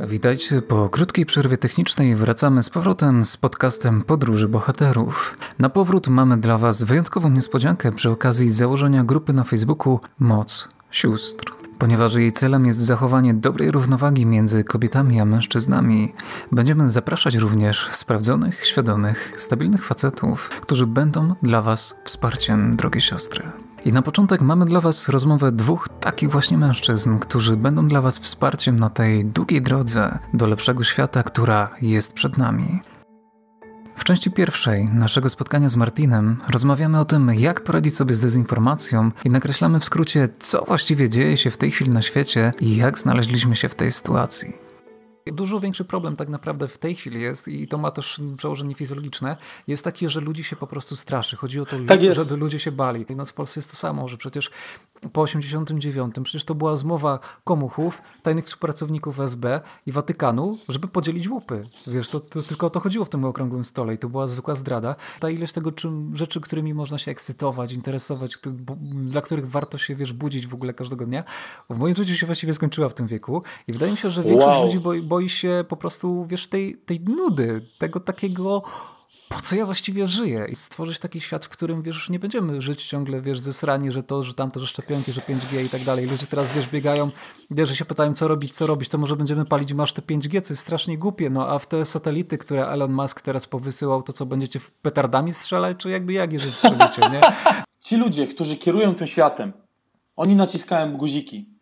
Witajcie 0.00 0.62
po 0.62 0.88
krótkiej 0.88 1.26
przerwie 1.26 1.58
technicznej. 1.58 2.14
Wracamy 2.14 2.62
z 2.62 2.70
powrotem 2.70 3.24
z 3.24 3.36
podcastem 3.36 4.02
Podróży 4.02 4.48
Bohaterów. 4.48 5.36
Na 5.58 5.68
powrót 5.68 6.08
mamy 6.08 6.36
dla 6.36 6.58
Was 6.58 6.82
wyjątkową 6.82 7.30
niespodziankę 7.30 7.92
przy 7.92 8.10
okazji 8.10 8.52
założenia 8.52 9.04
grupy 9.04 9.32
na 9.32 9.44
Facebooku 9.44 10.00
Moc 10.18 10.68
Sióstr. 10.90 11.52
Ponieważ 11.78 12.14
jej 12.14 12.32
celem 12.32 12.66
jest 12.66 12.78
zachowanie 12.78 13.34
dobrej 13.34 13.70
równowagi 13.70 14.26
między 14.26 14.64
kobietami 14.64 15.20
a 15.20 15.24
mężczyznami, 15.24 16.12
będziemy 16.52 16.88
zapraszać 16.88 17.34
również 17.34 17.88
sprawdzonych, 17.90 18.66
świadomych, 18.66 19.32
stabilnych 19.36 19.84
facetów, 19.84 20.48
którzy 20.48 20.86
będą 20.86 21.34
dla 21.42 21.62
Was 21.62 21.96
wsparciem, 22.04 22.76
drogie 22.76 23.00
siostry. 23.00 23.67
I 23.84 23.92
na 23.92 24.02
początek 24.02 24.40
mamy 24.40 24.64
dla 24.64 24.80
Was 24.80 25.08
rozmowę 25.08 25.52
dwóch 25.52 25.88
takich 26.00 26.30
właśnie 26.30 26.58
mężczyzn, 26.58 27.18
którzy 27.18 27.56
będą 27.56 27.88
dla 27.88 28.00
Was 28.00 28.18
wsparciem 28.18 28.78
na 28.78 28.90
tej 28.90 29.24
długiej 29.24 29.62
drodze 29.62 30.18
do 30.34 30.46
lepszego 30.46 30.84
świata, 30.84 31.22
która 31.22 31.70
jest 31.82 32.12
przed 32.12 32.38
nami. 32.38 32.80
W 33.96 34.04
części 34.04 34.30
pierwszej 34.30 34.84
naszego 34.84 35.28
spotkania 35.28 35.68
z 35.68 35.76
Martinem 35.76 36.36
rozmawiamy 36.48 37.00
o 37.00 37.04
tym, 37.04 37.34
jak 37.34 37.64
poradzić 37.64 37.96
sobie 37.96 38.14
z 38.14 38.20
dezinformacją 38.20 39.10
i 39.24 39.30
nakreślamy 39.30 39.80
w 39.80 39.84
skrócie, 39.84 40.28
co 40.38 40.64
właściwie 40.64 41.10
dzieje 41.10 41.36
się 41.36 41.50
w 41.50 41.56
tej 41.56 41.70
chwili 41.70 41.90
na 41.90 42.02
świecie 42.02 42.52
i 42.60 42.76
jak 42.76 42.98
znaleźliśmy 42.98 43.56
się 43.56 43.68
w 43.68 43.74
tej 43.74 43.92
sytuacji. 43.92 44.67
Dużo 45.32 45.60
większy 45.60 45.84
problem 45.84 46.16
tak 46.16 46.28
naprawdę 46.28 46.68
w 46.68 46.78
tej 46.78 46.94
chwili 46.94 47.20
jest 47.20 47.48
i 47.48 47.68
to 47.68 47.78
ma 47.78 47.90
też 47.90 48.20
przełożenie 48.36 48.74
fizjologiczne, 48.74 49.36
jest 49.66 49.84
takie, 49.84 50.10
że 50.10 50.20
ludzi 50.20 50.44
się 50.44 50.56
po 50.56 50.66
prostu 50.66 50.96
straszy. 50.96 51.36
Chodzi 51.36 51.60
o 51.60 51.66
to, 51.66 51.76
Tak 51.86 52.00
żeby 52.14 52.36
ludzie 52.36 52.58
się 52.58 52.72
bali. 52.72 53.04
I 53.08 53.16
nas 53.16 53.30
w 53.30 53.34
Polsce 53.34 53.60
jest 53.60 53.70
to 53.70 53.76
samo, 53.76 54.08
że 54.08 54.16
przecież 54.16 54.50
po 55.12 55.22
89 55.22 56.14
przecież 56.24 56.44
to 56.44 56.54
była 56.54 56.76
zmowa 56.76 57.18
komuchów, 57.44 58.02
tajnych 58.22 58.44
współpracowników 58.44 59.20
SB 59.20 59.60
i 59.86 59.92
Watykanu, 59.92 60.58
żeby 60.68 60.88
podzielić 60.88 61.28
łupy. 61.28 61.64
Wiesz, 61.86 62.08
to, 62.08 62.20
to 62.20 62.42
tylko 62.42 62.66
o 62.66 62.70
to 62.70 62.80
chodziło 62.80 63.04
w 63.04 63.08
tym 63.08 63.24
okrągłym 63.24 63.64
stole 63.64 63.94
i 63.94 63.98
to 63.98 64.08
była 64.08 64.26
zwykła 64.26 64.54
zdrada. 64.54 64.96
Ta 65.20 65.30
ilość 65.30 65.52
tego 65.52 65.72
czym, 65.72 66.16
rzeczy, 66.16 66.40
którymi 66.40 66.74
można 66.74 66.98
się 66.98 67.10
ekscytować, 67.10 67.72
interesować, 67.72 68.38
dla 69.04 69.20
których 69.20 69.50
warto 69.50 69.78
się, 69.78 69.94
wiesz, 69.94 70.12
budzić 70.12 70.46
w 70.46 70.54
ogóle 70.54 70.74
każdego 70.74 71.06
dnia, 71.06 71.24
w 71.70 71.78
moim 71.78 71.96
życiu 71.96 72.14
się 72.14 72.26
właściwie 72.26 72.54
skończyła 72.54 72.88
w 72.88 72.94
tym 72.94 73.06
wieku 73.06 73.42
i 73.68 73.72
wydaje 73.72 73.92
mi 73.92 73.98
się, 73.98 74.10
że 74.10 74.22
większość 74.22 74.56
Wow. 74.58 74.66
ludzi 74.66 74.80
boi, 74.80 75.02
boi 75.02 75.28
się 75.28 75.64
po 75.68 75.76
prostu, 75.76 76.26
wiesz, 76.26 76.46
tej, 76.48 76.76
tej 76.76 77.00
nudy, 77.00 77.62
tego 77.78 78.00
takiego 78.00 78.62
po 79.28 79.40
co 79.40 79.56
ja 79.56 79.66
właściwie 79.66 80.06
żyję? 80.06 80.46
I 80.50 80.54
stworzyć 80.54 80.98
taki 80.98 81.20
świat, 81.20 81.44
w 81.44 81.48
którym, 81.48 81.82
wiesz, 81.82 81.96
już 81.96 82.10
nie 82.10 82.18
będziemy 82.18 82.60
żyć 82.60 82.84
ciągle, 82.84 83.20
wiesz, 83.20 83.40
zesrani, 83.40 83.90
że 83.90 84.02
to, 84.02 84.22
że 84.22 84.34
tamto, 84.34 84.60
że 84.60 84.66
szczepionki, 84.66 85.12
że 85.12 85.20
5G 85.20 85.64
i 85.64 85.68
tak 85.68 85.84
dalej. 85.84 86.06
Ludzie 86.06 86.26
teraz, 86.26 86.52
wiesz, 86.52 86.68
biegają, 86.68 87.10
wiesz, 87.50 87.68
że 87.68 87.76
się 87.76 87.84
pytają, 87.84 88.14
co 88.14 88.28
robić, 88.28 88.54
co 88.54 88.66
robić, 88.66 88.88
to 88.88 88.98
może 88.98 89.16
będziemy 89.16 89.44
palić 89.44 89.72
masz 89.72 89.92
te 89.92 90.02
5G, 90.02 90.40
co 90.40 90.52
jest 90.52 90.62
strasznie 90.62 90.98
głupie, 90.98 91.30
no 91.30 91.48
a 91.48 91.58
w 91.58 91.66
te 91.66 91.84
satelity, 91.84 92.38
które 92.38 92.68
Elon 92.68 92.92
Musk 92.92 93.20
teraz 93.20 93.46
powysyłał, 93.46 94.02
to 94.02 94.12
co, 94.12 94.26
będziecie 94.26 94.58
w 94.58 94.70
petardami 94.70 95.34
strzelać, 95.34 95.76
czy 95.76 95.90
jakby 95.90 96.12
jak 96.12 96.32
je 96.32 96.38
zestrzelicie, 96.38 97.02
nie? 97.12 97.20
Ci 97.84 97.96
ludzie, 97.96 98.26
którzy 98.26 98.56
kierują 98.56 98.94
tym 98.94 99.06
światem, 99.06 99.52
oni 100.16 100.36
naciskają 100.36 100.96
guziki. 100.96 101.57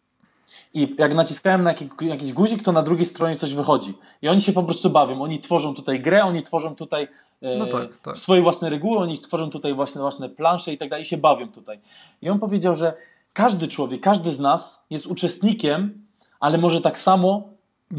I 0.77 0.94
jak 0.98 1.14
naciskają 1.14 1.58
na 1.58 1.74
jakiś, 2.00 2.32
guzik, 2.32 2.62
to 2.62 2.72
na 2.72 2.82
drugiej 2.82 3.06
stronie 3.06 3.36
coś 3.36 3.55
wychodzi. 3.55 3.94
I 4.22 4.28
oni 4.28 4.42
się 4.42 4.52
po 4.52 4.62
prostu 4.62 4.91
bawią. 4.91 5.22
Oni 5.22 5.41
tworzą 5.41 5.74
tutaj 5.74 6.00
grę, 6.00 6.24
oni 6.24 6.42
tworzą 6.42 6.74
tutaj 6.74 7.08
e, 7.42 7.56
No 7.56 7.66
tak, 7.66 7.88
tak. 8.02 8.19
swoje 8.19 8.42
własne 8.42 8.70
reguły, 8.70 8.98
oni 8.98 9.19
tworzą 9.19 9.50
tutaj 9.50 9.74
własne, 9.74 10.00
własne 10.00 10.28
plansze 10.28 10.72
i 10.72 10.78
tak 10.78 10.88
dalej, 10.88 11.02
i 11.02 11.08
się 11.08 11.16
bawią 11.16 11.48
tutaj. 11.48 11.78
I 12.22 12.28
on 12.28 12.38
powiedział, 12.38 12.74
że 12.74 12.94
każdy 13.32 13.69
człowiek, 13.69 14.00
każdy 14.00 14.32
z 14.32 14.38
nas 14.38 14.84
jest 14.91 15.06
uczestnikiem, 15.06 16.06
ale 16.41 16.58
może 16.58 16.80
tak 16.80 16.98
samo 16.98 17.42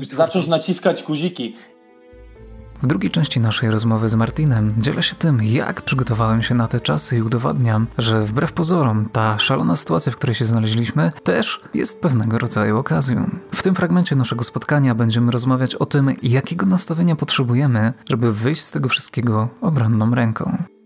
zacząć 0.01 0.47
naciskać 0.47 1.03
guziki. 1.03 1.55
W 2.81 2.87
drugiej 2.87 3.11
części 3.11 3.39
naszej 3.39 3.71
rozmowy 3.71 4.09
z 4.09 4.15
Martinem 4.15 4.71
dzielę 4.77 5.03
się 5.03 5.15
tym, 5.15 5.43
jak 5.43 5.81
przygotowałem 5.81 6.43
się 6.43 6.55
na 6.55 6.67
te 6.67 6.79
czasy 6.79 7.17
i 7.17 7.21
udowadniam, 7.21 7.87
że 7.97 8.21
wbrew 8.21 8.53
pozorom 8.53 9.09
ta 9.11 9.39
szalona 9.39 9.75
sytuacja, 9.75 10.11
w 10.11 10.15
której 10.15 10.35
się 10.35 10.45
znaleźliśmy, 10.45 11.11
też 11.23 11.61
jest 11.73 12.01
pewnego 12.01 12.37
rodzaju 12.37 12.77
okazją. 12.77 13.29
W 13.55 13.63
tym 13.63 13.75
fragmencie 13.75 14.15
naszego 14.15 14.43
spotkania 14.43 14.95
będziemy 14.95 15.31
rozmawiać 15.31 15.75
o 15.75 15.85
tym, 15.85 16.15
jakiego 16.23 16.65
nastawienia 16.65 17.15
potrzebujemy, 17.15 17.93
żeby 18.09 18.33
wyjść 18.33 18.61
z 18.61 18.71
tego 18.71 18.89
wszystkiego 18.89 19.49
obronną 19.61 20.15
ręką. 20.15 20.76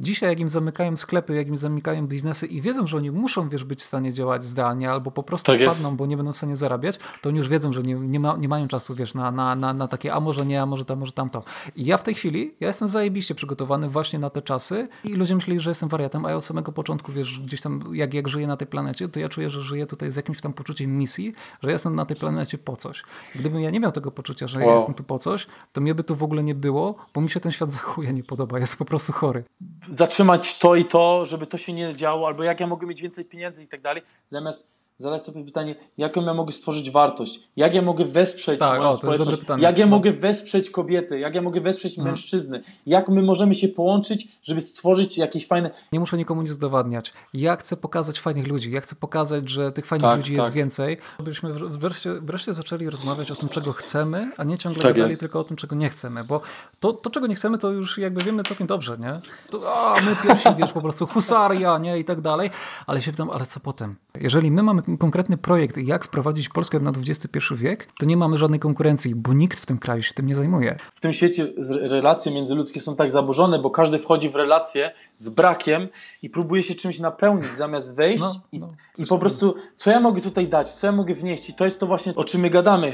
Dzisiaj, 0.00 0.30
jak 0.30 0.40
im 0.40 0.48
zamykają 0.48 0.96
sklepy, 0.96 1.34
jak 1.34 1.48
im 1.48 1.56
zamykają 1.56 2.06
biznesy 2.06 2.46
i 2.46 2.60
wiedzą, 2.60 2.86
że 2.86 2.96
oni 2.96 3.10
muszą, 3.10 3.48
wiesz, 3.48 3.64
być 3.64 3.80
w 3.80 3.84
stanie 3.84 4.12
działać 4.12 4.44
zdalnie 4.44 4.90
albo 4.90 5.10
po 5.10 5.22
prostu 5.22 5.52
Tak 5.52 5.64
padną, 5.64 5.96
bo 5.96 6.06
nie 6.06 6.16
będą 6.16 6.32
w 6.32 6.36
stanie 6.36 6.56
zarabiać, 6.56 6.98
to 7.22 7.28
oni 7.28 7.38
już 7.38 7.48
wiedzą, 7.48 7.72
że 7.72 7.82
nie, 7.82 7.94
nie, 7.94 8.20
ma, 8.20 8.36
nie 8.36 8.48
mają 8.48 8.68
czasu, 8.68 8.94
wiesz, 8.94 9.14
na, 9.14 9.30
na, 9.30 9.56
na, 9.56 9.74
na 9.74 9.86
takie, 9.86 10.14
a 10.14 10.20
może 10.20 10.46
nie, 10.46 10.62
a 10.62 10.66
może 10.66 10.84
a 10.88 10.96
może 10.96 11.12
tamto. 11.12 11.40
I 11.76 11.84
ja 11.84 11.96
w 11.96 12.02
tej 12.02 12.14
chwili, 12.14 12.54
ja 12.60 12.66
jestem 12.66 12.88
zajebiście 12.88 13.34
przygotowany 13.34 13.88
właśnie 13.88 14.18
na 14.18 14.30
te 14.30 14.42
czasy 14.42 14.88
i 15.04 15.12
ludzie 15.12 15.34
myśleli, 15.34 15.60
że 15.60 15.70
jestem 15.70 15.88
wariatem, 15.88 16.24
a 16.24 16.30
ja 16.30 16.36
od 16.36 16.44
samego 16.44 16.72
początku, 16.72 17.12
wiesz, 17.12 17.40
gdzieś 17.40 17.60
tam, 17.60 17.82
jak, 17.92 18.14
jak 18.14 18.28
żyję 18.28 18.46
na 18.46 18.56
tej 18.56 18.66
planecie, 18.66 19.08
to 19.08 19.20
ja 19.20 19.28
czuję, 19.28 19.50
że 19.50 19.62
żyję 19.62 19.86
tutaj 19.86 20.10
z 20.10 20.16
jakimś 20.16 20.40
tam 20.40 20.52
poczuciem 20.52 20.98
misji, 20.98 21.32
że 21.62 21.68
ja 21.68 21.72
jestem 21.72 21.94
na 21.94 22.06
tej 22.06 22.16
planecie 22.16 22.58
po 22.58 22.76
coś. 22.76 23.02
Gdybym 23.34 23.60
ja 23.60 23.70
nie 23.70 23.80
miał 23.80 23.92
tego 23.92 24.10
poczucia, 24.10 24.46
że 24.46 24.60
ja 24.60 24.66
Wow. 24.66 24.74
jestem 24.74 24.94
tu 24.94 25.04
po 25.04 25.18
coś, 25.18 25.46
to 25.72 25.80
mnie 25.80 25.94
by 25.94 26.04
tu 26.04 26.16
w 26.16 26.22
ogóle 26.22 26.42
nie 26.42 26.54
było, 26.54 26.94
bo 27.14 27.20
mi 27.20 27.30
się 27.30 27.40
ten 27.40 27.52
świat 27.52 27.72
za 27.72 27.78
chuja 27.78 28.10
nie 28.10 28.24
podoba, 28.24 28.58
jest 28.58 28.76
po 28.76 28.84
prostu 28.84 29.12
chory. 29.12 29.44
Zatrzymać 29.90 30.58
to 30.58 30.74
i 30.74 30.84
to, 30.84 31.26
żeby 31.26 31.46
to 31.46 31.58
się 31.58 31.72
nie 31.72 31.96
działo, 31.96 32.26
albo 32.26 32.42
jak 32.42 32.60
ja 32.60 32.66
mogę 32.66 32.86
mieć 32.86 33.02
więcej 33.02 33.24
pieniędzy 33.24 33.62
i 33.62 33.68
tak 33.68 33.80
dalej, 33.80 34.02
zamiast 34.30 34.68
zadać 35.00 35.24
sobie 35.26 35.44
pytanie, 35.44 35.74
jaką 35.98 36.22
ja 36.24 36.34
mogę 36.34 36.52
stworzyć 36.52 36.90
wartość, 36.90 37.40
jak 37.56 37.74
ja 37.74 37.82
mogę 37.82 38.04
wesprzeć 38.04 38.60
Tak, 38.60 38.78
moją 38.78 38.90
o, 38.90 38.92
to 38.92 38.92
jest 38.92 39.02
dobre 39.02 39.14
społeczność, 39.16 39.40
pytanie. 39.40 39.62
jak 39.62 39.78
ja 39.78 39.86
No. 39.86 39.90
mogę 39.90 40.12
wesprzeć 40.12 40.70
kobiety, 40.70 41.18
jak 41.18 41.34
ja 41.34 41.42
mogę 41.42 41.60
wesprzeć 41.60 41.92
Mhm. 41.98 42.06
mężczyzny, 42.14 42.62
jak 42.86 43.08
my 43.08 43.22
możemy 43.22 43.54
się 43.54 43.68
połączyć, 43.68 44.28
żeby 44.42 44.60
stworzyć 44.60 45.18
jakieś 45.18 45.46
fajne... 45.46 45.70
Nie 45.92 46.00
muszę 46.00 46.16
nikomu 46.16 46.42
nic 46.42 46.54
udowadniać. 46.56 47.12
Ja 47.34 47.56
chcę 47.56 47.76
pokazać 47.76 48.20
fajnych 48.20 48.46
ludzi. 48.48 48.72
Ja 48.72 48.80
chcę 48.80 48.96
pokazać, 48.96 49.48
że 49.50 49.72
tych 49.72 49.86
fajnych 49.86 50.10
Tak, 50.10 50.16
ludzi 50.18 50.34
jest 50.34 50.46
tak. 50.46 50.54
więcej. 50.54 50.98
Żebyśmy 51.18 51.52
wreszcie, 51.54 52.12
wreszcie 52.12 52.52
zaczęli 52.52 52.90
rozmawiać 52.90 53.30
o 53.30 53.34
tym, 53.34 53.48
czego 53.48 53.72
chcemy, 53.72 54.32
a 54.36 54.44
nie 54.44 54.58
ciągle 54.58 54.82
Tak 54.82 54.92
gadali 54.92 55.10
jest. 55.10 55.20
tylko 55.20 55.40
o 55.40 55.44
tym, 55.44 55.56
czego 55.56 55.76
nie 55.76 55.88
chcemy. 55.88 56.24
Bo 56.24 56.40
to, 56.80 56.92
to, 56.92 57.10
czego 57.10 57.26
nie 57.26 57.34
chcemy, 57.34 57.58
to 57.58 57.70
już 57.70 57.98
jakby 57.98 58.24
wiemy 58.24 58.42
całkiem 58.44 58.66
dobrze, 58.66 58.98
nie? 58.98 59.20
To, 59.50 59.74
a, 59.74 60.00
my 60.00 60.16
pierwsi, 60.22 60.48
wiesz, 60.58 60.72
po 60.72 60.80
prostu 60.80 61.06
husaria, 61.06 61.78
nie? 61.78 61.98
I 61.98 62.04
tak 62.04 62.20
dalej. 62.20 62.50
Ale 62.86 63.02
się 63.02 63.10
pytam, 63.10 63.30
ale 63.30 63.46
co 63.46 63.60
potem? 63.60 63.94
Jeżeli 64.20 64.50
my 64.50 64.62
mamy 64.62 64.82
konkretny 64.98 65.36
projekt, 65.36 65.76
jak 65.76 66.04
wprowadzić 66.04 66.48
Polskę 66.48 66.80
na 66.80 66.90
XXI 66.90 67.38
wiek, 67.54 67.88
to 67.98 68.06
nie 68.06 68.16
mamy 68.16 68.36
żadnej 68.36 68.60
konkurencji, 68.60 69.14
bo 69.14 69.32
nikt 69.32 69.60
w 69.60 69.66
tym 69.66 69.78
kraju 69.78 70.02
się 70.02 70.14
tym 70.14 70.26
nie 70.26 70.34
zajmuje. 70.34 70.76
W 70.94 71.00
tym 71.00 71.12
świecie 71.12 71.52
relacje 71.66 72.32
międzyludzkie 72.32 72.80
są 72.80 72.96
tak 72.96 73.10
zaburzone, 73.10 73.58
bo 73.58 73.70
każdy 73.70 73.98
wchodzi 73.98 74.30
w 74.30 74.34
relacje 74.36 74.92
z 75.14 75.28
brakiem 75.28 75.88
i 76.22 76.30
próbuje 76.30 76.62
się 76.62 76.74
czymś 76.74 76.98
napełnić, 76.98 77.46
zamiast 77.46 77.94
wejść 77.94 78.22
No, 78.22 78.40
i, 78.52 78.58
no, 78.58 78.66
i 78.66 78.96
coś 78.96 79.08
po 79.08 79.18
prostu, 79.18 79.54
co 79.76 79.90
ja 79.90 80.00
mogę 80.00 80.20
tutaj 80.20 80.48
dać, 80.48 80.72
co 80.72 80.86
ja 80.86 80.92
mogę 80.92 81.14
wnieść 81.14 81.50
i 81.50 81.54
to 81.54 81.64
jest 81.64 81.80
to 81.80 81.86
właśnie, 81.86 82.14
o 82.14 82.24
czym 82.24 82.40
my 82.40 82.50
gadamy. 82.50 82.92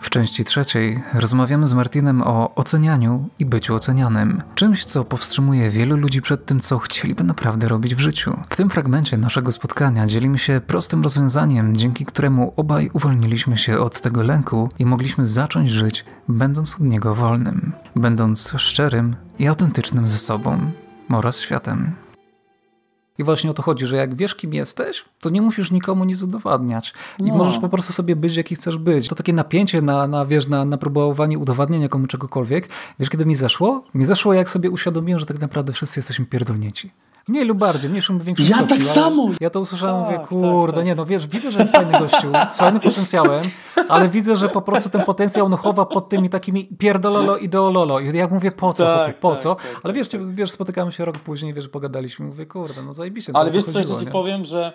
W 0.00 0.10
części 0.10 0.44
trzeciej 0.44 1.02
rozmawiamy 1.14 1.66
z 1.66 1.74
Martinem 1.74 2.22
o 2.22 2.54
ocenianiu 2.54 3.28
i 3.38 3.46
byciu 3.46 3.74
ocenianym. 3.74 4.42
Czymś, 4.54 4.84
co 4.84 5.04
powstrzymuje 5.04 5.70
wielu 5.70 5.96
ludzi 5.96 6.22
przed 6.22 6.46
tym, 6.46 6.60
co 6.60 6.78
chcieliby 6.78 7.24
naprawdę 7.24 7.68
robić 7.68 7.94
w 7.94 8.00
życiu. 8.00 8.36
W 8.50 8.56
tym 8.56 8.70
fragmencie 8.70 9.16
naszego 9.16 9.52
spotkania 9.52 10.06
dzielimy 10.06 10.38
się 10.38 10.60
prostym 10.66 11.02
rozwiązaniem, 11.02 11.76
dzięki 11.76 12.04
któremu 12.04 12.52
obaj 12.56 12.90
uwolniliśmy 12.92 13.58
się 13.58 13.78
od 13.78 14.00
tego 14.00 14.22
lęku 14.22 14.68
i 14.78 14.86
mogliśmy 14.86 15.26
zacząć 15.26 15.70
żyć, 15.70 16.04
będąc 16.28 16.74
od 16.74 16.80
niego 16.80 17.14
wolnym, 17.14 17.72
będąc 17.96 18.52
szczerym 18.56 19.16
i 19.38 19.46
autentycznym 19.46 20.08
ze 20.08 20.18
sobą 20.18 20.70
oraz 21.08 21.40
światem. 21.40 22.03
I 23.18 23.24
właśnie 23.24 23.50
o 23.50 23.54
to 23.54 23.62
chodzi, 23.62 23.86
że 23.86 23.96
jak 23.96 24.14
wiesz, 24.14 24.34
kim 24.34 24.54
jesteś, 24.54 25.04
to 25.20 25.30
nie 25.30 25.42
musisz 25.42 25.70
nikomu 25.70 26.04
nic 26.04 26.22
udowadniać. 26.22 26.92
I 27.18 27.22
No. 27.22 27.36
możesz 27.36 27.58
po 27.58 27.68
prostu 27.68 27.92
sobie 27.92 28.16
być, 28.16 28.36
jaki 28.36 28.54
chcesz 28.54 28.76
być. 28.78 29.08
To 29.08 29.14
takie 29.14 29.32
napięcie 29.32 29.82
na, 29.82 30.06
na, 30.06 30.26
wiesz, 30.26 30.48
na, 30.48 30.64
na 30.64 30.78
próbowanie 30.78 31.38
udowadniania 31.38 31.88
komu 31.88 32.06
czegokolwiek. 32.06 32.68
Wiesz, 32.98 33.10
kiedy 33.10 33.26
mi 33.26 33.34
zeszło? 33.34 33.84
Mi 33.94 34.04
zeszło, 34.04 34.34
jak 34.34 34.50
sobie 34.50 34.70
uświadomiłem, 34.70 35.18
że 35.18 35.26
tak 35.26 35.40
naprawdę 35.40 35.72
wszyscy 35.72 35.98
jesteśmy 35.98 36.26
pierdolnięci. 36.26 36.90
Mniej 37.28 37.44
lub 37.44 37.58
bardziej, 37.58 37.90
mniejszym 37.90 38.16
lub 38.16 38.24
większym 38.24 38.46
Ja 38.46 38.56
stopniu, 38.56 38.76
tak 38.76 38.84
samo! 38.84 39.28
Ja 39.40 39.50
to 39.50 39.60
usłyszałem, 39.60 39.94
Tak, 39.96 40.04
mówię, 40.04 40.18
tak, 40.18 40.28
kurde, 40.28 40.76
tak. 40.76 40.86
nie 40.86 40.94
no, 40.94 41.06
wiesz, 41.06 41.26
widzę, 41.26 41.50
że 41.50 41.58
jest 41.60 41.72
fajny 41.76 41.98
gościu, 41.98 42.28
z 42.50 42.58
fajnym 42.58 42.80
potencjałem, 42.80 43.44
ale 43.88 44.08
widzę, 44.08 44.36
że 44.36 44.48
po 44.48 44.62
prostu 44.62 44.90
ten 44.90 45.04
potencjał 45.04 45.48
no, 45.48 45.56
chowa 45.56 45.86
pod 45.86 46.08
tymi 46.08 46.30
takimi 46.30 46.64
pierdololo 46.78 47.36
ideololo. 47.36 48.00
I 48.00 48.16
jak 48.16 48.30
mówię, 48.30 48.52
po 48.52 48.72
co, 48.74 48.84
Tak, 48.84 48.96
chłopie, 49.04 49.12
po 49.20 49.30
tak, 49.32 49.40
co? 49.40 49.54
tak, 49.54 49.64
ale 49.66 49.82
tak, 49.82 49.92
wiesz, 49.92 50.08
tak. 50.08 50.34
wiesz, 50.34 50.50
spotykamy 50.50 50.92
się 50.92 51.04
rok 51.04 51.18
później, 51.18 51.54
wiesz, 51.54 51.68
pogadaliśmy, 51.68 52.26
mówię, 52.26 52.46
kurde, 52.46 52.82
no 52.82 52.92
zajebiście, 52.92 53.32
to 53.32 53.38
Ale 53.38 53.50
wiesz 53.50 53.64
co, 53.64 53.72
chodziło, 53.72 53.82
jeszcze 53.88 54.00
ci 54.00 54.06
nie? 54.06 54.12
powiem, 54.12 54.44
że 54.44 54.72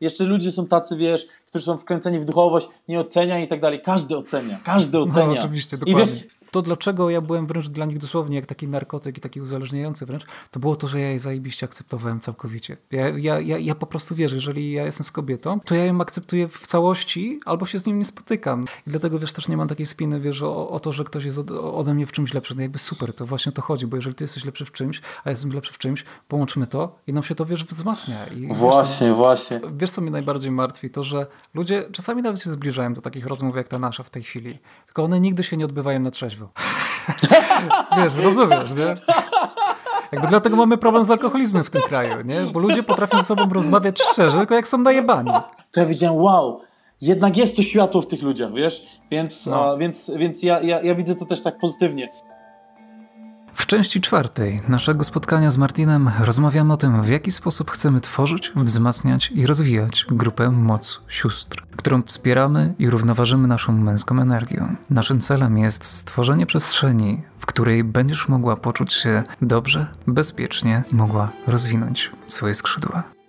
jeszcze 0.00 0.24
ludzie 0.24 0.52
są 0.52 0.66
tacy, 0.66 0.96
wiesz, 0.96 1.26
którzy 1.48 1.64
są 1.64 1.78
wkręceni 1.78 2.20
w 2.20 2.24
duchowość, 2.24 2.68
nie 2.88 3.00
ocenia 3.00 3.38
i 3.38 3.48
tak 3.48 3.60
dalej. 3.60 3.80
Każdy 3.84 4.16
ocenia, 4.16 4.58
każdy 4.64 4.98
No, 4.98 5.04
ocenia. 5.04 5.38
oczywiście, 5.38 5.76
I 5.76 5.80
dokładnie. 5.80 6.12
wiesz, 6.12 6.24
to, 6.50 6.62
dlaczego 6.62 7.10
ja 7.10 7.20
byłem 7.20 7.46
wręcz 7.46 7.68
dla 7.68 7.86
nich 7.86 7.98
dosłownie 7.98 8.36
jak 8.36 8.46
taki 8.46 8.68
narkotyk 8.68 9.18
i 9.18 9.20
taki 9.20 9.40
uzależniający 9.40 10.06
wręcz, 10.06 10.26
to 10.50 10.60
było 10.60 10.76
to, 10.76 10.88
że 10.88 11.00
ja 11.00 11.10
je 11.10 11.18
zajebiście 11.18 11.66
akceptowałem 11.66 12.20
całkowicie. 12.20 12.76
Ja, 12.90 13.08
ja, 13.08 13.40
ja, 13.40 13.58
ja 13.58 13.74
po 13.74 13.86
prostu 13.86 14.14
wierzę, 14.14 14.34
jeżeli 14.34 14.72
ja 14.72 14.84
jestem 14.84 15.04
z 15.04 15.12
kobietą, 15.12 15.60
to 15.60 15.74
ja 15.74 15.84
ją 15.84 16.00
akceptuję 16.00 16.48
w 16.48 16.66
całości 16.66 17.40
albo 17.44 17.66
się 17.66 17.78
z 17.78 17.86
nim 17.86 17.98
nie 17.98 18.04
spotykam. 18.04 18.64
I 18.86 18.90
dlatego, 18.90 19.18
wiesz, 19.18 19.32
też 19.32 19.48
nie 19.48 19.56
mam 19.56 19.68
takiej 19.68 19.86
spiny, 19.86 20.20
wiesz, 20.20 20.42
o, 20.42 20.68
o 20.68 20.80
to, 20.80 20.92
że 20.92 21.04
ktoś 21.04 21.24
jest 21.24 21.38
ode 21.50 21.94
mnie 21.94 22.06
w 22.06 22.12
czymś 22.12 22.34
lepszy. 22.34 22.54
No 22.56 22.62
jakby 22.62 22.78
super, 22.78 23.14
to 23.14 23.26
właśnie 23.26 23.52
to 23.52 23.62
chodzi, 23.62 23.86
bo 23.86 23.96
jeżeli 23.96 24.14
ty 24.14 24.24
jesteś 24.24 24.44
lepszy 24.44 24.64
w 24.64 24.72
czymś, 24.72 25.00
a 25.00 25.02
ja 25.24 25.30
jestem 25.30 25.52
lepszy 25.52 25.72
w 25.72 25.78
czymś, 25.78 26.04
połączymy 26.28 26.66
to 26.66 26.98
i 27.06 27.12
nam 27.12 27.22
się 27.22 27.34
to, 27.34 27.44
wiesz, 27.44 27.64
wzmacnia. 27.64 28.26
I, 28.26 28.46
właśnie, 28.54 29.06
wiesz, 29.06 29.12
to, 29.12 29.16
właśnie. 29.16 29.60
Wiesz, 29.76 29.90
co 29.90 30.00
mnie 30.00 30.10
najbardziej 30.10 30.50
martwi? 30.50 30.90
To, 30.90 31.02
że 31.02 31.26
ludzie 31.54 31.84
czasami 31.92 32.22
nawet 32.22 32.42
się 32.42 32.50
zbliżają 32.50 32.94
do 32.94 33.00
takich 33.00 33.26
rozmów 33.26 33.56
jak 33.56 33.68
ta 33.68 33.78
nasza 33.78 34.02
w 34.02 34.10
tej 34.10 34.22
chwili, 34.22 34.58
tylko 34.86 35.04
one 35.04 35.20
nigdy 35.20 35.44
się 35.44 35.56
nie 35.56 35.64
odbywają 35.64 36.00
na 36.00 36.10
trzeźwo. 36.10 36.39
wiesz, 37.96 38.16
rozumiesz, 38.16 38.76
nie? 38.76 38.96
Jakby 40.12 40.28
dlatego 40.28 40.56
mamy 40.56 40.78
problem 40.78 41.04
z 41.04 41.10
alkoholizmem 41.10 41.64
w 41.64 41.70
tym 41.70 41.82
kraju, 41.82 42.14
nie? 42.24 42.40
Bo 42.40 42.60
ludzie 42.60 42.82
potrafią 42.82 43.18
ze 43.18 43.24
sobą 43.24 43.48
rozmawiać 43.52 44.02
szczerze, 44.02 44.38
tylko 44.38 44.54
jak 44.54 44.68
są 44.68 44.78
najebani. 44.78 45.30
To 45.72 45.80
ja 45.80 45.86
wiedziałem, 45.86 46.16
wow, 46.16 46.60
jednak 47.00 47.36
jest 47.36 47.56
to 47.56 47.62
światło 47.62 48.02
w 48.02 48.06
tych 48.06 48.22
ludziach, 48.22 48.52
wiesz? 48.52 48.82
Więc, 49.10 49.46
no. 49.46 49.72
a, 49.72 49.76
więc, 49.76 50.10
więc 50.16 50.42
ja, 50.42 50.60
ja, 50.60 50.82
ja 50.82 50.94
widzę 50.94 51.14
to 51.14 51.26
też 51.26 51.42
tak 51.42 51.58
pozytywnie. 51.58 52.12
W 53.60 53.66
części 53.66 54.00
czwartej 54.00 54.60
naszego 54.68 55.04
spotkania 55.04 55.50
z 55.50 55.58
Martinem 55.58 56.10
rozmawiamy 56.20 56.72
o 56.72 56.76
tym, 56.76 57.02
w 57.02 57.08
jaki 57.08 57.30
sposób 57.30 57.70
chcemy 57.70 58.00
tworzyć, 58.00 58.52
wzmacniać 58.56 59.30
i 59.30 59.46
rozwijać 59.46 60.06
grupę 60.10 60.50
Moc 60.50 61.02
Sióstr, 61.08 61.66
którą 61.76 62.02
wspieramy 62.02 62.74
i 62.78 62.90
równoważymy 62.90 63.48
naszą 63.48 63.72
męską 63.72 64.18
energią. 64.18 64.76
Naszym 64.90 65.20
celem 65.20 65.58
jest 65.58 65.84
stworzenie 65.84 66.46
przestrzeni, 66.46 67.22
w 67.38 67.46
której 67.46 67.84
będziesz 67.84 68.28
mogła 68.28 68.56
poczuć 68.56 68.92
się 68.92 69.22
dobrze, 69.42 69.86
bezpiecznie 70.06 70.82
i 70.92 70.94
mogła 70.94 71.28
rozwinąć 71.46 72.10
swoje 72.26 72.54
skrzydła. 72.54 73.19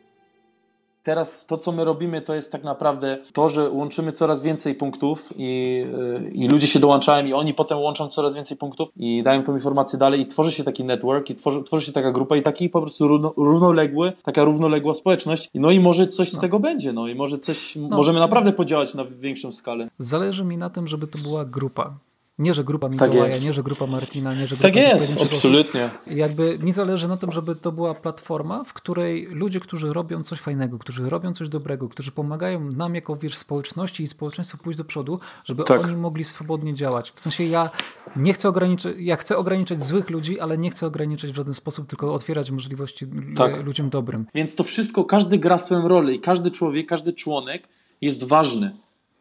Teraz 1.04 1.46
to, 1.46 1.58
co 1.58 1.72
my 1.72 1.86
robimy, 1.86 2.22
to 2.22 2.34
jest 2.34 2.52
tak 2.52 2.64
naprawdę 2.64 3.18
to, 3.34 3.50
że 3.50 3.70
łączymy 3.70 4.12
coraz 4.12 4.42
więcej 4.42 4.76
punktów 4.76 5.34
i, 5.36 5.84
y, 6.28 6.32
i 6.32 6.48
ludzie 6.48 6.68
się 6.68 6.80
dołączają 6.80 7.26
i 7.26 7.34
oni 7.34 7.54
potem 7.54 7.78
łączą 7.78 8.08
coraz 8.08 8.36
więcej 8.36 8.58
punktów 8.58 8.90
i 8.96 9.24
dają 9.24 9.44
tą 9.44 9.54
informację 9.54 10.00
dalej 10.00 10.22
i 10.22 10.28
tworzy 10.28 10.52
się 10.52 10.64
taki 10.64 10.84
network 10.84 11.30
i 11.30 11.36
tworzy, 11.36 11.64
tworzy 11.64 11.86
się 11.86 11.92
taka 11.92 12.12
grupa 12.12 12.36
i 12.36 12.44
taki 12.44 12.70
po 12.70 12.82
prostu 12.82 13.08
równo, 13.08 13.34
równoległy, 13.38 14.14
taka 14.24 14.44
równoległa 14.44 14.94
społeczność. 14.94 15.50
No 15.54 15.72
i 15.72 15.80
może 15.80 16.08
coś 16.08 16.34
no. 16.34 16.38
z 16.38 16.42
tego 16.42 16.60
będzie, 16.60 16.94
no 16.94 17.08
i 17.08 17.16
może 17.16 17.38
coś, 17.38 17.76
no. 17.76 17.98
możemy 17.98 18.20
naprawdę 18.20 18.54
podziałać 18.54 18.94
na 18.94 19.06
większą 19.06 19.52
skalę. 19.52 19.88
Zależy 19.98 20.44
mi 20.44 20.58
na 20.58 20.70
tym, 20.70 20.88
żeby 20.88 21.08
to 21.08 21.20
była 21.24 21.46
grupa. 21.46 21.94
Nie, 22.40 22.54
że 22.54 22.64
grupa 22.64 22.88
tak 22.88 22.92
Mikołaja, 22.92 23.34
tak 23.34 23.44
nie, 23.44 23.54
że 23.54 23.64
grupa 23.64 23.88
Martina, 23.88 24.36
nie, 24.36 24.48
że 24.48 24.56
grupa 24.56 24.68
Tak 24.68 24.76
jest, 24.76 25.22
absolutnie. 25.22 25.86
Osób. 25.86 26.16
Jakby 26.16 26.60
mi 26.60 26.72
zależy 26.72 27.08
na 27.08 27.18
tym, 27.18 27.32
żeby 27.32 27.56
to 27.56 27.72
była 27.72 27.94
platforma, 27.94 28.64
w 28.64 28.74
której 28.74 29.26
ludzie, 29.26 29.60
którzy 29.60 29.94
robią 29.94 30.24
coś 30.24 30.40
fajnego, 30.40 30.80
którzy 30.80 31.10
robią 31.10 31.34
coś 31.34 31.50
dobrego, 31.50 31.90
którzy 31.90 32.12
pomagają 32.12 32.72
nam 32.72 32.96
jako 32.96 33.16
wiesz, 33.16 33.38
społeczności 33.38 34.04
i 34.04 34.08
społeczeństwu 34.08 34.58
pójść 34.58 34.78
do 34.78 34.86
przodu, 34.86 35.20
żeby 35.46 35.64
tak. 35.64 35.84
oni 35.84 35.96
mogli 35.96 36.24
swobodnie 36.24 36.74
działać. 36.74 37.12
W 37.12 37.20
sensie 37.20 37.44
ja 37.44 37.70
nie 38.16 38.34
chcę 38.34 38.50
ograniczać, 38.50 38.96
ja 39.00 39.16
chcę 39.16 39.38
ograniczać 39.38 39.84
złych 39.84 40.10
ludzi, 40.10 40.40
ale 40.40 40.58
nie 40.58 40.70
chcę 40.70 40.88
ograniczać 40.88 41.32
w 41.32 41.36
żaden 41.36 41.54
sposób, 41.54 41.88
tylko 41.88 42.14
otwierać 42.14 42.52
możliwości 42.52 43.08
tak. 43.36 43.66
ludziom 43.66 43.90
dobrym. 43.90 44.26
Więc 44.36 44.56
to 44.56 44.64
wszystko, 44.64 45.06
każdy 45.06 45.38
gra 45.38 45.58
swoją 45.58 45.88
rolę 45.88 46.14
i 46.14 46.20
każdy 46.20 46.52
człowiek, 46.52 46.88
każdy 46.88 47.14
członek 47.14 47.68
jest 48.02 48.24
ważny. 48.24 48.72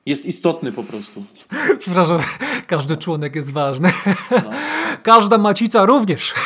Jest 0.07 0.27
istotny 0.27 0.73
po 0.73 0.85
prostu. 0.85 1.25
Przepraszam, 1.79 2.19
każdy 2.67 2.97
członek 2.97 3.37
jest 3.37 3.53
ważny. 3.53 3.93
No. 4.31 4.51
Każda 5.03 5.39
macica 5.39 5.85
również. 5.85 6.35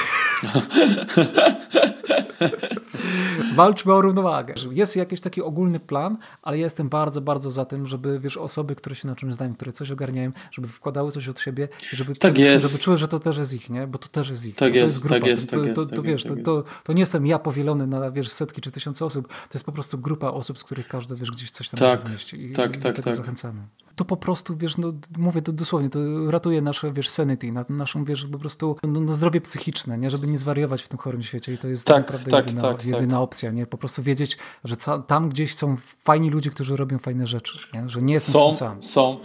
Walczmy 3.57 3.93
o 3.93 4.01
równowagę. 4.01 4.55
Jest 4.71 4.97
jakiś 4.97 5.21
taki 5.21 5.43
ogólny 5.43 5.81
plan, 5.81 6.19
ale 6.43 6.59
ja 6.59 6.65
jestem 6.65 6.89
bardzo, 6.89 7.21
bardzo 7.21 7.51
za 7.51 7.65
tym, 7.65 7.87
żeby 7.87 8.21
wiesz, 8.21 8.37
osoby, 8.37 8.75
które 8.77 8.97
się 8.97 9.09
na 9.09 9.17
czymś 9.17 9.35
znają, 9.35 9.55
które 9.55 9.73
coś 9.73 9.91
ogarniają, 9.91 10.31
żeby 10.51 10.69
wkładały 10.69 11.13
coś 11.13 11.29
od 11.29 11.41
siebie, 11.41 11.69
żeby, 11.93 12.17
tak 12.17 12.37
żeby 12.59 12.79
czuły, 12.79 12.99
że 12.99 13.09
to 13.09 13.19
też 13.19 13.39
jest 13.39 13.53
ich, 13.53 13.71
nie? 13.71 13.87
Bo 13.87 13.99
to 13.99 14.09
też 14.09 14.31
jest 14.31 14.47
ich. 14.47 14.57
Tak 14.57 14.75
jest, 14.75 14.81
to 14.81 14.87
jest 14.87 14.99
grupa. 14.99 15.15
Tak 15.15 15.27
jest, 15.27 15.51
to, 15.51 15.57
tak 15.57 15.75
to, 15.75 15.81
jest, 15.81 15.91
to, 15.91 15.97
tak 15.97 16.05
wiesz, 16.05 16.25
to, 16.25 16.37
to, 16.37 16.65
to, 16.85 16.93
nie 16.93 17.01
jestem 17.01 17.27
ja 17.27 17.39
powielony 17.39 17.87
na 17.87 18.11
wiesz, 18.11 18.29
setki 18.29 18.61
czy 18.61 18.71
tysiące 18.71 19.05
osób. 19.05 19.29
To 19.29 19.55
jest 19.55 19.67
po 19.67 19.73
prostu 19.73 19.99
grupa 19.99 20.29
osób, 20.29 20.59
z 20.59 20.65
których 20.65 20.89
każdy 20.89 21.17
wiesz, 21.17 21.31
gdzieś 21.31 21.51
coś 21.51 21.69
tam 21.69 21.81
tak, 21.81 22.01
może 22.01 22.09
wnieść. 22.09 22.35
I, 22.35 22.53
tak, 22.53 22.77
i 22.77 22.81
tak, 22.81 22.93
do 22.93 22.97
tego 22.97 23.03
tak. 23.03 23.15
zachęcamy 23.15 23.63
to 23.97 24.05
po 24.05 24.17
prostu, 24.17 24.57
wiesz, 24.57 24.79
no, 24.79 24.93
mówię 25.19 25.43
to 25.43 25.53
dosłownie, 25.53 25.91
to 25.91 26.31
ratuje 26.31 26.63
nasze, 26.63 26.93
wiesz, 26.93 27.09
sanity, 27.09 27.53
naszą, 27.69 28.05
wiesz, 28.05 28.27
po 28.27 28.39
prostu 28.39 28.77
no, 28.83 29.01
no, 29.01 29.15
zdrowie 29.15 29.41
psychiczne, 29.41 29.99
nie, 29.99 30.11
żeby 30.11 30.27
nie 30.27 30.39
zwariować 30.39 30.83
w 30.83 30.89
tym 30.89 30.99
chorym 30.99 31.23
świecie 31.23 31.53
i 31.53 31.59
to 31.59 31.69
jest 31.69 31.87
tak, 31.87 32.24
naprawdę 32.33 32.53
tak, 32.53 32.55
jedyna, 32.55 32.75
tak, 32.75 32.85
jedyna 32.85 33.17
tak. 33.17 33.23
opcja, 33.23 33.51
nie, 33.51 33.67
po 33.67 33.79
prostu 33.79 34.03
wiedzieć, 34.03 34.39
że 34.65 34.77
tam 35.07 35.29
gdzieś 35.29 35.55
są 35.55 35.77
fajni 35.77 36.31
ludzie, 36.31 36.51
którzy 36.51 36.77
robią 36.77 36.99
fajne 36.99 37.27
rzeczy, 37.27 37.59
nie? 37.75 37.89
że 37.89 38.03
nie 38.03 38.15
jestem 38.15 38.35
są, 38.35 38.53
sam. 38.53 38.83
Są, 38.83 39.21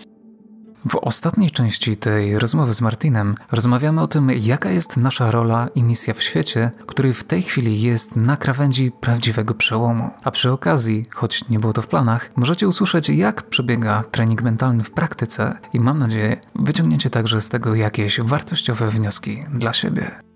w 0.89 0.95
ostatniej 0.95 1.51
części 1.51 1.97
tej 1.97 2.39
rozmowy 2.39 2.73
z 2.73 2.81
Martinem 2.81 3.35
rozmawiamy 3.51 4.01
o 4.01 4.07
tym, 4.07 4.31
jaka 4.31 4.71
jest 4.71 4.97
nasza 4.97 5.31
rola 5.31 5.67
i 5.75 5.83
misja 5.83 6.13
w 6.13 6.23
świecie, 6.23 6.71
który 6.87 7.13
w 7.13 7.23
tej 7.23 7.43
chwili 7.43 7.81
jest 7.81 8.15
na 8.15 8.37
krawędzi 8.37 8.91
prawdziwego 8.91 9.53
przełomu. 9.53 10.09
A 10.23 10.31
przy 10.31 10.51
okazji, 10.51 11.05
choć 11.13 11.49
nie 11.49 11.59
było 11.59 11.73
to 11.73 11.81
w 11.81 11.87
planach, 11.87 12.31
możecie 12.35 12.67
usłyszeć, 12.67 13.09
jak 13.09 13.43
przebiega 13.43 14.03
trening 14.11 14.41
mentalny 14.41 14.83
w 14.83 14.91
praktyce 14.91 15.57
i 15.73 15.79
mam 15.79 15.99
nadzieję, 15.99 16.37
wyciągniecie 16.55 17.09
także 17.09 17.41
z 17.41 17.49
tego 17.49 17.75
jakieś 17.75 18.21
wartościowe 18.21 18.89
wnioski 18.89 19.45
dla 19.53 19.73
siebie. 19.73 20.28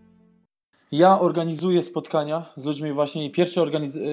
Ja 0.94 1.20
organizuję 1.20 1.84
spotkania 1.84 2.46
z 2.58 2.66
ludźmi 2.66 2.94
właśnie 2.94 3.26
i 3.26 3.32
pierwsze 3.32 3.66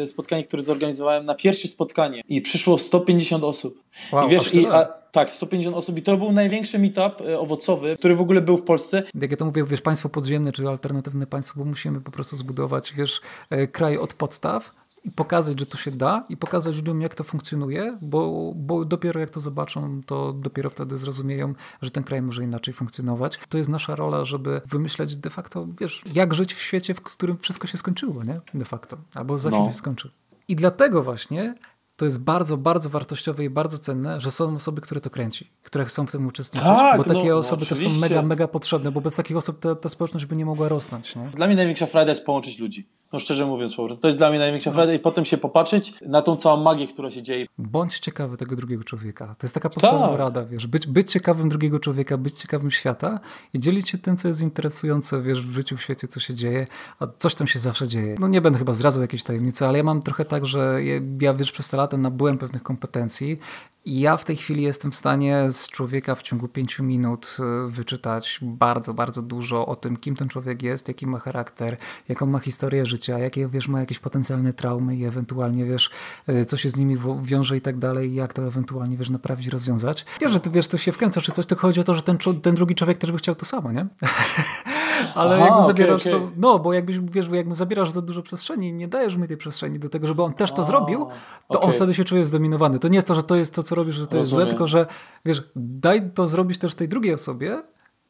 e, 0.02 0.06
spotkanie, 0.06 0.44
które 0.44 0.62
zorganizowałem 0.62 1.26
na 1.26 1.34
pierwsze 1.34 1.68
spotkanie 1.68 2.22
i 2.28 2.42
przyszło 2.42 2.78
150 2.78 3.44
osób. 3.44 3.82
Wow, 4.12 4.26
I 4.26 4.30
wiesz, 4.30 4.54
i, 4.54 4.66
a, 4.66 4.84
tak, 5.12 5.32
150 5.32 5.76
osób 5.76 5.98
i 5.98 6.02
to 6.02 6.16
był 6.16 6.32
największy 6.32 6.78
meetup 6.78 7.20
e, 7.20 7.38
owocowy, 7.38 7.96
który 7.98 8.16
w 8.16 8.20
ogóle 8.20 8.40
był 8.40 8.56
w 8.56 8.62
Polsce. 8.62 9.02
Jak 9.14 9.30
ja 9.30 9.36
to 9.36 9.44
mówię, 9.44 9.64
wiesz, 9.64 9.80
państwo 9.80 10.08
podziemne 10.08 10.52
czy 10.52 10.68
alternatywne 10.68 11.26
państwo, 11.26 11.58
bo 11.58 11.64
musimy 11.64 12.00
po 12.00 12.10
prostu 12.10 12.36
zbudować, 12.36 12.94
wiesz, 12.94 13.20
e, 13.50 13.66
kraj 13.66 13.98
od 13.98 14.14
podstaw, 14.14 14.79
i 15.05 15.11
pokazać, 15.11 15.61
że 15.61 15.67
to 15.67 15.76
się 15.76 15.91
da 15.91 16.25
i 16.29 16.37
pokazać 16.37 16.76
ludziom, 16.76 17.00
jak 17.00 17.14
to 17.14 17.25
funkcjonuje, 17.25 17.99
bo, 18.02 18.52
bo 18.56 18.85
dopiero 18.85 19.20
jak 19.20 19.31
to 19.31 19.41
zobaczą, 19.41 20.00
to 20.06 20.32
dopiero 20.32 20.70
wtedy 20.70 20.97
zrozumieją, 20.97 21.55
że 21.82 21.91
ten 21.91 22.05
kraj 22.05 22.23
może 22.23 22.44
inaczej 22.44 22.75
funkcjonować. 22.75 23.38
To 23.49 23.58
jest 23.58 23.70
nasza 23.70 23.97
rola, 23.97 24.25
żeby 24.25 24.61
wymyśleć 24.69 25.17
de 25.17 25.31
facto, 25.31 25.67
wiesz, 25.81 26.02
jak 26.14 26.35
żyć 26.35 26.55
w 26.55 26.62
świecie, 26.62 26.94
w 26.94 27.00
którym 27.00 27.38
wszystko 27.38 27.67
się 27.67 27.79
skończyło, 27.79 28.25
nie? 28.25 28.41
De 28.55 28.64
facto. 28.64 28.97
Albo 29.14 29.38
za 29.38 29.49
chwilę 29.49 29.64
no. 29.64 29.70
się 29.70 29.76
skończy. 29.76 30.11
I 30.49 30.56
dlatego 30.56 31.02
właśnie 31.02 31.55
to 31.97 32.05
jest 32.05 32.25
bardzo, 32.25 32.56
bardzo 32.56 32.91
wartościowe 32.91 33.44
i 33.44 33.50
bardzo 33.50 33.79
cenne, 33.79 34.20
że 34.20 34.31
są 34.31 34.55
osoby, 34.55 34.81
które 34.81 35.00
to 35.00 35.11
kręci, 35.11 35.50
które 35.62 35.85
chcą 35.85 36.06
w 36.06 36.12
tym 36.12 36.26
uczestniczyć, 36.26 36.69
tak, 36.69 36.99
bo 36.99 37.05
takie 37.05 37.29
no, 37.29 37.37
osoby 37.37 37.62
no, 37.62 37.69
to 37.69 37.76
są 37.76 37.91
mega, 37.91 38.23
mega 38.23 38.49
potrzebne, 38.49 38.92
bo 38.92 39.00
bez 39.00 39.16
takich 39.16 39.37
osób 39.37 39.61
ta, 39.61 39.75
ta 39.75 39.88
społeczność 39.88 40.26
by 40.26 40.37
nie 40.37 40.45
mogła 40.45 40.69
rosnąć. 40.69 41.16
Nie? 41.16 41.28
Dla 41.28 41.47
mnie 41.47 41.57
największa 41.57 41.87
frajda 41.87 42.11
jest 42.12 42.25
połączyć 42.25 42.59
ludzi. 42.59 42.88
No 43.12 43.19
szczerze 43.19 43.47
mówiąc 43.47 43.75
po 43.75 43.85
prostu. 43.85 44.02
To 44.02 44.09
jest 44.09 44.19
dla 44.19 44.31
mnie 44.31 44.38
największa 44.38 44.71
frajda 44.71 44.95
i 44.95 44.99
potem 44.99 45.25
się 45.25 45.38
popatrzeć 45.38 45.95
na 46.07 46.23
tą 46.23 46.37
całą 46.37 46.62
magię, 46.62 46.87
która 46.87 47.11
się 47.11 47.23
dzieje. 47.23 47.47
Bądź 47.59 47.99
ciekawy 47.99 48.37
tego 48.37 48.57
drugiego 48.57 48.85
człowieka. 48.85 49.26
To 49.26 49.47
jest 49.47 49.55
taka 49.55 49.71
podstawowa 49.71 50.09
tak. 50.09 50.19
rada, 50.19 50.45
wiesz. 50.45 50.67
Być, 50.67 50.87
być 50.87 51.12
ciekawym 51.12 51.49
drugiego 51.49 51.81
człowieka, 51.81 52.19
być 52.19 52.35
ciekawym 52.35 52.71
świata 52.71 53.21
i 53.55 53.59
dzielić 53.59 53.88
się 53.88 53.99
tym, 53.99 54.17
co 54.17 54.29
jest 54.29 54.43
interesujące, 54.43 55.23
wiesz, 55.23 55.47
w 55.47 55.50
życiu, 55.50 55.76
w 55.76 55.83
świecie, 55.83 56.09
co 56.09 56.21
się 56.21 56.35
dzieje, 56.35 56.67
a 57.00 57.07
coś 57.19 57.35
tam 57.35 57.47
się 57.47 57.59
zawsze 57.59 57.88
dzieje. 57.88 58.17
No 58.21 58.29
nie 58.29 58.40
będę 58.40 58.59
chyba 58.59 58.73
zdradzał 58.73 59.02
jakiejś 59.02 59.23
tajemnicy, 59.23 59.67
ale 59.67 59.79
ja 59.79 59.85
mam 59.85 60.02
trochę 60.02 60.25
tak, 60.25 60.47
że 60.47 60.81
ja, 61.21 61.35
wiesz, 61.35 61.52
przez 61.52 61.69
te 61.69 61.76
lata 61.76 61.97
nabyłem 61.97 62.38
pewnych 62.38 62.62
kompetencji 62.62 63.38
ja 63.87 64.16
w 64.16 64.25
tej 64.25 64.37
chwili 64.37 64.62
jestem 64.62 64.90
w 64.90 64.94
stanie 64.94 65.46
z 65.50 65.68
człowieka 65.68 66.14
w 66.14 66.22
ciągu 66.22 66.49
pięciu 66.49 66.84
minut 66.84 67.37
e, 67.40 67.68
wyczytać 67.68 68.38
bardzo, 68.42 68.94
bardzo 68.94 69.22
dużo 69.22 69.66
o 69.66 69.76
tym, 69.76 69.96
kim 69.96 70.16
ten 70.16 70.28
człowiek 70.28 70.62
jest, 70.62 70.88
jaki 70.88 71.06
ma 71.06 71.18
charakter, 71.18 71.76
jaką 72.08 72.26
ma 72.26 72.38
historię 72.38 72.87
życia, 72.87 73.18
jakie, 73.18 73.49
wiesz, 73.49 73.68
ma 73.68 73.80
jakieś 73.80 73.99
potencjalne 73.99 74.52
traumy 74.52 74.96
i 74.96 75.04
ewentualnie, 75.04 75.64
wiesz, 75.64 75.90
e, 76.26 76.44
co 76.44 76.56
się 76.56 76.70
z 76.70 76.76
nimi 76.76 76.96
wiąże 77.22 77.56
i 77.56 77.60
tak 77.60 77.78
dalej, 77.78 78.10
i 78.10 78.14
jak 78.14 78.32
to 78.32 78.42
ewentualnie, 78.42 78.96
wiesz, 78.96 79.10
naprawić, 79.10 79.49
rozwiązać. 79.49 80.04
Ja, 80.20 80.28
że 80.28 80.40
ty, 80.40 80.50
wiesz, 80.50 80.68
to 80.68 80.78
się 80.78 80.92
wkręcasz 80.92 81.25
czy 81.25 81.32
coś, 81.32 81.46
tylko 81.46 81.62
chodzi 81.62 81.80
o 81.80 81.84
to, 81.84 81.94
że 81.94 82.02
ten, 82.02 82.18
ten 82.42 82.54
drugi 82.54 82.75
człowiek 82.75 82.99
też 82.99 83.12
by 83.12 83.18
chciał 83.18 83.34
to 83.34 83.44
samo, 83.44 83.72
nie? 83.72 83.87
Ale 85.14 85.34
Aha, 85.34 85.44
jakby 85.44 85.54
okay, 85.54 85.66
zabierasz 85.66 86.06
okay. 86.06 86.20
to, 86.20 86.30
no, 86.37 86.58
bo 86.58 86.72
jakbyś, 86.72 86.99
wiesz, 86.99 87.28
jakby 87.28 87.54
zabierasz 87.54 87.90
za 87.90 88.02
dużo 88.02 88.22
przestrzeni, 88.22 88.72
nie 88.72 88.88
dajesz 88.88 89.16
mi 89.16 89.28
tej 89.28 89.37
przestrzeni 89.37 89.78
do 89.78 89.88
tego, 89.88 90.06
żeby 90.06 90.22
on 90.22 90.32
też 90.32 90.52
to 90.52 90.62
A, 90.62 90.64
zrobił, 90.64 91.06
to 91.49 91.60
okay. 91.60 91.70
on 91.70 91.76
wtedy 91.76 91.94
się 91.94 92.04
czuje 92.04 92.25
zdominowany. 92.25 92.78
To 92.78 92.88
nie 92.88 92.96
jest 92.96 93.08
to, 93.08 93.14
że 93.14 93.22
to 93.22 93.37
jest 93.37 93.54
to, 93.54 93.62
co 93.70 93.74
robisz, 93.74 93.96
że 93.96 94.06
to 94.06 94.16
Rozumiem. 94.16 94.20
jest 94.22 94.30
złe, 94.32 94.46
tylko 94.46 94.66
że, 94.66 94.86
wiesz, 95.24 95.42
daj 95.56 96.10
to 96.10 96.28
zrobić 96.28 96.58
też 96.58 96.74
tej 96.74 96.88
drugiej 96.88 97.14
osobie, 97.14 97.62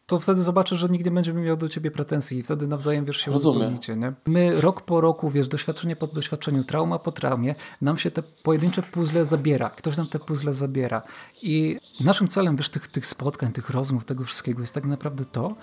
to 0.06 0.20
wtedy 0.20 0.42
zobaczysz, 0.42 0.78
że 0.78 0.88
nikt 0.88 1.04
nie 1.04 1.10
będzie 1.10 1.32
miał 1.32 1.56
do 1.56 1.68
ciebie 1.68 1.90
pretensji 1.90 2.38
i 2.38 2.42
wtedy 2.42 2.66
nawzajem, 2.66 3.04
wiesz, 3.04 3.16
się 3.16 3.30
uzupełnicie, 3.32 3.96
nie? 3.96 4.12
My 4.26 4.60
rok 4.60 4.80
po 4.80 5.00
roku, 5.00 5.30
wiesz, 5.30 5.48
doświadczenie 5.48 5.96
po 5.96 6.06
doświadczeniu, 6.06 6.64
trauma 6.64 6.98
po 6.98 7.12
traumie, 7.12 7.54
nam 7.80 7.98
się 7.98 8.10
te 8.10 8.22
pojedyncze 8.42 8.82
puzzle 8.82 9.24
zabiera. 9.24 9.70
Ktoś 9.70 9.96
nam 9.96 10.06
te 10.06 10.18
puzzle 10.18 10.54
zabiera. 10.54 11.02
I 11.42 11.78
naszym 12.04 12.28
celem, 12.28 12.56
wiesz, 12.56 12.68
tych, 12.68 12.88
tych 12.88 13.06
spotkań, 13.06 13.52
tych 13.52 13.70
rozmów, 13.70 14.04
tego 14.04 14.24
wszystkiego 14.24 14.60
jest 14.60 14.74
tak 14.74 14.84
naprawdę 14.84 15.24
to, 15.24 15.54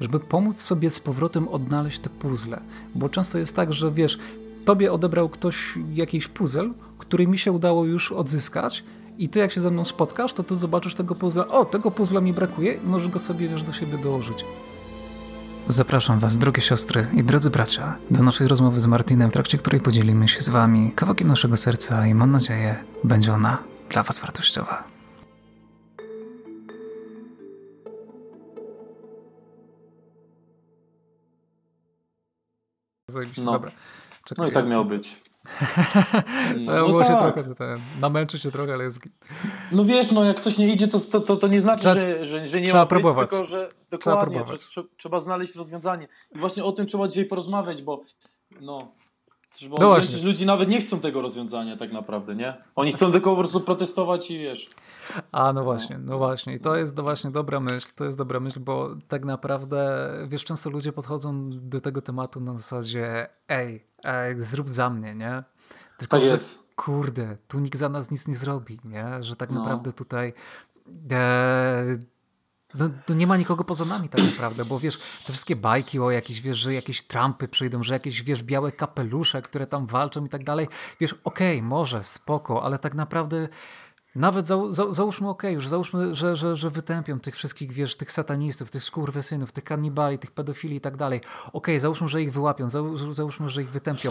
żeby 0.00 0.20
pomóc 0.20 0.60
sobie 0.60 0.90
z 0.90 1.00
powrotem 1.00 1.48
odnaleźć 1.48 1.98
te 1.98 2.10
puzzle. 2.10 2.60
Bo 2.94 3.08
często 3.08 3.38
jest 3.38 3.56
tak, 3.56 3.72
że 3.72 3.90
wiesz, 3.90 4.18
tobie 4.64 4.92
odebrał 4.92 5.28
ktoś 5.28 5.74
jakiś 5.94 6.28
puzzle, 6.28 6.70
który 6.98 7.26
mi 7.26 7.38
się 7.38 7.52
udało 7.52 7.84
już 7.84 8.12
odzyskać 8.12 8.84
i 9.18 9.28
ty 9.28 9.38
jak 9.38 9.52
się 9.52 9.60
ze 9.60 9.70
mną 9.70 9.84
spotkasz, 9.84 10.32
to 10.32 10.42
ty 10.42 10.56
zobaczysz 10.56 10.94
tego 10.94 11.14
puzzla, 11.14 11.48
o, 11.48 11.64
tego 11.64 11.90
puzzla 11.90 12.20
mi 12.20 12.32
brakuje 12.32 12.72
i 12.72 12.86
możesz 12.86 13.08
go 13.08 13.18
sobie, 13.18 13.48
wiesz, 13.48 13.62
do 13.62 13.72
siebie 13.72 13.98
dołożyć. 13.98 14.44
Zapraszam 15.68 16.18
Was, 16.18 16.38
drogie 16.38 16.62
siostry 16.62 17.06
i 17.14 17.24
drodzy 17.24 17.50
bracia, 17.50 17.96
do 18.10 18.22
naszej 18.22 18.48
rozmowy 18.48 18.80
z 18.80 18.86
Martinem, 18.86 19.30
w 19.30 19.32
trakcie 19.32 19.58
której 19.58 19.80
podzielimy 19.80 20.28
się 20.28 20.40
z 20.40 20.48
Wami 20.48 20.92
kawałkiem 20.92 21.28
naszego 21.28 21.56
serca 21.56 22.06
i 22.06 22.14
mam 22.14 22.30
nadzieję, 22.30 22.84
będzie 23.04 23.32
ona 23.32 23.58
dla 23.88 24.02
Was 24.02 24.18
wartościowa. 24.20 24.84
Zajebiście, 33.10 33.42
no. 33.42 33.52
dobra. 33.52 33.70
Czekaj, 34.24 34.44
no 34.44 34.50
i 34.50 34.52
tak 34.52 34.66
miało 34.66 34.84
być. 34.84 35.22
no, 36.66 36.88
no 36.88 36.98
tak. 36.98 37.08
się 37.08 37.16
trochę, 37.18 37.54
ten, 37.54 37.80
namęczy 38.00 38.38
się 38.38 38.50
trochę, 38.50 38.72
ale 38.74 38.84
jest... 38.84 39.08
No 39.72 39.84
wiesz, 39.84 40.12
no 40.12 40.24
jak 40.24 40.40
coś 40.40 40.58
nie 40.58 40.72
idzie, 40.72 40.88
to, 40.88 41.20
to, 41.20 41.36
to 41.36 41.48
nie 41.48 41.60
znaczy, 41.60 41.80
trzeba, 41.80 42.00
że, 42.00 42.24
że, 42.24 42.46
że 42.46 42.60
nie 42.60 42.66
trzeba 42.66 42.82
ma 42.82 42.86
próbować. 42.86 43.30
tylko 43.30 43.46
że 43.46 43.68
trzeba 44.00 44.16
próbować. 44.16 44.64
Trzeba, 44.64 44.88
trzeba 44.96 45.20
znaleźć 45.20 45.54
rozwiązanie. 45.54 46.08
I 46.34 46.38
właśnie 46.38 46.64
o 46.64 46.72
tym 46.72 46.86
trzeba 46.86 47.08
dzisiaj 47.08 47.24
porozmawiać, 47.24 47.82
bo 47.82 48.02
no, 48.60 48.92
bo 49.68 49.76
no 49.80 49.96
ludzi 50.22 50.46
nawet 50.46 50.68
nie 50.68 50.80
chcą 50.80 51.00
tego 51.00 51.22
rozwiązania 51.22 51.76
tak 51.76 51.92
naprawdę, 51.92 52.34
nie? 52.34 52.54
Oni 52.76 52.92
chcą 52.92 53.12
tylko 53.12 53.30
po 53.30 53.36
prostu 53.36 53.60
protestować 53.60 54.30
i 54.30 54.38
wiesz. 54.38 54.68
A 55.32 55.52
no 55.52 55.64
właśnie, 55.64 55.98
no 55.98 56.18
właśnie. 56.18 56.54
I 56.54 56.60
to 56.60 56.76
jest 56.76 57.00
właśnie 57.00 57.30
dobra 57.30 57.60
myśl, 57.60 57.88
to 57.96 58.04
jest 58.04 58.18
dobra 58.18 58.40
myśl, 58.40 58.60
bo 58.60 58.90
tak 59.08 59.24
naprawdę, 59.24 60.10
wiesz, 60.28 60.44
często 60.44 60.70
ludzie 60.70 60.92
podchodzą 60.92 61.50
do 61.50 61.80
tego 61.80 62.02
tematu 62.02 62.40
na 62.40 62.52
zasadzie 62.52 63.26
ej, 63.48 63.84
ej 64.04 64.40
zrób 64.40 64.70
za 64.70 64.90
mnie, 64.90 65.14
nie? 65.14 65.42
Tylko, 65.98 66.20
że 66.20 66.38
kurde, 66.76 67.36
tu 67.48 67.60
nikt 67.60 67.78
za 67.78 67.88
nas 67.88 68.10
nic 68.10 68.28
nie 68.28 68.36
zrobi, 68.36 68.78
nie? 68.84 69.24
Że 69.24 69.36
tak 69.36 69.50
no. 69.50 69.60
naprawdę 69.60 69.92
tutaj 69.92 70.32
e, 71.10 71.96
no, 72.74 72.90
no, 73.08 73.14
nie 73.14 73.26
ma 73.26 73.36
nikogo 73.36 73.64
poza 73.64 73.84
nami 73.84 74.08
tak 74.08 74.22
naprawdę, 74.22 74.64
bo 74.64 74.78
wiesz, 74.78 74.98
te 74.98 75.32
wszystkie 75.32 75.56
bajki 75.56 76.00
o 76.00 76.10
jakieś, 76.10 76.40
wiesz, 76.40 76.58
że 76.58 76.74
jakieś 76.74 77.02
Trumpy 77.02 77.48
przyjdą, 77.48 77.82
że 77.82 77.94
jakieś, 77.94 78.22
wiesz, 78.22 78.42
białe 78.42 78.72
kapelusze, 78.72 79.42
które 79.42 79.66
tam 79.66 79.86
walczą 79.86 80.24
i 80.24 80.28
tak 80.28 80.44
dalej. 80.44 80.68
Wiesz, 81.00 81.14
okej, 81.24 81.58
okay, 81.58 81.68
może, 81.68 82.04
spoko, 82.04 82.62
ale 82.62 82.78
tak 82.78 82.94
naprawdę 82.94 83.48
nawet 84.14 84.46
za, 84.46 84.58
za, 84.68 84.92
załóżmy, 84.92 85.28
okej, 85.28 85.48
okay, 85.48 85.54
już 85.54 85.68
załóżmy, 85.68 86.14
że, 86.14 86.36
że, 86.36 86.56
że 86.56 86.70
wytępią 86.70 87.20
tych 87.20 87.34
wszystkich, 87.34 87.72
wiesz, 87.72 87.96
tych 87.96 88.12
satanistów, 88.12 88.70
tych 88.70 88.84
skurwysynów, 88.84 89.52
tych 89.52 89.64
kanibali, 89.64 90.18
tych 90.18 90.30
pedofili 90.30 90.76
i 90.76 90.80
tak 90.80 90.96
dalej. 90.96 91.18
Okej, 91.18 91.50
okay, 91.52 91.80
załóżmy, 91.80 92.08
że 92.08 92.22
ich 92.22 92.32
wyłapią, 92.32 92.70
załóżmy, 93.10 93.50
że 93.50 93.62
ich 93.62 93.70
wytępią. 93.70 94.10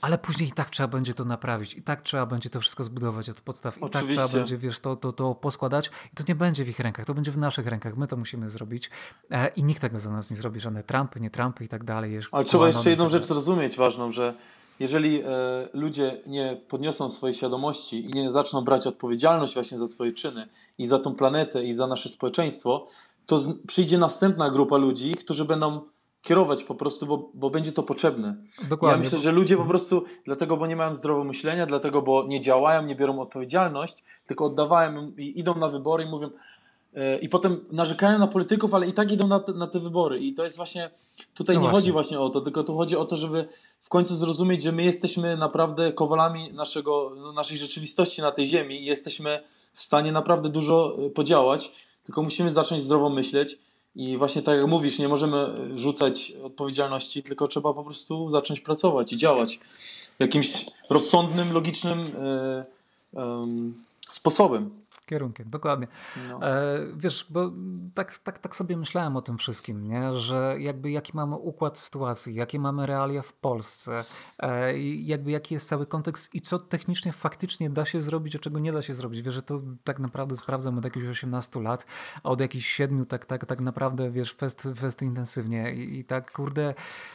Ale 0.00 0.18
później 0.18 0.48
i 0.48 0.52
tak 0.52 0.70
trzeba 0.70 0.88
będzie 0.88 1.14
to 1.14 1.24
naprawić, 1.24 1.74
i 1.74 1.82
tak 1.82 2.02
trzeba 2.02 2.26
będzie 2.26 2.50
to 2.50 2.60
wszystko 2.60 2.84
zbudować 2.84 3.30
od 3.30 3.40
podstaw, 3.40 3.78
i 3.82 3.90
tak 3.90 4.06
trzeba 4.06 4.28
będzie, 4.28 4.58
wiesz, 4.58 4.80
to, 4.80 4.96
to, 4.96 5.12
to 5.12 5.34
poskładać. 5.34 5.90
I 6.12 6.16
to 6.16 6.24
nie 6.28 6.34
będzie 6.34 6.64
w 6.64 6.68
ich 6.68 6.80
rękach, 6.80 7.06
to 7.06 7.14
będzie 7.14 7.32
w 7.32 7.38
naszych 7.38 7.66
rękach. 7.66 7.96
My 7.96 8.06
to 8.06 8.16
musimy 8.16 8.50
zrobić. 8.50 8.90
E, 9.30 9.48
I 9.48 9.64
nikt 9.64 9.80
tego 9.80 10.00
za 10.00 10.10
nas 10.10 10.30
nie 10.30 10.36
zrobi, 10.36 10.60
żadne 10.60 10.82
Trumpy, 10.82 11.20
nie 11.20 11.30
Trumpy 11.30 11.64
i 11.64 11.68
tak 11.68 11.84
dalej. 11.84 12.18
Ale 12.32 12.44
trzeba 12.44 12.66
jeszcze 12.66 12.90
jedną 12.90 13.04
tak 13.04 13.12
rzecz 13.12 13.26
zrozumieć 13.26 13.76
ważną, 13.76 14.12
że 14.12 14.34
jeżeli 14.80 15.22
e, 15.22 15.24
ludzie 15.72 16.22
nie 16.26 16.60
podniosą 16.68 17.10
swojej 17.10 17.34
świadomości 17.34 18.04
i 18.04 18.08
nie 18.08 18.32
zaczną 18.32 18.64
brać 18.64 18.86
odpowiedzialność 18.86 19.54
właśnie 19.54 19.78
za 19.78 19.88
swoje 19.88 20.12
czyny 20.12 20.48
i 20.78 20.86
za 20.86 20.98
tą 20.98 21.14
planetę 21.14 21.64
i 21.64 21.74
za 21.74 21.86
nasze 21.86 22.08
społeczeństwo, 22.08 22.86
to 23.26 23.40
przyjdzie 23.66 23.98
następna 23.98 24.50
grupa 24.50 24.76
ludzi, 24.76 25.14
którzy 25.14 25.44
będą 25.44 25.80
kierować 26.22 26.64
po 26.64 26.74
prostu, 26.74 27.06
bo, 27.06 27.30
bo 27.34 27.50
będzie 27.50 27.72
to 27.72 27.82
potrzebne. 27.82 28.36
Dokładnie. 28.68 28.98
Ja 28.98 29.04
myślę, 29.04 29.18
że 29.18 29.32
ludzie 29.32 29.56
po 29.56 29.64
prostu 29.64 30.04
dlatego, 30.24 30.56
bo 30.56 30.66
nie 30.66 30.76
mają 30.76 30.96
zdrowego 30.96 31.24
myślenia, 31.24 31.66
dlatego, 31.66 32.02
bo 32.02 32.24
nie 32.26 32.40
działają, 32.40 32.82
nie 32.82 32.94
biorą 32.94 33.20
odpowiedzialność, 33.20 34.04
tylko 34.26 34.44
oddawają 34.44 35.12
i 35.18 35.38
idą 35.40 35.54
na 35.54 35.68
wybory 35.68 36.04
i 36.04 36.06
mówią 36.10 36.30
yy, 36.94 37.18
i 37.18 37.28
potem 37.28 37.64
narzekają 37.72 38.18
na 38.18 38.26
polityków, 38.26 38.74
ale 38.74 38.86
i 38.86 38.92
tak 38.92 39.12
idą 39.12 39.28
na 39.28 39.40
te, 39.40 39.52
na 39.52 39.66
te 39.66 39.78
wybory 39.78 40.18
i 40.18 40.34
to 40.34 40.44
jest 40.44 40.56
właśnie, 40.56 40.90
tutaj 41.34 41.54
no 41.54 41.60
nie 41.60 41.64
właśnie. 41.64 41.80
chodzi 41.80 41.92
właśnie 41.92 42.20
o 42.20 42.30
to, 42.30 42.40
tylko 42.40 42.64
tu 42.64 42.76
chodzi 42.76 42.96
o 42.96 43.04
to, 43.04 43.16
żeby 43.16 43.48
w 43.82 43.88
końcu 43.88 44.16
zrozumieć, 44.16 44.62
że 44.62 44.72
my 44.72 44.84
jesteśmy 44.84 45.36
naprawdę 45.36 45.92
kowalami 45.92 46.52
naszego, 46.52 47.12
no, 47.16 47.32
naszej 47.32 47.58
rzeczywistości 47.58 48.22
na 48.22 48.32
tej 48.32 48.46
ziemi 48.46 48.82
i 48.82 48.84
jesteśmy 48.84 49.44
w 49.74 49.82
stanie 49.82 50.12
naprawdę 50.12 50.48
dużo 50.48 50.96
e, 51.06 51.10
podziałać, 51.10 51.72
tylko 52.04 52.22
musimy 52.22 52.50
zacząć 52.50 52.82
zdrowo 52.82 53.10
myśleć 53.10 53.58
i 53.96 54.16
właśnie 54.16 54.42
tak 54.42 54.58
jak 54.58 54.66
mówisz, 54.66 54.98
nie 54.98 55.08
możemy 55.08 55.54
rzucać 55.78 56.32
odpowiedzialności, 56.44 57.22
tylko 57.22 57.48
trzeba 57.48 57.74
po 57.74 57.84
prostu 57.84 58.30
zacząć 58.30 58.60
pracować 58.60 59.12
i 59.12 59.16
działać 59.16 59.60
jakimś 60.18 60.66
rozsądnym, 60.90 61.52
logicznym 61.52 61.98
yy, 61.98 62.64
yy, 63.12 63.22
sposobem 64.10 64.70
kierunkiem, 65.08 65.50
dokładnie. 65.50 65.86
No. 66.28 66.46
E, 66.48 66.78
wiesz, 66.96 67.26
bo 67.30 67.50
tak, 67.94 68.18
tak, 68.18 68.38
tak 68.38 68.56
sobie 68.56 68.76
myślałem 68.76 69.16
o 69.16 69.22
tym 69.22 69.38
wszystkim, 69.38 69.88
nie? 69.88 70.14
że 70.14 70.56
jakby 70.58 70.90
jaki 70.90 71.12
mamy 71.14 71.36
układ 71.36 71.78
sytuacji, 71.78 72.34
jakie 72.34 72.58
mamy 72.58 72.86
realia 72.86 73.22
w 73.22 73.32
Polsce, 73.32 74.04
e, 74.38 74.78
jakby 74.80 75.30
jaki 75.30 75.54
jest 75.54 75.68
cały 75.68 75.86
kontekst 75.86 76.34
i 76.34 76.40
co 76.40 76.58
technicznie 76.58 77.12
faktycznie 77.12 77.70
da 77.70 77.84
się 77.84 78.00
zrobić, 78.00 78.36
a 78.36 78.38
czego 78.38 78.58
nie 78.58 78.72
da 78.72 78.82
się 78.82 78.94
zrobić. 78.94 79.22
Wiesz, 79.22 79.34
że 79.34 79.42
to 79.42 79.60
tak 79.84 79.98
naprawdę 79.98 80.36
sprawdzam 80.36 80.78
od 80.78 80.84
jakichś 80.84 81.06
18 81.06 81.60
lat, 81.60 81.86
a 82.22 82.28
od 82.28 82.40
jakichś 82.40 82.66
7 82.66 83.06
tak, 83.06 83.26
tak, 83.26 83.46
tak 83.46 83.60
naprawdę, 83.60 84.10
wiesz, 84.10 84.34
fest, 84.34 84.68
fest 84.76 85.02
intensywnie 85.02 85.74
I, 85.74 85.98
i 85.98 86.04
tak, 86.04 86.32
kurde, 86.32 86.74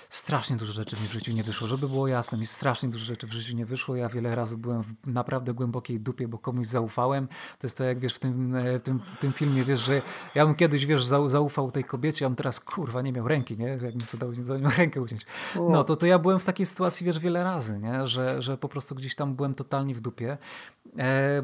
strasznie 0.09 0.57
dużo 0.57 0.73
rzeczy 0.73 0.95
mi 0.95 1.07
w 1.07 1.11
życiu 1.11 1.31
nie 1.31 1.43
wyszło, 1.43 1.67
żeby 1.67 1.89
było 1.89 2.07
jasne, 2.07 2.37
mi 2.37 2.45
strasznie 2.45 2.89
dużo 2.89 3.05
rzeczy 3.05 3.27
w 3.27 3.31
życiu 3.31 3.55
nie 3.55 3.65
wyszło, 3.65 3.95
ja 3.95 4.09
wiele 4.09 4.35
razy 4.35 4.57
byłem 4.57 4.83
w 4.83 4.93
naprawdę 5.07 5.53
głębokiej 5.53 5.99
dupie, 5.99 6.27
bo 6.27 6.37
komuś 6.37 6.67
zaufałem, 6.67 7.27
to 7.27 7.67
jest 7.67 7.72
to 7.73 7.83
jak 7.83 7.99
wiesz 7.99 8.13
w 8.15 8.19
tym, 8.19 8.55
e, 8.55 8.79
w 8.79 8.81
tym, 8.81 8.99
w 8.99 9.17
tym 9.17 9.33
filmie, 9.33 9.63
wiesz, 9.63 9.79
że 9.79 10.01
ja 10.35 10.45
bym 10.45 10.55
kiedyś, 10.55 10.85
wiesz, 10.85 11.05
zaufał 11.05 11.71
tej 11.71 11.83
kobiecie, 11.83 12.25
a 12.25 12.27
on 12.27 12.35
teraz, 12.35 12.59
kurwa, 12.59 13.01
nie 13.01 13.11
miał 13.11 13.27
ręki, 13.27 13.57
nie, 13.57 13.67
jak 13.67 13.95
mi 13.95 14.01
sobie 14.01 14.21
dał 14.21 14.33
za 14.33 14.57
nią 14.57 14.69
rękę 14.77 15.01
uciąć. 15.01 15.25
No, 15.55 15.83
to, 15.83 15.95
to 15.95 16.05
ja 16.05 16.19
byłem 16.19 16.39
w 16.39 16.43
takiej 16.43 16.65
sytuacji, 16.65 17.05
wiesz, 17.05 17.19
wiele 17.19 17.43
razy, 17.43 17.79
nie, 17.79 18.07
że, 18.07 18.41
że 18.41 18.57
po 18.57 18.69
prostu 18.69 18.95
gdzieś 18.95 19.15
tam 19.15 19.35
byłem 19.35 19.55
totalnie 19.55 19.95
w 19.95 20.01
dupie, 20.01 20.37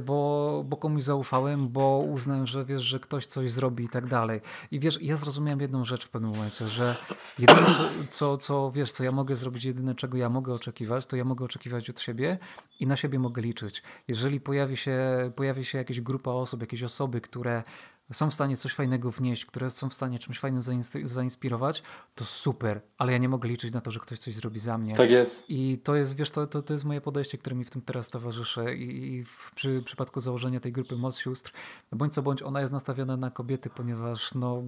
bo, 0.06 0.64
bo 0.68 0.78
komuś 0.78 1.04
zaufałem, 1.04 1.70
bo 1.70 1.98
uznałem, 1.98 2.48
że 2.48 2.66
wiesz, 2.66 2.82
że 2.82 3.00
ktoś 3.00 3.26
coś 3.26 3.52
zrobi 3.52 3.84
i 3.84 3.90
tak 3.90 4.08
dalej. 4.08 4.42
I 4.72 4.80
wiesz, 4.80 5.02
ja 5.02 5.16
zrozumiałem 5.16 5.62
jedną 5.62 5.86
rzecz 5.86 6.06
w 6.06 6.10
pewnym 6.10 6.32
momencie, 6.32 6.68
że 6.68 6.96
jedyne, 7.40 7.62
co, 7.62 7.90
co, 8.10 8.38
co 8.38 8.72
wiesz, 8.72 8.92
co 8.92 9.04
ja 9.04 9.12
mogę 9.12 9.36
zrobić, 9.36 9.64
jedyne, 9.64 9.96
czego 9.96 10.18
ja 10.18 10.30
mogę 10.30 10.54
oczekiwać, 10.54 11.06
to 11.06 11.16
ja 11.16 11.24
mogę 11.24 11.46
oczekiwać 11.46 11.90
od 11.90 12.00
siebie 12.00 12.38
i 12.80 12.88
na 12.88 12.96
siebie 12.96 13.20
mogę 13.20 13.42
liczyć. 13.42 13.84
Jeżeli 14.08 14.40
pojawi 14.40 14.78
się, 14.78 14.98
pojawi 15.36 15.66
się 15.66 15.78
jakaś 15.78 16.02
grupa 16.02 16.32
osób, 16.32 16.62
jakieś 16.62 16.84
osoby, 16.84 17.22
które 17.22 17.64
są 18.12 18.30
w 18.30 18.34
stanie 18.34 18.58
coś 18.58 18.74
fajnego 18.74 19.12
wnieść, 19.12 19.46
które 19.46 19.70
są 19.70 19.90
w 19.90 19.94
stanie 19.94 20.20
czymś 20.20 20.40
fajnym 20.40 20.62
zainspirować, 21.04 21.84
to 22.16 22.26
super, 22.26 22.82
ale 22.98 23.12
ja 23.12 23.18
nie 23.18 23.30
mogę 23.30 23.50
liczyć 23.50 23.74
na 23.74 23.82
to, 23.82 23.92
że 23.92 24.00
ktoś 24.00 24.20
coś 24.20 24.34
zrobi 24.34 24.60
za 24.60 24.78
mnie. 24.78 24.96
Tak 24.96 25.10
jest. 25.10 25.46
I 25.50 25.78
to 25.78 25.96
jest, 25.96 26.18
wiesz, 26.18 26.32
to, 26.32 26.48
to, 26.48 26.62
to 26.62 26.74
jest 26.74 26.86
moje 26.86 27.02
podejście, 27.02 27.38
które 27.38 27.56
mi 27.56 27.64
w 27.64 27.70
tym 27.70 27.82
teraz 27.82 28.10
towarzyszy 28.10 28.76
i, 28.76 29.14
i 29.14 29.24
w 29.24 29.52
przy 29.56 29.82
przypadku 29.86 30.20
założenia 30.20 30.60
tej 30.60 30.72
grupy 30.72 30.96
Moc 30.96 31.18
Sióstr, 31.18 31.52
no 31.92 31.98
bądź 31.98 32.14
co 32.14 32.22
bądź, 32.22 32.42
ona 32.42 32.62
jest 32.62 32.74
nastawiona 32.74 33.18
na 33.18 33.32
kobiety, 33.32 33.70
ponieważ 33.70 34.34
no 34.36 34.64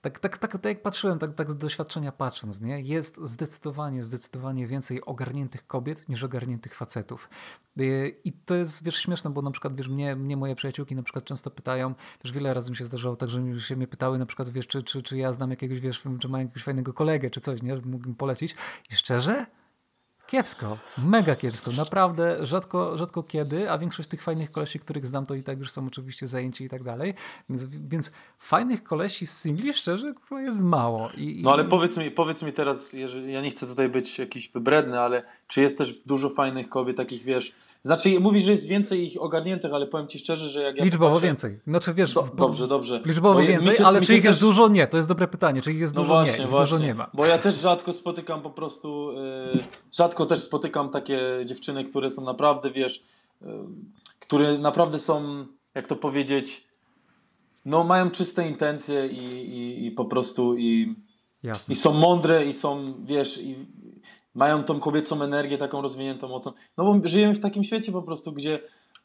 tak, 0.00 0.18
tak, 0.18 0.38
tak, 0.38 0.52
tak 0.52 0.64
jak 0.64 0.82
patrzyłem, 0.82 1.18
tak, 1.18 1.34
tak 1.34 1.50
z 1.50 1.56
doświadczenia 1.56 2.12
patrząc, 2.12 2.60
nie? 2.60 2.80
jest 2.80 3.20
zdecydowanie, 3.22 4.02
zdecydowanie 4.02 4.66
więcej 4.66 5.04
ogarniętych 5.04 5.66
kobiet 5.66 6.08
niż 6.08 6.24
ogarniętych 6.24 6.74
facetów. 6.74 7.28
Y, 7.80 8.20
I 8.24 8.32
to 8.32 8.54
jest, 8.54 8.84
wiesz, 8.84 8.96
śmieszne, 8.96 9.30
bo 9.30 9.42
na 9.42 9.50
przykład, 9.50 9.76
wiesz, 9.76 9.88
mnie, 9.88 10.16
mnie 10.16 10.36
moje 10.36 10.54
przyjaciółki 10.54 10.96
na 10.96 11.02
przykład 11.02 11.24
często 11.24 11.50
pytają, 11.50 11.94
wiesz, 12.24 12.32
wiele 12.32 12.54
razy 12.54 12.70
mi 12.70 12.76
się 12.76 12.84
zdarzało 12.84 13.16
tak, 13.16 13.30
że 13.30 13.60
się 13.60 13.76
mnie 13.76 13.86
pytały 13.86 14.18
na 14.18 14.26
przykład, 14.26 14.48
wiesz, 14.48 14.66
czy, 14.66 14.82
czy, 14.82 15.02
czy 15.02 15.16
ja 15.16 15.32
znam 15.32 15.50
jakiegoś, 15.50 15.80
wiesz, 15.80 16.02
czy 16.20 16.28
mam 16.28 16.40
jakiegoś 16.40 16.62
fajnego 16.62 16.92
kolegę, 16.92 17.30
czy 17.30 17.40
coś, 17.40 17.62
nie, 17.62 17.76
mógłbym 17.76 18.14
polecić. 18.14 18.56
I 18.90 18.96
szczerze? 18.96 19.46
Kiepsko, 20.32 20.78
mega 20.98 21.36
kiepsko, 21.36 21.70
naprawdę 21.76 22.46
rzadko, 22.46 22.96
rzadko 22.96 23.22
kiedy, 23.22 23.70
a 23.70 23.78
większość 23.78 24.08
tych 24.08 24.22
fajnych 24.22 24.52
kolesi, 24.52 24.78
których 24.78 25.06
znam, 25.06 25.26
to 25.26 25.34
i 25.34 25.42
tak 25.42 25.58
już 25.58 25.70
są 25.70 25.86
oczywiście 25.86 26.26
zajęci 26.26 26.64
i 26.64 26.68
tak 26.68 26.82
dalej, 26.82 27.14
więc, 27.48 27.64
więc 27.64 28.12
fajnych 28.38 28.84
kolesi 28.84 29.26
z 29.26 29.38
singli 29.38 29.72
szczerze 29.72 30.14
jest 30.30 30.62
mało. 30.62 31.10
I, 31.16 31.40
no 31.44 31.52
ale 31.52 31.64
powiedz 31.64 31.96
mi, 31.96 32.10
powiedz 32.10 32.42
mi 32.42 32.52
teraz, 32.52 32.92
jeżeli, 32.92 33.32
ja 33.32 33.40
nie 33.40 33.50
chcę 33.50 33.66
tutaj 33.66 33.88
być 33.88 34.18
jakiś 34.18 34.48
wybredny, 34.48 35.00
ale 35.00 35.22
czy 35.46 35.60
jest 35.60 35.78
też 35.78 36.00
dużo 36.06 36.30
fajnych 36.30 36.68
kobiet, 36.68 36.96
takich 36.96 37.24
wiesz, 37.24 37.52
Znaczy, 37.84 38.20
mówisz, 38.20 38.42
że 38.44 38.50
jest 38.52 38.66
więcej 38.66 39.06
ich 39.06 39.22
ogarniętych, 39.22 39.72
ale 39.74 39.86
powiem 39.86 40.08
ci 40.08 40.18
szczerze, 40.18 40.50
że 40.50 40.62
jak 40.62 40.76
ja 40.76 40.84
Liczbowo 40.84 41.16
popatrzę- 41.16 41.22
więcej. 41.22 41.58
Znaczy 41.66 41.94
wiesz, 41.94 42.14
Do, 42.14 42.28
dobrze, 42.36 42.68
dobrze. 42.68 43.00
liczbowo 43.04 43.40
więcej, 43.40 43.76
się- 43.76 43.84
ale 43.86 44.00
czy 44.00 44.14
ich 44.16 44.24
jest 44.24 44.38
też- 44.38 44.48
dużo? 44.48 44.68
Nie, 44.68 44.86
to 44.86 44.96
jest 44.96 45.08
dobre 45.08 45.28
pytanie. 45.28 45.62
Czy 45.62 45.72
ich 45.72 45.78
jest 45.80 45.96
No 45.96 46.02
dużo? 46.02 46.14
właśnie, 46.14 46.38
nie, 46.38 46.46
właśnie. 46.46 46.58
dużo 46.78 46.78
nie 46.86 46.94
ma. 46.94 47.10
Bo 47.14 47.26
ja 47.26 47.38
też 47.38 47.54
rzadko 47.60 47.92
spotykam 47.92 48.42
po 48.42 48.50
prostu, 48.50 49.10
y, 49.10 49.14
rzadko 49.92 50.26
też 50.26 50.40
spotykam 50.40 50.90
takie 50.90 51.20
dziewczyny, 51.44 51.84
które 51.84 52.10
są 52.10 52.22
naprawdę, 52.22 52.70
wiesz, 52.70 53.02
y, 53.42 53.46
które 54.20 54.58
naprawdę 54.58 54.98
są, 54.98 55.46
jak 55.74 55.86
to 55.88 55.96
powiedzieć, 55.96 56.64
no 57.64 57.84
mają 57.84 58.10
czyste 58.10 58.48
intencje 58.48 59.06
i, 59.06 59.24
i, 59.56 59.86
i 59.86 59.90
po 59.90 60.04
prostu 60.04 60.56
i, 60.56 60.94
Jasne. 61.42 61.72
i 61.72 61.76
są 61.76 61.92
mądre 61.92 62.46
i 62.46 62.52
są, 62.52 62.84
wiesz, 63.04 63.38
i 63.42 63.56
mają 64.34 64.64
tą 64.64 64.80
kobiecą 64.80 65.22
energię 65.22 65.58
taką 65.58 65.82
rozwiniętą 65.82 66.28
mocno. 66.28 66.54
No 66.76 66.84
bo 66.84 67.08
żyjemy 67.08 67.34
w 67.34 67.40
takim 67.40 67.64
świecie 67.64 67.92
po 67.92 68.02
prostu, 68.02 68.32
gdzie 68.32 68.60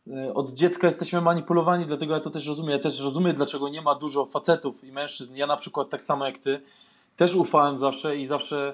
e, 0.08 0.34
od 0.34 0.52
dziecka 0.52 0.88
jesteśmy 0.88 1.22
manipulowani, 1.22 1.86
dlatego 1.86 2.14
ja 2.14 2.20
to 2.20 2.30
też 2.30 2.48
rozumiem. 2.48 2.72
Ja 2.72 2.80
też 2.80 3.00
rozumiem, 3.00 3.36
dlaczego 3.36 3.70
nie 3.70 3.82
ma 3.82 3.96
dużo 3.96 4.26
facetów 4.26 4.84
i 4.84 4.92
mężczyzn. 4.92 5.36
Ja 5.36 5.48
na 5.48 5.58
przykład 5.58 5.90
tak 5.90 6.04
samo 6.04 6.26
jak 6.26 6.38
ty, 6.38 6.62
też 7.16 7.36
ufałem 7.36 7.78
zawsze 7.78 8.18
i 8.18 8.28
zawsze 8.28 8.74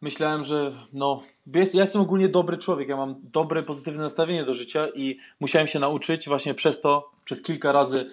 myślałem, 0.00 0.44
że 0.44 0.72
no, 0.92 1.22
ja 1.46 1.60
jestem 1.74 2.02
ogólnie 2.02 2.28
dobry 2.28 2.58
człowiek, 2.58 2.88
ja 2.88 2.96
mam 2.96 3.14
dobre, 3.22 3.62
pozytywne 3.62 4.02
nastawienie 4.02 4.44
do 4.44 4.54
życia 4.54 4.86
i 4.94 5.18
musiałem 5.40 5.68
się 5.68 5.78
nauczyć 5.78 6.28
właśnie 6.28 6.54
przez 6.54 6.80
to, 6.80 7.10
przez 7.24 7.42
kilka 7.42 7.72
razy 7.72 8.10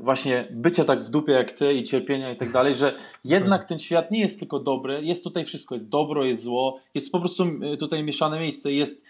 właśnie 0.00 0.48
bycia 0.50 0.84
tak 0.84 1.04
w 1.04 1.08
dupie 1.08 1.32
jak 1.32 1.52
ty 1.52 1.72
i 1.72 1.82
cierpienia 1.82 2.32
i 2.32 2.36
tak 2.36 2.52
dalej, 2.52 2.74
że 2.74 2.94
jednak 3.24 3.64
ten 3.64 3.78
świat 3.78 4.10
nie 4.10 4.20
jest 4.20 4.38
tylko 4.38 4.58
dobry, 4.58 5.04
jest 5.04 5.24
tutaj 5.24 5.44
wszystko, 5.44 5.74
jest 5.74 5.88
dobro, 5.88 6.24
jest 6.24 6.42
zło, 6.42 6.80
jest 6.94 7.12
po 7.12 7.20
prostu 7.20 7.44
e, 7.44 7.76
tutaj 7.76 8.02
mieszane 8.02 8.40
miejsce, 8.40 8.72
jest 8.72 9.04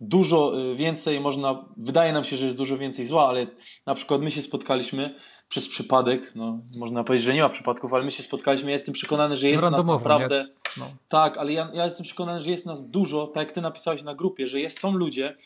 dużo 0.00 0.60
e, 0.60 0.74
więcej, 0.74 1.20
można, 1.20 1.64
wydaje 1.76 2.12
nam 2.12 2.24
się, 2.24 2.36
że 2.36 2.44
jest 2.44 2.56
dużo 2.56 2.78
więcej 2.78 3.06
zła, 3.06 3.28
ale 3.28 3.46
na 3.86 3.94
przykład 3.94 4.20
my 4.20 4.30
się 4.30 4.42
spotkaliśmy 4.42 5.14
przez 5.48 5.68
przypadek, 5.68 6.32
no 6.34 6.58
można 6.78 7.04
powiedzieć, 7.04 7.26
że 7.26 7.34
nie 7.34 7.42
ma 7.42 7.48
przypadków, 7.48 7.94
ale 7.94 8.04
my 8.04 8.10
się 8.10 8.22
spotkaliśmy, 8.22 8.70
ja 8.70 8.72
jestem 8.72 8.94
przekonany, 8.94 9.36
że 9.36 9.48
jest 9.48 9.62
nas 9.62 9.72
randomowo, 9.72 10.08
naprawdę... 10.08 10.46
No. 10.76 10.90
Tak, 11.08 11.38
ale 11.38 11.52
ja, 11.52 11.70
ja 11.74 11.84
jestem 11.84 12.04
przekonany, 12.04 12.40
że 12.40 12.50
jest 12.50 12.66
nas 12.66 12.90
dużo, 12.90 13.26
tak 13.26 13.46
jak 13.46 13.52
ty 13.52 13.60
napisałeś 13.60 14.02
na 14.02 14.14
grupie, 14.14 14.46
że 14.46 14.60
jest, 14.60 14.80
są 14.80 14.92
ludzie, 14.92 15.36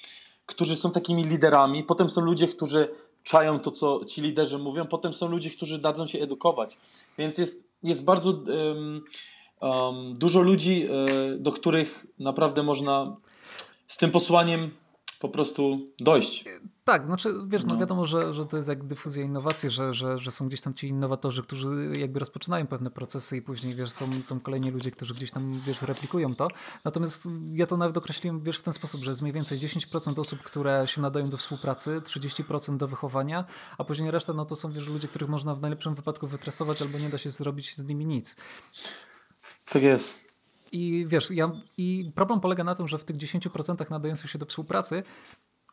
którzy 0.47 0.76
są 0.76 0.91
takimi 0.91 1.25
liderami, 1.25 1.85
potem 1.85 2.11
są 2.11 2.21
ludzie, 2.21 2.49
którzy 2.49 2.88
czają 3.25 3.61
to, 3.61 3.71
co 3.71 4.04
ci 4.04 4.23
liderzy 4.23 4.59
mówią, 4.59 4.87
potem 4.87 5.14
są 5.14 5.28
ludzie, 5.28 5.50
którzy 5.50 5.78
dadzą 5.78 6.07
się 6.07 6.19
edukować. 6.19 6.78
Więc 7.19 7.38
jest, 7.38 7.69
jest 7.83 8.04
bardzo 8.04 8.31
um, 8.31 9.04
um, 9.61 10.19
dużo 10.19 10.40
ludzi, 10.40 10.87
e, 10.87 11.38
do 11.38 11.52
których 11.52 12.07
naprawdę 12.19 12.62
można 12.62 13.16
z 13.88 13.97
tym 13.97 14.11
posłaniem 14.11 14.71
po 15.25 15.28
prostu 15.28 15.85
dojść. 16.00 16.45
Tak, 16.85 17.04
znaczy 17.04 17.35
wiesz, 17.47 17.64
no, 17.64 17.75
No. 17.75 17.81
wiadomo, 17.81 18.04
że, 18.04 18.33
że 18.33 18.47
to 18.47 18.57
jest 18.57 18.69
jak 18.69 18.85
dyfuzja 18.85 19.25
innowacji, 19.25 19.71
że, 19.71 19.95
że, 19.95 20.19
że 20.19 20.31
są 20.31 20.49
gdzieś 20.49 20.61
tam 20.61 20.75
ci 20.75 20.88
innowatorzy, 20.88 21.43
którzy 21.43 21.90
jakby 21.99 22.19
rozpoczynają 22.19 22.66
pewne 22.66 22.90
procesy 22.90 23.37
i 23.37 23.43
później 23.43 23.75
wiesz, 23.75 23.90
są, 23.90 24.23
są 24.23 24.40
kolejni 24.40 24.71
ludzie, 24.71 24.90
którzy 24.90 25.14
gdzieś 25.14 25.31
tam 25.31 25.61
wiesz, 25.66 25.83
replikują 25.83 26.35
to. 26.35 26.49
Natomiast 26.85 27.28
ja 27.52 27.66
to 27.66 27.76
nawet 27.76 27.97
określiłem 27.97 28.43
wiesz, 28.43 28.59
w 28.59 28.62
ten 28.62 28.73
sposób, 28.75 29.00
że 29.00 29.11
jest 29.11 29.23
mniej 29.23 29.33
więcej 29.33 29.59
10% 29.59 30.21
osób, 30.21 30.43
które 30.43 30.87
się 30.87 31.00
nadają 31.00 31.28
do 31.28 31.37
współpracy, 31.37 32.00
30% 32.00 32.76
do 32.76 32.88
wychowania, 32.88 33.45
a 33.78 33.85
później 33.85 34.11
reszta 34.11 34.33
no 34.33 34.45
to 34.47 34.57
są 34.57 34.73
wiesz, 34.73 34.88
ludzie, 34.88 35.09
których 35.09 35.28
można 35.28 35.54
w 35.54 35.61
najlepszym 35.61 35.95
wypadku 35.95 36.26
wytresować 36.26 36.83
albo 36.83 36.99
nie 36.99 37.09
da 37.09 37.19
się 37.19 37.31
zrobić 37.31 37.76
z 37.76 37.85
nimi 37.85 38.07
nic. 38.07 38.37
Tak 39.73 39.83
jest. 39.83 40.24
I 40.75 41.07
wiesz, 41.09 41.31
ja, 41.31 41.50
i 41.78 42.11
problem 42.14 42.40
polega 42.40 42.64
na 42.64 42.75
tym, 42.75 42.88
że 42.88 42.99
w 42.99 43.04
tych 43.04 43.16
10% 43.16 43.90
nadających 43.90 44.31
się 44.31 44.38
do 44.38 44.47
współpracy 44.47 45.02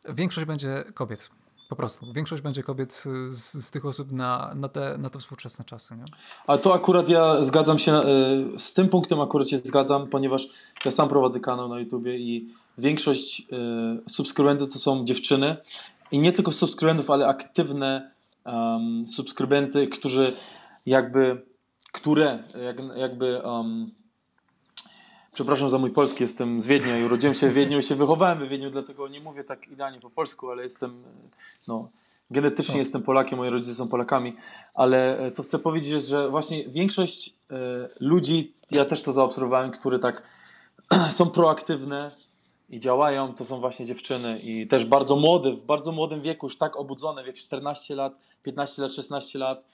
większość 0.08 0.46
będzie 0.46 0.84
kobiet. 0.94 1.30
Po 1.68 1.76
prostu. 1.76 2.12
Większość 2.12 2.42
będzie 2.42 2.62
kobiet 2.62 3.04
z, 3.24 3.64
z 3.64 3.70
tych 3.70 3.86
osób 3.86 4.12
na, 4.12 4.52
na, 4.54 4.68
te, 4.68 4.98
na 4.98 5.10
te 5.10 5.18
współczesne 5.18 5.64
czasy. 5.64 5.96
Nie? 5.96 6.04
A 6.46 6.58
to 6.58 6.74
akurat 6.74 7.08
ja 7.08 7.44
zgadzam 7.44 7.78
się, 7.78 7.92
e, 7.92 8.04
z 8.58 8.72
tym 8.72 8.88
punktem 8.88 9.20
akurat 9.20 9.48
się 9.48 9.58
zgadzam, 9.58 10.08
ponieważ 10.08 10.46
ja 10.84 10.90
sam 10.90 11.08
prowadzę 11.08 11.40
kanał 11.40 11.68
na 11.68 11.80
YouTubie 11.80 12.18
i 12.18 12.48
większość 12.78 13.40
e, 13.52 14.10
subskrybentów 14.10 14.72
to 14.72 14.78
są 14.78 15.04
dziewczyny 15.04 15.56
i 16.10 16.18
nie 16.18 16.32
tylko 16.32 16.52
subskrybentów, 16.52 17.10
ale 17.10 17.28
aktywne 17.28 18.10
um, 18.44 19.08
subskrybenty, 19.08 19.86
którzy 19.86 20.32
jakby, 20.86 21.42
które 21.92 22.42
jak, 22.64 22.76
jakby 22.96 23.40
um, 23.40 23.90
Przepraszam 25.34 25.68
za 25.68 25.78
mój 25.78 25.90
polski, 25.90 26.22
jestem 26.22 26.62
z 26.62 26.66
Wiednia 26.66 26.98
i 26.98 27.04
urodziłem 27.04 27.34
się 27.34 27.48
w 27.48 27.54
Wiedniu 27.54 27.78
i 27.78 27.82
się 27.82 27.94
wychowałem 27.94 28.46
w 28.46 28.48
Wiedniu, 28.48 28.70
dlatego 28.70 29.08
nie 29.08 29.20
mówię 29.20 29.44
tak 29.44 29.68
idealnie 29.68 30.00
po 30.00 30.10
polsku, 30.10 30.50
ale 30.50 30.62
jestem, 30.62 31.02
no, 31.68 31.88
genetycznie 32.30 32.74
O. 32.74 32.78
jestem 32.78 33.02
Polakiem, 33.02 33.38
moi 33.38 33.48
rodzice 33.48 33.74
są 33.74 33.88
Polakami, 33.88 34.36
ale 34.74 35.18
e, 35.18 35.32
co 35.32 35.42
chcę 35.42 35.58
powiedzieć 35.58 35.90
jest, 35.90 36.08
że 36.08 36.28
właśnie 36.28 36.68
większość 36.68 37.34
e, 37.50 37.54
ludzi, 38.00 38.52
ja 38.70 38.84
też 38.84 39.02
to 39.02 39.12
zaobserwowałem, 39.12 39.70
które 39.70 39.98
tak 39.98 40.22
są 41.18 41.30
proaktywne 41.30 42.10
i 42.70 42.80
działają, 42.80 43.34
to 43.34 43.44
są 43.44 43.60
właśnie 43.60 43.86
dziewczyny 43.86 44.38
i 44.44 44.66
też 44.66 44.84
bardzo 44.84 45.16
młode, 45.16 45.52
w 45.52 45.60
bardzo 45.66 45.92
młodym 45.92 46.22
wieku, 46.22 46.46
już 46.46 46.58
tak 46.58 46.76
obudzone, 46.76 47.24
wiesz, 47.24 47.34
14 47.34 47.94
lat, 47.94 48.12
15 48.42 48.82
lat, 48.82 48.92
16 48.92 49.38
lat 49.38 49.64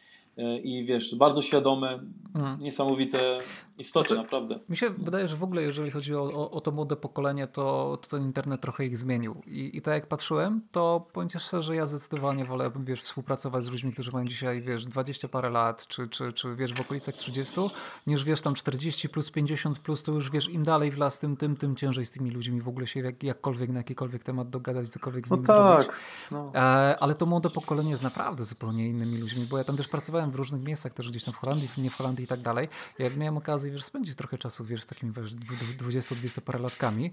i 0.63 0.85
wiesz, 0.85 1.15
bardzo 1.15 1.43
świadome, 1.43 2.01
Mhm. 2.35 2.61
niesamowite 2.61 3.39
istoty, 3.79 4.09
Znaczy- 4.09 4.23
naprawdę. 4.23 4.59
Mi 4.69 4.77
się 4.77 4.91
wydaje, 4.91 5.29
że 5.29 5.37
w 5.37 5.43
ogóle 5.45 5.63
jeżeli 5.63 5.91
chodzi 5.91 6.15
o, 6.15 6.23
o, 6.23 6.51
o 6.51 6.61
to 6.61 6.71
młode 6.73 6.97
pokolenie, 6.97 7.47
to, 7.47 7.99
to 8.03 8.09
ten 8.09 8.23
internet 8.25 8.61
trochę 8.61 8.87
ich 8.87 8.97
zmienił. 8.99 9.43
I, 9.47 9.77
I 9.77 9.83
tak 9.83 9.95
jak 9.95 10.07
patrzyłem, 10.07 10.61
to 10.73 11.07
powiem 11.13 11.29
ci 11.29 11.39
szczerze, 11.39 11.77
ja 11.77 11.87
zdecydowanie 11.87 12.45
wolę 12.45 12.71
wiesz, 12.77 13.03
współpracować 13.03 13.65
z 13.65 13.71
ludźmi, 13.71 13.93
którzy 13.93 14.13
mają 14.13 14.27
dzisiaj 14.27 14.63
wiesz, 14.63 14.87
20 14.87 15.29
parę 15.29 15.51
lat, 15.51 15.87
czy, 15.87 16.09
czy, 16.09 16.33
czy 16.33 16.55
wiesz, 16.57 16.75
w 16.75 16.81
okolicach 16.81 17.15
30, 17.15 17.61
niż 18.07 18.25
wiesz 18.25 18.41
tam 18.41 18.55
40 18.55 19.09
plus 19.09 19.31
50 19.31 19.79
plus, 19.79 20.03
to 20.03 20.13
już 20.13 20.31
wiesz, 20.31 20.49
im 20.49 20.63
dalej 20.63 20.91
w 20.91 20.99
las, 20.99 21.21
tym, 21.21 21.37
tym, 21.37 21.57
tym 21.57 21.77
ciężej 21.77 22.07
z 22.07 22.11
tymi 22.11 22.31
ludźmi 22.31 22.61
w 22.61 22.69
ogóle 22.69 22.87
się 22.87 23.01
jak, 23.01 23.23
jakkolwiek 23.23 23.71
na 23.71 23.79
jakikolwiek 23.79 24.25
temat 24.25 24.51
dogadać, 24.51 24.89
cokolwiek 24.89 25.27
z 25.27 25.31
No 25.31 25.37
nimi 25.37 25.47
zrobić. 25.47 25.87
tak. 25.87 25.97
No. 26.31 26.53
E, 26.55 26.97
ale 27.01 27.15
to 27.15 27.27
młode 27.27 27.51
pokolenie 27.51 27.91
jest 27.91 28.03
naprawdę 28.03 28.45
zupełnie 28.45 28.89
innymi 28.89 29.19
ludźmi, 29.19 29.45
bo 29.51 29.59
ja 29.59 29.65
tam 29.65 29.77
też 29.77 29.89
pracowałem 29.89 30.28
w 30.31 30.35
różnych 30.35 30.63
miejscach, 30.63 30.93
też 30.93 31.11
gdzieś 31.11 31.25
tam 31.25 31.35
w 31.35 31.37
Holandii, 31.37 31.69
nie 31.79 31.91
w 31.91 31.97
Holandii 31.97 32.25
i 32.25 32.29
tak 32.29 32.41
dalej. 32.41 32.69
Jak 32.99 33.17
miałem 33.17 33.37
okazję, 33.37 33.73
wiesz, 33.73 33.85
spędzić 33.85 34.15
trochę 34.15 34.39
czasu, 34.39 34.65
wiesz, 34.65 34.83
z 34.83 34.87
takimi 34.87 35.13
wiesz, 35.13 35.35
20-20 35.35 36.41
parę 36.41 36.59
latkami, 36.59 37.13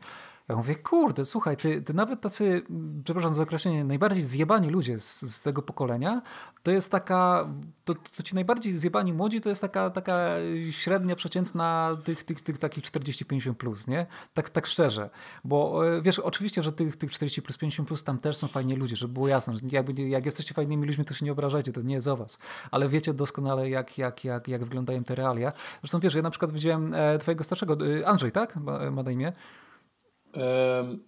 ja 0.49 0.55
mówię, 0.55 0.75
kurde, 0.75 1.25
słuchaj, 1.25 1.57
ty, 1.57 1.81
ty 1.81 1.93
nawet 1.93 2.21
tacy, 2.21 2.63
przepraszam 3.03 3.35
za 3.35 3.43
określenie, 3.43 3.83
najbardziej 3.83 4.21
zjebani 4.21 4.69
ludzie 4.69 4.99
z, 4.99 5.21
z 5.21 5.41
tego 5.41 5.61
pokolenia, 5.61 6.21
to 6.63 6.71
jest 6.71 6.91
taka, 6.91 7.47
to, 7.85 7.95
to 8.17 8.23
ci 8.23 8.35
najbardziej 8.35 8.77
zjebani 8.77 9.13
młodzi, 9.13 9.41
to 9.41 9.49
jest 9.49 9.61
taka, 9.61 9.89
taka 9.89 10.29
średnia, 10.71 11.15
przeciętna 11.15 11.97
tych, 12.03 12.23
tych, 12.23 12.41
tych 12.41 12.57
takich 12.57 12.83
40-50 12.83 13.53
plus, 13.53 13.87
nie? 13.87 14.05
Tak, 14.33 14.49
tak 14.49 14.67
szczerze, 14.67 15.09
bo 15.43 15.87
e, 15.87 16.01
wiesz, 16.01 16.19
oczywiście, 16.19 16.63
że 16.63 16.71
tych, 16.71 16.95
tych 16.95 17.11
40 17.11 17.41
plus 17.41 17.57
50 17.57 17.87
plus 17.87 18.03
tam 18.03 18.17
też 18.17 18.37
są 18.37 18.47
fajni 18.47 18.75
ludzie, 18.75 18.95
żeby 18.95 19.13
było 19.13 19.27
jasne, 19.27 19.53
że 19.53 19.59
nie- 19.63 20.09
jak 20.09 20.25
jesteście 20.25 20.53
fajnymi 20.53 20.87
ludźmi, 20.87 21.05
to 21.05 21.13
się 21.13 21.25
nie 21.25 21.31
obrażajcie, 21.31 21.71
to 21.71 21.81
nie 21.81 21.95
jest 21.95 22.07
o 22.07 22.17
was, 22.17 22.37
ale 22.71 22.89
wiecie 22.95 23.13
doskonale, 23.13 23.69
jak, 23.69 23.97
jak, 23.97 24.23
jak, 24.23 24.47
jak 24.47 24.63
wyglądają 24.63 25.03
te 25.03 25.15
realia. 25.15 25.51
Zresztą 25.81 25.99
wiesz, 25.99 26.15
ja 26.15 26.21
na 26.21 26.29
przykład 26.29 26.51
widziałem 26.51 26.93
e, 26.93 27.17
twojego 27.17 27.43
starszego, 27.43 27.77
e, 27.99 28.07
Andrzej, 28.07 28.31
tak? 28.31 28.55
Ma, 28.55 28.91
ma 28.91 29.03
na 29.03 29.11
imię? 29.11 29.33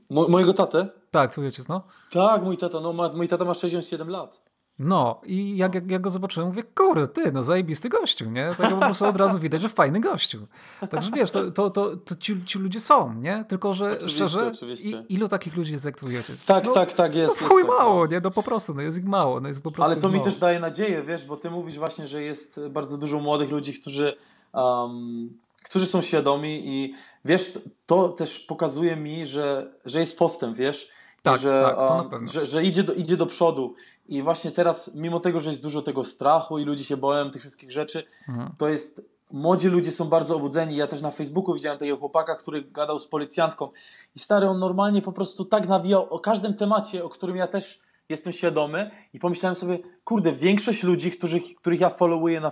Mojego 0.10 0.54
tatę? 0.54 0.88
Tak, 1.12 1.32
twój 1.32 1.46
ojciec, 1.46 1.68
no. 1.68 1.84
Tak, 2.12 2.44
mój 2.44 2.58
tata, 2.58 2.80
no 2.80 2.94
ma, 2.94 3.10
mój 3.10 3.28
tata 3.28 3.46
ma 3.46 3.54
67 3.54 4.10
lat. 4.10 4.47
No 4.80 5.22
i 5.26 5.58
jak, 5.58 5.76
jak, 5.76 5.92
jak 5.92 6.02
go 6.02 6.10
zobaczyłem, 6.10 6.50
mówię, 6.50 6.64
kurde, 6.64 7.08
ty, 7.08 7.32
no 7.32 7.44
zajebisty 7.44 7.90
gościu, 7.90 8.30
nie? 8.30 8.56
Tak 8.58 8.70
po 8.70 8.78
prostu 8.78 9.06
od 9.06 9.18
razu 9.18 9.40
widać, 9.40 9.62
że 9.62 9.70
fajny 9.70 10.00
gościu. 10.00 10.48
Także 10.90 11.12
wiesz, 11.12 11.32
to, 11.32 11.52
to, 11.52 11.70
to, 11.70 11.98
to 11.98 12.16
ci, 12.16 12.46
ci 12.46 12.60
ludzie 12.60 12.80
są, 12.80 13.14
nie? 13.14 13.46
Tylko, 13.48 13.74
że 13.74 13.92
Oczywiście, 13.92 14.16
szczerze, 14.16 14.48
oczywiście. 14.48 14.90
I, 14.90 15.14
ilu 15.14 15.28
takich 15.28 15.58
ludzi 15.58 15.72
jest 15.72 15.86
jak 15.86 15.96
twój 15.96 16.18
ojciec? 16.18 16.46
Tak, 16.46 16.66
no, 16.66 16.74
tak, 16.74 16.94
tak 16.94 17.16
jest. 17.16 17.28
No 17.28 17.34
w 17.34 17.42
jest 17.42 17.54
chuj 17.54 17.62
tak, 17.62 17.72
mało, 17.72 18.06
no. 18.06 18.12
nie? 18.12 18.20
No 18.24 18.32
po 18.32 18.44
prostu, 18.44 18.74
no 18.74 18.82
jest 18.82 18.98
ich 18.98 19.06
mało, 19.06 19.40
no 19.40 19.48
jest 19.48 19.64
po 19.64 19.72
prostu 19.72 19.84
Ale 19.84 19.94
jest 19.94 20.02
to 20.02 20.08
mi 20.08 20.16
mało. 20.16 20.26
też 20.26 20.38
daje 20.38 20.60
nadzieję, 20.60 21.04
wiesz, 21.04 21.26
bo 21.26 21.38
ty 21.38 21.52
mówisz 21.52 21.78
właśnie, 21.78 22.08
że 22.08 22.24
jest 22.24 22.60
bardzo 22.70 22.98
dużo 22.98 23.20
młodych 23.20 23.50
ludzi, 23.50 23.74
którzy, 23.82 24.16
um, 24.54 25.30
którzy 25.64 25.86
są 25.86 26.02
świadomi 26.02 26.68
i 26.68 26.94
wiesz, 27.26 27.60
to 27.86 28.10
też 28.10 28.40
pokazuje 28.40 28.96
mi, 28.96 29.26
że, 29.26 29.74
że 29.86 30.00
jest 30.00 30.18
postęp, 30.18 30.58
wiesz, 30.58 30.90
Tak, 31.32 31.42
że, 31.42 31.62
tak, 31.62 31.76
to 31.76 31.96
na 31.98 32.04
pewno. 32.04 32.28
że, 32.32 32.46
że 32.46 32.64
idzie, 32.64 32.84
do, 32.84 32.94
idzie 32.94 33.18
do 33.18 33.26
przodu. 33.26 33.76
I 34.08 34.22
właśnie 34.24 34.52
teraz, 34.52 34.92
mimo 34.96 35.20
tego, 35.20 35.40
że 35.40 35.50
jest 35.50 35.62
dużo 35.62 35.82
tego 35.82 36.04
strachu 36.04 36.60
i 36.60 36.66
ludzie 36.66 36.84
się 36.84 36.98
boją 36.98 37.32
tych 37.32 37.42
wszystkich 37.42 37.72
rzeczy, 37.72 38.04
Mhm. 38.30 38.50
to 38.58 38.68
jest. 38.70 39.02
Młodzi 39.32 39.68
ludzie 39.68 39.92
są 39.92 40.06
bardzo 40.06 40.36
obudzeni. 40.36 40.76
Ja 40.76 40.88
też 40.88 41.02
na 41.02 41.12
Facebooku 41.12 41.54
widziałem 41.54 41.80
takiego 41.80 41.98
chłopaka, 41.98 42.36
który 42.36 42.62
gadał 42.64 43.00
z 43.00 43.08
policjantką. 43.08 43.70
I 44.16 44.20
stary, 44.20 44.48
on 44.48 44.60
normalnie 44.60 45.02
po 45.02 45.12
prostu 45.12 45.46
tak 45.46 45.68
nawijał 45.68 46.04
o 46.10 46.20
każdym 46.20 46.54
temacie, 46.54 47.04
o 47.04 47.10
którym 47.10 47.36
ja 47.36 47.48
też 47.48 47.80
jestem 48.10 48.34
świadomy 48.34 48.92
i 49.14 49.20
pomyślałem 49.20 49.56
sobie, 49.56 49.80
kurde, 50.04 50.34
większość 50.34 50.84
ludzi, 50.84 51.12
których, 51.12 51.44
których 51.56 51.80
ja 51.80 51.90
followuję 51.90 52.42
na 52.42 52.52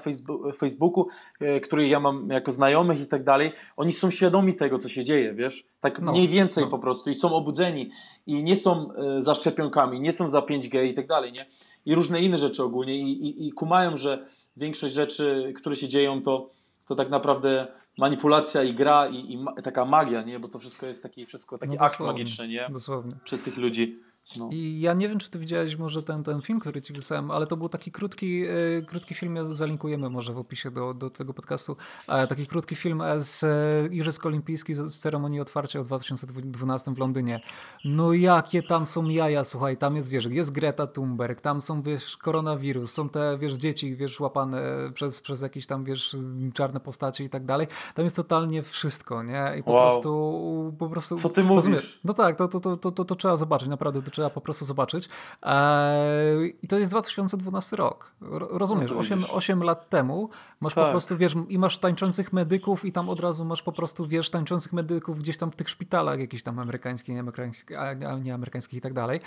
Facebooku, 0.57 1.07
e, 1.39 1.59
których 1.59 1.89
ja 1.89 1.99
mam 1.99 2.29
jako 2.29 2.51
znajomych 2.51 3.01
i 3.01 3.05
tak 3.05 3.23
dalej, 3.23 3.51
oni 3.77 3.93
są 3.93 4.11
świadomi 4.11 4.55
tego, 4.55 4.79
co 4.79 4.89
się 4.89 5.03
dzieje, 5.03 5.33
wiesz? 5.33 5.65
Tak 5.79 5.99
no, 5.99 6.11
mniej 6.11 6.27
więcej 6.27 6.63
no. 6.63 6.69
po 6.69 6.79
prostu 6.79 7.09
i 7.09 7.13
są 7.13 7.33
obudzeni 7.33 7.91
i 8.27 8.43
nie 8.43 8.57
są 8.57 8.93
e, 8.93 9.21
za 9.21 9.35
szczepionkami, 9.35 10.01
nie 10.01 10.11
są 10.11 10.29
za 10.29 10.39
5G 10.39 10.85
i 10.85 10.93
tak 10.93 11.07
dalej, 11.07 11.31
nie? 11.31 11.45
I 11.85 11.95
różne 11.95 12.21
inne 12.21 12.37
rzeczy 12.37 12.63
ogólnie 12.63 12.97
i, 12.97 13.27
i, 13.27 13.47
i 13.47 13.51
kumają, 13.51 13.97
że 13.97 14.25
większość 14.57 14.93
rzeczy, 14.93 15.53
które 15.55 15.75
się 15.75 15.87
dzieją, 15.87 16.21
to, 16.21 16.49
to 16.85 16.95
tak 16.95 17.09
naprawdę 17.09 17.67
manipulacja 17.97 18.63
i 18.63 18.73
gra 18.73 19.07
i, 19.07 19.33
i 19.33 19.37
ma, 19.37 19.61
taka 19.61 19.85
magia, 19.85 20.21
nie? 20.21 20.39
Bo 20.39 20.47
to 20.47 20.59
wszystko 20.59 20.85
jest 20.85 21.03
taki, 21.03 21.25
wszystko 21.25 21.57
taki 21.57 21.75
no 21.75 21.85
akt 21.85 21.99
magiczny, 21.99 22.47
nie? 22.47 22.67
Dosłownie. 22.71 23.13
Przez 23.23 23.41
tych 23.41 23.57
ludzi. 23.57 23.95
No. 24.37 24.49
I 24.51 24.81
ja 24.81 24.93
nie 24.93 25.09
wiem, 25.09 25.19
czy 25.19 25.29
ty 25.29 25.39
widziałeś 25.39 25.77
może 25.77 26.03
ten, 26.03 26.23
ten 26.23 26.41
film, 26.41 26.59
który 26.59 26.81
ci 26.81 26.93
wysłałem, 26.93 27.31
ale 27.31 27.47
to 27.47 27.57
był 27.57 27.69
taki 27.69 27.91
krótki, 27.91 28.43
e, 28.45 28.81
krótki 28.81 29.15
film, 29.15 29.53
zalinkujemy 29.53 30.09
może 30.09 30.33
w 30.33 30.37
opisie 30.37 30.71
do, 30.71 30.93
do 30.93 31.09
tego 31.09 31.33
podcastu, 31.33 31.75
e, 32.07 32.27
taki 32.27 32.47
krótki 32.47 32.75
film 32.75 33.03
z 33.17 33.43
e, 33.43 33.87
Igrzysk 33.91 34.25
Olimpijskich 34.25 34.75
z 34.75 34.99
ceremonii 34.99 35.39
otwarcia 35.39 35.83
w 35.83 35.85
2012 35.85 36.93
w 36.93 36.97
Londynie. 36.97 37.41
No 37.85 38.13
jakie 38.13 38.63
tam 38.63 38.85
są 38.85 39.09
jaja, 39.09 39.43
słuchaj, 39.43 39.77
tam 39.77 39.95
jest, 39.95 40.09
wiesz, 40.09 40.25
jest 40.25 40.51
Greta 40.51 40.87
Thunberg, 40.87 41.41
tam 41.41 41.61
są, 41.61 41.81
wiesz, 41.81 42.17
koronawirus, 42.17 42.93
są 42.93 43.09
te, 43.09 43.37
wiesz, 43.37 43.53
dzieci, 43.53 43.95
wiesz, 43.95 44.19
łapane 44.19 44.61
przez, 44.93 45.21
przez 45.21 45.41
jakieś 45.41 45.67
tam, 45.67 45.83
wiesz, 45.83 46.15
czarne 46.53 46.79
postacie 46.79 47.23
i 47.23 47.29
tak 47.29 47.45
dalej. 47.45 47.67
Tam 47.93 48.05
jest 48.05 48.15
totalnie 48.15 48.63
wszystko, 48.63 49.23
nie? 49.23 49.53
I 49.59 49.63
po 49.63 49.71
wow. 49.71 49.87
prostu, 49.87 50.73
po 50.79 50.89
prostu... 50.89 51.19
Co 51.19 51.29
ty 51.29 51.43
mówisz? 51.43 51.55
Rozumiesz? 51.55 51.99
No 52.03 52.13
tak, 52.13 52.35
to, 52.35 52.47
to, 52.47 52.59
to, 52.59 52.77
to, 52.77 52.91
to, 52.91 53.05
to 53.05 53.15
trzeba 53.15 53.37
zobaczyć, 53.37 53.69
naprawdę, 53.69 54.01
to 54.01 54.14
trzeba 54.15 54.29
po 54.29 54.41
prostu 54.41 54.65
zobaczyć. 54.65 55.09
Eee, 55.43 56.55
I 56.61 56.67
to 56.67 56.77
jest 56.77 56.91
2012 56.91 57.75
rok. 57.75 58.11
Rozumiesz, 58.49 58.91
no 58.91 58.97
8, 58.97 59.25
8 59.31 59.63
lat 59.63 59.89
temu 59.89 60.29
masz 60.61 60.73
tak. 60.73 60.85
po 60.85 60.91
prostu, 60.91 61.17
wiesz, 61.17 61.35
i 61.49 61.59
masz 61.59 61.77
tańczących 61.77 62.33
medyków 62.33 62.85
i 62.85 62.91
tam 62.91 63.09
od 63.09 63.19
razu 63.19 63.45
masz 63.45 63.61
po 63.61 63.71
prostu, 63.71 64.07
wiesz, 64.07 64.29
tańczących 64.29 64.73
medyków 64.73 65.19
gdzieś 65.19 65.37
tam 65.37 65.51
w 65.51 65.55
tych 65.55 65.69
szpitalach 65.69 66.19
jakichś 66.19 66.43
tam 66.43 66.59
amerykańskich, 66.59 67.15
nieamerykańskich, 67.15 67.77
a 67.79 67.93
nie 67.93 68.33
amerykańskich 68.33 68.77
i 68.77 68.81
tak 68.81 68.93
dalej. 68.93 69.19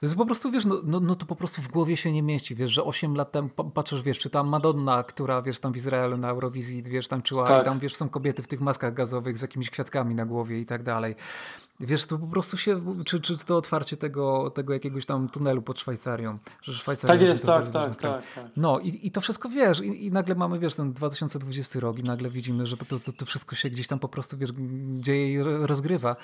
To 0.00 0.06
jest 0.06 0.16
po 0.16 0.26
prostu, 0.26 0.50
wiesz, 0.50 0.64
no, 0.64 0.80
no, 0.84 1.00
no 1.00 1.14
to 1.14 1.26
po 1.26 1.36
prostu 1.36 1.62
w 1.62 1.68
głowie 1.68 1.96
się 1.96 2.12
nie 2.12 2.22
mieści, 2.22 2.54
wiesz, 2.54 2.70
że 2.70 2.84
8 2.84 3.16
lat 3.16 3.32
temu 3.32 3.48
patrzysz, 3.48 4.02
wiesz, 4.02 4.18
czy 4.18 4.30
tam 4.30 4.48
Madonna, 4.48 5.02
która, 5.02 5.42
wiesz, 5.42 5.58
tam 5.58 5.72
w 5.72 5.76
Izraelu 5.76 6.16
na 6.16 6.28
Eurowizji, 6.28 6.82
wiesz, 6.82 7.08
tańczyła 7.08 7.48
tak. 7.48 7.62
i 7.62 7.64
tam, 7.64 7.78
wiesz, 7.78 7.96
są 7.96 8.08
kobiety 8.08 8.42
w 8.42 8.48
tych 8.48 8.60
maskach 8.60 8.94
gazowych 8.94 9.38
z 9.38 9.42
jakimiś 9.42 9.70
kwiatkami 9.70 10.14
na 10.14 10.26
głowie 10.26 10.60
i 10.60 10.66
tak 10.66 10.82
dalej. 10.82 11.14
Wiesz, 11.80 12.06
to 12.06 12.18
po 12.18 12.26
prostu 12.26 12.56
się, 12.56 13.04
czy, 13.04 13.20
czy 13.20 13.36
to 13.36 13.56
otwarcie 13.56 13.96
tego, 13.96 14.50
tego 14.50 14.72
jakiegoś 14.72 15.06
tam 15.06 15.28
tunelu 15.28 15.62
pod 15.62 15.80
Szwajcarią, 15.80 16.38
że 16.62 16.72
Szwajcaria 16.72 17.18
tak 17.18 17.28
jest, 17.28 17.46
tak, 17.46 17.70
tak, 17.70 18.00
tak, 18.00 18.24
tak, 18.34 18.44
No 18.56 18.80
i, 18.80 19.06
i 19.06 19.10
to 19.10 19.20
wszystko 19.20 19.48
wiesz, 19.48 19.80
i, 19.80 20.06
i, 20.06 20.10
nagle 20.10 20.34
mamy, 20.34 20.58
wiesz, 20.58 20.74
ten 20.74 20.92
2020 20.92 21.80
rok 21.80 21.98
i 21.98 22.02
nagle 22.02 22.30
widzimy, 22.30 22.66
że 22.66 22.76
to, 22.76 22.98
to, 22.98 23.12
to 23.12 23.26
wszystko 23.26 23.56
się 23.56 23.70
gdzieś 23.70 23.88
tam 23.88 23.98
po 23.98 24.08
prostu, 24.08 24.38
wiesz, 24.38 24.50
dzieje 24.88 25.32
i 25.32 25.42
rozgrywa. 25.42 26.16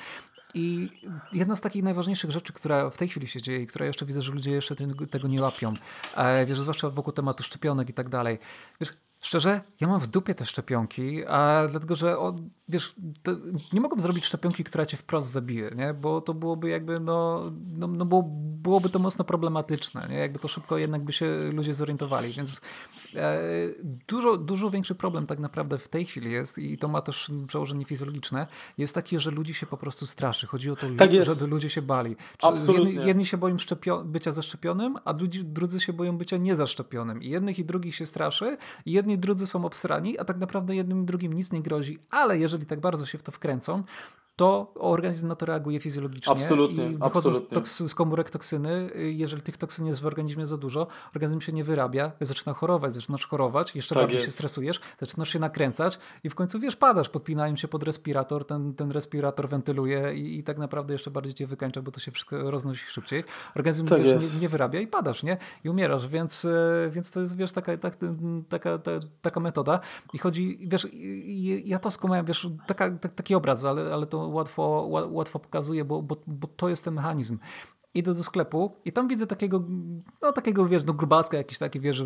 I 0.54 0.88
jedna 1.32 1.56
z 1.56 1.60
takich 1.60 1.82
najważniejszych 1.82 2.30
rzeczy, 2.30 2.52
która 2.52 2.90
w 2.90 2.96
tej 2.96 3.08
chwili 3.08 3.26
się 3.26 3.42
dzieje 3.42 3.62
i 3.62 3.66
która 3.66 3.86
jeszcze 3.86 4.06
widzę, 4.06 4.22
że 4.22 4.32
ludzie 4.32 4.50
jeszcze 4.50 4.76
tego 5.10 5.28
nie 5.28 5.42
łapią, 5.42 5.74
e, 6.16 6.46
wiesz, 6.46 6.60
zwłaszcza 6.60 6.90
wokół 6.90 7.12
tematu 7.12 7.42
szczepionek 7.42 7.88
i 7.88 7.92
tak 7.92 8.08
dalej. 8.08 8.38
Wiesz, 8.80 8.92
Szczerze, 9.22 9.61
ja 9.80 9.88
mam 9.88 10.00
w 10.00 10.06
dupie 10.06 10.35
te 10.35 10.46
szczepionki, 10.46 11.26
a 11.26 11.68
dlatego, 11.70 11.96
że 11.96 12.16
wiesz, 12.68 12.94
nie 13.72 13.80
mogą 13.80 14.00
zrobić 14.00 14.24
szczepionki, 14.24 14.64
która 14.64 14.87
cię 14.87 14.96
wprost 14.96 15.32
zabije, 15.32 15.70
nie? 15.76 15.94
bo 15.94 16.20
to 16.20 16.35
byłoby 16.35 16.68
jakby, 16.68 17.00
no, 17.00 17.42
no, 17.66 17.87
no 17.87 18.04
było, 18.04 18.22
byłoby 18.62 18.88
to 18.88 18.98
mocno 18.98 19.24
problematyczne, 19.24 20.06
nie? 20.11 20.16
jakby 20.16 20.38
to 20.38 20.48
szybko 20.48 20.78
jednak 20.78 21.04
by 21.04 21.12
się 21.12 21.50
ludzie 21.52 21.74
zorientowali, 21.74 22.28
więc 22.28 22.61
e, 23.16 23.40
dużo, 24.08 24.37
dużo 24.37 24.70
większy 24.70 24.94
problem 24.94 25.26
tak 25.26 25.38
naprawdę 25.38 25.78
w 25.78 25.88
tej 25.88 26.04
chwili 26.04 26.32
jest 26.32 26.58
i 26.58 26.78
to 26.78 26.88
ma 26.88 27.02
też 27.02 27.30
przełożenie 27.46 27.85
fizjologiczne, 27.85 28.46
jest 28.78 28.94
takie, 28.94 29.20
że 29.20 29.30
ludzi 29.30 29.54
się 29.54 29.66
po 29.66 29.76
prostu 29.76 30.06
straszy. 30.06 30.46
Chodzi 30.46 30.70
o 30.70 30.76
to, 30.76 30.87
tak 30.98 31.11
żeby 31.24 31.46
ludzie 31.46 31.70
się 31.70 31.82
bali. 31.82 32.16
Jedni, 32.68 32.94
jedni, 33.06 33.26
się 33.26 33.37
boją 33.37 33.56
bycia 34.04 34.32
zaszczepionym, 34.32 34.96
a 35.04 35.14
drudzy, 35.14 35.44
drudzy 35.44 35.80
się 35.80 35.92
boją 35.92 36.18
bycia 36.18 36.37
niezaszczepionym. 36.37 37.22
I 37.22 37.28
jednych 37.28 37.58
i 37.58 37.64
drugich 37.64 37.94
się 37.94 38.06
straszy, 38.06 38.56
i 38.87 38.92
jedni 38.92 39.12
i 39.12 39.18
drudzy 39.18 39.46
są 39.46 39.64
obstrani, 39.64 40.18
a 40.18 40.25
tak 40.25 40.37
naprawdę 40.37 40.77
jednym 40.77 41.03
i 41.03 41.07
drugim 41.07 41.33
nic 41.33 41.53
nie 41.53 41.62
grozi, 41.62 41.98
ale 42.11 42.38
jeżeli 42.38 42.66
tak 42.66 42.81
bardzo 42.81 43.07
się 43.07 43.18
w 43.18 43.22
to 43.22 43.33
wkręcą, 43.33 43.83
to 44.36 44.72
organizm 44.74 45.28
na 45.28 45.34
to 45.36 45.46
reaguje 45.46 45.80
fizjologicznie 45.80 46.32
absolutnie, 46.32 46.90
i 46.90 46.96
wychodzą 46.96 47.34
z, 47.34 47.40
toks- 47.40 47.88
z 47.88 47.94
komórek 47.94 48.30
toksyny. 48.30 48.90
Jeżeli 48.94 49.42
tych 49.42 49.56
toksyn 49.56 49.86
jest 49.86 50.00
w 50.00 50.06
organizmie 50.06 50.46
za 50.46 50.56
dużo, 50.56 50.86
organizm 51.14 51.40
się 51.40 51.52
nie 51.52 51.64
wyrabia, 51.64 52.12
zaczyna 52.20 52.52
chorować, 52.54 52.94
zaczynasz 52.94 53.26
chorować, 53.26 53.76
jeszcze 53.76 53.94
tak 53.94 54.02
bardziej 54.02 54.16
jest. 54.16 54.26
się 54.26 54.32
stresujesz, 54.32 54.80
zaczynasz 55.00 55.28
się 55.28 55.38
nakręcać 55.38 55.98
i 56.24 56.30
w 56.30 56.34
końcu 56.34 56.60
wiesz, 56.60 56.76
padasz, 56.76 57.08
podpinają 57.08 57.56
się 57.56 57.68
pod 57.68 57.82
respirator, 57.82 58.44
ten, 58.44 58.74
ten 58.74 58.90
respirator 58.90 59.48
wentyluje 59.48 60.14
i, 60.14 60.38
i 60.38 60.44
tak 60.44 60.58
naprawdę 60.58 60.94
jeszcze 60.94 61.10
bardziej 61.10 61.34
cię 61.34 61.46
wykańcza, 61.46 61.82
bo 61.82 61.90
to 61.90 62.00
się 62.00 62.10
wszystko 62.10 62.50
roznosi 62.50 62.86
szybciej. 62.86 63.24
Organizm 63.56 63.86
tak 63.86 64.02
wiesz, 64.02 64.34
nie, 64.34 64.40
nie, 64.40 64.48
wyrabia 64.48 64.80
i 64.80 64.86
padasz, 64.86 65.22
nie? 65.22 65.36
I 65.64 65.68
umierasz, 65.68 66.08
więc, 66.08 66.44
e, 66.44 66.90
więc 66.90 67.10
to 67.10 67.20
jest, 67.20 67.36
wiesz, 67.36 67.52
taka, 67.52 67.76
taka, 67.76 67.98
taka, 68.48 68.78
taka 69.22 69.40
metoda 69.40 69.80
i 70.12 70.18
chodzi, 70.18 70.58
wiesz, 70.62 70.86
ja 71.64 71.78
to 71.78 71.90
skumałem, 71.90 72.26
wiesz, 72.26 72.48
taka, 72.66 72.90
taki 72.90 73.34
obraz, 73.34 73.64
ale, 73.64 73.94
ale 73.94 74.06
to 74.06 74.21
łatwo, 74.26 74.87
łatwo 75.11 75.38
pokazuje, 75.38 75.85
bo, 75.85 76.02
bo, 76.02 76.16
bo 76.26 76.48
to 76.56 76.68
jest 76.68 76.85
ten 76.85 76.94
mechanizm 76.94 77.38
idę 77.94 78.14
do 78.14 78.22
sklepu 78.22 78.74
i 78.85 78.92
tam 78.92 79.09
widzę 79.09 79.26
takiego, 79.26 79.64
no 80.22 80.33
takiego, 80.33 80.66
wiesz, 80.66 80.85
no 80.85 80.92
grubaska, 80.92 81.37
jakiś 81.37 81.59
taki, 81.59 81.81
wiesz, 81.81 82.02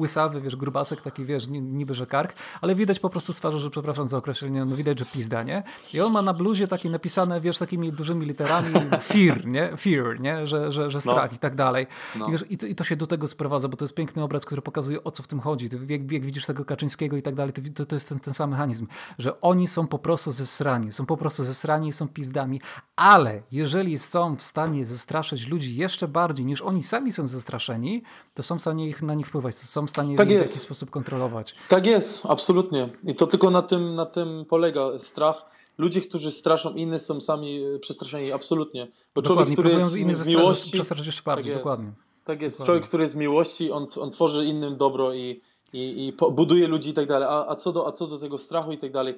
łysawy, 0.00 0.40
wiesz, 0.40 0.56
grubasek, 0.56 1.00
taki, 1.02 1.24
wiesz, 1.24 1.48
niby, 1.48 1.94
że 1.94 2.06
kark, 2.06 2.34
ale 2.60 2.74
widać 2.74 2.98
po 2.98 3.10
prostu 3.10 3.32
z 3.32 3.36
twarzy, 3.36 3.58
że 3.58 3.70
przepraszam 3.70 4.08
za 4.08 4.16
określenie, 4.16 4.64
no 4.64 4.76
widać, 4.76 4.98
że 4.98 5.06
pizda, 5.06 5.42
nie? 5.42 5.62
I 5.94 6.00
on 6.00 6.12
ma 6.12 6.22
na 6.22 6.32
bluzie 6.32 6.68
takie 6.68 6.90
napisane, 6.90 7.40
wiesz, 7.40 7.58
takimi 7.58 7.92
dużymi 7.92 8.26
literami 8.26 8.74
fear, 9.12 9.46
nie? 9.46 9.76
Fear, 9.76 10.20
nie? 10.20 10.46
Że, 10.46 10.72
że, 10.72 10.90
że 10.90 11.00
strach 11.00 11.30
no. 11.30 11.36
i 11.36 11.38
tak 11.38 11.54
dalej. 11.54 11.86
No. 12.16 12.28
I, 12.28 12.32
wiesz, 12.32 12.44
i, 12.50 12.58
to, 12.58 12.66
I 12.66 12.74
to 12.74 12.84
się 12.84 12.96
do 12.96 13.06
tego 13.06 13.26
sprowadza, 13.26 13.68
bo 13.68 13.76
to 13.76 13.84
jest 13.84 13.94
piękny 13.94 14.22
obraz, 14.22 14.44
który 14.44 14.62
pokazuje, 14.62 15.04
o 15.04 15.10
co 15.10 15.22
w 15.22 15.26
tym 15.26 15.40
chodzi. 15.40 15.68
Ty, 15.68 15.78
jak, 15.88 16.12
jak 16.12 16.24
widzisz 16.24 16.46
tego 16.46 16.64
Kaczyńskiego 16.64 17.16
i 17.16 17.22
tak 17.22 17.34
dalej, 17.34 17.52
to, 17.74 17.86
to 17.86 17.96
jest 17.96 18.08
ten, 18.08 18.20
ten 18.20 18.34
sam 18.34 18.50
mechanizm, 18.50 18.86
że 19.18 19.40
oni 19.40 19.68
są 19.68 19.86
po 19.86 19.98
prostu 19.98 20.32
zesrani, 20.32 20.92
są 20.92 21.06
po 21.06 21.16
prostu 21.16 21.44
zesrani, 21.44 21.92
są 21.92 22.08
pizdami, 22.08 22.60
ale 22.96 23.42
jeżeli 23.52 23.98
są 23.98 24.36
w 24.36 24.42
stanie 24.42 24.86
zestrać 24.86 25.13
zastraszyć 25.14 25.48
ludzi 25.48 25.76
jeszcze 25.76 26.08
bardziej 26.08 26.46
niż 26.46 26.62
oni 26.62 26.82
sami 26.82 27.12
są 27.12 27.28
zastraszeni, 27.28 28.02
to 28.34 28.42
są 28.42 28.58
w 28.58 28.60
stanie 28.60 28.86
ich, 28.86 29.02
na 29.02 29.14
nich 29.14 29.26
wpływać, 29.26 29.54
są 29.54 29.86
w 29.86 29.90
stanie 29.90 30.16
tak 30.16 30.30
ich 30.30 30.36
w 30.36 30.40
jakiś 30.40 30.60
sposób 30.60 30.90
kontrolować. 30.90 31.54
Tak 31.68 31.86
jest, 31.86 32.26
absolutnie. 32.26 32.88
I 33.04 33.14
to 33.14 33.26
tylko 33.26 33.50
na 33.50 33.62
tym, 33.62 33.94
na 33.94 34.06
tym 34.06 34.44
polega 34.48 34.98
strach. 34.98 35.44
Ludzie, 35.78 36.00
którzy 36.00 36.32
straszą 36.32 36.74
innych 36.74 37.02
są 37.02 37.20
sami 37.20 37.64
e, 37.64 37.78
przestraszeni, 37.78 38.32
absolutnie. 38.32 38.88
Bo 39.14 39.22
dokładnie, 39.22 39.54
człowiek, 39.54 39.72
który 39.72 39.84
jest 39.84 39.96
innych 39.96 40.16
z 40.16 40.28
miłości... 40.28 40.70
przestraszyć 40.70 41.06
jeszcze 41.06 41.22
bardziej, 41.22 41.52
tak 41.52 41.62
dokładnie. 41.62 41.92
Tak 42.24 42.42
jest. 42.42 42.54
Dokładnie. 42.54 42.66
Człowiek, 42.66 42.88
który 42.88 43.02
jest 43.02 43.14
z 43.14 43.18
miłości, 43.18 43.70
on, 43.72 43.86
on 44.00 44.10
tworzy 44.10 44.44
innym 44.44 44.76
dobro 44.76 45.14
i, 45.14 45.40
i, 45.72 46.06
i 46.06 46.12
buduje 46.32 46.68
ludzi 46.68 46.90
i 46.90 46.94
tak 46.94 47.06
dalej. 47.06 47.28
A, 47.30 47.46
a, 47.48 47.56
co 47.56 47.72
do, 47.72 47.86
a 47.86 47.92
co 47.92 48.06
do 48.06 48.18
tego 48.18 48.38
strachu 48.38 48.72
i 48.72 48.78
tak 48.78 48.92
dalej, 48.92 49.14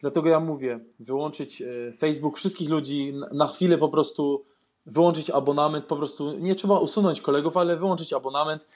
dlatego 0.00 0.28
ja 0.28 0.40
mówię, 0.40 0.80
wyłączyć 1.00 1.62
e, 1.62 1.66
Facebook 1.98 2.38
wszystkich 2.38 2.70
ludzi 2.70 3.14
na 3.32 3.46
chwilę 3.46 3.78
po 3.78 3.88
prostu 3.88 4.44
wyłączyć 4.86 5.30
abonament, 5.30 5.84
po 5.84 5.96
prostu 5.96 6.38
nie 6.38 6.54
trzeba 6.54 6.78
usunąć 6.78 7.20
kolegów, 7.20 7.56
ale 7.56 7.76
wyłączyć 7.76 8.12
abonament. 8.12 8.68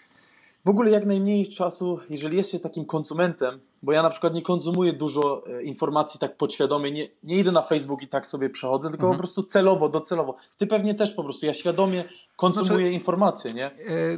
W 0.64 0.68
ogóle 0.68 0.90
jak 0.90 1.06
najmniej 1.06 1.48
czasu, 1.48 2.00
jeżeli 2.10 2.36
jest 2.36 2.50
się 2.50 2.58
takim 2.58 2.84
konsumentem, 2.84 3.60
bo 3.82 3.92
ja 3.92 4.02
na 4.02 4.10
przykład 4.10 4.34
nie 4.34 4.42
konzumuję 4.42 4.92
dużo 4.92 5.42
e, 5.46 5.62
informacji 5.62 6.20
tak 6.20 6.36
podświadomie, 6.36 6.90
nie, 6.90 7.08
nie 7.22 7.36
idę 7.36 7.52
na 7.52 7.62
Facebook 7.62 8.02
i 8.02 8.08
tak 8.08 8.26
sobie 8.26 8.50
przechodzę, 8.50 8.90
tylko 8.90 9.06
mhm. 9.06 9.16
po 9.16 9.18
prostu 9.18 9.42
celowo, 9.42 9.88
docelowo. 9.88 10.36
Ty 10.56 10.66
pewnie 10.66 10.94
też 10.94 11.12
po 11.12 11.24
prostu, 11.24 11.46
ja 11.46 11.54
świadomie 11.54 12.04
konsumuję 12.36 12.66
znaczy, 12.66 12.90
informacje, 12.90 13.54
nie? 13.54 13.66
E, 13.66 13.70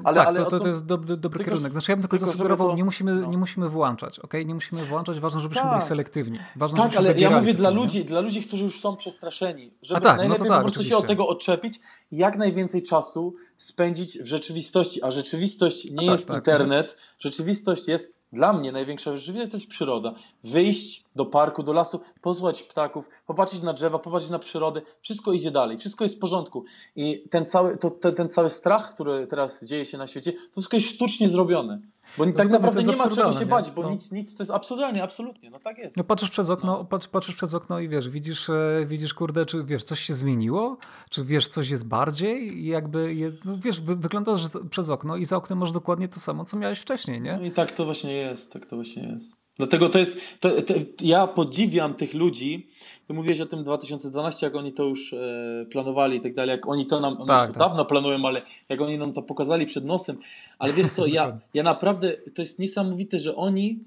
ale, 0.04 0.16
tak, 0.16 0.28
ale 0.28 0.38
to, 0.38 0.50
to, 0.50 0.60
to 0.60 0.68
jest 0.68 0.86
dobry, 0.86 1.16
dobry 1.16 1.38
tylko, 1.38 1.50
kierunek. 1.50 1.72
Znaczy 1.72 1.92
ja 1.92 1.96
bym 1.96 2.02
tylko, 2.02 2.16
tylko 2.16 2.26
zasugerował, 2.26 2.68
to, 2.68 2.76
nie, 2.76 2.84
musimy, 2.84 3.14
no. 3.14 3.26
nie 3.26 3.38
musimy 3.38 3.68
włączać, 3.68 4.18
ok? 4.18 4.34
Nie 4.46 4.54
musimy 4.54 4.84
włączać, 4.84 5.20
ważne, 5.20 5.40
żebyśmy 5.40 5.62
tak. 5.62 5.70
byli 5.70 5.82
selektywni. 5.82 6.38
Ważne, 6.56 6.78
tak, 6.82 6.96
ale 6.96 7.20
ja 7.20 7.30
mówię 7.30 7.54
dla 7.54 7.70
ludzi, 7.70 8.04
dla 8.04 8.20
ludzi, 8.20 8.42
którzy 8.42 8.64
już 8.64 8.80
są 8.80 8.96
przestraszeni, 8.96 9.70
żeby 9.82 10.00
tak, 10.00 10.16
najlepiej 10.16 10.38
no 10.38 10.44
to 10.44 10.50
tak, 10.50 10.58
po 10.58 10.62
prostu 10.62 10.80
oczywiście. 10.80 10.96
się 10.96 11.02
od 11.02 11.06
tego 11.06 11.28
odczepić 11.28 11.80
jak 12.12 12.38
najwięcej 12.38 12.82
czasu 12.82 13.34
spędzić 13.58 14.18
w 14.18 14.26
rzeczywistości, 14.26 15.02
a 15.02 15.10
rzeczywistość 15.10 15.90
nie 15.90 15.96
tak, 15.96 16.06
jest 16.06 16.26
tak, 16.26 16.36
internet, 16.36 16.96
rzeczywistość 17.18 17.88
jest 17.88 18.18
dla 18.32 18.52
mnie 18.52 18.72
największa 18.72 19.16
rzeczywistość 19.16 19.50
to 19.50 19.56
jest 19.56 19.70
przyroda. 19.70 20.14
Wyjść 20.44 21.04
do 21.16 21.26
parku, 21.26 21.62
do 21.62 21.72
lasu, 21.72 22.00
posłuchać 22.22 22.62
ptaków, 22.62 23.04
popatrzeć 23.26 23.62
na 23.62 23.72
drzewa, 23.72 23.98
popatrzeć 23.98 24.30
na 24.30 24.38
przyrodę, 24.38 24.82
wszystko 25.00 25.32
idzie 25.32 25.50
dalej, 25.50 25.78
wszystko 25.78 26.04
jest 26.04 26.16
w 26.16 26.18
porządku. 26.18 26.64
I 26.96 27.24
ten 27.30 27.46
cały, 27.46 27.78
to, 27.78 27.90
ten, 27.90 28.14
ten 28.14 28.28
cały 28.28 28.50
strach, 28.50 28.94
który 28.94 29.26
teraz 29.26 29.64
dzieje 29.64 29.84
się 29.84 29.98
na 29.98 30.06
świecie, 30.06 30.32
to 30.32 30.52
wszystko 30.52 30.76
jest 30.76 30.88
sztucznie 30.88 31.28
zrobione. 31.28 31.78
Bo 32.18 32.26
no 32.26 32.32
tak 32.32 32.50
naprawdę 32.50 32.82
nie 32.82 32.96
ma 32.96 33.08
czego 33.08 33.32
się 33.32 33.40
nie? 33.40 33.46
bać, 33.46 33.70
bo 33.70 33.82
no. 33.82 33.90
nic, 33.90 34.12
nic 34.12 34.36
to 34.36 34.42
jest 34.42 34.50
absurdalnie, 34.50 35.02
absolutnie, 35.02 35.50
no 35.50 35.58
tak 35.58 35.78
jest. 35.78 35.96
No 35.96 36.04
patrzysz 36.04 36.30
przez 36.30 36.50
okno, 36.50 36.78
no. 36.78 36.84
patrz, 36.84 37.08
patrzysz 37.08 37.36
przez 37.36 37.54
okno 37.54 37.80
i 37.80 37.88
wiesz, 37.88 38.08
widzisz, 38.08 38.50
e, 38.50 38.84
widzisz 38.86 39.14
kurde, 39.14 39.46
czy 39.46 39.64
wiesz, 39.64 39.84
coś 39.84 40.00
się 40.00 40.14
zmieniło, 40.14 40.76
czy 41.10 41.24
wiesz, 41.24 41.48
coś 41.48 41.70
jest 41.70 41.88
bardziej 41.88 42.58
i 42.58 42.66
jakby, 42.66 43.14
je, 43.14 43.32
no, 43.44 43.58
wiesz, 43.58 43.80
wy, 43.80 43.96
wyglądasz 43.96 44.42
przez 44.70 44.90
okno 44.90 45.16
i 45.16 45.24
za 45.24 45.36
oknem 45.36 45.58
masz 45.58 45.72
dokładnie 45.72 46.08
to 46.08 46.20
samo, 46.20 46.44
co 46.44 46.56
miałeś 46.56 46.80
wcześniej, 46.80 47.20
nie? 47.20 47.36
No 47.36 47.44
i 47.44 47.50
tak 47.50 47.72
to 47.72 47.84
właśnie 47.84 48.12
jest, 48.12 48.52
tak 48.52 48.66
to 48.66 48.76
właśnie 48.76 49.08
jest. 49.08 49.37
Dlatego 49.58 49.88
to 49.88 49.98
jest, 49.98 50.20
to, 50.40 50.62
to, 50.62 50.74
ja 51.00 51.26
podziwiam 51.26 51.94
tych 51.94 52.14
ludzi, 52.14 52.68
ty 53.06 53.14
mówiłeś 53.14 53.40
o 53.40 53.46
tym 53.46 53.64
2012, 53.64 54.46
jak 54.46 54.56
oni 54.56 54.72
to 54.72 54.84
już 54.84 55.12
e, 55.12 55.66
planowali 55.70 56.16
i 56.16 56.20
tak 56.20 56.34
dalej, 56.34 56.50
jak 56.50 56.68
oni 56.68 56.86
to 56.86 57.00
nam, 57.00 57.16
oni 57.16 57.26
tak, 57.26 57.48
tak. 57.48 57.58
dawno 57.58 57.84
planują, 57.84 58.26
ale 58.26 58.42
jak 58.68 58.80
oni 58.80 58.98
nam 58.98 59.12
to 59.12 59.22
pokazali 59.22 59.66
przed 59.66 59.84
nosem, 59.84 60.18
ale 60.58 60.72
wiesz 60.72 60.88
co, 60.88 61.06
ja, 61.06 61.38
ja 61.54 61.62
naprawdę, 61.62 62.12
to 62.34 62.42
jest 62.42 62.58
niesamowite, 62.58 63.18
że 63.18 63.36
oni 63.36 63.78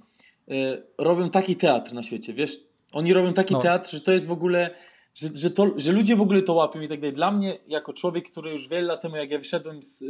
e, 0.48 0.54
robią 0.98 1.30
taki 1.30 1.56
teatr 1.56 1.94
na 1.94 2.04
świecie, 2.04 2.34
wiesz, 2.34 2.60
oni 2.94 3.14
robią 3.14 3.34
taki 3.34 3.54
no. 3.54 3.62
teatr, 3.62 3.92
że 3.92 4.02
to 4.02 4.12
jest 4.12 4.28
w 4.28 4.32
ogóle, 4.32 4.70
że, 5.16 5.30
że, 5.36 5.52
to, 5.52 5.68
że 5.78 5.92
ludzie 5.92 6.16
w 6.16 6.22
ogóle 6.22 6.42
to 6.42 6.54
łapią 6.54 6.82
i 6.82 6.88
tak 6.88 7.00
dalej. 7.00 7.16
Dla 7.16 7.32
mnie, 7.32 7.58
jako 7.68 7.94
człowiek, 7.94 8.32
który 8.32 8.52
już 8.52 8.68
wiele 8.68 8.88
lat 8.88 9.02
temu, 9.02 9.16
jak 9.16 9.32
ja 9.32 9.38
wyszedłem 9.38 9.84
z 9.84 10.02
e, 10.02 10.06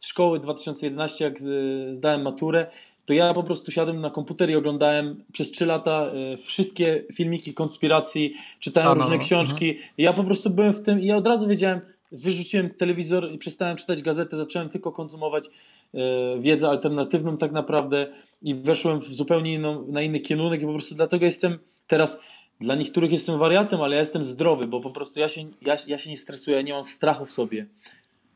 szkoły 0.00 0.40
2011, 0.40 1.24
jak 1.24 1.34
e, 1.40 1.94
zdałem 1.94 2.22
maturę, 2.22 2.66
to 3.06 3.12
ja 3.12 3.34
po 3.34 3.42
prostu 3.42 3.70
siadłem 3.70 4.00
na 4.00 4.10
komputer 4.10 4.50
i 4.50 4.56
oglądałem 4.56 5.24
przez 5.32 5.50
3 5.50 5.66
lata 5.66 6.10
y, 6.34 6.36
wszystkie 6.36 7.04
filmiki 7.14 7.54
konspiracji, 7.54 8.34
czytałem 8.60 8.88
A, 8.88 8.94
no, 8.94 9.00
różne 9.00 9.18
książki. 9.18 9.74
Uh-huh. 9.74 9.92
ja 9.98 10.12
po 10.12 10.24
prostu 10.24 10.50
byłem 10.50 10.74
w 10.74 10.82
tym 10.82 11.00
i 11.00 11.06
ja 11.06 11.16
od 11.16 11.26
razu 11.26 11.48
wiedziałem, 11.48 11.80
wyrzuciłem 12.12 12.70
telewizor 12.70 13.32
i 13.32 13.38
przestałem 13.38 13.76
czytać 13.76 14.02
gazetę, 14.02 14.36
zacząłem 14.36 14.68
tylko 14.68 14.92
konsumować 14.92 15.46
y, 15.46 15.98
wiedzę 16.40 16.68
alternatywną 16.68 17.36
tak 17.36 17.52
naprawdę 17.52 18.06
i 18.42 18.54
weszłem 18.54 19.00
w 19.00 19.14
zupełnie 19.14 19.54
inną, 19.54 19.86
na 19.86 20.02
inny 20.02 20.20
kierunek 20.20 20.62
i 20.62 20.66
po 20.66 20.72
prostu 20.72 20.94
dlatego 20.94 21.24
jestem 21.24 21.58
teraz 21.86 22.18
dla 22.60 22.74
niektórych 22.74 23.12
jestem 23.12 23.38
wariatem, 23.38 23.80
ale 23.80 23.94
ja 23.94 24.00
jestem 24.00 24.24
zdrowy, 24.24 24.66
bo 24.66 24.80
po 24.80 24.90
prostu 24.90 25.20
ja 25.20 25.28
się, 25.28 25.44
ja, 25.62 25.76
ja 25.86 25.98
się 25.98 26.10
nie 26.10 26.18
stresuję, 26.18 26.56
ja 26.56 26.62
nie 26.62 26.72
mam 26.72 26.84
strachu 26.84 27.26
w 27.26 27.30
sobie. 27.30 27.66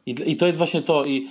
I, 0.06 0.14
I 0.26 0.36
to 0.36 0.46
jest 0.46 0.58
właśnie 0.58 0.82
to. 0.82 1.04
I 1.04 1.28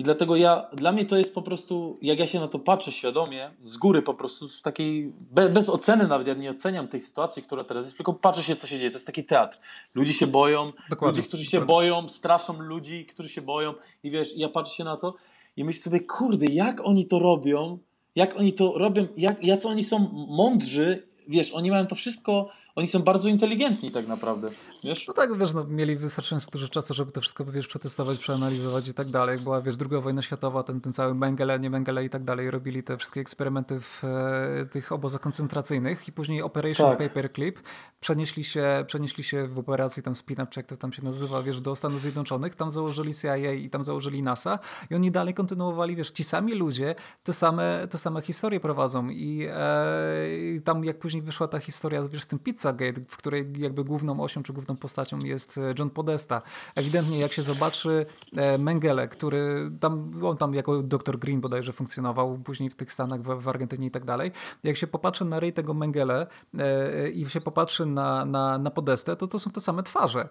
i 0.00 0.02
dlatego 0.02 0.36
ja, 0.36 0.66
dla 0.72 0.92
mnie 0.92 1.04
to 1.06 1.16
jest 1.16 1.34
po 1.34 1.42
prostu, 1.42 1.98
jak 2.02 2.18
ja 2.18 2.26
się 2.26 2.40
na 2.40 2.48
to 2.48 2.58
patrzę 2.58 2.92
świadomie, 2.92 3.50
z 3.64 3.76
góry 3.76 4.02
po 4.02 4.14
prostu, 4.14 4.48
w 4.48 4.62
takiej, 4.62 5.12
bez, 5.30 5.52
bez 5.52 5.68
oceny 5.68 6.06
nawet, 6.06 6.26
ja 6.26 6.34
nie 6.34 6.50
oceniam 6.50 6.88
tej 6.88 7.00
sytuacji, 7.00 7.42
która 7.42 7.64
teraz 7.64 7.86
jest, 7.86 7.96
tylko 7.96 8.12
patrzę 8.12 8.42
się, 8.42 8.56
co 8.56 8.66
się 8.66 8.78
dzieje. 8.78 8.90
To 8.90 8.96
jest 8.96 9.06
taki 9.06 9.24
teatr. 9.24 9.58
Ludzie 9.94 10.12
się 10.12 10.26
boją, 10.26 10.72
dokładnie, 10.90 11.16
ludzie, 11.16 11.28
którzy 11.28 11.44
się 11.44 11.60
boją, 11.60 12.08
straszą 12.08 12.60
ludzi, 12.60 13.06
którzy 13.06 13.28
się 13.28 13.42
boją. 13.42 13.74
I 14.02 14.10
wiesz, 14.10 14.36
ja 14.36 14.48
patrzę 14.48 14.76
się 14.76 14.84
na 14.84 14.96
to 14.96 15.14
i 15.56 15.64
myślę 15.64 15.82
sobie, 15.82 16.00
kurde, 16.00 16.46
jak 16.46 16.80
oni 16.80 17.06
to 17.06 17.18
robią, 17.18 17.78
jak 18.14 18.36
oni 18.36 18.52
to 18.52 18.78
robią, 18.78 19.06
jak, 19.16 19.44
jak 19.44 19.64
oni 19.64 19.84
są 19.84 19.98
mądrzy, 20.28 21.06
wiesz, 21.28 21.50
oni 21.50 21.70
mają 21.70 21.86
to 21.86 21.94
wszystko 21.94 22.50
oni 22.74 22.86
są 22.86 23.02
bardzo 23.02 23.28
inteligentni 23.28 23.90
tak 23.90 24.06
naprawdę, 24.06 24.48
wiesz? 24.84 25.08
No 25.08 25.14
tak, 25.14 25.38
wiesz, 25.38 25.54
no, 25.54 25.64
mieli 25.64 25.96
wystarczająco 25.96 26.50
dużo 26.50 26.68
czasu, 26.68 26.94
żeby 26.94 27.12
to 27.12 27.20
wszystko, 27.20 27.44
wiesz, 27.44 27.66
przetestować, 27.66 28.18
przeanalizować 28.18 28.88
i 28.88 28.94
tak 28.94 29.08
dalej. 29.08 29.34
Jak 29.34 29.44
była, 29.44 29.62
wiesz, 29.62 29.76
druga 29.76 30.00
wojna 30.00 30.22
światowa, 30.22 30.62
ten, 30.62 30.80
ten 30.80 30.92
cały 30.92 31.14
Mengele, 31.14 31.60
nie 31.60 31.70
Mengele 31.70 32.04
i 32.04 32.10
tak 32.10 32.24
dalej, 32.24 32.50
robili 32.50 32.82
te 32.82 32.96
wszystkie 32.96 33.20
eksperymenty 33.20 33.80
w 33.80 34.04
e, 34.04 34.66
tych 34.66 34.92
obozach 34.92 35.20
koncentracyjnych 35.20 36.08
i 36.08 36.12
później 36.12 36.42
Operation 36.42 36.96
tak. 36.96 36.98
Paperclip 36.98 37.60
przenieśli 38.00 38.44
się, 38.44 38.84
przenieśli 38.86 39.24
się 39.24 39.46
w 39.46 39.58
operacji 39.58 40.02
tam 40.02 40.14
Spin 40.14 40.40
Up, 40.40 40.46
czy 40.50 40.60
jak 40.60 40.66
to 40.66 40.76
tam 40.76 40.92
się 40.92 41.04
nazywa, 41.04 41.42
wiesz, 41.42 41.60
do 41.60 41.76
Stanów 41.76 42.02
Zjednoczonych, 42.02 42.54
tam 42.54 42.72
założyli 42.72 43.14
CIA 43.14 43.36
i 43.36 43.70
tam 43.70 43.84
założyli 43.84 44.22
NASA 44.22 44.58
i 44.90 44.94
oni 44.94 45.10
dalej 45.10 45.34
kontynuowali, 45.34 45.96
wiesz, 45.96 46.10
ci 46.10 46.24
sami 46.24 46.54
ludzie 46.54 46.94
te 47.22 47.32
same, 47.32 47.88
te 47.90 47.98
same 47.98 48.22
historie 48.22 48.60
prowadzą 48.60 49.08
i, 49.08 49.46
e, 49.50 50.38
i 50.38 50.60
tam 50.62 50.84
jak 50.84 50.98
później 50.98 51.22
wyszła 51.22 51.48
ta 51.48 51.58
historia, 51.58 52.02
wiesz, 52.02 52.22
z 52.22 52.26
tym 52.26 52.38
pizza 52.38 52.70
Pizzagate, 52.70 53.00
w 53.08 53.16
której 53.16 53.52
jakby 53.58 53.84
główną 53.84 54.20
osią 54.20 54.42
czy 54.42 54.52
główną 54.52 54.69
postacią 54.76 55.18
jest 55.24 55.58
e, 55.58 55.74
John 55.78 55.90
Podesta. 55.90 56.42
Ewidentnie 56.74 57.18
jak 57.18 57.32
się 57.32 57.42
zobaczy 57.42 58.06
e, 58.36 58.58
Mengele, 58.58 59.08
który 59.08 59.70
tam, 59.80 60.10
on 60.22 60.36
tam 60.36 60.54
jako 60.54 60.82
Dr. 60.82 61.18
Green 61.18 61.40
bodajże 61.40 61.72
funkcjonował 61.72 62.38
później 62.38 62.70
w 62.70 62.74
tych 62.74 62.92
Stanach, 62.92 63.22
w, 63.22 63.42
w 63.42 63.48
Argentynie 63.48 63.86
i 63.86 63.90
tak 63.90 64.04
dalej. 64.04 64.32
Jak 64.62 64.76
się 64.76 64.86
popatrzy 64.86 65.24
na 65.24 65.40
rej 65.40 65.52
tego 65.52 65.74
Mengele 65.74 66.26
e, 66.58 67.10
i 67.10 67.28
się 67.28 67.40
popatrzy 67.40 67.86
na, 67.86 68.24
na, 68.24 68.58
na 68.58 68.70
Podestę, 68.70 69.16
to 69.16 69.26
to 69.26 69.38
są 69.38 69.50
te 69.50 69.60
same 69.60 69.82
twarze. 69.82 70.28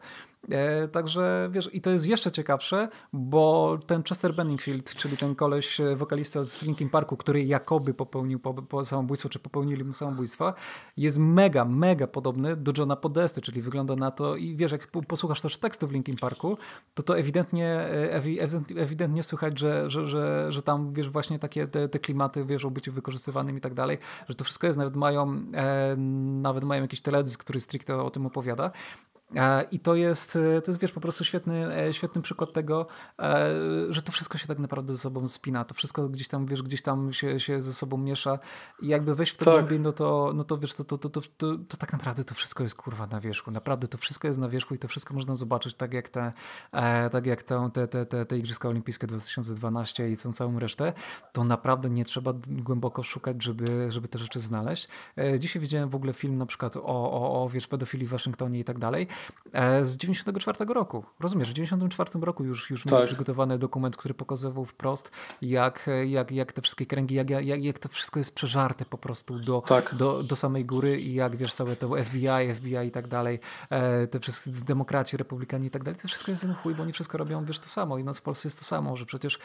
Także 0.91 1.49
wiesz, 1.51 1.69
i 1.73 1.81
to 1.81 1.89
jest 1.89 2.07
jeszcze 2.07 2.31
ciekawsze, 2.31 2.89
bo 3.13 3.77
ten 3.87 4.03
Chester 4.03 4.35
Benningfield, 4.35 4.95
czyli 4.95 5.17
ten 5.17 5.35
koleś, 5.35 5.81
wokalista 5.95 6.43
z 6.43 6.63
Linkin 6.63 6.89
Parku, 6.89 7.17
który 7.17 7.43
jakoby 7.43 7.93
popełnił 7.93 8.39
po, 8.39 8.53
po 8.53 8.85
samobójstwo, 8.85 9.29
czy 9.29 9.39
popełnili 9.39 9.83
mu 9.83 9.93
samobójstwa, 9.93 10.53
jest 10.97 11.17
mega, 11.17 11.65
mega 11.65 12.07
podobny 12.07 12.55
do 12.55 12.71
Johna 12.77 12.95
Podesty, 12.95 13.41
czyli 13.41 13.61
wygląda 13.61 13.95
na 13.95 14.11
to 14.11 14.28
i 14.35 14.55
wiesz, 14.55 14.71
jak 14.71 14.87
posłuchasz 14.87 15.41
też 15.41 15.57
tekstu 15.57 15.87
w 15.87 15.91
Linkin 15.91 16.15
Parku, 16.15 16.57
to 16.93 17.03
to 17.03 17.17
ewidentnie, 17.19 17.67
e, 17.67 18.21
ewidentnie, 18.75 19.23
słychać, 19.23 19.59
że, 19.59 19.89
że, 19.89 20.07
że, 20.07 20.51
że 20.51 20.61
tam 20.61 20.93
wiesz 20.93 21.09
właśnie 21.09 21.39
takie 21.39 21.67
te, 21.67 21.89
te 21.89 21.99
klimaty 21.99 22.45
wiesz 22.45 22.65
o 22.65 22.71
byciu 22.71 22.91
wykorzystywanym 22.91 23.57
i 23.57 23.61
tak 23.61 23.73
dalej, 23.73 23.97
że 24.29 24.35
to 24.35 24.43
wszystko 24.43 24.67
jest, 24.67 24.79
nawet 24.79 24.95
mają 24.95 25.43
e, 25.53 25.95
nawet 26.41 26.63
mają 26.63 26.81
jakiś 26.81 27.01
teledysk, 27.01 27.43
który 27.43 27.59
stricte 27.59 28.01
o 28.01 28.09
tym 28.09 28.25
opowiada 28.25 28.71
I 29.71 29.79
to 29.79 29.95
jest, 29.95 30.35
e, 30.35 30.61
to 30.61 30.71
jest, 30.71 30.81
wiesz, 30.81 30.91
po 30.91 31.01
prostu 31.01 31.23
świetny, 31.23 31.75
e, 31.77 31.93
świetny 31.93 32.21
przykład 32.21 32.53
tego, 32.53 32.87
że 33.89 34.01
to 34.01 34.11
wszystko 34.11 34.37
się 34.37 34.47
tak 34.47 34.59
naprawdę 34.59 34.93
ze 34.93 34.99
sobą 34.99 35.27
spina. 35.27 35.65
To 35.65 35.75
wszystko 35.75 36.09
gdzieś 36.09 36.27
tam, 36.27 36.45
wiesz, 36.45 36.63
gdzieś 36.63 36.81
tam 36.81 37.13
się, 37.13 37.39
się 37.39 37.61
ze 37.61 37.73
sobą 37.73 37.97
miesza 37.97 38.39
i 38.81 38.87
jakby 38.87 39.15
wejść 39.15 39.33
w 39.33 39.37
to 39.37 39.45
tak. 39.45 39.53
głębiej, 39.53 39.79
no 39.79 39.91
to, 39.91 40.31
no 40.35 40.43
to 40.43 40.57
wiesz, 40.57 40.73
to, 40.73 40.83
to, 40.83 40.97
to, 40.97 41.09
to, 41.09 41.21
to, 41.37 41.57
to 41.67 41.77
tak 41.77 41.93
naprawdę 41.93 42.23
to 42.23 42.35
wszystko 42.35 42.63
jest 42.63 42.75
kurwa 42.75 43.07
na 43.07 43.19
wierzchu. 43.19 43.51
Naprawdę 43.51 43.87
to 43.87 43.97
wszystko 43.97 44.27
jest 44.27 44.39
na 44.39 44.49
wierzchu 44.49 44.75
i 44.75 44.77
to 44.77 44.87
wszystko 44.87 45.13
można 45.13 45.35
zobaczyć 45.35 45.75
tak 45.75 45.93
jak 45.93 46.09
te, 46.09 46.33
tak 47.11 47.25
jak 47.25 47.43
te, 47.43 47.69
te, 47.73 48.05
te, 48.05 48.25
te 48.25 48.37
Igrzyska 48.37 48.69
Olimpijskie 48.69 49.07
2012 49.07 50.11
i 50.11 50.17
tą 50.17 50.33
całą 50.33 50.59
resztę. 50.59 50.93
To 51.31 51.43
naprawdę 51.43 51.89
nie 51.89 52.05
trzeba 52.05 52.33
głęboko 52.47 53.03
szukać, 53.03 53.43
żeby, 53.43 53.91
żeby 53.91 54.07
te 54.07 54.19
rzeczy 54.19 54.39
znaleźć. 54.39 54.87
Dzisiaj 55.39 55.61
widziałem 55.61 55.89
w 55.89 55.95
ogóle 55.95 56.13
film 56.13 56.37
na 56.37 56.45
przykład 56.45 56.77
o, 56.77 56.81
o, 56.83 57.43
o 57.43 57.49
wiesz, 57.49 57.67
pedofilii 57.67 58.07
w 58.07 58.09
Waszyngtonie 58.09 58.59
i 58.59 58.63
tak 58.63 58.79
dalej 58.79 59.07
E, 59.09 59.18
z 59.81 59.97
94 59.97 60.73
roku. 60.73 61.03
Rozumiesz, 61.19 61.49
w 61.49 61.53
94 61.53 62.11
roku 62.21 62.43
już, 62.43 62.69
już 62.69 62.83
tak. 62.83 62.93
miał 62.93 63.05
przygotowany 63.05 63.59
dokument, 63.59 63.97
który 63.97 64.13
pokazywał 64.13 64.65
wprost, 64.65 65.11
jak, 65.41 65.89
jak, 66.05 66.31
jak 66.31 66.53
te 66.53 66.61
wszystkie 66.61 66.85
kręgi, 66.85 67.15
jak, 67.15 67.29
jak, 67.29 67.63
jak 67.63 67.79
to 67.79 67.89
wszystko 67.89 68.19
jest 68.19 68.35
przeżarte 68.35 68.85
po 68.85 68.97
prostu 68.97 69.39
do, 69.39 69.61
tak. 69.61 69.95
do, 69.95 70.23
do 70.23 70.35
samej 70.35 70.65
góry 70.65 71.01
i 71.01 71.13
jak 71.13 71.35
wiesz, 71.35 71.53
całe 71.53 71.75
to 71.75 71.87
FBI, 72.03 72.53
FBI 72.55 72.87
i 72.87 72.91
tak 72.91 73.07
dalej, 73.07 73.39
e, 73.69 74.07
te 74.07 74.19
wszyscy 74.19 74.65
demokraci, 74.65 75.17
republikanie 75.17 75.67
i 75.67 75.71
tak 75.71 75.83
dalej, 75.83 75.99
to 76.01 76.07
wszystko 76.07 76.31
jest 76.31 76.45
chuj, 76.63 76.75
bo 76.75 76.83
oni 76.83 76.93
wszystko 76.93 77.17
robią, 77.17 77.45
wiesz, 77.45 77.59
to 77.59 77.69
samo 77.69 77.97
i 77.97 78.03
nas 78.03 78.19
w 78.19 78.21
Polsce 78.21 78.47
jest 78.47 78.59
to 78.59 78.65
samo, 78.65 78.95
że 78.95 79.05
przecież 79.05 79.39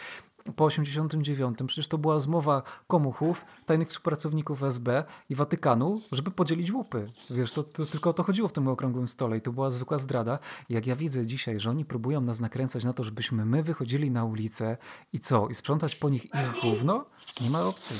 po 0.56 0.64
89 0.64 1.58
przecież 1.66 1.88
to 1.88 1.98
była 1.98 2.20
zmowa 2.20 2.62
komuchów, 2.86 3.44
tajnych 3.66 3.88
współpracowników 3.88 4.62
SB 4.62 5.04
i 5.28 5.34
Watykanu, 5.34 6.00
żeby 6.12 6.30
podzielić 6.30 6.72
łupy. 6.72 7.04
Wiesz, 7.30 7.52
to, 7.52 7.62
to 7.62 7.86
tylko 7.86 8.10
o 8.10 8.12
to 8.12 8.22
chodziło 8.22 8.48
w 8.48 8.52
tym 8.52 8.68
okrągłym 8.68 9.06
stole 9.06 9.36
i 9.36 9.40
to 9.40 9.52
była 9.52 9.63
zwykła 9.70 9.98
zdrada. 9.98 10.38
Jak 10.68 10.86
ja 10.86 10.96
widzę 10.96 11.26
dzisiaj, 11.26 11.60
że 11.60 11.70
oni 11.70 11.84
próbują 11.84 12.20
nas 12.20 12.40
nakręcać 12.40 12.84
na 12.84 12.92
to, 12.92 13.04
żebyśmy 13.04 13.44
my 13.44 13.62
wychodzili 13.62 14.10
na 14.10 14.24
ulicę 14.24 14.76
i 15.12 15.20
co? 15.20 15.48
I 15.48 15.54
sprzątać 15.54 15.96
po 15.96 16.08
nich 16.08 16.24
ich 16.24 16.60
gówno? 16.62 17.04
Nie 17.40 17.50
ma 17.50 17.62
opcji. 17.62 17.96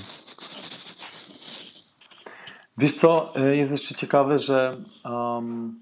Wiesz 2.79 2.95
co, 2.95 3.37
e, 3.37 3.57
jest 3.57 3.73
jeszcze 3.73 3.95
ciekawe, 3.95 4.39
że 4.39 4.77
um, 5.05 5.81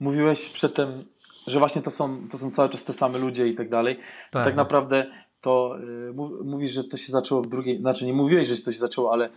mówiłeś 0.00 0.48
przedtem, 0.48 1.04
że 1.46 1.58
właśnie 1.58 1.82
to 1.82 1.90
są, 1.90 2.28
to 2.28 2.38
są 2.38 2.50
cały 2.50 2.68
czas 2.68 2.84
te 2.84 2.92
same 2.92 3.18
ludzie 3.18 3.48
i 3.48 3.54
tak 3.54 3.68
dalej. 3.68 3.98
Tak, 4.30 4.44
tak, 4.44 4.56
naprawdę 4.56 5.06
to 5.40 5.78
y, 5.80 6.44
mówisz, 6.44 6.70
że 6.70 6.84
to 6.84 6.96
się 6.96 7.12
zaczęło 7.12 7.42
w 7.42 7.46
drugiej, 7.46 7.80
znaczy 7.80 8.06
nie 8.06 8.12
mówiłeś, 8.12 8.48
że 8.48 8.56
to 8.56 8.72
się 8.72 8.78
zaczęło, 8.78 9.12
ale 9.12 9.30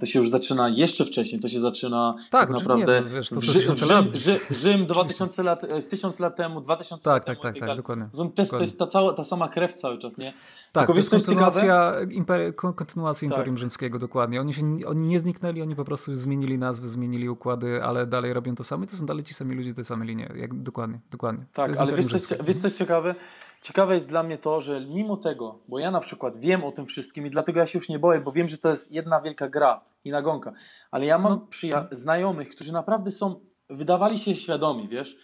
to 0.00 0.06
się 0.06 0.18
już 0.18 0.30
zaczyna 0.30 0.68
jeszcze 0.68 1.04
wcześniej, 1.04 1.40
to 1.40 1.48
się 1.48 1.60
zaczyna 1.60 2.14
tak, 2.30 2.48
tak 2.48 2.50
naprawdę 2.50 3.02
nie, 3.02 3.10
wiesz, 3.10 3.28
to, 3.28 3.34
to 3.34 3.40
Rzym, 3.40 3.88
lat. 3.88 4.06
Rzym 4.50 4.86
2000 4.86 5.42
lat, 5.42 5.60
1000 5.90 6.20
e, 6.20 6.22
lat 6.22 6.36
temu, 6.36 6.60
2000 6.60 7.04
tak, 7.04 7.12
lat 7.12 7.24
tak, 7.24 7.36
temu. 7.36 7.42
Tak, 7.42 7.60
tak, 7.60 7.68
tak, 7.68 7.76
dokładnie. 7.76 8.08
To, 8.12 8.42
jest, 8.42 8.50
to 8.50 8.60
jest 8.60 8.78
ta, 8.78 8.86
cała, 8.86 9.12
ta 9.12 9.24
sama 9.24 9.48
krew 9.48 9.74
cały 9.74 9.98
czas, 9.98 10.18
nie? 10.18 10.32
Tak, 10.72 10.82
Tylko 10.82 10.92
to 10.92 10.98
jest 10.98 11.10
kontynuacja, 11.10 11.94
imperi 12.10 12.52
kontynuacja 12.54 13.28
tak. 13.28 13.32
Imperium 13.32 13.58
Rzymskiego, 13.58 13.98
dokładnie. 13.98 14.40
Oni, 14.40 14.54
się, 14.54 14.62
oni 14.86 15.06
nie 15.06 15.20
zniknęli, 15.20 15.62
oni 15.62 15.76
po 15.76 15.84
prostu 15.84 16.14
zmienili 16.14 16.58
nazwy, 16.58 16.88
zmienili 16.88 17.28
układy, 17.28 17.84
ale 17.84 18.06
dalej 18.06 18.32
robią 18.32 18.54
to 18.54 18.64
samo 18.64 18.84
i 18.84 18.86
to 18.86 18.96
są 18.96 19.06
dalej 19.06 19.24
ci 19.24 19.34
sami 19.34 19.54
ludzie, 19.54 19.74
te 19.74 19.84
same 19.84 20.04
linie. 20.04 20.32
Jak, 20.36 20.54
dokładnie, 20.54 20.98
dokładnie. 21.10 21.44
Tak, 21.52 21.78
ale 21.78 21.92
wiesz 21.92 22.06
coś, 22.06 22.38
wiesz 22.44 22.56
coś 22.56 22.72
ciekawe? 22.72 23.14
Ciekawe 23.62 23.94
jest 23.94 24.08
dla 24.08 24.22
mnie 24.22 24.38
to, 24.38 24.60
że 24.60 24.80
mimo 24.80 25.16
tego, 25.16 25.58
bo 25.68 25.78
ja 25.78 25.90
na 25.90 26.00
przykład 26.00 26.38
wiem 26.38 26.64
o 26.64 26.72
tym 26.72 26.86
wszystkim 26.86 27.26
i 27.26 27.30
dlatego 27.30 27.60
ja 27.60 27.66
się 27.66 27.78
już 27.78 27.88
nie 27.88 27.98
boję, 27.98 28.20
bo 28.20 28.32
wiem, 28.32 28.48
że 28.48 28.58
to 28.58 28.70
jest 28.70 28.92
jedna 28.92 29.20
wielka 29.20 29.48
gra 29.48 29.80
i 30.04 30.10
nagonka, 30.10 30.52
ale 30.90 31.06
ja 31.06 31.18
mam 31.18 31.46
no. 31.72 31.84
znajomych, 31.90 32.50
którzy 32.50 32.72
naprawdę 32.72 33.10
są, 33.10 33.40
wydawali 33.70 34.18
się 34.18 34.34
świadomi, 34.34 34.88
wiesz, 34.88 35.16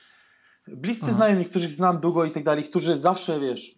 bliscy 0.69 1.05
Aha. 1.05 1.15
znajomi, 1.15 1.45
których 1.45 1.73
znam 1.73 2.01
długo 2.01 2.25
i 2.25 2.31
tak 2.31 2.45
dalej, 2.45 2.65
którzy 2.65 2.99
zawsze, 2.99 3.41
wiesz, 3.41 3.75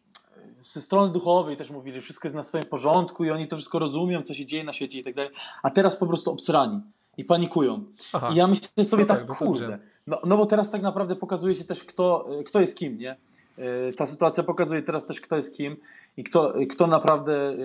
ze 0.60 0.80
strony 0.80 1.12
duchowej 1.12 1.56
też 1.56 1.70
mówili, 1.70 1.96
że 1.96 2.02
wszystko 2.02 2.28
jest 2.28 2.36
na 2.36 2.44
swoim 2.44 2.64
porządku 2.64 3.24
i 3.24 3.30
oni 3.30 3.48
to 3.48 3.56
wszystko 3.56 3.78
rozumią, 3.78 4.22
co 4.22 4.34
się 4.34 4.46
dzieje 4.46 4.64
na 4.64 4.72
świecie 4.72 4.98
i 4.98 5.04
tak 5.04 5.14
dalej, 5.14 5.30
a 5.62 5.70
teraz 5.70 5.96
po 5.96 6.06
prostu 6.06 6.30
obsrani 6.30 6.80
i 7.16 7.24
panikują. 7.24 7.84
Aha. 8.12 8.30
I 8.32 8.36
ja 8.36 8.46
myślę 8.46 8.84
sobie 8.84 9.02
no 9.02 9.08
tak, 9.08 9.24
tak 9.24 9.36
kurde, 9.36 9.78
no, 10.06 10.20
no 10.24 10.36
bo 10.36 10.46
teraz 10.46 10.70
tak 10.70 10.82
naprawdę 10.82 11.16
pokazuje 11.16 11.54
się 11.54 11.64
też, 11.64 11.84
kto, 11.84 12.28
kto 12.46 12.60
jest 12.60 12.76
kim, 12.76 12.98
nie? 12.98 13.16
E, 13.60 13.92
ta 13.92 14.06
sytuacja 14.06 14.42
pokazuje 14.42 14.82
teraz 14.82 15.06
też, 15.06 15.20
kto 15.20 15.36
jest 15.36 15.56
kim 15.56 15.76
i 16.16 16.24
kto, 16.24 16.52
kto 16.70 16.86
naprawdę 16.86 17.48
e, 17.48 17.56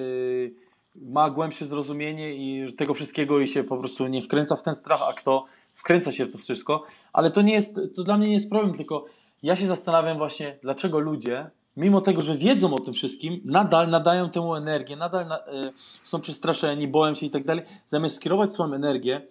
ma 0.95 1.29
głębsze 1.29 1.65
zrozumienie 1.65 2.35
i 2.35 2.73
tego 2.73 2.93
wszystkiego 2.93 3.39
i 3.39 3.47
się 3.47 3.63
po 3.63 3.77
prostu 3.77 4.07
nie 4.07 4.21
wkręca 4.21 4.55
w 4.55 4.63
ten 4.63 4.75
strach, 4.75 4.99
a 5.09 5.13
kto 5.13 5.45
wkręca 5.73 6.11
się 6.11 6.25
w 6.25 6.31
to 6.31 6.37
wszystko. 6.37 6.83
Ale 7.13 7.31
to 7.31 7.41
nie 7.41 7.53
jest, 7.53 7.79
to 7.95 8.03
dla 8.03 8.17
mnie 8.17 8.27
nie 8.27 8.33
jest 8.33 8.49
problem, 8.49 8.73
tylko 8.73 9.05
ja 9.43 9.55
się 9.55 9.67
zastanawiam 9.67 10.17
właśnie, 10.17 10.57
dlaczego 10.61 10.99
ludzie, 10.99 11.49
mimo 11.77 12.01
tego, 12.01 12.21
że 12.21 12.37
wiedzą 12.37 12.73
o 12.73 12.79
tym 12.79 12.93
wszystkim, 12.93 13.41
nadal 13.45 13.89
nadają 13.89 14.29
tę 14.29 14.41
energię, 14.41 14.95
nadal 14.95 15.27
na, 15.27 15.39
y, 15.39 15.41
są 16.03 16.21
przestraszeni, 16.21 16.87
boją 16.87 17.13
się 17.13 17.25
i 17.25 17.29
tak 17.29 17.43
dalej, 17.43 17.65
zamiast 17.87 18.15
skierować 18.15 18.53
swoją 18.53 18.73
energię 18.73 19.21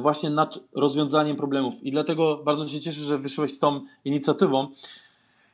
właśnie 0.00 0.30
nad 0.30 0.58
rozwiązaniem 0.72 1.36
problemów. 1.36 1.74
I 1.82 1.90
dlatego 1.90 2.36
bardzo 2.44 2.68
się 2.68 2.80
cieszę, 2.80 3.00
że 3.00 3.18
wyszłeś 3.18 3.52
z 3.52 3.58
tą 3.58 3.80
inicjatywą. 4.04 4.68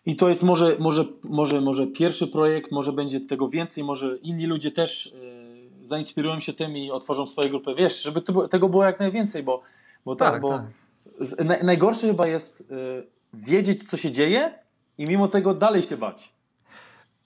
I 0.09 0.17
to 0.17 0.29
jest 0.29 0.43
może, 0.43 0.77
może, 0.79 1.05
może, 1.23 1.61
może 1.61 1.87
pierwszy 1.87 2.27
projekt, 2.27 2.73
może 2.73 2.93
będzie 2.93 3.21
tego 3.21 3.49
więcej, 3.49 3.85
może 3.85 4.17
inni 4.17 4.47
ludzie 4.47 4.71
też 4.71 5.07
y, 5.07 5.87
zainspirują 5.87 6.41
się 6.41 6.53
tym 6.53 6.77
i 6.77 6.91
otworzą 6.91 7.27
swoje 7.27 7.51
grupy. 7.51 7.75
Wiesz, 7.75 8.03
żeby 8.03 8.23
tego 8.51 8.69
było 8.69 8.85
jak 8.85 9.01
najwięcej, 9.01 9.43
bo, 9.43 9.63
bo, 10.05 10.17
tak, 10.17 10.33
tak 10.33 10.43
bo 10.43 10.49
tak. 10.49 10.65
Z, 11.21 11.65
najgorsze 11.65 12.07
chyba 12.07 12.27
jest 12.27 12.73
wiedzieć, 13.35 13.85
co 13.85 13.97
się 13.97 14.11
dzieje 14.11 14.55
i 14.99 15.07
mimo 15.07 15.29
tego 15.29 15.55
dalej 15.55 15.83
się 15.83 15.97
bać. 15.97 16.33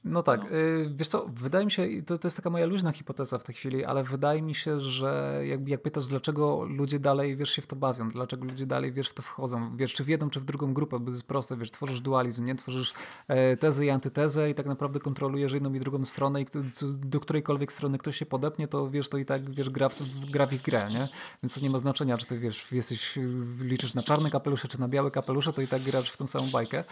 No 0.05 0.23
tak, 0.23 0.43
no. 0.43 0.57
Y, 0.57 0.91
wiesz 0.95 1.09
co, 1.09 1.27
wydaje 1.35 1.65
mi 1.65 1.71
się, 1.71 1.88
to, 2.07 2.19
to 2.19 2.29
jest 2.29 2.37
taka 2.37 2.51
moja 2.51 2.67
luźna 2.67 2.93
hipoteza 2.93 3.38
w 3.38 3.45
tej 3.45 3.55
chwili, 3.55 3.85
ale 3.85 4.05
wydaje 4.05 4.43
mi 4.43 4.55
się, 4.55 4.81
że 4.81 5.41
jak, 5.45 5.69
jak 5.69 5.83
pytasz, 5.83 6.07
dlaczego 6.07 6.65
ludzie 6.65 6.99
dalej, 6.99 7.37
wiesz, 7.37 7.51
się 7.51 7.62
w 7.62 7.67
to 7.67 7.77
bawią, 7.77 8.09
dlaczego 8.09 8.45
ludzie 8.45 8.67
dalej, 8.67 8.93
wiesz, 8.93 9.09
w 9.09 9.15
to 9.15 9.23
wchodzą, 9.23 9.77
wiesz, 9.77 9.95
czy 9.95 10.05
w 10.05 10.09
jedną, 10.09 10.31
czy 10.31 10.41
w 10.41 10.45
drugą 10.45 10.75
grupę, 10.75 10.99
bo 10.99 11.11
jest 11.11 11.27
proste, 11.27 11.57
wiesz, 11.57 11.71
tworzysz 11.71 12.01
dualizm, 12.01 12.45
nie? 12.45 12.55
Tworzysz 12.55 12.95
e, 13.29 13.57
tezę 13.57 13.87
i 13.87 13.91
antytezę 13.91 14.51
i 14.51 14.55
tak 14.55 14.67
naprawdę 14.67 15.01
kontrolujesz 15.01 15.53
jedną 15.53 15.75
i 15.75 15.81
drugą 15.81 16.05
stronę 16.05 16.43
i 16.43 16.47
do 16.83 17.21
którejkolwiek 17.21 17.73
strony 17.73 17.99
ktoś 17.99 18.17
się 18.17 18.27
podepnie, 18.27 18.69
to 18.69 18.91
wiesz, 18.91 19.09
to 19.09 19.19
i 19.19 19.25
tak, 19.25 19.51
wiesz, 19.51 19.71
gra 19.71 19.88
w, 19.88 20.31
gra 20.31 20.47
w 20.47 20.53
ich 20.53 20.62
grę, 20.62 20.88
nie? 20.91 21.09
Więc 21.43 21.55
to 21.55 21.61
nie 21.61 21.71
ma 21.71 21.79
znaczenia, 21.79 22.19
czy 22.19 22.27
ty, 22.27 22.38
wiesz, 22.38 22.73
jesteś, 22.73 23.19
liczysz 23.61 23.95
na 23.95 24.03
czarne 24.03 24.31
kapelusze, 24.31 24.69
czy 24.69 24.81
na 24.81 24.88
białe 24.88 25.11
kapelusze, 25.11 25.53
to 25.53 25.62
i 25.62 25.69
tak 25.69 25.83
grasz 25.83 26.11
w 26.11 26.17
tą 26.17 26.27
samą 26.27 26.51
bajkę. 26.51 26.85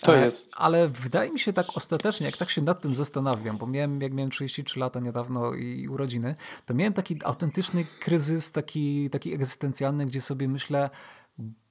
To 0.00 0.16
e, 0.16 0.24
jest. 0.24 0.48
Ale 0.56 0.88
wydaje 0.88 1.30
mi 1.30 1.40
się 1.40 1.52
tak 1.52 1.66
ostatecznie, 1.74 2.26
jak 2.26 2.36
tak 2.36 2.51
się 2.52 2.62
nad 2.62 2.80
tym 2.80 2.94
zastanawiam, 2.94 3.56
bo 3.58 3.66
miałem, 3.66 4.00
jak 4.00 4.12
miałem 4.12 4.30
33 4.30 4.80
lata 4.80 5.00
niedawno 5.00 5.54
i 5.54 5.88
urodziny, 5.88 6.34
to 6.66 6.74
miałem 6.74 6.92
taki 6.92 7.24
autentyczny 7.24 7.84
kryzys, 7.84 8.52
taki, 8.52 9.10
taki 9.10 9.34
egzystencjalny, 9.34 10.06
gdzie 10.06 10.20
sobie 10.20 10.48
myślę, 10.48 10.90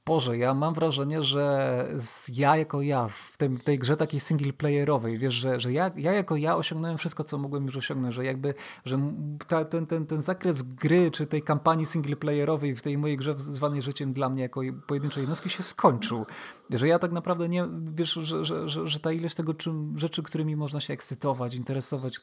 Boże, 0.05 0.37
ja 0.37 0.53
mam 0.53 0.73
wrażenie, 0.73 1.21
że 1.21 1.87
ja 2.29 2.57
jako 2.57 2.81
ja 2.81 3.07
w, 3.07 3.37
tym, 3.37 3.57
w 3.57 3.63
tej 3.63 3.79
grze 3.79 3.97
takiej 3.97 4.19
single 4.19 4.53
playerowej, 4.53 5.17
wiesz, 5.17 5.33
że, 5.33 5.59
że 5.59 5.73
ja, 5.73 5.91
ja 5.95 6.13
jako 6.13 6.35
ja 6.35 6.55
osiągnąłem 6.55 6.97
wszystko, 6.97 7.23
co 7.23 7.37
mogłem 7.37 7.65
już 7.65 7.77
osiągnąć, 7.77 8.13
że 8.15 8.25
jakby, 8.25 8.53
że 8.85 8.99
ta, 9.47 9.65
ten, 9.65 9.87
ten, 9.87 10.05
ten 10.05 10.21
zakres 10.21 10.63
gry, 10.63 11.11
czy 11.11 11.25
tej 11.25 11.41
kampanii 11.41 11.85
single 11.85 12.15
playerowej 12.15 12.75
w 12.75 12.81
tej 12.81 12.97
mojej 12.97 13.17
grze 13.17 13.33
zwanej 13.37 13.81
życiem 13.81 14.11
dla 14.11 14.29
mnie 14.29 14.41
jako 14.41 14.61
pojedynczej 14.87 15.21
jednostki 15.21 15.49
się 15.49 15.63
skończył. 15.63 16.25
Że 16.73 16.87
ja 16.87 16.99
tak 16.99 17.11
naprawdę 17.11 17.49
nie, 17.49 17.67
wiesz, 17.93 18.13
że, 18.13 18.45
że, 18.45 18.67
że, 18.67 18.87
że 18.87 18.99
ta 18.99 19.11
ilość 19.11 19.35
tego 19.35 19.53
czym, 19.53 19.97
rzeczy, 19.97 20.23
którymi 20.23 20.55
można 20.55 20.79
się 20.79 20.93
ekscytować, 20.93 21.55
interesować, 21.55 22.19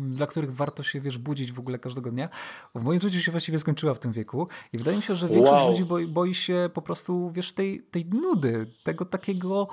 dla 0.00 0.26
których 0.26 0.54
warto 0.54 0.82
się, 0.82 1.00
wiesz, 1.00 1.18
budzić 1.18 1.52
w 1.52 1.58
ogóle 1.58 1.78
każdego 1.78 2.10
dnia, 2.10 2.28
w 2.74 2.82
moim 2.82 3.00
życiu 3.00 3.20
się 3.20 3.32
właściwie 3.32 3.58
skończyła 3.58 3.94
w 3.94 3.98
tym 3.98 4.12
wieku 4.12 4.48
i 4.72 4.78
wydaje 4.78 4.96
mi 4.96 5.02
się, 5.02 5.14
że 5.14 5.28
większość 5.28 5.62
wow. 5.62 5.70
ludzi 5.70 5.84
boi, 5.84 6.06
boi 6.06 6.34
się 6.34 6.70
po 6.74 6.82
prostu 6.82 7.30
wiesz, 7.30 7.52
tej, 7.52 7.82
tej 7.82 8.06
nudy, 8.06 8.66
tego 8.84 9.04
takiego 9.04 9.68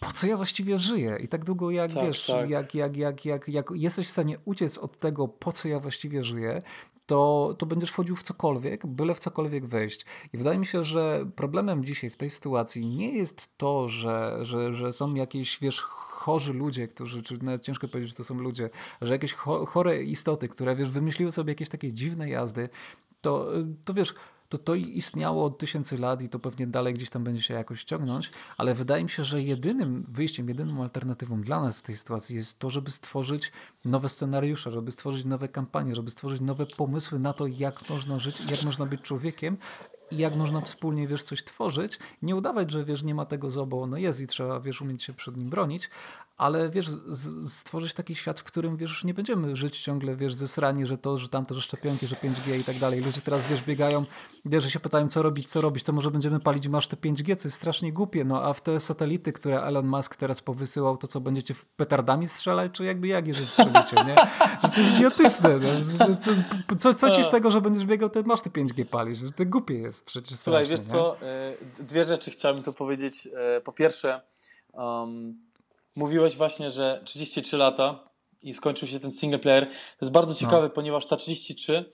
po 0.00 0.12
co 0.12 0.26
ja 0.26 0.36
właściwie 0.36 0.78
żyję? 0.78 1.18
I 1.20 1.28
tak 1.28 1.44
długo 1.44 1.70
jak 1.70 1.92
tak, 1.92 2.04
wiesz, 2.04 2.26
tak. 2.26 2.50
Jak, 2.50 2.74
jak, 2.74 2.96
jak, 2.96 3.24
jak, 3.24 3.48
jak 3.48 3.70
jesteś 3.74 4.06
w 4.06 4.10
stanie 4.10 4.38
uciec 4.44 4.78
od 4.78 4.98
tego, 4.98 5.28
po 5.28 5.52
co 5.52 5.68
ja 5.68 5.80
właściwie 5.80 6.24
żyję, 6.24 6.62
to, 7.10 7.54
to 7.58 7.66
będziesz 7.66 7.90
wchodził 7.90 8.16
w 8.16 8.22
cokolwiek, 8.22 8.86
byle 8.86 9.14
w 9.14 9.20
cokolwiek 9.20 9.66
wejść. 9.66 10.06
I 10.32 10.38
wydaje 10.38 10.58
mi 10.58 10.66
się, 10.66 10.84
że 10.84 11.26
problemem 11.36 11.84
dzisiaj 11.84 12.10
w 12.10 12.16
tej 12.16 12.30
sytuacji 12.30 12.86
nie 12.86 13.12
jest 13.12 13.48
to, 13.56 13.88
że, 13.88 14.38
że, 14.42 14.74
że 14.74 14.92
są 14.92 15.14
jakieś, 15.14 15.58
wiesz, 15.60 15.80
chorzy 15.80 16.52
ludzie, 16.52 16.88
którzy, 16.88 17.22
czy 17.22 17.44
nawet 17.44 17.62
ciężko 17.62 17.88
powiedzieć, 17.88 18.10
że 18.10 18.16
to 18.16 18.24
są 18.24 18.34
ludzie, 18.34 18.70
że 19.02 19.12
jakieś 19.12 19.32
chore 19.66 20.02
istoty, 20.02 20.48
które, 20.48 20.76
wiesz, 20.76 20.90
wymyśliły 20.90 21.32
sobie 21.32 21.50
jakieś 21.50 21.68
takie 21.68 21.92
dziwne 21.92 22.28
jazdy, 22.28 22.68
to, 23.20 23.48
to 23.84 23.94
wiesz, 23.94 24.14
to 24.50 24.58
to 24.58 24.74
istniało 24.74 25.44
od 25.44 25.58
tysięcy 25.58 25.98
lat 25.98 26.22
i 26.22 26.28
to 26.28 26.38
pewnie 26.38 26.66
dalej 26.66 26.94
gdzieś 26.94 27.10
tam 27.10 27.24
będzie 27.24 27.42
się 27.42 27.54
jakoś 27.54 27.84
ciągnąć, 27.84 28.30
ale 28.58 28.74
wydaje 28.74 29.04
mi 29.04 29.10
się, 29.10 29.24
że 29.24 29.42
jedynym 29.42 30.06
wyjściem, 30.08 30.48
jedyną 30.48 30.82
alternatywą 30.82 31.40
dla 31.40 31.60
nas 31.60 31.78
w 31.78 31.82
tej 31.82 31.96
sytuacji 31.96 32.36
jest 32.36 32.58
to, 32.58 32.70
żeby 32.70 32.90
stworzyć 32.90 33.52
nowe 33.84 34.08
scenariusze, 34.08 34.70
żeby 34.70 34.90
stworzyć 34.90 35.24
nowe 35.24 35.48
kampanie, 35.48 35.94
żeby 35.94 36.10
stworzyć 36.10 36.40
nowe 36.40 36.66
pomysły 36.66 37.18
na 37.18 37.32
to, 37.32 37.46
jak 37.46 37.90
można 37.90 38.18
żyć, 38.18 38.40
jak 38.50 38.62
można 38.62 38.86
być 38.86 39.00
człowiekiem 39.00 39.56
i 40.10 40.16
jak 40.16 40.36
można 40.36 40.60
wspólnie, 40.60 41.08
wiesz, 41.08 41.22
coś 41.22 41.44
tworzyć. 41.44 41.98
Nie 42.22 42.36
udawać, 42.36 42.70
że, 42.70 42.84
wiesz, 42.84 43.02
nie 43.02 43.14
ma 43.14 43.26
tego 43.26 43.50
zła, 43.50 43.66
bo 43.66 43.82
ono 43.82 43.96
jest 43.96 44.20
i 44.20 44.26
trzeba, 44.26 44.60
wiesz, 44.60 44.82
umieć 44.82 45.02
się 45.02 45.12
przed 45.12 45.36
nim 45.36 45.50
bronić, 45.50 45.90
ale 46.40 46.70
wiesz, 46.70 46.86
stworzyć 47.42 47.94
taki 47.94 48.14
świat, 48.14 48.40
w 48.40 48.44
którym 48.44 48.76
wiesz, 48.76 49.04
nie 49.04 49.14
będziemy 49.14 49.56
żyć 49.56 49.80
ciągle, 49.80 50.16
wiesz, 50.16 50.34
zesrani, 50.34 50.86
że 50.86 50.98
to, 50.98 51.18
że 51.18 51.28
tamto, 51.28 51.54
że 51.54 51.60
szczepionki, 51.60 52.06
że 52.06 52.16
5G 52.16 52.60
i 52.60 52.64
tak 52.64 52.78
dalej. 52.78 53.00
Ludzie 53.00 53.20
teraz, 53.20 53.46
wiesz, 53.46 53.62
biegają, 53.62 54.04
wiesz, 54.44 54.64
że 54.64 54.70
się 54.70 54.80
pytają, 54.80 55.08
co 55.08 55.22
robić, 55.22 55.50
co 55.50 55.60
robić, 55.60 55.84
to 55.84 55.92
może 55.92 56.10
będziemy 56.10 56.40
palić 56.40 56.68
masz 56.68 56.88
te 56.88 56.96
5G, 56.96 57.36
co 57.36 57.48
jest 57.48 57.56
strasznie 57.56 57.92
głupie, 57.92 58.24
no 58.24 58.42
a 58.44 58.52
w 58.52 58.60
te 58.60 58.80
satelity, 58.80 59.32
które 59.32 59.62
Elon 59.62 59.86
Musk 59.86 60.16
teraz 60.16 60.42
powysyłał, 60.42 60.96
to 60.96 61.06
co, 61.06 61.20
będziecie 61.20 61.54
petardami 61.76 62.28
strzelać, 62.28 62.72
czy 62.72 62.84
jakby 62.84 63.08
jak 63.08 63.26
je 63.26 63.34
zestrzelicie, 63.34 63.96
nie? 64.06 64.16
Że 64.62 64.68
to 64.74 64.80
jest 64.80 64.92
idiotyczne, 64.92 65.58
no. 65.58 66.16
co, 66.16 66.30
co, 66.78 66.94
co, 66.94 67.10
ci 67.10 67.22
z 67.22 67.28
tego, 67.28 67.50
że 67.50 67.60
będziesz 67.60 67.86
biegał, 67.86 68.10
to 68.10 68.22
masz 68.22 68.42
te 68.42 68.50
5G 68.50 68.84
palić, 68.84 69.18
że 69.18 69.32
to 69.32 69.46
głupie 69.46 69.74
jest 69.74 70.06
przecież 70.06 70.38
Słuchaj, 70.38 70.66
wiesz 70.66 70.80
nie? 70.80 70.86
co, 70.86 71.20
e, 71.20 71.52
dwie 71.78 72.04
rzeczy 72.04 72.30
chciałem 72.30 72.62
tu 72.62 72.72
powiedzieć. 72.72 73.28
E, 73.34 73.60
po 73.60 73.72
pierwsze, 73.72 74.20
um, 74.72 75.49
Mówiłeś 75.96 76.36
właśnie, 76.36 76.70
że 76.70 77.02
33 77.04 77.56
lata 77.56 78.10
i 78.42 78.54
skończył 78.54 78.88
się 78.88 79.00
ten 79.00 79.12
single 79.12 79.38
player. 79.38 79.66
To 79.66 80.04
jest 80.04 80.12
bardzo 80.12 80.32
no. 80.32 80.38
ciekawe, 80.38 80.62
no. 80.62 80.70
ponieważ 80.70 81.06
ta 81.06 81.16
33 81.16 81.84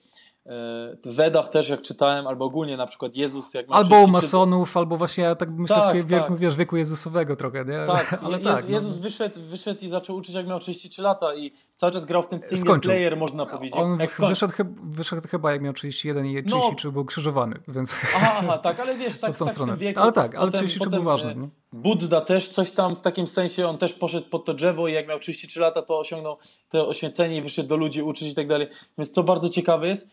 w 1.05 1.15
Wedach 1.15 1.49
też 1.49 1.69
jak 1.69 1.81
czytałem, 1.81 2.27
albo 2.27 2.45
ogólnie 2.45 2.77
na 2.77 2.87
przykład 2.87 3.15
Jezus. 3.15 3.53
Jak 3.53 3.65
albo 3.69 4.01
u 4.01 4.07
masonów, 4.07 4.77
albo 4.77 4.97
właśnie 4.97 5.23
ja 5.23 5.35
tak 5.35 5.49
myślę 5.49 5.75
tak, 5.75 6.03
w 6.03 6.07
wieku, 6.07 6.29
tak. 6.29 6.37
wiesz, 6.37 6.55
wieku 6.55 6.77
Jezusowego 6.77 7.35
trochę, 7.35 7.65
nie? 7.65 7.85
Tak, 7.87 8.19
ale 8.23 8.37
Je 8.37 8.43
tak. 8.43 8.69
Jezus 8.69 8.95
no. 8.95 9.01
wyszedł, 9.01 9.39
wyszedł 9.41 9.85
i 9.85 9.89
zaczął 9.89 10.15
uczyć 10.15 10.35
jak 10.35 10.47
miał 10.47 10.59
33 10.59 11.01
lata 11.01 11.35
i 11.35 11.53
cały 11.75 11.91
czas 11.91 12.05
grał 12.05 12.23
w 12.23 12.27
ten 12.27 12.41
single 12.41 12.57
Skończył. 12.57 12.91
player, 12.91 13.17
można 13.17 13.45
powiedzieć. 13.45 13.79
On 13.79 13.97
wyszedł, 14.29 14.53
wyszedł, 14.83 15.27
chyba 15.27 15.51
jak 15.51 15.61
miał 15.61 15.73
31 15.73 16.25
i 16.25 16.43
33 16.43 16.87
no. 16.87 16.91
był 16.91 17.05
krzyżowany, 17.05 17.59
więc... 17.67 18.05
Aha, 18.15 18.35
aha, 18.39 18.57
tak, 18.57 18.79
ale 18.79 18.95
wiesz, 18.95 19.17
tak 19.19 19.33
w, 19.33 19.37
tą 19.37 19.45
tak 19.45 19.53
stronę. 19.53 19.75
w 19.75 19.79
wieku. 19.79 19.99
Ale 19.99 20.11
tak, 20.11 20.35
ale 20.35 20.51
33 20.51 20.89
był 20.89 21.03
ważny. 21.03 21.31
E, 21.31 21.49
Buddha 21.77 22.21
też 22.21 22.49
coś 22.49 22.71
tam 22.71 22.95
w 22.95 23.01
takim 23.01 23.27
sensie, 23.27 23.67
on 23.67 23.77
też 23.77 23.93
poszedł 23.93 24.29
pod 24.29 24.45
to 24.45 24.53
drzewo 24.53 24.87
i 24.87 24.93
jak 24.93 25.07
miał 25.07 25.19
33 25.19 25.59
lata, 25.59 25.81
to 25.81 25.99
osiągnął 25.99 26.37
to 26.69 26.87
oświecenie 26.87 27.37
i 27.37 27.41
wyszedł 27.41 27.69
do 27.69 27.77
ludzi 27.77 28.01
uczyć 28.01 28.27
i 28.27 28.35
tak 28.35 28.47
dalej. 28.47 28.67
Więc 28.97 29.11
co 29.11 29.23
bardzo 29.23 29.49
ciekawe 29.49 29.87
jest, 29.87 30.09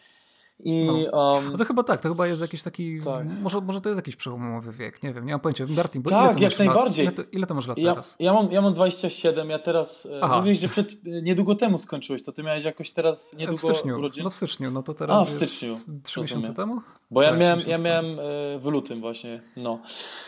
i, 0.59 0.85
no. 0.85 1.33
Um, 1.33 1.53
no 1.53 1.59
to 1.59 1.65
chyba 1.65 1.83
tak, 1.83 2.01
to 2.01 2.09
chyba 2.09 2.27
jest 2.27 2.43
jakiś 2.43 2.63
taki, 2.63 3.01
tak. 3.05 3.27
może, 3.43 3.61
może 3.61 3.81
to 3.81 3.89
jest 3.89 3.99
jakiś 3.99 4.17
przełomowy 4.17 4.73
wiek, 4.73 5.03
nie 5.03 5.13
wiem, 5.13 5.27
nie 5.27 5.33
mam 5.33 5.41
pojęcia. 5.41 5.67
Martin, 5.69 6.03
bo 6.03 6.11
tak, 6.11 6.41
jak 6.41 6.59
najbardziej. 6.59 7.05
ile, 7.05 7.13
to, 7.13 7.23
ile 7.33 7.47
to 7.47 7.55
masz 7.55 7.67
lat 7.67 7.79
ja, 7.79 7.93
teraz? 7.93 8.17
Ja 8.19 8.33
mam, 8.33 8.53
ja 8.53 8.63
mam 8.63 8.75
27, 8.75 9.51
ja 9.51 9.59
teraz, 9.59 10.07
e, 10.07 10.21
Aha. 10.23 10.37
mówiłeś, 10.37 10.59
że 10.59 10.69
przed, 10.69 10.93
e, 10.93 11.23
niedługo 11.23 11.55
temu 11.55 11.79
skończyłeś, 11.79 12.23
to 12.23 12.33
ty 12.33 12.43
miałeś 12.43 12.65
jakoś 12.65 12.91
teraz 12.91 13.33
niedługo 13.33 13.57
w 13.57 13.61
styczniu, 13.61 13.99
urodzin? 13.99 14.25
No 14.25 14.31
w 14.31 14.35
styczniu, 14.35 14.71
no 14.71 14.83
to 14.83 14.95
teraz 14.95 15.29
A, 15.29 15.31
w 15.31 15.35
styczniu. 15.35 15.69
jest 15.69 15.91
3 16.03 16.21
miesiące 16.21 16.55
temu? 16.55 16.81
Bo 17.11 17.23
ja 17.23 17.31
tak, 17.31 17.39
miałem, 17.39 17.61
ja 17.67 17.79
miałem 17.79 18.07
e, 18.07 18.59
w 18.59 18.65
lutym 18.65 19.01
właśnie, 19.01 19.43
no. 19.57 19.79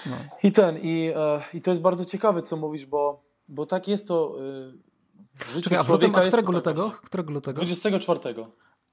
no. 0.06 0.16
I 0.42 0.52
ten, 0.52 0.78
i, 0.82 1.12
i 1.54 1.62
to 1.62 1.70
jest 1.70 1.80
bardzo 1.80 2.04
ciekawe, 2.04 2.42
co 2.42 2.56
mówisz, 2.56 2.86
bo, 2.86 3.22
bo 3.48 3.66
tak 3.66 3.88
jest 3.88 4.08
to 4.08 4.38
Czekaj, 5.62 5.78
a 5.78 5.82
w 5.82 5.88
lutym, 5.88 6.14
a 6.14 6.20
którego 6.20 6.52
lutego? 6.52 6.90
Którego 6.90 7.32
lutego? 7.32 7.56
24. 7.56 8.20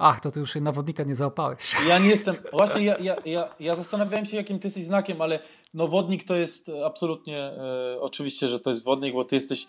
Ach, 0.06 0.20
to 0.20 0.32
ty 0.32 0.40
już 0.40 0.56
nawodnika 0.56 1.04
nie 1.04 1.16
załapałeś. 1.16 1.76
Ja 1.90 2.00
nie 2.00 2.10
jestem. 2.10 2.36
Właśnie 2.52 2.84
ja, 2.84 2.98
ja, 2.98 3.16
ja, 3.26 3.56
ja 3.60 3.76
zastanawiałem 3.76 4.26
się, 4.26 4.38
jakim 4.38 4.60
ty 4.60 4.68
jesteś 4.68 4.86
znakiem, 4.86 5.22
ale 5.22 5.40
no 5.74 5.88
wodnik 5.88 6.24
to 6.24 6.36
jest 6.36 6.72
absolutnie 6.86 7.38
e, 7.38 7.98
oczywiście, 8.02 8.48
że 8.48 8.60
to 8.60 8.70
jest 8.70 8.84
wodnik, 8.84 9.14
bo 9.14 9.26
ty 9.26 9.36
jesteś 9.36 9.68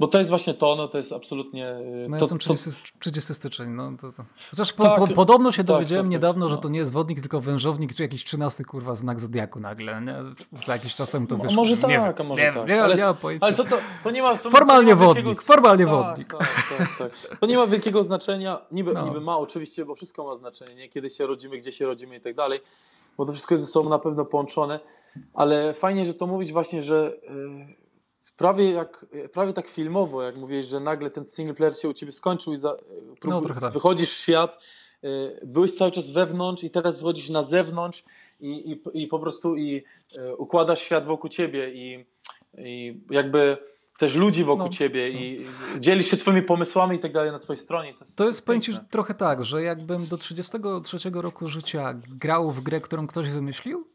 Bo 0.00 0.08
to 0.08 0.18
jest 0.18 0.30
właśnie 0.30 0.54
to, 0.54 0.76
no 0.76 0.88
to 0.88 0.98
jest 0.98 1.12
absolutnie... 1.12 1.68
No 2.08 2.18
to, 2.18 2.24
jestem 2.24 2.38
30, 2.38 2.80
30 2.98 3.34
styczeń, 3.34 3.70
no 3.70 3.92
to, 4.00 4.12
to. 4.12 4.24
Chociaż 4.50 4.72
po, 4.72 4.84
Tak, 4.84 4.98
po, 4.98 5.08
podobno 5.08 5.52
się 5.52 5.56
tak, 5.56 5.66
dowiedziałem 5.66 6.04
tak, 6.06 6.08
tak, 6.08 6.12
niedawno, 6.12 6.48
że 6.48 6.54
no. 6.54 6.60
to 6.60 6.68
nie 6.68 6.78
jest 6.78 6.92
wodnik, 6.92 7.20
tylko 7.20 7.40
wężownik, 7.40 7.94
czy 7.94 8.02
jakiś 8.02 8.24
13 8.24 8.64
kurwa 8.64 8.94
znak 8.94 9.20
zodiaku 9.20 9.60
nagle, 9.60 10.00
nie? 10.02 10.14
Jakiś 10.72 10.94
czasem 10.94 11.26
to 11.26 11.34
A 11.36 11.38
wyszło. 11.38 11.56
może 11.56 11.76
nie 11.76 11.82
tak, 11.82 11.90
wiem, 11.90 12.26
może 12.26 12.42
nie, 12.42 12.52
tak. 12.52 12.68
Nie, 12.68 12.82
ale, 12.82 12.94
nie 12.94 13.02
mam 13.02 13.16
pojęcia. 13.16 13.46
ale 13.46 13.56
co 13.56 13.64
to, 13.64 13.76
to 14.04 14.10
nie 14.10 14.22
ma... 14.22 14.36
To, 14.38 14.50
Formalnie 14.50 14.92
to 14.92 14.96
nie 14.96 15.00
ma 15.00 15.06
wodnik, 15.06 15.24
wielkiego- 15.26 15.42
formalnie 15.46 15.84
tak, 15.84 15.94
wodnik. 15.94 16.32
Tak. 16.98 17.10
To 17.40 17.46
nie 17.46 17.56
ma 17.56 17.66
wielkiego 17.66 18.04
znaczenia, 18.04 18.58
niby, 18.72 18.92
No. 18.92 19.04
niby 19.06 19.20
ma 19.20 19.38
oczywiście, 19.38 19.84
bo 19.84 19.94
wszystko 19.94 20.24
ma 20.24 20.36
znaczenie, 20.36 20.74
nie? 20.74 20.88
kiedy 20.88 21.10
się 21.10 21.26
rodzimy, 21.26 21.58
gdzie 21.58 21.72
się 21.72 21.86
rodzimy 21.86 22.16
i 22.16 22.20
tak 22.20 22.34
dalej, 22.34 22.60
bo 23.16 23.26
to 23.26 23.32
wszystko 23.32 23.54
jest 23.54 23.64
ze 23.64 23.70
sobą 23.70 23.88
na 23.90 23.98
pewno 23.98 24.24
połączone, 24.24 24.80
ale 25.34 25.74
fajnie, 25.74 26.04
że 26.04 26.14
to 26.14 26.26
mówić 26.26 26.52
właśnie, 26.52 26.82
że 26.82 27.12
y, 27.30 27.85
prawie, 28.36 28.70
jak, 28.70 29.06
prawie 29.32 29.52
tak 29.52 29.68
filmowo, 29.68 30.22
jak 30.22 30.36
mówiłeś, 30.36 30.66
że 30.66 30.80
nagle 30.80 31.10
ten 31.10 31.24
single 31.24 31.54
player 31.54 31.76
się 31.78 31.88
u 31.88 31.94
ciebie 31.94 32.12
skończył 32.12 32.52
i 32.52 32.58
za, 32.58 32.76
prób- 33.20 33.48
No, 33.48 33.60
tak. 33.60 33.72
wychodzisz 33.72 34.10
w 34.10 34.16
świat, 34.16 34.58
y, 35.04 35.40
byłeś 35.46 35.72
cały 35.74 35.90
czas 35.92 36.10
wewnątrz 36.10 36.64
i 36.64 36.70
teraz 36.70 36.98
wychodzisz 36.98 37.28
na 37.30 37.42
zewnątrz 37.42 38.04
i, 38.40 38.50
i, 38.94 39.02
i 39.02 39.06
po 39.06 39.18
prostu 39.18 39.56
i 39.56 39.84
y, 40.18 40.36
układasz 40.36 40.80
świat 40.80 41.06
wokół 41.06 41.30
ciebie 41.30 41.70
i, 41.74 42.04
i 42.58 43.00
jakby 43.10 43.58
też 43.98 44.14
ludzi 44.14 44.44
wokół 44.44 44.66
No, 44.66 44.72
ciebie 44.72 45.10
i 45.10 45.42
i 45.42 45.80
dzielisz 45.80 46.10
się 46.10 46.16
twoimi 46.16 46.42
pomysłami 46.42 46.96
i 46.96 46.98
tak 47.00 47.12
dalej 47.12 47.32
na 47.32 47.38
twojej 47.38 47.60
stronie. 47.60 47.94
To 47.94 48.04
jest, 48.04 48.16
To 48.16 48.26
jest, 48.26 48.46
powiem 48.46 48.60
ci, 48.60 48.72
trochę 48.90 49.14
tak, 49.14 49.44
że 49.44 49.62
jakbym 49.62 50.06
do 50.06 50.16
33 50.16 51.10
roku 51.14 51.48
życia 51.48 51.94
grał 52.08 52.50
w 52.50 52.60
grę, 52.60 52.80
którą 52.80 53.06
ktoś 53.06 53.30
wymyślił 53.30 53.86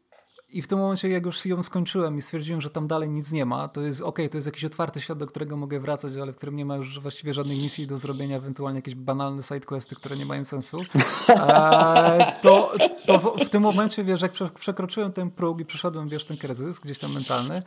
i 0.52 0.62
w 0.62 0.66
tym 0.66 0.78
momencie, 0.78 1.08
jak 1.08 1.26
już 1.26 1.46
ją 1.46 1.62
skończyłem 1.62 2.18
i 2.18 2.22
stwierdziłem, 2.22 2.60
że 2.60 2.70
tam 2.70 2.86
dalej 2.86 3.10
nic 3.10 3.32
nie 3.32 3.44
ma, 3.44 3.68
to 3.68 3.80
jest 3.80 4.02
okej, 4.02 4.28
to 4.28 4.38
jest 4.38 4.46
jakiś 4.46 4.64
otwarty 4.64 5.00
świat, 5.00 5.18
do 5.18 5.26
którego 5.26 5.56
mogę 5.56 5.80
wracać, 5.80 6.16
ale 6.16 6.32
w 6.32 6.36
którym 6.36 6.56
nie 6.56 6.64
ma 6.64 6.76
już 6.76 7.00
właściwie 7.00 7.34
żadnej 7.34 7.58
misji 7.58 7.86
do 7.86 7.96
zrobienia, 7.96 8.36
ewentualnie 8.36 8.78
jakieś 8.78 8.94
banalne 8.94 9.42
sidequesty, 9.42 9.96
które 9.96 10.16
nie 10.16 10.26
mają 10.26 10.44
sensu, 10.44 10.80
e, 11.28 12.36
to, 12.42 12.72
to 13.06 13.18
w, 13.18 13.44
w 13.44 13.48
tym 13.48 13.62
momencie, 13.62 14.04
wiesz, 14.04 14.22
jak 14.22 14.32
prze- 14.32 14.50
przekroczyłem 14.50 15.12
ten 15.12 15.30
próg 15.30 15.60
i 15.60 15.64
przeszedłem, 15.64 16.08
wiesz, 16.08 16.24
ten 16.24 16.36
kryzys 16.36 16.80
gdzieś 16.80 16.98
tam 16.98 17.12
mentalny, 17.12 17.60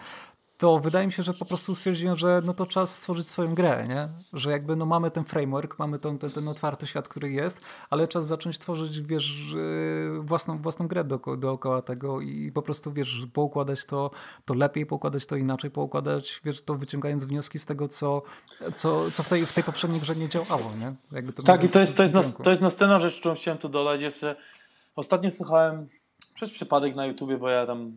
to 0.57 0.79
wydaje 0.79 1.05
mi 1.05 1.11
się, 1.11 1.23
że 1.23 1.33
po 1.33 1.45
prostu 1.45 1.75
stwierdziłem, 1.75 2.15
że 2.15 2.41
no 2.45 2.53
to 2.53 2.65
czas 2.65 2.97
stworzyć 2.97 3.27
swoją 3.27 3.55
grę, 3.55 3.83
nie? 3.89 4.07
Że 4.39 4.51
jakby 4.51 4.75
no 4.75 4.85
mamy 4.85 5.11
ten 5.11 5.23
framework, 5.25 5.79
mamy 5.79 5.99
ten, 5.99 6.17
ten, 6.17 6.31
ten 6.31 6.47
otwarty 6.47 6.87
świat, 6.87 7.07
który 7.07 7.31
jest, 7.31 7.65
ale 7.89 8.07
czas 8.07 8.27
zacząć 8.27 8.59
tworzyć, 8.59 9.01
wiesz, 9.01 9.53
yy, 9.55 10.21
własną, 10.21 10.57
własną 10.61 10.87
grę 10.87 11.03
doko, 11.03 11.37
dookoła 11.37 11.81
tego 11.81 12.21
i 12.21 12.51
po 12.51 12.61
prostu, 12.61 12.93
wiesz, 12.93 13.27
poukładać 13.33 13.85
to, 13.85 14.11
to 14.45 14.53
lepiej, 14.53 14.85
poukładać 14.85 15.25
to 15.25 15.35
inaczej, 15.35 15.71
poukładać, 15.71 16.41
wiesz, 16.43 16.61
to 16.61 16.75
wyciągając 16.75 17.25
wnioski 17.25 17.59
z 17.59 17.65
tego, 17.65 17.87
co, 17.87 18.21
co, 18.75 19.11
co 19.11 19.23
w, 19.23 19.27
tej, 19.27 19.45
w 19.45 19.53
tej 19.53 19.63
poprzedniej 19.63 20.01
grze 20.01 20.15
nie 20.15 20.29
działało, 20.29 20.71
nie? 20.79 20.93
Jakby 21.11 21.33
to 21.33 21.43
Tak, 21.43 21.63
i 21.63 21.67
to 21.67 21.79
jest, 21.79 21.97
to, 21.97 22.03
jest 22.03 22.15
kierunku. 22.15 22.43
to 22.43 22.49
jest 22.49 22.61
następna 22.61 23.01
rzecz, 23.01 23.19
którą 23.19 23.35
chciałem 23.35 23.57
tu 23.57 23.69
dodać, 23.69 24.01
jest, 24.01 24.19
że 24.19 24.35
ostatnio 24.95 25.31
słuchałem 25.31 25.87
przez 26.33 26.51
przypadek 26.51 26.95
na 26.95 27.05
YouTubie, 27.05 27.37
bo 27.37 27.49
ja 27.49 27.65
tam 27.65 27.91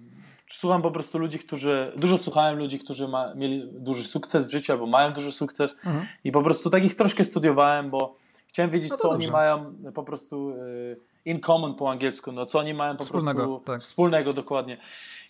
słucham 0.50 0.82
po 0.82 0.90
prostu 0.90 1.18
ludzi, 1.18 1.38
którzy, 1.38 1.92
dużo 1.96 2.18
słuchałem 2.18 2.58
ludzi, 2.58 2.78
którzy 2.78 3.08
ma, 3.08 3.34
mieli 3.34 3.62
duży 3.72 4.04
sukces 4.04 4.46
w 4.46 4.50
życiu 4.50 4.72
albo 4.72 4.86
mają 4.86 5.12
duży 5.12 5.32
sukces 5.32 5.74
Mhm. 5.86 6.06
i 6.24 6.32
po 6.32 6.42
prostu 6.42 6.70
takich 6.70 6.94
troszkę 6.94 7.24
studiowałem, 7.24 7.90
bo 7.90 8.14
chciałem 8.46 8.70
wiedzieć, 8.70 8.90
No 8.90 8.96
co 8.96 9.08
oni 9.10 9.18
dobrze. 9.18 9.32
mają 9.32 9.74
po 9.94 10.02
prostu 10.02 10.50
y, 10.50 10.96
in 11.24 11.40
common 11.40 11.74
po 11.74 11.90
angielsku, 11.90 12.32
no 12.32 12.46
co 12.46 12.58
oni 12.58 12.74
mają 12.74 12.96
po 12.96 13.02
Wspólnego, 13.02 13.42
prostu 13.46 13.64
tak. 13.72 13.80
wspólnego 13.82 14.32
dokładnie. 14.32 14.76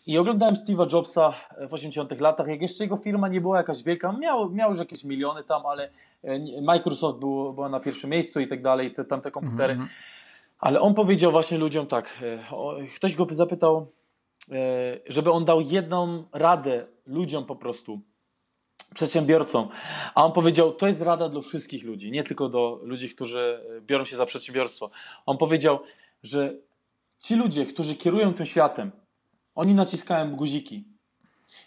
I 0.06 0.18
oglądałem 0.18 0.54
Steve'a 0.54 0.92
Jobsa 0.92 1.34
w 1.68 1.74
80 1.74 2.20
latach, 2.20 2.46
jak 2.48 2.62
jeszcze 2.62 2.84
jego 2.84 2.96
firma 2.96 3.28
nie 3.28 3.40
była 3.40 3.56
jakaś 3.56 3.82
wielka, 3.82 4.12
miał, 4.12 4.50
miał 4.50 4.70
już 4.70 4.78
jakieś 4.78 5.04
miliony 5.04 5.44
tam, 5.44 5.66
ale 5.66 5.90
e, 6.24 6.62
Microsoft 6.62 7.18
było, 7.18 7.52
była 7.52 7.68
na 7.68 7.80
pierwszym 7.80 8.10
miejscu 8.10 8.40
i 8.40 8.48
tak 8.48 8.62
dalej, 8.62 8.94
te 8.94 9.04
tamte 9.04 9.30
komputery. 9.30 9.72
Mhm, 9.72 9.88
Ale 10.58 10.80
on 10.80 10.94
powiedział 10.94 11.32
właśnie 11.32 11.58
ludziom 11.58 11.86
tak, 11.86 12.18
e, 12.22 12.38
ktoś 12.96 13.14
go 13.14 13.26
zapytał, 13.30 13.76
e, 13.76 13.86
żeby 15.06 15.32
on 15.32 15.44
dał 15.44 15.60
jedną 15.60 16.24
radę 16.32 16.86
ludziom 17.06 17.44
po 17.44 17.56
prostu, 17.56 18.00
przedsiębiorcom. 18.94 19.68
A 20.14 20.24
on 20.24 20.32
powiedział, 20.32 20.72
to 20.72 20.86
jest 20.86 21.02
rada 21.02 21.28
dla 21.28 21.40
wszystkich 21.40 21.84
ludzi, 21.84 22.10
nie 22.10 22.24
tylko 22.24 22.48
do 22.48 22.80
ludzi, 22.82 23.08
którzy 23.08 23.64
e, 23.76 23.80
biorą 23.80 24.04
się 24.04 24.16
za 24.16 24.26
przedsiębiorstwo. 24.26 24.90
On 25.26 25.38
powiedział, 25.38 25.78
że 26.22 26.54
ci 27.18 27.34
ludzie, 27.34 27.66
którzy 27.66 27.96
kierują 27.96 28.34
tym 28.34 28.46
światem, 28.46 28.90
oni 29.54 29.74
naciskają 29.74 30.36
guziki. 30.36 30.84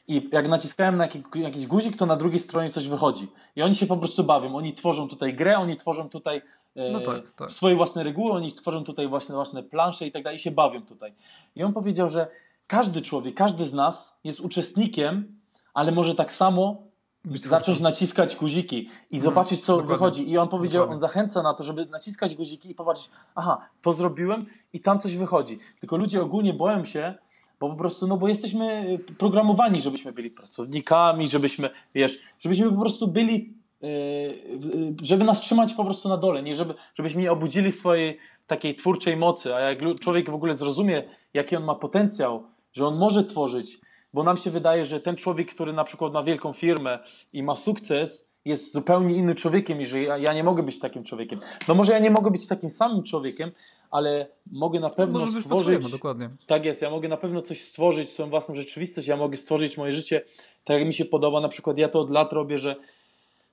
I 0.07 0.29
jak 0.31 0.47
naciskają 0.47 0.91
na 0.91 1.07
jakiś, 1.35 1.67
guzik, 1.67 1.97
to 1.97 2.05
na 2.05 2.15
drugiej 2.15 2.39
stronie 2.39 2.69
coś 2.69 2.87
wychodzi. 2.87 3.27
I 3.55 3.61
oni 3.61 3.75
się 3.75 3.85
po 3.85 3.97
prostu 3.97 4.23
bawią. 4.23 4.55
Oni 4.55 4.73
tworzą 4.73 5.07
tutaj 5.07 5.33
grę, 5.33 5.57
oni 5.57 5.77
tworzą 5.77 6.09
tutaj 6.09 6.41
e, 6.75 6.91
No 6.91 6.99
tak, 6.99 7.31
tak. 7.35 7.51
swoje 7.51 7.75
własne 7.75 8.03
reguły, 8.03 8.31
oni 8.31 8.53
tworzą 8.53 8.83
tutaj 8.83 9.07
własne, 9.07 9.35
własne 9.35 9.63
plansze 9.63 10.07
i 10.07 10.11
tak 10.11 10.23
dalej, 10.23 10.37
i 10.37 10.41
się 10.41 10.51
bawią 10.51 10.81
tutaj. 10.81 11.13
I 11.55 11.63
on 11.63 11.73
powiedział, 11.73 12.09
że 12.09 12.27
każdy 12.71 13.01
człowiek, 13.01 13.35
każdy 13.35 13.67
z 13.67 13.73
nas 13.73 14.17
jest 14.23 14.39
uczestnikiem, 14.39 15.39
ale 15.73 15.91
może 15.91 16.15
tak 16.15 16.31
samo 16.31 16.83
zacząć 17.25 17.79
naciskać 17.79 18.35
guziki 18.35 18.77
i 19.11 19.15
Mhm, 19.15 19.21
zobaczyć, 19.23 19.65
co 19.65 19.73
dokładnie. 19.73 19.93
wychodzi. 19.95 20.29
I 20.29 20.37
on 20.37 20.47
powiedział, 20.47 20.81
Dokładnie. 20.81 20.95
on 20.95 21.01
zachęca 21.01 21.43
na 21.43 21.53
to, 21.53 21.63
żeby 21.63 21.85
naciskać 21.85 22.35
guziki 22.35 22.71
i 22.71 22.75
popatrzeć, 22.75 23.09
aha, 23.35 23.61
to 23.81 23.93
zrobiłem 23.93 24.45
i 24.73 24.79
tam 24.79 24.99
coś 24.99 25.17
wychodzi. 25.17 25.57
Tylko 25.79 25.97
ludzie 25.97 26.21
ogólnie 26.21 26.53
boją 26.53 26.85
się, 26.85 27.13
bo 27.59 27.69
po 27.69 27.75
prostu, 27.75 28.07
no 28.07 28.17
bo 28.17 28.27
jesteśmy 28.27 28.97
y, 29.09 29.13
programowani, 29.15 29.81
żebyśmy 29.81 30.11
byli 30.11 30.29
pracownikami, 30.29 31.27
żebyśmy, 31.27 31.69
wiesz, 31.95 32.19
żebyśmy 32.39 32.71
po 32.71 32.79
prostu 32.79 33.07
byli, 33.07 33.53
yy, 33.81 33.89
yy, 33.89 34.95
żeby 35.01 35.23
nas 35.23 35.41
trzymać 35.41 35.73
po 35.73 35.85
prostu 35.85 36.09
na 36.09 36.17
dole, 36.17 36.43
nie 36.43 36.55
żeby, 36.55 36.73
żebyśmy 36.95 37.21
nie 37.21 37.31
obudzili 37.31 37.71
swojej 37.71 38.17
takiej 38.47 38.75
twórczej 38.75 39.17
mocy, 39.17 39.55
a 39.55 39.59
jak 39.59 39.79
człowiek 39.99 40.29
w 40.29 40.33
ogóle 40.33 40.55
zrozumie, 40.55 41.03
jaki 41.33 41.55
on 41.55 41.63
ma 41.63 41.75
potencjał, 41.75 42.43
że 42.73 42.87
on 42.87 42.97
może 42.97 43.23
tworzyć, 43.23 43.79
bo 44.13 44.23
nam 44.23 44.37
się 44.37 44.51
wydaje, 44.51 44.85
że 44.85 44.99
ten 44.99 45.15
człowiek, 45.15 45.55
który 45.55 45.73
na 45.73 45.83
przykład 45.83 46.13
ma 46.13 46.23
wielką 46.23 46.53
firmę 46.53 46.99
i 47.33 47.43
ma 47.43 47.55
sukces, 47.55 48.25
jest 48.45 48.71
zupełnie 48.71 49.15
innym 49.15 49.35
człowiekiem 49.35 49.81
i 49.81 49.85
że 49.85 50.01
ja, 50.01 50.17
ja 50.17 50.33
nie 50.33 50.43
mogę 50.43 50.63
być 50.63 50.79
takim 50.79 51.03
człowiekiem. 51.03 51.39
No 51.67 51.75
może 51.75 51.93
ja 51.93 51.99
nie 51.99 52.11
mogę 52.11 52.31
być 52.31 52.47
takim 52.47 52.69
samym 52.69 53.03
człowiekiem, 53.03 53.51
ale 53.91 54.27
mogę 54.51 54.79
na 54.79 54.89
pewno 54.89 55.19
Może 55.19 55.41
stworzyć... 55.41 55.91
dokładnie. 55.91 56.29
Tak 56.47 56.65
jest, 56.65 56.81
ja 56.81 56.89
mogę 56.89 57.07
na 57.07 57.17
pewno 57.17 57.41
coś 57.41 57.63
stworzyć, 57.63 58.09
swoją 58.09 58.29
własną 58.29 58.55
rzeczywistość, 58.55 59.07
ja 59.07 59.17
mogę 59.17 59.37
stworzyć 59.37 59.77
moje 59.77 59.93
życie 59.93 60.21
tak 60.65 60.77
jak 60.77 60.87
mi 60.87 60.93
się 60.93 61.05
podoba. 61.05 61.41
Na 61.41 61.49
przykład 61.49 61.77
ja 61.77 61.89
to 61.89 61.99
od 61.99 62.09
lat 62.09 62.33
robię, 62.33 62.57
że 62.57 62.75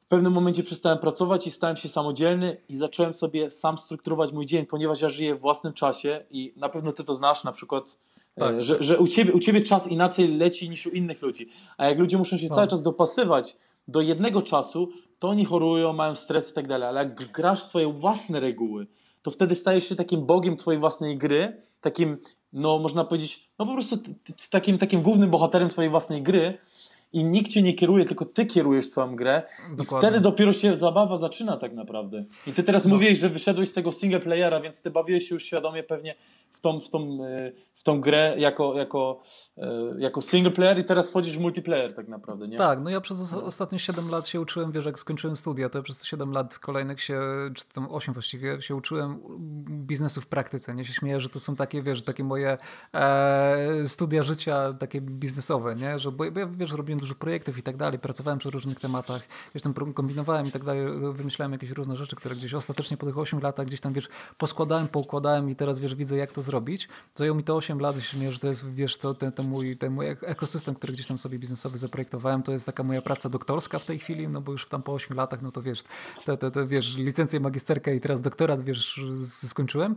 w 0.05 0.09
pewnym 0.09 0.33
momencie 0.33 0.63
przestałem 0.63 0.99
pracować 0.99 1.47
i 1.47 1.51
stałem 1.51 1.77
się 1.77 1.89
samodzielny 1.89 2.57
i 2.69 2.77
zacząłem 2.77 3.15
sobie 3.15 3.51
sam 3.51 3.79
strukturować 3.79 4.33
mój 4.33 4.47
dzień, 4.47 4.67
ponieważ 4.67 5.01
ja 5.01 5.09
żyję 5.09 5.35
w 5.35 5.41
własnym 5.41 5.73
czasie 5.73 6.25
i 6.31 6.53
na 6.57 6.69
pewno 6.69 6.93
ty 6.93 7.05
to 7.05 7.15
znasz, 7.15 7.45
na 7.45 7.53
przykład, 7.53 7.99
Tak. 8.39 8.55
e, 8.55 8.63
że, 8.63 8.77
że 8.83 8.99
u, 8.99 9.07
ciebie, 9.07 9.33
u 9.33 9.39
ciebie 9.39 9.61
czas 9.61 9.87
inaczej 9.87 10.29
leci 10.37 10.71
niż 10.71 10.87
u 10.87 10.91
innych 10.91 11.23
ludzi. 11.23 11.49
A 11.79 11.87
jak 11.89 11.99
ludzie 11.99 12.19
muszą 12.19 12.37
się 12.37 12.49
Tak. 12.49 12.55
cały 12.57 12.69
czas 12.69 12.83
dopasywać 12.83 13.57
do 13.89 14.01
jednego 14.01 14.43
czasu, 14.43 14.89
to 15.19 15.29
oni 15.29 15.45
chorują, 15.45 15.93
mają 15.93 16.15
stres 16.15 16.51
i 16.51 16.55
tak 16.55 16.69
dalej. 16.69 16.89
Ale 16.89 17.01
jak 17.01 17.33
grasz 17.33 17.65
w 17.65 17.69
twoje 17.69 17.93
własne 17.93 18.41
reguły, 18.41 18.87
to 19.23 19.31
wtedy 19.31 19.55
stajesz 19.55 19.89
się 19.89 19.97
takim 19.97 20.27
bogiem 20.27 20.57
twojej 20.57 20.81
własnej 20.81 21.19
gry, 21.19 21.57
takim, 21.81 22.17
no 22.53 22.79
można 22.79 23.05
powiedzieć, 23.05 23.49
no 23.59 23.67
po 23.67 23.73
prostu 23.73 23.97
takim, 24.51 24.79
takim 24.79 25.03
głównym 25.03 25.31
bohaterem 25.31 25.69
twojej 25.69 25.91
własnej 25.91 26.23
gry 26.23 26.59
i 27.13 27.25
nikt 27.25 27.51
cię 27.51 27.63
nie 27.63 27.75
kieruje, 27.75 28.05
tylko 28.05 28.25
ty 28.25 28.47
kierujesz 28.47 28.89
twoją 28.89 29.17
grę 29.17 29.43
i 29.73 29.77
Dokładnie. 29.77 30.09
wtedy 30.09 30.21
dopiero 30.23 30.53
się 30.53 30.77
zabawa 30.77 31.17
zaczyna 31.17 31.57
tak 31.57 31.75
naprawdę. 31.75 32.25
I 32.47 32.53
ty 32.53 32.63
teraz 32.63 32.85
No. 32.85 32.95
mówiłeś, 32.95 33.19
że 33.19 33.29
wyszedłeś 33.29 33.69
z 33.69 33.73
tego 33.73 33.93
single 33.93 34.21
playera, 34.21 34.61
więc 34.61 34.83
ty 34.83 34.91
bawiłeś 34.91 35.29
się 35.29 35.35
już 35.35 35.45
świadomie 35.45 35.83
pewnie 35.83 36.15
w 36.53 36.61
tą, 36.61 36.81
w 36.81 36.91
tą, 36.91 37.19
e, 37.25 37.53
w 37.79 37.83
tą 37.83 38.01
grę 38.01 38.35
jako, 38.39 38.75
jako, 38.75 39.23
e, 39.57 39.95
jako 39.99 40.23
single 40.23 40.51
player 40.53 40.79
i 40.79 40.85
teraz 40.85 41.09
wchodzisz 41.11 41.37
w 41.37 41.41
multiplayer 41.41 41.95
tak 41.95 42.09
naprawdę, 42.09 42.49
nie? 42.49 42.57
Tak, 42.59 42.81
no 42.81 42.91
ja 42.91 43.01
przez 43.01 43.21
os- 43.21 43.35
ostatnie 43.45 43.79
7 43.79 44.09
lat 44.09 44.27
się 44.27 44.41
uczyłem, 44.41 44.73
wiesz, 44.73 44.85
jak 44.87 44.99
skończyłem 44.99 45.37
studia, 45.37 45.69
to 45.69 45.79
ja 45.79 45.83
przez 45.83 45.99
te 45.99 46.07
7 46.07 46.33
lat 46.33 46.59
kolejnych 46.59 47.01
się, 47.01 47.21
czy 47.55 47.67
tam 47.67 47.89
8 47.91 48.15
właściwie, 48.15 48.63
się 48.63 48.75
uczyłem 48.77 49.21
biznesu 49.87 50.21
w 50.21 50.27
praktyce. 50.27 50.75
Nie 50.75 50.85
się 50.85 50.93
śmieję, 50.93 51.21
że 51.21 51.29
to 51.29 51.41
są 51.41 51.57
takie, 51.57 51.83
wiesz, 51.83 52.03
takie 52.03 52.25
moje 52.25 52.59
e, 52.95 53.87
studia 53.87 54.23
życia, 54.23 54.75
takie 54.75 55.01
biznesowe, 55.01 55.75
nie? 55.77 55.99
Że, 55.99 56.13
bo, 56.13 56.25
ja, 56.25 56.31
wiesz, 56.47 56.73
robiłem 56.73 57.01
dużo 57.01 57.15
projektów 57.15 57.59
i 57.59 57.63
tak 57.63 57.77
dalej, 57.77 57.99
pracowałem 57.99 58.39
przy 58.39 58.51
różnych 58.51 58.81
tematach, 58.81 59.23
gdzieś 59.51 59.63
tam 59.63 59.75
kombinowałem 59.75 60.47
i 60.47 60.51
tak 60.51 60.65
dalej, 60.65 60.87
wymyślałem 61.13 61.53
jakieś 61.53 61.71
różne 61.71 61.97
rzeczy, 61.97 62.17
które 62.17 62.35
gdzieś 62.35 62.55
ostatecznie 62.55 62.97
po 62.97 63.07
tych 63.07 63.19
8 63.19 63.41
latach 63.41 63.67
gdzieś 63.67 63.81
tam, 63.81 63.93
wiesz, 63.93 64.09
poskładałem, 64.39 64.89
poukładałem 64.89 65.51
i 65.51 65.57
teraz, 65.57 65.81
wiesz, 65.81 65.95
widzę, 65.95 66.17
jak 66.17 66.33
to 66.33 66.43
zrobić. 66.43 66.89
Zajęło 67.15 67.37
mi 67.37 67.45
to 67.45 67.57
8 67.57 67.68
lat, 67.77 67.97
jeśli 67.97 68.19
śmieję, 68.19 68.33
że 68.33 68.39
to 68.39 68.49
jest, 68.49 68.73
wiesz, 68.73 68.99
to, 68.99 69.15
ten, 69.15 69.33
ten, 69.33 69.49
mój, 69.49 69.77
ten 69.77 69.93
mój 69.93 70.09
ek- 70.09 70.25
ekosystem, 70.25 70.75
który 70.75 70.93
gdzieś 70.93 71.07
tam 71.07 71.19
sobie 71.19 71.39
biznesowy 71.39 71.79
zaprojektowałem, 71.79 72.43
to 72.43 72.53
jest 72.53 72.67
taka 72.67 72.83
moja 72.83 73.03
praca 73.03 73.29
doktorska 73.29 73.79
w 73.79 73.87
tej 73.87 73.99
chwili, 73.99 74.29
no 74.29 74.41
bo 74.41 74.53
już 74.53 74.69
tam 74.69 74.83
po 74.83 74.93
8 74.93 75.17
latach, 75.17 75.43
no 75.43 75.51
to 75.53 75.63
wiesz, 75.63 75.83
te, 76.25 76.37
te, 76.37 76.51
te 76.51 76.67
wiesz, 76.67 76.97
licencję 76.97 77.41
magisterkę 77.41 77.97
i 77.97 78.01
teraz 78.01 78.23
doktorat, 78.23 78.65
wiesz, 78.65 79.01
skończyłem. 79.47 79.97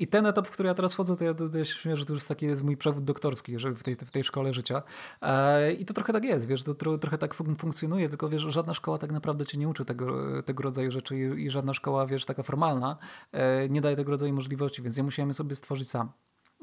I 0.00 0.06
ten 0.06 0.26
etap, 0.26 0.48
w 0.48 0.50
który 0.50 0.66
ja 0.66 0.74
teraz 0.74 0.94
wchodzę, 0.94 1.16
to 1.16 1.24
ja, 1.24 1.34
to 1.34 1.58
ja 1.58 1.64
się 1.64 1.74
śmieję, 1.74 1.96
że 1.96 2.04
to 2.04 2.14
już 2.14 2.24
taki 2.24 2.46
jest 2.46 2.64
mój 2.64 2.76
przewód 2.76 3.04
doktorski 3.04 3.52
jeżeli 3.52 3.76
w, 3.76 3.82
tej, 3.82 3.94
w 3.94 4.10
tej 4.10 4.24
szkole 4.24 4.52
życia. 4.54 4.82
E, 5.22 5.72
I 5.72 5.84
to 5.84 5.94
trochę 5.94 6.12
tak 6.12 6.24
jest, 6.24 6.46
wiesz, 6.48 6.62
to 6.62 6.74
tro, 6.74 6.98
trochę 6.98 7.18
tak 7.18 7.34
fun 7.34 7.56
funkcjonuje, 7.56 8.08
tylko 8.08 8.28
wiesz, 8.28 8.42
żadna 8.42 8.74
szkoła 8.74 8.98
tak 8.98 9.12
naprawdę 9.12 9.46
cię 9.46 9.58
nie 9.58 9.68
uczy 9.68 9.84
tego, 9.84 10.42
tego 10.42 10.62
rodzaju 10.62 10.90
rzeczy 10.90 11.16
i, 11.16 11.44
i 11.44 11.50
żadna 11.50 11.74
szkoła, 11.74 12.06
wiesz, 12.06 12.24
taka 12.24 12.42
formalna 12.42 12.96
e, 13.32 13.68
nie 13.68 13.80
daje 13.80 13.96
tego 13.96 14.10
rodzaju 14.10 14.34
możliwości, 14.34 14.82
więc 14.82 14.96
ja 14.96 15.04
musiałem 15.04 15.34
sobie 15.34 15.54
stworzyć 15.54 15.88
sam. 15.88 16.10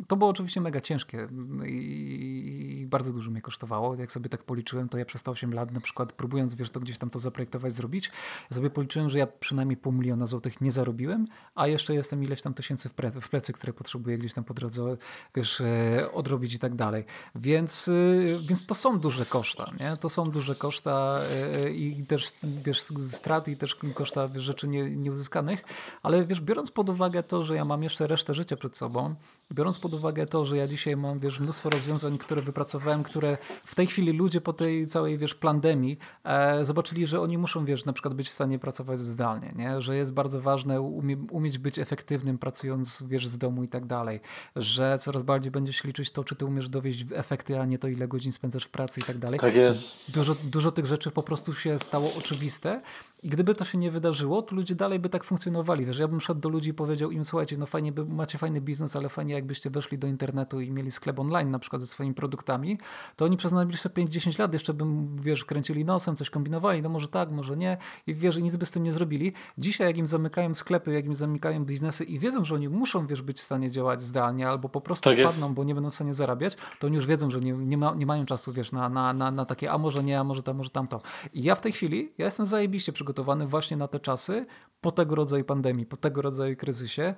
To 0.07 0.15
było 0.15 0.29
oczywiście 0.29 0.61
mega 0.61 0.81
ciężkie 0.81 1.27
i 1.65 2.85
bardzo 2.89 3.13
dużo 3.13 3.31
mnie 3.31 3.41
kosztowało. 3.41 3.95
Jak 3.95 4.11
sobie 4.11 4.29
tak 4.29 4.43
policzyłem, 4.43 4.89
to 4.89 4.97
ja 4.97 5.05
przez 5.05 5.23
te 5.23 5.31
8 5.31 5.53
lat, 5.53 5.71
na 5.71 5.81
przykład 5.81 6.13
próbując, 6.13 6.55
wiesz, 6.55 6.69
to 6.69 6.79
gdzieś 6.79 6.97
tam 6.97 7.09
to 7.09 7.19
zaprojektować, 7.19 7.73
zrobić, 7.73 8.11
sobie 8.51 8.69
policzyłem, 8.69 9.09
że 9.09 9.19
ja 9.19 9.27
przynajmniej 9.27 9.77
pół 9.77 9.93
miliona 9.93 10.27
złotych 10.27 10.61
nie 10.61 10.71
zarobiłem, 10.71 11.27
a 11.55 11.67
jeszcze 11.67 11.93
jestem 11.93 12.23
ileś 12.23 12.41
tam 12.41 12.53
tysięcy 12.53 12.89
w, 12.89 12.93
w 13.21 13.29
plecy, 13.29 13.53
które 13.53 13.73
potrzebuję 13.73 14.17
gdzieś 14.17 14.33
tam 14.33 14.43
po 14.43 14.53
drodze, 14.53 14.97
wiesz, 15.35 15.61
e, 15.61 16.11
odrobić 16.11 16.53
i 16.53 16.59
tak 16.59 16.75
dalej. 16.75 17.05
Więc, 17.35 17.87
e, 17.87 17.91
więc 18.47 18.65
to 18.65 18.75
są 18.75 18.99
duże 18.99 19.25
koszta, 19.25 19.71
nie? 19.79 19.97
To 19.97 20.09
są 20.09 20.29
duże 20.29 20.55
koszta 20.55 21.19
e, 21.53 21.69
i 21.69 22.03
też, 22.03 22.33
wiesz, 22.43 22.81
strat 23.11 23.47
i 23.47 23.57
też 23.57 23.75
koszta 23.75 24.27
wiesz, 24.27 24.43
rzeczy 24.43 24.67
nie, 24.67 24.91
nieuzyskanych, 24.91 25.63
ale 26.03 26.25
wiesz, 26.25 26.41
biorąc 26.41 26.71
pod 26.71 26.89
uwagę 26.89 27.23
to, 27.23 27.43
że 27.43 27.55
ja 27.55 27.65
mam 27.65 27.83
jeszcze 27.83 28.07
resztę 28.07 28.33
życia 28.33 28.57
przed 28.57 28.77
sobą, 28.77 29.15
biorąc 29.51 29.79
pod 29.83 29.93
uwagę 29.93 30.25
to, 30.25 30.45
że 30.45 30.57
ja 30.57 30.67
dzisiaj 30.67 30.95
mam, 30.97 31.19
wiesz, 31.19 31.39
mnóstwo 31.39 31.69
rozwiązań, 31.69 32.17
które 32.17 32.41
wypracowałem, 32.41 33.03
które 33.03 33.37
w 33.65 33.75
tej 33.75 33.87
chwili 33.87 34.13
ludzie 34.13 34.41
po 34.41 34.53
tej 34.53 34.87
całej, 34.87 35.17
wiesz, 35.17 35.35
pandemii 35.35 35.97
e, 36.23 36.65
zobaczyli, 36.65 37.07
że 37.07 37.21
oni 37.21 37.37
muszą, 37.37 37.65
wiesz, 37.65 37.85
na 37.85 37.93
przykład 37.93 38.13
być 38.13 38.29
w 38.29 38.31
stanie 38.31 38.59
pracować 38.59 38.99
zdalnie, 38.99 39.53
nie? 39.55 39.81
Że 39.81 39.95
jest 39.95 40.13
bardzo 40.13 40.41
ważne 40.41 40.81
umie, 40.81 41.17
umieć 41.31 41.57
być 41.57 41.79
efektywnym 41.79 42.37
pracując, 42.37 43.03
wiesz, 43.07 43.27
z 43.27 43.37
domu 43.37 43.63
i 43.63 43.67
tak 43.67 43.85
dalej. 43.85 44.19
Że 44.55 44.97
coraz 44.99 45.23
bardziej 45.23 45.51
będzie 45.51 45.73
się 45.73 45.87
liczyć 45.87 46.11
to, 46.11 46.23
czy 46.23 46.35
ty 46.35 46.45
umiesz 46.45 46.69
dowieść 46.69 47.05
efekty, 47.15 47.59
a 47.59 47.65
nie 47.65 47.79
to, 47.79 47.87
ile 47.87 48.07
godzin 48.07 48.31
spędzasz 48.31 48.63
w 48.63 48.69
pracy 48.69 48.99
i 48.99 49.03
tak 49.03 49.17
dalej. 49.17 49.39
Tak 49.39 49.55
jest. 49.55 49.91
Dużo, 50.07 50.35
dużo 50.35 50.71
tych 50.71 50.85
rzeczy 50.85 51.11
po 51.11 51.23
prostu 51.23 51.53
się 51.53 51.79
stało 51.79 52.13
oczywiste 52.17 52.81
i 53.23 53.29
gdyby 53.29 53.53
to 53.53 53.65
się 53.65 53.77
nie 53.77 53.91
wydarzyło, 53.91 54.41
to 54.41 54.55
ludzie 54.55 54.75
dalej 54.75 54.99
by 54.99 55.09
tak 55.09 55.23
funkcjonowali. 55.23 55.85
Wiesz, 55.85 55.99
ja 55.99 56.07
bym 56.07 56.21
szedł 56.21 56.41
do 56.41 56.49
ludzi 56.49 56.69
i 56.69 56.73
powiedział 56.73 57.11
im, 57.11 57.23
słuchajcie, 57.23 57.57
no 57.57 57.65
fajnie, 57.65 57.93
macie 58.07 58.37
fajny 58.37 58.61
biznes, 58.61 58.95
ale 58.95 59.09
fajnie 59.09 59.33
jakbyście 59.33 59.69
weszli 59.73 59.97
do 59.97 60.07
internetu 60.07 60.61
i 60.61 60.71
mieli 60.71 60.91
sklep 60.91 61.19
online 61.19 61.49
na 61.49 61.59
przykład 61.59 61.81
ze 61.81 61.87
swoimi 61.87 62.13
produktami, 62.13 62.77
to 63.15 63.25
oni 63.25 63.37
przez 63.37 63.51
najbliższe 63.51 63.89
5-10 63.89 64.39
lat 64.39 64.53
jeszcze 64.53 64.73
bym, 64.73 65.17
wiesz, 65.17 65.45
kręcili 65.45 65.85
nosem, 65.85 66.15
coś 66.15 66.29
kombinowali, 66.29 66.81
no 66.81 66.89
może 66.89 67.07
tak, 67.07 67.31
może 67.31 67.57
nie 67.57 67.77
i 68.07 68.15
wiesz, 68.15 68.37
nic 68.37 68.55
by 68.55 68.65
z 68.65 68.71
tym 68.71 68.83
nie 68.83 68.91
zrobili. 68.91 69.33
Dzisiaj 69.57 69.87
jak 69.87 69.97
im 69.97 70.07
zamykają 70.07 70.53
sklepy, 70.53 70.93
jak 70.93 71.05
im 71.05 71.15
zamykają 71.15 71.65
biznesy 71.65 72.03
i 72.03 72.19
wiedzą, 72.19 72.43
że 72.43 72.55
oni 72.55 72.69
muszą, 72.69 73.07
wiesz, 73.07 73.21
być 73.21 73.37
w 73.37 73.41
stanie 73.41 73.71
działać 73.71 74.01
zdalnie 74.01 74.49
albo 74.49 74.69
po 74.69 74.81
prostu 74.81 75.09
tak 75.09 75.23
padną, 75.23 75.53
bo 75.53 75.63
nie 75.63 75.75
będą 75.75 75.91
w 75.91 75.95
stanie 75.95 76.13
zarabiać, 76.13 76.57
to 76.79 76.87
oni 76.87 76.95
już 76.95 77.05
wiedzą, 77.05 77.31
że 77.31 77.39
nie, 77.39 77.51
nie, 77.51 77.77
ma, 77.77 77.93
nie 77.95 78.05
mają 78.05 78.25
czasu, 78.25 78.53
wiesz, 78.53 78.71
na, 78.71 78.89
na, 78.89 79.13
na, 79.13 79.31
na 79.31 79.45
takie, 79.45 79.71
a 79.71 79.77
może 79.77 80.03
nie, 80.03 80.19
a 80.19 80.23
może 80.23 80.43
to, 80.43 80.53
może 80.53 80.69
tamto. 80.69 80.97
I 81.33 81.43
ja 81.43 81.55
w 81.55 81.61
tej 81.61 81.71
chwili, 81.71 82.13
ja 82.17 82.25
jestem 82.25 82.45
zajebiście 82.45 82.93
przygotowany 82.93 83.47
właśnie 83.47 83.77
na 83.77 83.87
te 83.87 83.99
czasy, 83.99 84.45
po 84.81 84.91
tego 84.91 85.15
rodzaju 85.15 85.43
pandemii, 85.43 85.85
po 85.85 85.97
tego 85.97 86.21
rodzaju 86.21 86.55
kryzysie. 86.55 87.15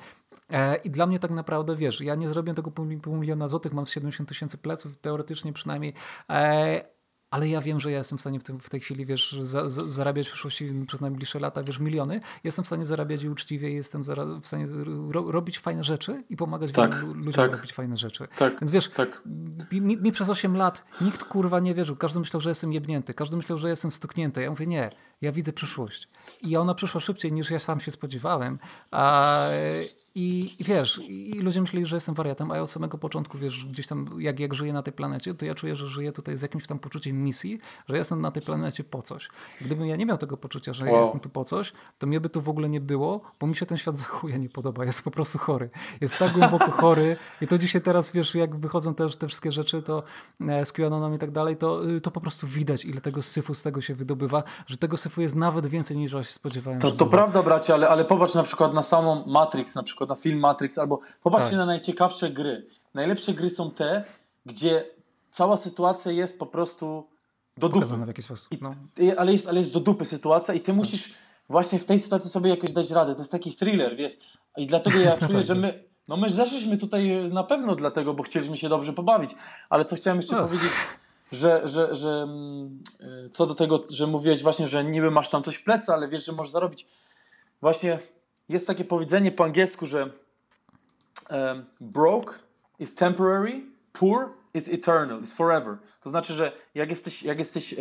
E, 0.49 0.75
I 0.75 0.89
dla 0.89 1.05
mnie 1.05 1.19
tak 1.19 1.31
naprawdę, 1.31 1.75
wiesz, 1.75 2.01
ja 2.01 2.15
nie 2.15 2.29
zrobię 2.29 2.53
tego 2.53 2.71
pół, 2.71 3.15
miliona 3.15 3.47
złotych, 3.47 3.73
mam 3.73 3.85
70 3.85 4.29
tysięcy 4.29 4.57
pleców, 4.57 4.97
teoretycznie 4.97 5.53
przynajmniej, 5.53 5.93
e, 6.29 6.95
ale 7.31 7.49
ja 7.49 7.61
wiem, 7.61 7.79
że 7.79 7.91
ja 7.91 7.97
jestem 7.97 8.17
w 8.17 8.21
stanie 8.21 8.39
w, 8.39 8.43
tym, 8.43 8.59
w 8.59 8.69
tej 8.69 8.79
chwili, 8.79 9.05
wiesz, 9.05 9.37
za, 9.41 9.69
za, 9.69 9.89
zarabiać 9.89 10.27
w 10.27 10.31
przyszłości 10.31 10.73
przez 10.87 11.01
najbliższe 11.01 11.39
lata, 11.39 11.63
wiesz, 11.63 11.79
miliony. 11.79 12.21
Jestem 12.43 12.63
w 12.63 12.67
stanie 12.67 12.85
zarabiać 12.85 13.23
i 13.23 13.29
uczciwie, 13.29 13.71
jestem 13.71 14.01
w 14.41 14.47
stanie 14.47 14.65
ro, 15.11 15.31
robić 15.31 15.59
fajne 15.59 15.83
rzeczy 15.83 16.23
i 16.29 16.35
pomagać 16.35 16.71
tak, 16.71 17.03
ludziom 17.03 17.33
tak, 17.33 17.51
robić 17.51 17.73
fajne 17.73 17.97
rzeczy. 17.97 18.27
Tak, 18.37 18.59
Więc 18.61 18.71
wiesz, 18.71 18.89
tak. 18.89 19.21
mi, 19.71 19.97
mi, 19.97 20.11
przez 20.11 20.29
8 20.29 20.57
lat 20.57 20.85
nikt 21.01 21.23
kurwa 21.23 21.59
nie 21.59 21.73
wierzył. 21.73 21.95
Każdy 21.95 22.19
myślał, 22.19 22.41
że 22.41 22.49
jestem 22.49 22.73
jebnięty. 22.73 23.13
Każdy 23.13 23.37
myślał, 23.37 23.57
że 23.57 23.69
jestem 23.69 23.91
stuknięty. 23.91 24.41
Ja 24.41 24.49
mówię, 24.49 24.67
nie, 24.67 24.91
ja 25.21 25.31
widzę 25.31 25.53
przyszłość. 25.53 26.09
I 26.41 26.57
ona 26.57 26.73
przyszła 26.73 27.01
szybciej 27.01 27.31
niż 27.31 27.51
ja 27.51 27.59
sam 27.59 27.79
się 27.79 27.91
spodziewałem. 27.91 28.59
A, 28.91 29.47
i, 30.17 30.55
I 30.59 30.63
wiesz, 30.63 31.01
i 31.09 31.39
ludzie 31.43 31.61
myśleli, 31.61 31.85
że 31.85 31.95
jestem 31.95 32.15
wariatem, 32.15 32.51
a 32.51 32.55
ja 32.55 32.61
od 32.61 32.69
samego 32.69 32.97
początku, 32.97 33.37
wiesz, 33.37 33.65
gdzieś 33.65 33.87
tam 33.87 34.09
jak, 34.17 34.39
jak 34.39 34.53
żyję 34.53 34.73
na 34.73 34.83
tej 34.83 34.93
planecie, 34.93 35.33
to 35.33 35.45
ja 35.45 35.55
czuję, 35.55 35.75
że 35.75 35.87
żyję 35.87 36.11
tutaj 36.11 36.37
z 36.37 36.41
jakimś 36.41 36.67
tam 36.67 36.79
poczuciem 36.79 37.23
misji, 37.23 37.57
że 37.89 37.97
jestem 37.97 38.21
na 38.21 38.31
tej 38.31 38.43
planecie 38.43 38.83
po 38.83 39.01
coś. 39.01 39.29
Gdybym 39.61 39.85
ja 39.85 39.95
nie 39.95 40.05
miał 40.05 40.17
tego 40.17 40.37
poczucia, 40.37 40.73
że 40.73 40.85
wow. 40.85 40.93
ja 40.93 40.99
jestem 40.99 41.19
tu 41.19 41.29
po 41.29 41.43
coś, 41.43 41.73
to 41.97 42.07
mnie 42.07 42.19
by 42.19 42.29
tu 42.29 42.41
w 42.41 42.49
ogóle 42.49 42.69
nie 42.69 42.81
było, 42.81 43.21
bo 43.39 43.47
mi 43.47 43.55
się 43.55 43.65
ten 43.65 43.77
świat 43.77 43.97
za 43.97 44.05
chuja 44.05 44.37
nie 44.37 44.49
podoba. 44.49 44.85
Jest 44.85 45.03
po 45.03 45.11
prostu 45.11 45.37
chory. 45.37 45.69
Jest 46.01 46.17
tak 46.17 46.33
głęboko 46.33 46.71
chory 46.71 47.17
i 47.41 47.47
to 47.47 47.57
dzisiaj 47.57 47.81
teraz, 47.81 48.11
wiesz, 48.11 48.35
jak 48.35 48.55
wychodzą 48.55 48.95
też 48.95 49.15
te 49.15 49.27
wszystkie 49.27 49.51
rzeczy, 49.51 49.81
to 49.81 50.03
e, 50.41 50.65
z 50.65 50.73
QAnonem 50.73 51.15
i 51.15 51.17
tak 51.17 51.31
dalej, 51.31 51.57
to, 51.57 51.89
y, 51.89 52.01
to 52.01 52.11
po 52.11 52.21
prostu 52.21 52.47
widać, 52.47 52.85
ile 52.85 53.01
tego 53.01 53.21
syfu 53.21 53.53
z 53.53 53.63
tego 53.63 53.81
się 53.81 53.95
wydobywa, 53.95 54.43
że 54.67 54.77
tego 54.77 54.97
syfu 54.97 55.21
jest 55.21 55.35
nawet 55.35 55.67
więcej 55.67 55.97
niż 55.97 56.13
ja 56.13 56.23
się 56.23 56.33
spodziewałem. 56.33 56.81
To, 56.81 56.91
to 56.91 57.05
prawda, 57.05 57.43
bracie, 57.43 57.73
ale, 57.73 57.89
ale 57.89 58.05
popatrz 58.05 58.33
na 58.33 58.43
przykład 58.43 58.73
na 58.73 58.83
samą 58.83 59.25
Matrix, 59.25 59.75
na 59.75 59.83
przykład 59.83 60.04
na 60.07 60.15
film 60.15 60.39
Matrix, 60.39 60.77
albo 60.77 60.99
popatrzcie 61.23 61.49
tak. 61.49 61.59
na 61.59 61.65
najciekawsze 61.65 62.29
gry. 62.29 62.65
Najlepsze 62.93 63.33
gry 63.33 63.49
są 63.49 63.71
te, 63.71 64.03
gdzie 64.45 64.85
cała 65.31 65.57
sytuacja 65.57 66.11
jest 66.11 66.39
po 66.39 66.45
prostu 66.45 67.07
do 67.57 67.69
Pokazane 67.69 67.99
dupy. 67.99 68.05
w 68.05 68.07
jakiś 68.07 68.25
sposób. 68.25 68.61
No. 68.61 68.75
I, 68.97 69.11
ale, 69.11 69.33
jest, 69.33 69.47
ale 69.47 69.59
jest 69.59 69.71
do 69.71 69.79
dupy 69.79 70.05
sytuacja 70.05 70.53
i 70.53 70.59
ty 70.59 70.65
tak. 70.65 70.75
musisz 70.75 71.13
właśnie 71.49 71.79
w 71.79 71.85
tej 71.85 71.99
sytuacji 71.99 72.29
sobie 72.29 72.49
jakoś 72.49 72.73
dać 72.73 72.91
radę. 72.91 73.13
To 73.15 73.21
jest 73.21 73.31
taki 73.31 73.55
thriller, 73.55 73.95
wiesz. 73.95 74.13
I 74.57 74.67
dlatego 74.67 74.99
ja 74.99 75.17
czuję, 75.27 75.43
że 75.43 75.55
my, 75.55 75.83
no 76.07 76.17
my 76.17 76.29
zeszliśmy 76.29 76.77
tutaj 76.77 77.29
na 77.31 77.43
pewno 77.43 77.75
dlatego, 77.75 78.13
bo 78.13 78.23
chcieliśmy 78.23 78.57
się 78.57 78.69
dobrze 78.69 78.93
pobawić. 78.93 79.31
Ale 79.69 79.85
co 79.85 79.95
chciałem 79.95 80.17
jeszcze 80.17 80.35
powiedzieć, 80.35 80.71
że, 81.31 81.61
że, 81.67 81.95
że 81.95 82.09
mm, 82.09 82.79
y, 83.25 83.29
co 83.29 83.47
do 83.47 83.55
tego, 83.55 83.83
że 83.89 84.07
mówiłeś 84.07 84.43
właśnie, 84.43 84.67
że 84.67 84.83
niby 84.83 85.11
masz 85.11 85.29
tam 85.29 85.43
coś 85.43 85.55
w 85.55 85.63
plecy, 85.63 85.93
ale 85.93 86.07
wiesz, 86.07 86.25
że 86.25 86.31
możesz 86.31 86.53
zarobić. 86.53 86.87
Właśnie 87.61 87.99
jest 88.49 88.67
takie 88.67 88.85
powiedzenie 88.85 89.31
po 89.31 89.43
angielsku, 89.43 89.85
że 89.85 90.09
um, 91.29 91.65
broke 91.81 92.33
is 92.79 92.95
temporary, 92.95 93.61
poor 93.93 94.29
is 94.53 94.69
eternal, 94.69 95.23
is 95.23 95.33
forever. 95.33 95.77
To 96.01 96.09
znaczy, 96.09 96.33
że 96.33 96.51
jak 96.75 96.89
jesteś, 96.89 97.23
jak 97.23 97.39
jesteś, 97.39 97.73
e, 97.73 97.77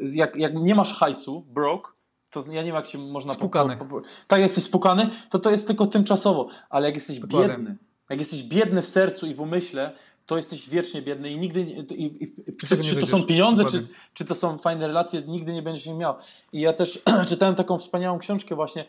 jak, 0.00 0.36
jak 0.36 0.54
nie 0.54 0.74
masz 0.74 0.94
hajsu, 0.94 1.42
broke, 1.48 1.90
to 2.30 2.40
ja 2.40 2.62
nie 2.62 2.66
wiem 2.66 2.74
jak 2.74 2.86
się 2.86 2.98
można... 2.98 3.32
Spukany. 3.32 3.76
Po, 3.76 3.84
po, 3.84 4.02
tak, 4.26 4.40
jesteś 4.40 4.64
spukany, 4.64 5.10
to 5.30 5.38
to 5.38 5.50
jest 5.50 5.66
tylko 5.66 5.86
tymczasowo, 5.86 6.48
ale 6.70 6.86
jak 6.86 6.94
jesteś 6.94 7.18
Dokładnie. 7.18 7.48
biedny, 7.48 7.76
jak 8.10 8.18
jesteś 8.18 8.42
biedny 8.42 8.82
w 8.82 8.88
sercu 8.88 9.26
i 9.26 9.34
w 9.34 9.40
umyśle, 9.40 9.92
to 10.26 10.36
jesteś 10.36 10.68
wiecznie 10.68 11.02
biedny 11.02 11.30
i 11.30 11.38
nigdy, 11.38 11.60
i, 11.60 12.02
i, 12.04 12.22
i 12.50 12.56
czy, 12.56 12.82
czy 12.82 12.96
to 12.96 13.06
są 13.06 13.22
pieniądze, 13.22 13.64
czy, 13.64 13.86
czy 14.14 14.24
to 14.24 14.34
są 14.34 14.58
fajne 14.58 14.86
relacje, 14.86 15.22
nigdy 15.22 15.52
nie 15.52 15.62
będziesz 15.62 15.86
ich 15.86 15.96
miał. 15.96 16.14
I 16.52 16.60
ja 16.60 16.72
też 16.72 17.02
czytałem 17.28 17.54
taką 17.54 17.78
wspaniałą 17.78 18.18
książkę 18.18 18.54
właśnie 18.54 18.84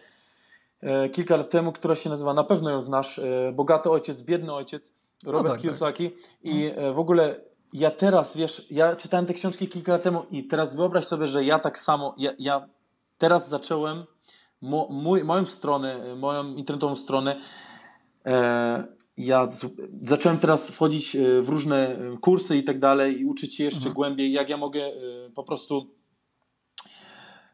kilka 1.11 1.38
lat 1.38 1.49
temu, 1.49 1.71
która 1.71 1.95
się 1.95 2.09
nazywa, 2.09 2.34
na 2.34 2.43
pewno 2.43 2.69
ją 2.69 2.82
znasz, 2.82 3.19
e, 3.19 3.51
Bogaty 3.55 3.89
Ojciec, 3.89 4.21
Biedny 4.21 4.53
Ojciec, 4.53 4.93
Robert 5.25 5.45
no 5.45 5.51
tak, 5.51 5.61
Kiyosaki 5.61 6.11
tak. 6.11 6.19
i 6.43 6.65
e, 6.65 6.93
w 6.93 6.99
ogóle 6.99 7.41
ja 7.73 7.91
teraz, 7.91 8.38
wiesz, 8.38 8.67
ja 8.71 8.95
czytałem 8.95 9.25
te 9.25 9.34
książki 9.34 9.67
kilka 9.67 9.91
lat 9.91 10.03
temu 10.03 10.25
i 10.32 10.47
teraz 10.47 10.75
wyobraź 10.75 11.05
sobie, 11.05 11.27
że 11.27 11.45
ja 11.45 11.59
tak 11.59 11.79
samo, 11.79 12.15
ja, 12.17 12.32
ja 12.39 12.67
teraz 13.17 13.49
zacząłem 13.49 14.03
mo, 14.61 14.88
mój, 14.89 15.23
moją 15.23 15.45
stronę, 15.45 16.15
moją 16.15 16.53
internetową 16.55 16.95
stronę 16.95 17.41
e, 18.25 18.84
ja 19.17 19.47
zacząłem 20.01 20.39
teraz 20.39 20.71
wchodzić 20.71 21.15
e, 21.15 21.41
w 21.41 21.49
różne 21.49 21.88
e, 21.88 22.17
kursy 22.21 22.57
i 22.57 22.63
tak 22.63 22.79
dalej 22.79 23.19
i 23.19 23.25
uczyć 23.25 23.55
się 23.55 23.63
jeszcze 23.63 23.77
mhm. 23.77 23.95
głębiej, 23.95 24.32
jak 24.32 24.49
ja 24.49 24.57
mogę 24.57 24.82
e, 24.82 24.91
po 25.36 25.43
prostu 25.43 25.88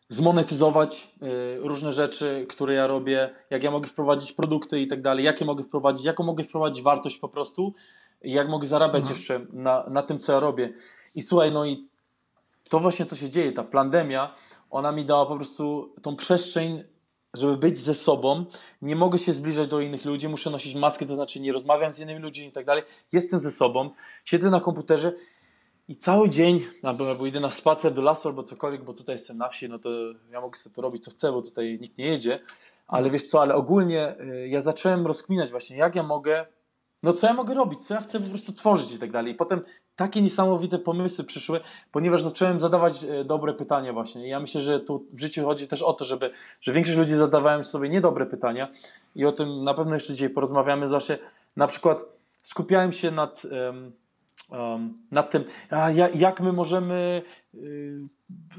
zmonetyzować 0.10 1.12
różne 1.58 1.92
rzeczy, 1.92 2.46
które 2.50 2.74
ja 2.74 2.88
robię, 2.88 3.30
jak 3.50 3.64
ja 3.64 3.72
mogę 3.72 3.88
wprowadzić 3.88 4.32
produkty 4.32 4.82
i 4.82 4.88
tak 4.88 5.02
dalej, 5.02 5.26
jakie 5.26 5.46
mogę 5.46 5.64
wprowadzić, 5.64 6.06
jaką 6.06 6.24
mogę 6.24 6.44
wprowadzić 6.44 6.84
wartość 6.84 7.18
po 7.18 7.30
prostu 7.30 7.74
i 8.22 8.32
jak 8.32 8.50
mogę 8.50 8.68
zarabiać 8.68 9.02
mhm. 9.02 9.16
jeszcze 9.16 9.42
na, 9.54 9.86
na 9.90 10.04
tym, 10.04 10.20
co 10.20 10.34
ja 10.34 10.40
robię. 10.40 10.74
I 11.16 11.22
słuchaj, 11.22 11.52
no 11.52 11.66
i 11.66 11.88
to 12.70 12.80
właśnie 12.80 13.06
co 13.06 13.16
się 13.16 13.30
dzieje, 13.30 13.52
ta 13.52 13.64
pandemia, 13.64 14.36
ona 14.70 14.92
mi 14.92 15.06
dała 15.06 15.26
po 15.26 15.36
prostu 15.36 15.94
tą 16.02 16.16
przestrzeń 16.16 16.84
żeby 17.34 17.58
być 17.58 17.80
ze 17.80 17.94
sobą, 17.94 18.46
nie 18.82 18.96
mogę 18.96 19.18
się 19.20 19.34
zbliżać 19.34 19.70
do 19.70 19.80
innych 19.80 20.06
ludzi, 20.06 20.28
muszę 20.28 20.50
nosić 20.50 20.76
maskę, 20.76 21.06
to 21.06 21.16
znaczy 21.16 21.40
nie 21.40 21.52
rozmawiam 21.52 21.94
z 21.94 22.00
innymi 22.00 22.20
ludźmi 22.20 22.46
i 22.46 22.52
tak 22.52 22.66
dalej. 22.66 22.84
Jestem 23.12 23.40
ze 23.40 23.52
sobą, 23.52 23.90
siedzę 24.26 24.50
na 24.50 24.60
komputerze 24.60 25.14
i 25.88 25.96
cały 25.96 26.30
dzień, 26.30 26.66
albo, 26.84 27.26
idę 27.26 27.40
na 27.40 27.52
spacer 27.52 27.94
do 27.94 28.02
lasu 28.02 28.28
albo 28.28 28.44
cokolwiek, 28.44 28.84
bo 28.84 28.94
tutaj 28.94 29.16
jestem 29.16 29.38
na 29.38 29.50
wsi, 29.50 29.70
no 29.70 29.80
to 29.80 29.90
ja 30.32 30.42
mogę 30.42 30.58
sobie 30.58 30.76
to 30.76 30.82
robić 30.82 31.04
co 31.04 31.12
chcę, 31.12 31.32
bo 31.32 31.42
tutaj 31.42 31.78
nikt 31.82 31.98
nie 31.98 32.06
jedzie. 32.06 32.40
Ale 32.88 33.10
wiesz 33.10 33.24
co, 33.24 33.42
ale 33.42 33.56
ogólnie 33.56 34.16
y, 34.20 34.48
ja 34.48 34.62
zacząłem 34.62 35.08
rozkminiać 35.08 35.52
właśnie, 35.52 35.78
jak 35.78 35.96
ja 35.96 36.04
mogę 36.04 36.46
no 37.04 37.14
co 37.14 37.28
ja 37.28 37.34
mogę 37.34 37.54
robić, 37.54 37.86
co 37.86 37.94
ja 37.94 38.02
chcę 38.02 38.20
po 38.20 38.30
prostu 38.30 38.54
tworzyć 38.54 38.92
i 38.92 39.00
tak 39.00 39.12
dalej. 39.12 39.34
I 39.34 39.36
potem 39.36 39.62
takie 39.96 40.22
niesamowite 40.22 40.80
pomysły 40.80 41.26
przyszły, 41.26 41.60
ponieważ 41.92 42.22
zacząłem 42.22 42.60
zadawać 42.60 43.04
e, 43.04 43.26
dobre 43.26 43.54
pytania 43.54 43.94
właśnie. 43.94 44.28
I 44.28 44.30
ja 44.30 44.40
myślę, 44.40 44.62
że 44.62 44.80
tu 44.80 45.06
w 45.14 45.20
życiu 45.20 45.46
chodzi 45.46 45.68
też 45.68 45.82
o 45.82 45.94
to, 45.94 46.06
żeby, 46.06 46.32
że 46.62 46.74
większość 46.74 46.98
ludzi 46.98 47.16
zadawałem 47.16 47.64
sobie 47.64 47.90
niedobre 47.90 48.26
pytania 48.26 48.68
i 49.16 49.26
o 49.26 49.32
tym 49.32 49.64
na 49.64 49.74
pewno 49.74 49.94
jeszcze 49.94 50.14
dzisiaj 50.14 50.30
porozmawiamy. 50.30 50.88
Zawsze 50.88 51.18
na 51.56 51.68
przykład 51.68 52.06
skupiałem 52.42 52.94
się 52.94 53.12
nad, 53.12 53.46
um, 53.46 53.92
um, 54.50 54.94
nad 55.12 55.32
tym, 55.32 55.44
a 55.70 55.92
jak 56.16 56.42
my 56.42 56.54
możemy 56.54 57.22
y, 57.56 58.08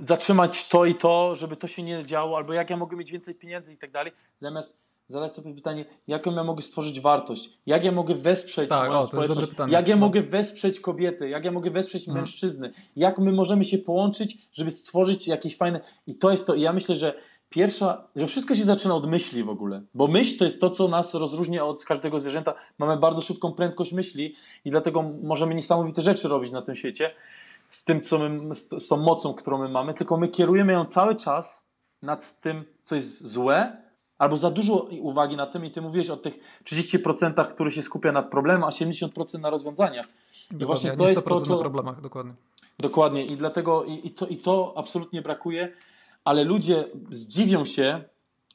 zatrzymać 0.03 0.69
to 0.69 0.85
i 0.85 0.95
to, 0.95 1.35
żeby 1.35 1.57
to 1.57 1.67
się 1.67 1.83
nie 1.83 2.07
działo, 2.07 2.37
albo 2.37 2.53
jak 2.53 2.71
ja 2.71 2.77
mogę 2.77 2.97
mieć 2.97 3.13
więcej 3.13 3.35
pieniędzy 3.35 3.73
i 3.73 3.77
tak 3.77 3.91
dalej, 3.91 4.13
zamiast 4.41 4.89
zadać 5.09 5.35
sobie 5.35 5.55
pytanie, 5.55 5.85
jaką 6.07 6.35
ja 6.35 6.45
mogę 6.45 6.63
stworzyć 6.63 7.01
wartość, 7.01 7.51
jak 7.67 7.85
ja 7.85 7.93
mogę 7.93 8.15
wesprzeć 8.15 8.69
tak, 8.69 8.89
moją 8.89 9.01
o, 9.01 9.07
społeczność, 9.07 9.53
jak 9.69 9.89
ja 9.89 9.97
no. 9.97 10.01
mogę 10.01 10.23
wesprzeć 10.23 10.81
kobiety, 10.81 11.29
jak 11.29 11.45
ja 11.45 11.51
mogę 11.51 11.71
wesprzeć 11.71 12.05
hmm. 12.05 12.23
mężczyzny, 12.23 12.73
jak 12.97 13.19
my 13.19 13.33
możemy 13.33 13.65
się 13.65 13.79
połączyć, 13.79 14.49
żeby 14.53 14.71
stworzyć 14.71 15.29
jakieś 15.29 15.57
fajne... 15.57 15.81
I 16.07 16.15
to 16.15 16.31
jest 16.31 16.47
to, 16.47 16.55
i 16.55 16.61
ja 16.61 16.73
myślę, 16.73 16.95
że 16.95 17.15
pierwsza, 17.49 18.05
że 18.17 18.27
wszystko 18.27 18.55
się 18.55 18.65
zaczyna 18.65 18.95
od 18.95 19.11
myśli 19.11 19.45
w 19.45 19.49
ogóle, 19.49 19.83
bo 19.95 20.07
myśl 20.07 20.39
to 20.39 20.45
jest 20.45 20.61
to, 20.61 20.71
co 20.71 20.89
nas 20.89 21.15
rozróżnia 21.15 21.65
od 21.65 21.85
każdego 21.85 22.21
zwierzęta. 22.21 22.55
Mamy 22.79 22.97
bardzo 22.97 23.23
szybką 23.23 23.53
prędkość 23.53 23.93
myśli 23.93 24.35
i 24.65 24.71
dlatego 24.71 25.03
możemy 25.23 25.55
niesamowite 25.55 26.03
rzeczy 26.03 26.29
robić 26.29 26.53
na 26.53 26.63
tym 26.63 26.77
świecie 26.77 27.11
z 27.71 27.85
tym, 27.85 28.01
co 28.01 28.19
my, 28.19 28.55
z 28.55 28.89
tą 28.89 28.97
mocą, 28.97 29.35
którą 29.35 29.59
my 29.59 29.69
mamy, 29.69 29.95
tylko 29.95 30.17
my 30.17 30.29
kierujemy 30.29 30.73
ją 30.73 30.85
cały 30.85 31.17
czas 31.17 31.65
nad 32.03 32.41
tym, 32.41 32.65
co 32.83 32.95
jest 32.95 33.27
złe, 33.27 33.77
albo 34.19 34.37
za 34.37 34.51
dużo 34.51 34.89
uwagi 35.01 35.37
na 35.37 35.47
tym 35.47 35.65
i 35.65 35.71
ty 35.71 35.81
mówiłeś 35.81 36.11
o 36.11 36.17
tych 36.17 36.39
30%, 36.65 37.49
które 37.49 37.71
się 37.71 37.83
skupia 37.83 38.13
nad 38.13 38.31
problemem, 38.31 38.65
a 38.65 38.71
70% 38.71 39.41
na 39.41 39.51
rozwiązaniach. 39.51 40.07
Dokładnie, 40.51 40.65
I 40.65 40.67
właśnie 40.67 40.93
to 40.97 41.03
jest 41.03 41.29
to, 41.29 41.41
co... 41.41 41.57
na 41.57 41.61
problemach, 41.61 42.01
dokładnie. 42.01 42.33
Dokładnie 42.79 43.27
i 43.27 43.37
dlatego 43.37 43.85
i, 43.85 44.07
i, 44.07 44.11
to, 44.11 44.27
i 44.27 44.37
to 44.37 44.75
absolutnie 44.77 45.23
brakuje, 45.23 45.73
ale 46.29 46.45
ludzie 46.45 46.85
zdziwią 47.11 47.65
się, 47.65 48.05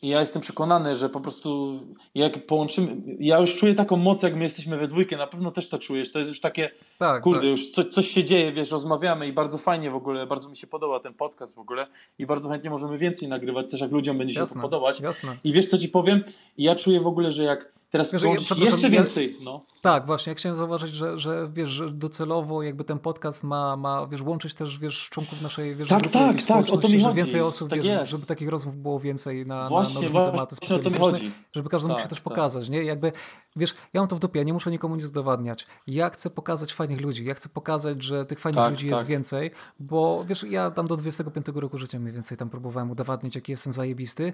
i 0.02 0.08
ja 0.08 0.20
jestem 0.20 0.42
przekonany, 0.42 0.96
że 0.96 1.10
po 1.10 1.20
prostu 1.20 1.80
jak 2.16 2.46
połączymy, 2.46 2.96
ja 3.20 3.40
już 3.40 3.56
czuję 3.56 3.76
taką 3.76 3.98
moc, 3.98 4.24
jak 4.24 4.36
my 4.36 4.44
jesteśmy 4.44 4.78
we 4.78 4.88
dwójkę, 4.88 5.18
na 5.18 5.28
pewno 5.28 5.52
też 5.52 5.70
to 5.70 5.78
czujesz, 5.78 6.12
to 6.12 6.20
jest 6.20 6.30
już 6.30 6.40
takie, 6.40 6.72
tak, 6.98 7.24
kurde, 7.24 7.42
tak. 7.42 7.50
już 7.50 7.72
co, 7.72 7.84
coś 7.84 8.08
się 8.08 8.24
dzieje, 8.24 8.52
wiesz, 8.52 8.72
rozmawiamy 8.72 9.28
i 9.28 9.34
bardzo 9.34 9.58
fajnie 9.58 9.92
w 9.92 9.96
ogóle, 9.96 10.28
bardzo 10.28 10.50
mi 10.50 10.56
się 10.56 10.68
podoba 10.68 11.00
ten 11.00 11.14
podcast 11.14 11.56
w 11.56 11.60
ogóle 11.60 11.88
i 12.20 12.26
bardzo 12.26 12.50
chętnie 12.50 12.70
możemy 12.70 12.98
więcej 12.98 13.28
nagrywać, 13.28 13.72
też 13.72 13.82
jak 13.82 13.92
ludziom 13.92 14.18
będzie 14.18 14.40
jasne, 14.40 14.54
się 14.54 14.62
to 14.62 14.62
podobać. 14.62 15.00
Jasne. 15.00 15.38
I 15.44 15.54
wiesz 15.54 15.68
co 15.68 15.78
ci 15.78 15.90
powiem, 15.90 16.24
ja 16.58 16.76
czuję 16.76 17.02
w 17.02 17.08
ogóle, 17.08 17.32
że 17.32 17.44
jak 17.44 17.72
Teraz 17.94 18.12
wiesz, 18.12 18.24
ja, 18.24 18.30
jeszcze 18.58 18.89
więcej. 18.89 19.36
No. 19.44 19.66
Tak, 19.82 20.06
właśnie. 20.06 20.32
Ja 20.32 20.36
chciałem 20.36 20.58
zauważyć, 20.58 20.91
że, 20.91 21.20
że 21.20 21.50
wiesz, 21.54 21.70
że 21.70 21.89
docelowo 21.89 22.64
jakby 22.64 22.84
ten 22.84 23.00
podcast 23.00 23.44
ma, 23.44 23.76
ma 23.78 24.08
wiesz, 24.08 24.22
łączyć 24.22 24.54
też 24.54 24.80
wiesz, 24.80 25.10
członków 25.10 25.41
naszej 25.41 25.76
wiesz, 25.76 25.89
tak, 25.89 26.00
grupy 26.00 26.14
tak, 26.14 26.44
tak, 26.44 26.70
o 26.70 26.78
to 26.78 26.89
mi 26.89 27.00
że 27.00 27.14
więcej 27.14 27.41
osób, 27.41 27.70
tak 27.70 27.82
wiesz, 27.82 28.10
żeby 28.10 28.26
takich 28.26 28.50
rozmów 28.50 28.78
było 28.78 29.00
więcej 29.00 29.46
na, 29.46 29.70
właśnie, 29.70 29.94
na, 29.94 30.02
na 30.02 30.08
różne 30.08 30.32
tematy 30.32 30.56
specjalistyczne, 30.56 31.20
żeby 31.52 31.70
każdy 31.70 31.88
mógł 31.88 32.02
się 32.02 32.08
też 32.08 32.18
tak. 32.18 32.24
pokazać. 32.24 32.70
Nie? 32.70 32.84
Jakby, 32.84 33.12
wiesz, 33.56 33.76
ja 33.94 34.02
mam 34.02 34.08
to 34.08 34.16
w 34.16 34.20
dupie, 34.20 34.39
ja 34.39 34.46
nie 34.46 34.54
muszę 34.54 34.72
nikomu 34.72 34.96
nic 34.96 35.10
udowadniać. 35.10 35.68
Ja 35.88 36.10
chcę 36.10 36.30
pokazać 36.30 36.74
fajnych 36.74 37.02
ludzi, 37.02 37.26
ja 37.26 37.34
chcę 37.34 37.50
pokazać, 37.50 38.04
że 38.04 38.26
tych 38.26 38.39
fajnych 38.39 38.64
tak, 38.64 38.72
ludzi 38.72 38.88
jest 38.88 39.02
tak. 39.02 39.08
więcej, 39.08 39.52
bo 39.80 40.26
wiesz, 40.28 40.44
ja 40.50 40.72
tam 40.72 40.88
do 40.88 40.96
25 40.96 41.46
roku 41.56 41.78
życia 41.78 42.00
mniej 42.00 42.14
więcej 42.14 42.38
tam 42.38 42.50
próbowałem 42.50 42.91
udowadniać, 42.91 43.36
jaki 43.36 43.52
jestem 43.52 43.74
zajebisty 43.74 44.34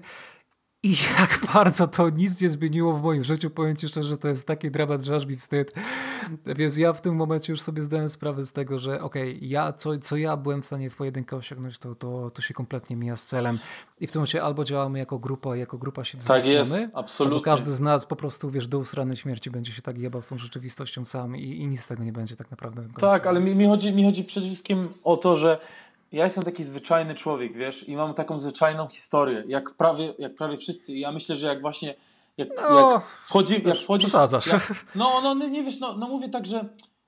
i 0.82 0.90
jak 1.18 1.40
bardzo 1.54 1.88
to 1.88 2.10
nic 2.10 2.40
nie 2.40 2.50
zmieniło 2.50 2.92
w 2.92 3.02
moim 3.02 3.24
życiu, 3.24 3.50
powiem 3.50 3.76
Ci 3.76 3.88
szczerze, 3.88 4.08
że 4.08 4.16
to 4.16 4.28
jest 4.28 4.46
taki 4.46 4.70
dramat, 4.70 5.02
że 5.02 5.16
aż 5.16 5.26
mi 5.26 5.36
wstyd. 5.36 5.72
Więc 6.46 6.76
ja 6.76 6.92
w 6.92 7.00
tym 7.00 7.16
momencie 7.16 7.52
już 7.52 7.60
sobie 7.60 7.82
zdałem 7.82 8.08
sprawę 8.08 8.44
z 8.44 8.52
tego, 8.52 8.78
że 8.78 9.02
okej, 9.02 9.36
okay, 9.36 9.48
ja, 9.48 9.72
co, 9.72 9.98
co 9.98 10.16
ja 10.16 10.36
byłem 10.36 10.62
w 10.62 10.64
stanie 10.64 10.90
w 10.90 10.96
pojedynkę 10.96 11.36
osiągnąć, 11.36 11.78
to, 11.78 11.94
to, 11.94 12.30
to 12.30 12.42
się 12.42 12.54
kompletnie 12.54 12.96
mija 12.96 13.16
z 13.16 13.24
celem. 13.24 13.58
I 14.00 14.06
w 14.06 14.12
tym 14.12 14.20
momencie 14.20 14.42
albo 14.42 14.64
działamy 14.64 14.98
jako 14.98 15.18
grupa, 15.18 15.56
jako 15.56 15.78
grupa 15.78 16.04
się 16.04 16.18
wzmacniamy, 16.18 16.70
tak 16.70 16.80
jest, 16.80 16.92
absolutnie. 16.94 17.36
albo 17.36 17.44
każdy 17.44 17.72
z 17.72 17.80
nas 17.80 18.06
po 18.06 18.16
prostu, 18.16 18.50
wiesz, 18.50 18.68
do 18.68 18.78
usranej 18.78 19.16
śmierci 19.16 19.50
będzie 19.50 19.72
się 19.72 19.82
tak 19.82 19.98
jebał 19.98 20.22
z 20.22 20.26
tą 20.26 20.38
rzeczywistością 20.38 21.04
sam 21.04 21.36
i, 21.36 21.42
i 21.42 21.66
nic 21.66 21.80
z 21.80 21.86
tego 21.86 22.04
nie 22.04 22.12
będzie 22.12 22.36
tak 22.36 22.50
naprawdę. 22.50 22.88
Tak, 23.00 23.26
ale 23.26 23.40
mi, 23.40 23.56
mi, 23.56 23.66
chodzi, 23.66 23.92
mi 23.92 24.04
chodzi 24.04 24.24
przede 24.24 24.46
wszystkim 24.46 24.88
o 25.04 25.16
to, 25.16 25.36
że 25.36 25.58
ja 26.12 26.24
jestem 26.24 26.44
taki 26.44 26.64
zwyczajny 26.64 27.14
człowiek, 27.14 27.52
wiesz, 27.52 27.88
i 27.88 27.96
mam 27.96 28.14
taką 28.14 28.38
zwyczajną 28.38 28.88
historię, 28.88 29.44
jak 29.46 29.74
prawie, 29.74 30.14
jak 30.18 30.34
prawie 30.34 30.56
wszyscy. 30.56 30.92
I 30.92 31.00
ja 31.00 31.12
myślę, 31.12 31.36
że 31.36 31.46
jak 31.46 31.60
właśnie 31.60 31.94
jak, 32.36 32.48
no, 32.70 32.92
jak 32.92 33.02
wchodzi, 33.26 33.62
jak 33.66 33.76
wchodzi. 33.76 34.06
Jak, 34.52 34.86
no, 34.94 35.20
no, 35.22 35.34
nie 35.34 35.62
wiesz, 35.62 35.80
no, 35.80 35.96
no 35.96 36.08
mówię 36.08 36.28
tak, 36.28 36.46
że 36.46 36.64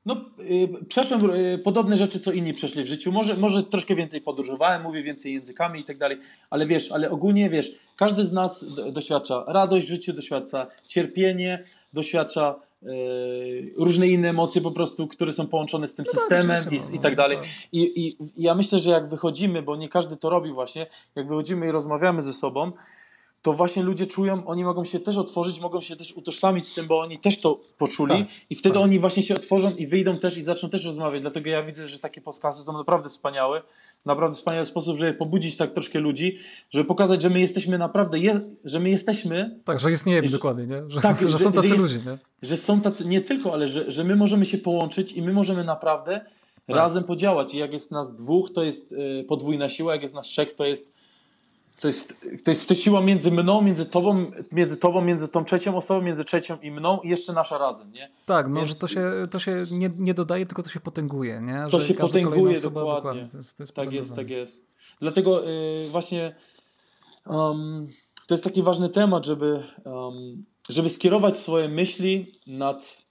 no, 0.07 0.16
y, 0.40 0.68
przeszłem 0.88 1.30
y, 1.30 1.59
podobne 1.64 1.96
rzeczy, 1.96 2.20
co 2.20 2.32
inni 2.32 2.55
przeszli 2.55 2.84
w 2.84 2.86
życiu. 2.86 3.12
Może, 3.12 3.34
może 3.36 3.62
troszkę 3.62 3.94
więcej 3.94 4.20
podróżowałem, 4.20 4.82
mówię 4.82 5.03
więcej 5.03 5.34
językami 5.34 5.80
i 5.80 5.84
tak 5.84 5.98
dalej, 5.98 6.18
ale 6.50 6.66
wiesz, 6.66 6.92
ale 6.92 7.11
ogólnie 7.11 7.50
wiesz, 7.50 7.70
każdy 7.96 8.24
z 8.24 8.32
nas 8.32 8.64
doświadcza 8.92 9.44
radość 9.46 9.86
w 9.86 9.90
życiu, 9.90 10.12
doświadcza 10.12 10.66
cierpienie, 10.86 11.64
doświadcza 11.92 12.55
różne 13.76 14.09
inne 14.09 14.28
emocje 14.28 14.61
po 14.61 14.70
prostu, 14.70 15.09
które 15.09 15.33
są 15.33 15.47
połączone 15.47 15.89
z 15.89 15.95
tym 15.95 16.05
no 16.09 16.12
tak, 16.12 16.20
systemem 16.20 16.64
tak, 16.64 16.72
i, 16.72 16.76
no, 16.76 16.97
i, 16.97 16.99
tak 16.99 17.16
dalej. 17.16 17.37
Tak. 17.37 17.47
I, 17.72 18.07
I 18.07 18.16
ja 18.37 18.55
myślę, 18.55 18.78
że 18.78 18.91
jak 18.91 19.09
wychodzimy, 19.09 19.62
bo 19.62 19.76
nie 19.76 19.89
każdy 19.89 20.16
to 20.16 20.30
robi 20.30 20.53
właśnie, 20.53 20.87
jak 21.14 21.28
wychodzimy 21.28 21.66
i 21.66 21.70
rozmawiamy 21.70 22.22
ze 22.22 22.33
sobą, 22.33 22.72
to 23.43 23.53
właśnie 23.53 23.83
ludzie 23.83 24.07
czują, 24.07 24.47
oni 24.47 24.64
mogą 24.64 24.85
się 24.85 25.01
też 25.01 25.16
otworzyć, 25.16 25.61
mogą 25.61 25.80
się 25.80 25.97
też 25.97 26.12
utożsamić 26.12 26.68
z 26.68 26.74
tym, 26.74 26.87
bo 26.87 27.01
oni 27.01 27.18
też 27.18 27.41
to 27.41 27.61
poczuli 27.78 28.24
tak, 28.24 28.28
i 28.51 28.55
wtedy 28.55 28.74
tak. 28.74 28.85
oni 28.85 28.99
właśnie 28.99 29.22
się 29.22 29.35
otworzą 29.35 29.72
i 29.78 29.87
wyjdą 29.87 30.16
też 30.16 30.37
i 30.37 30.45
zaczną 30.45 30.70
też 30.70 30.85
rozmawiać. 30.85 31.22
Dlatego 31.22 31.51
ja 31.51 31.62
widzę, 31.62 31.89
że 31.89 31.99
takie 31.99 32.20
podcasty 32.20 32.62
są 32.62 32.72
naprawdę 32.72 33.09
wspaniałe. 33.09 33.62
Naprawdę 34.07 34.36
wspaniały 34.36 34.66
sposób, 34.66 34.98
żeby 34.98 35.14
pobudzić 35.14 35.57
tak 35.57 35.72
troszkę 35.72 36.00
ludzi, 36.00 36.38
żeby 36.70 36.84
pokazać, 36.84 37.22
że 37.22 37.30
my 37.30 37.40
jesteśmy 37.40 37.78
naprawdę, 37.78 38.18
je, 38.18 38.40
że 38.64 38.80
my 38.80 38.90
jesteśmy... 38.90 39.61
Tak, 39.64 39.78
że 39.78 39.92
istniejemy 39.92 40.28
że, 40.28 40.36
dokładnie, 40.36 40.66
nie? 40.66 40.82
Że, 40.88 41.00
tak, 41.00 41.20
że, 41.22 41.28
że 41.28 41.38
są 41.38 41.53
tacy 41.53 41.68
że 41.68 41.74
jest, 41.74 41.94
ludzie, 41.94 42.11
nie? 42.11 42.18
Że 42.42 42.57
są 42.57 42.80
tacy, 42.80 43.05
nie 43.05 43.20
tylko, 43.20 43.53
ale 43.53 43.68
że, 43.68 43.90
że 43.90 44.05
my 44.05 44.16
możemy 44.16 44.44
się 44.44 44.59
połączyć 44.59 45.12
i 45.12 45.22
my 45.22 45.32
możemy 45.32 45.64
naprawdę 45.64 46.20
tak. 46.66 46.76
razem 46.76 47.05
podziałać. 47.05 47.55
I 47.55 47.59
jak 47.59 47.72
jest 47.72 47.90
nas 47.90 48.14
dwóch, 48.14 48.53
to 48.53 48.62
jest 48.62 48.92
y, 48.92 49.24
podwójna 49.28 49.68
siła, 49.68 49.92
jak 49.92 50.03
jest 50.03 50.14
nas 50.14 50.26
trzech, 50.26 50.53
to 50.53 50.64
jest 50.64 50.92
to 51.83 51.89
jest, 51.89 52.26
to 52.45 52.51
jest 52.51 52.68
to 52.68 52.74
siła 52.74 53.01
między 53.01 53.30
mną, 53.30 53.62
między 53.62 53.87
tobą, 53.87 54.30
między 54.53 54.76
tobą, 54.76 55.01
między 55.01 55.28
tą 55.28 55.45
trzecią 55.45 55.76
osobą, 55.76 56.03
między 56.03 56.24
trzecią 56.24 56.59
i 56.61 56.70
mną 56.70 57.01
i 57.01 57.09
jeszcze 57.09 57.33
nasza 57.33 57.59
razem, 57.59 57.93
nie? 57.93 58.11
Tak, 58.26 58.49
no, 58.49 58.57
Więc... 58.57 58.68
że 58.68 58.74
to 58.74 58.89
się, 58.89 59.03
to 59.30 59.39
się 59.39 59.64
nie, 59.70 59.91
nie 59.99 60.14
dodaje, 60.14 60.47
tylko 60.47 60.62
to 60.62 60.68
się 60.68 60.80
potęguje, 60.80 61.41
nie? 61.41 61.66
To 61.70 61.80
że 61.80 61.87
się 61.87 61.95
potęguje 61.95 62.59
osoba, 62.59 62.80
dokładnie. 62.80 62.97
dokładnie. 62.97 63.28
To 63.30 63.37
jest, 63.37 63.57
to 63.57 63.62
jest 63.62 63.74
tak 63.74 63.93
jest, 63.93 64.14
tak 64.14 64.30
jest. 64.30 64.62
Dlatego 65.01 65.43
yy, 65.43 65.89
właśnie 65.91 66.35
um, 67.26 67.89
to 68.26 68.35
jest 68.35 68.45
taki 68.45 68.62
ważny 68.62 68.89
temat, 68.89 69.26
żeby, 69.26 69.64
um, 69.85 70.45
żeby 70.68 70.91
skierować 70.91 71.39
swoje 71.39 71.68
myśli 71.68 72.33
nad, 72.47 73.03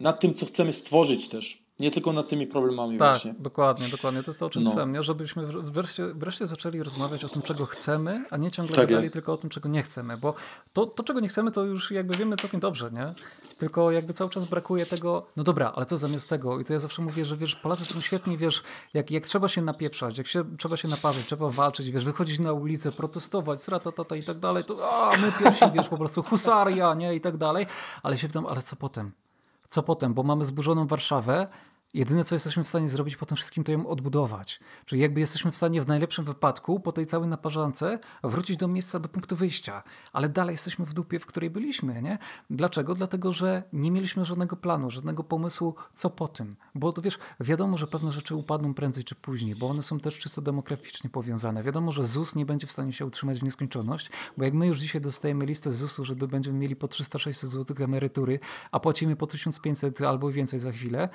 nad 0.00 0.20
tym, 0.20 0.34
co 0.34 0.46
chcemy 0.46 0.72
stworzyć 0.72 1.28
też. 1.28 1.59
Nie 1.80 1.90
tylko 1.90 2.12
nad 2.12 2.28
tymi 2.28 2.46
problemami 2.46 2.98
tak, 2.98 3.08
właśnie. 3.08 3.34
dokładnie, 3.38 3.88
dokładnie. 3.88 4.22
To 4.22 4.30
jest 4.30 4.40
to, 4.40 4.46
o 4.46 4.50
czym 4.50 4.62
no. 4.62 4.70
chcemy, 4.70 5.02
żebyśmy 5.02 5.46
wreszcie, 5.46 6.06
wreszcie 6.14 6.46
zaczęli 6.46 6.82
rozmawiać 6.82 7.24
o 7.24 7.28
tym, 7.28 7.42
czego 7.42 7.66
chcemy, 7.66 8.24
a 8.30 8.36
nie 8.36 8.50
ciągle 8.50 8.76
tak 8.76 8.86
gadali 8.86 9.02
jest. 9.02 9.12
tylko 9.12 9.32
o 9.32 9.36
tym, 9.36 9.50
czego 9.50 9.68
nie 9.68 9.82
chcemy, 9.82 10.16
bo 10.16 10.34
to, 10.72 10.86
to, 10.86 11.02
czego 11.02 11.20
nie 11.20 11.28
chcemy, 11.28 11.50
to 11.50 11.64
już 11.64 11.90
jakby 11.90 12.16
wiemy 12.16 12.36
całkiem 12.36 12.60
dobrze, 12.60 12.90
nie? 12.92 13.12
Tylko 13.58 13.90
jakby 13.90 14.14
cały 14.14 14.30
czas 14.30 14.44
brakuje 14.44 14.86
tego, 14.86 15.26
no 15.36 15.44
dobra, 15.44 15.72
ale 15.76 15.86
co 15.86 15.96
zamiast 15.96 16.28
tego? 16.28 16.60
I 16.60 16.64
to 16.64 16.72
ja 16.72 16.78
zawsze 16.78 17.02
mówię, 17.02 17.24
że 17.24 17.36
wiesz, 17.36 17.56
Polacy 17.56 17.84
są 17.84 18.00
świetni, 18.00 18.36
wiesz, 18.36 18.62
jak, 18.94 19.10
jak 19.10 19.26
trzeba 19.26 19.48
się 19.48 19.62
napieprzać, 19.62 20.18
jak 20.18 20.26
się, 20.26 20.56
trzeba 20.56 20.76
się 20.76 20.88
naparzyć, 20.88 21.26
trzeba 21.26 21.50
walczyć, 21.50 21.90
wiesz, 21.90 22.04
wychodzić 22.04 22.38
na 22.38 22.52
ulicę, 22.52 22.92
protestować, 22.92 23.62
sratatata 23.62 24.16
i 24.16 24.22
tak 24.22 24.38
dalej, 24.38 24.64
to 24.64 24.90
a, 24.90 25.16
my 25.16 25.32
pierwsi, 25.38 25.64
wiesz, 25.74 25.88
po 25.88 25.96
prostu 25.96 26.22
husaria, 26.22 26.94
nie? 26.94 27.14
I 27.14 27.20
tak 27.20 27.36
dalej, 27.36 27.66
ale 28.02 28.18
się 28.18 28.26
pytam, 28.26 28.46
ale 28.46 28.62
co 28.62 28.76
potem? 28.76 29.12
Co 29.68 29.82
potem? 29.82 30.14
Bo 30.14 30.22
mamy 30.22 30.44
zburzoną 30.44 30.86
Warszawę, 30.86 31.46
Jedyne, 31.94 32.24
co 32.24 32.34
jesteśmy 32.34 32.64
w 32.64 32.68
stanie 32.68 32.88
zrobić 32.88 33.16
po 33.16 33.26
tym 33.26 33.36
wszystkim, 33.36 33.64
to 33.64 33.72
ją 33.72 33.86
odbudować. 33.86 34.60
Czyli 34.84 35.02
jakby 35.02 35.20
jesteśmy 35.20 35.52
w 35.52 35.56
stanie 35.56 35.82
w 35.82 35.86
najlepszym 35.86 36.24
wypadku, 36.24 36.80
po 36.80 36.92
tej 36.92 37.06
całej 37.06 37.28
naparzance, 37.28 37.98
wrócić 38.24 38.56
do 38.56 38.68
miejsca, 38.68 38.98
do 38.98 39.08
punktu 39.08 39.36
wyjścia. 39.36 39.82
Ale 40.12 40.28
dalej 40.28 40.52
jesteśmy 40.52 40.86
w 40.86 40.94
dupie, 40.94 41.18
w 41.18 41.26
której 41.26 41.50
byliśmy, 41.50 42.02
nie? 42.02 42.18
Dlaczego? 42.50 42.94
Dlatego, 42.94 43.32
że 43.32 43.62
nie 43.72 43.90
mieliśmy 43.90 44.24
żadnego 44.24 44.56
planu, 44.56 44.90
żadnego 44.90 45.24
pomysłu, 45.24 45.74
co 45.92 46.10
po 46.10 46.28
tym. 46.28 46.56
Bo 46.74 46.92
to 46.92 47.02
wiesz, 47.02 47.18
wiadomo, 47.40 47.76
że 47.76 47.86
pewne 47.86 48.12
rzeczy 48.12 48.34
upadną 48.34 48.74
prędzej 48.74 49.04
czy 49.04 49.14
później, 49.14 49.54
bo 49.54 49.68
one 49.68 49.82
są 49.82 50.00
też 50.00 50.18
czysto 50.18 50.42
demograficznie 50.42 51.10
powiązane. 51.10 51.62
Wiadomo, 51.62 51.92
że 51.92 52.04
ZUS 52.04 52.34
nie 52.34 52.46
będzie 52.46 52.66
w 52.66 52.70
stanie 52.70 52.92
się 52.92 53.06
utrzymać 53.06 53.40
w 53.40 53.42
nieskończoność, 53.42 54.10
bo 54.36 54.44
jak 54.44 54.54
my 54.54 54.66
już 54.66 54.78
dzisiaj 54.78 55.00
dostajemy 55.00 55.46
listę 55.46 55.72
ZUS-u, 55.72 56.04
że 56.04 56.14
będziemy 56.14 56.58
mieli 56.58 56.76
po 56.76 56.86
300-600 56.86 57.46
zł 57.46 57.84
emerytury, 57.84 58.38
a 58.70 58.80
płacimy 58.80 59.16
po 59.16 59.26
1500 59.26 60.00
albo 60.02 60.30
więcej 60.32 60.60
za 60.60 60.72
chwilę, 60.72 61.08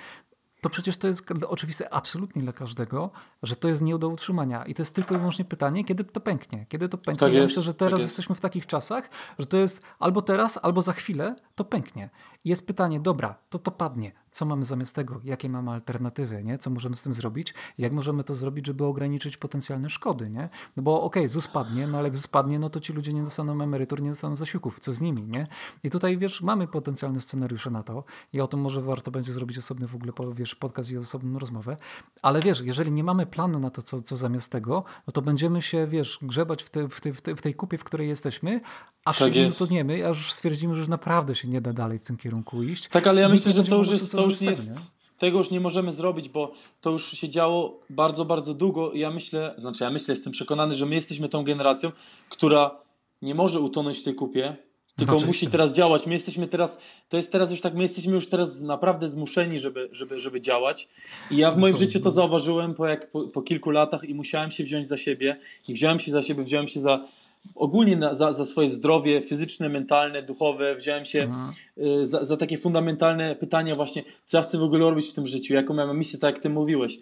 to 0.65 0.69
przecież 0.69 0.97
to 0.97 1.07
jest 1.07 1.23
oczywiste 1.47 1.93
absolutnie 1.93 2.41
dla 2.41 2.53
każdego, 2.53 3.11
że 3.43 3.55
to 3.55 3.67
jest 3.67 3.81
nie 3.81 3.97
do 3.97 4.09
utrzymania. 4.09 4.65
I 4.65 4.73
to 4.73 4.81
jest 4.81 4.95
tylko 4.95 5.15
i 5.15 5.17
wyłącznie 5.17 5.45
pytanie, 5.45 5.83
kiedy 5.83 6.03
to 6.03 6.19
pęknie. 6.19 6.65
Kiedy 6.69 6.89
to 6.89 6.97
pęknie. 6.97 7.19
Tak 7.19 7.33
ja 7.33 7.41
jest, 7.41 7.51
myślę, 7.51 7.63
że 7.63 7.73
tak 7.73 7.79
teraz 7.79 7.99
tak 7.99 8.07
jesteśmy 8.07 8.35
w 8.35 8.39
takich 8.39 8.65
czasach, 8.65 9.09
że 9.39 9.45
to 9.45 9.57
jest 9.57 9.81
albo 9.99 10.21
teraz, 10.21 10.59
albo 10.61 10.81
za 10.81 10.93
chwilę 10.93 11.35
to 11.55 11.65
pęknie. 11.65 12.09
I 12.43 12.49
jest 12.49 12.67
pytanie, 12.67 12.99
dobra, 12.99 13.35
to 13.49 13.59
to 13.59 13.71
padnie. 13.71 14.11
Co 14.35 14.45
mamy 14.45 14.65
zamiast 14.65 14.95
tego? 14.95 15.21
Jakie 15.23 15.49
mamy 15.49 15.71
alternatywy? 15.71 16.43
Nie? 16.43 16.57
Co 16.57 16.69
możemy 16.69 16.97
z 16.97 17.01
tym 17.01 17.13
zrobić? 17.13 17.53
Jak 17.77 17.93
możemy 17.93 18.23
to 18.23 18.35
zrobić, 18.35 18.65
żeby 18.65 18.85
ograniczyć 18.85 19.37
potencjalne 19.37 19.89
szkody? 19.89 20.29
Nie? 20.29 20.49
No 20.77 20.83
bo 20.83 21.01
okej, 21.01 21.21
okay, 21.21 21.29
ZUS 21.29 21.47
padnie, 21.47 21.87
no 21.87 21.97
ale 21.97 22.07
jak 22.07 22.17
ZUS 22.17 22.27
padnie, 22.27 22.59
no 22.59 22.69
to 22.69 22.79
ci 22.79 22.93
ludzie 22.93 23.13
nie 23.13 23.23
dostaną 23.23 23.61
emerytur, 23.61 24.01
nie 24.01 24.09
dostaną 24.09 24.35
zasiłków. 24.35 24.79
Co 24.79 24.93
z 24.93 25.01
nimi? 25.01 25.23
Nie? 25.23 25.47
I 25.83 25.89
tutaj, 25.89 26.17
wiesz, 26.17 26.41
mamy 26.41 26.67
potencjalne 26.67 27.21
scenariusze 27.21 27.71
na 27.71 27.83
to 27.83 28.03
i 28.33 28.41
o 28.41 28.47
tym 28.47 28.59
może 28.59 28.81
warto 28.81 29.11
będzie 29.11 29.33
zrobić 29.33 29.57
osobny 29.57 29.87
w 29.87 29.95
ogóle, 29.95 30.13
wiesz, 30.33 30.55
podcast 30.55 30.91
i 30.91 30.97
osobną 30.97 31.39
rozmowę. 31.39 31.77
Ale 32.21 32.41
wiesz, 32.41 32.61
jeżeli 32.61 32.91
nie 32.91 33.03
mamy 33.03 33.25
planu 33.25 33.59
na 33.59 33.69
to, 33.69 33.81
co, 33.81 34.01
co 34.01 34.17
zamiast 34.17 34.51
tego, 34.51 34.83
no 35.07 35.11
to 35.11 35.21
będziemy 35.21 35.61
się, 35.61 35.87
wiesz, 35.87 36.19
grzebać 36.21 36.63
w, 36.63 36.69
te, 36.69 36.89
w, 36.89 37.01
te, 37.01 37.13
w, 37.13 37.21
w 37.21 37.41
tej 37.41 37.53
kupie, 37.53 37.77
w 37.77 37.83
której 37.83 38.07
jesteśmy, 38.07 38.61
aż 39.05 39.19
tak 39.19 39.33
się 39.33 39.39
nie 39.39 39.47
utoniemy, 39.47 40.07
aż 40.07 40.31
stwierdzimy, 40.31 40.73
że 40.73 40.79
już 40.79 40.89
naprawdę 40.89 41.35
się 41.35 41.47
nie 41.47 41.61
da 41.61 41.73
dalej 41.73 41.99
w 41.99 42.05
tym 42.05 42.17
kierunku 42.17 42.63
iść. 42.63 42.87
Tak, 42.87 43.07
ale 43.07 43.21
ja 43.21 43.29
myślę, 43.29 43.53
że 43.53 43.63
to 43.63 43.75
już, 43.75 43.87
jest, 43.87 44.11
to 44.11 44.25
już 44.25 44.41
nie 44.41 44.49
jest, 44.49 44.71
tego 45.17 45.37
już 45.37 45.51
nie 45.51 45.59
możemy 45.59 45.91
zrobić, 45.91 46.29
bo 46.29 46.53
to 46.81 46.89
już 46.89 47.11
się 47.11 47.29
działo 47.29 47.79
bardzo, 47.89 48.25
bardzo 48.25 48.53
długo 48.53 48.91
i 48.91 48.99
ja 48.99 49.11
myślę, 49.11 49.55
znaczy 49.57 49.83
ja 49.83 49.89
myślę, 49.89 50.11
jestem 50.13 50.33
przekonany, 50.33 50.73
że 50.73 50.85
my 50.85 50.95
jesteśmy 50.95 51.29
tą 51.29 51.43
generacją, 51.43 51.91
która 52.29 52.77
nie 53.21 53.35
może 53.35 53.59
utonąć 53.59 53.99
w 53.99 54.03
tej 54.03 54.15
kupie, 54.15 54.57
tylko 54.95 55.15
Oczywiście. 55.15 55.45
musi 55.45 55.51
teraz 55.51 55.71
działać. 55.71 56.05
My 56.05 56.13
jesteśmy 56.13 56.47
teraz, 56.47 56.77
to 57.09 57.17
jest 57.17 57.31
teraz 57.31 57.51
już 57.51 57.61
tak, 57.61 57.73
my 57.73 57.83
jesteśmy 57.83 58.13
już 58.13 58.27
teraz 58.27 58.61
naprawdę 58.61 59.09
zmuszeni, 59.09 59.59
żeby, 59.59 59.89
żeby, 59.91 60.19
żeby 60.19 60.41
działać. 60.41 60.87
I 61.31 61.37
ja 61.37 61.51
w 61.51 61.57
moim 61.57 61.77
życiu 61.77 61.99
to 61.99 62.11
zauważyłem 62.11 62.73
po, 62.73 62.87
jak, 62.87 63.11
po, 63.11 63.27
po 63.27 63.41
kilku 63.41 63.71
latach 63.71 64.03
i 64.03 64.13
musiałem 64.13 64.51
się 64.51 64.63
wziąć 64.63 64.87
za 64.87 64.97
siebie. 64.97 65.39
I 65.67 65.73
wziąłem 65.73 65.99
się 65.99 66.11
za 66.11 66.21
siebie, 66.21 66.43
wziąłem 66.43 66.67
się 66.67 66.79
za, 66.79 66.99
ogólnie 67.55 67.95
na, 67.95 68.15
za, 68.15 68.33
za 68.33 68.45
swoje 68.45 68.69
zdrowie 68.69 69.21
fizyczne, 69.21 69.69
mentalne, 69.69 70.23
duchowe, 70.23 70.75
wziąłem 70.75 71.05
się 71.05 71.23
mhm. 71.23 71.51
za, 72.05 72.25
za, 72.25 72.37
takie 72.37 72.57
fundamentalne 72.57 73.35
pytania 73.35 73.75
właśnie, 73.75 74.03
co 74.25 74.37
ja 74.37 74.43
chcę 74.43 74.57
w 74.57 74.63
ogóle 74.63 74.79
robić 74.79 75.09
w 75.09 75.13
tym 75.13 75.27
życiu, 75.27 75.53
jaką 75.53 75.73
mam 75.73 75.97
misję, 75.97 76.19
tak 76.19 76.35
jak 76.35 76.43
ty 76.43 76.49
mówiłeś. 76.49 76.97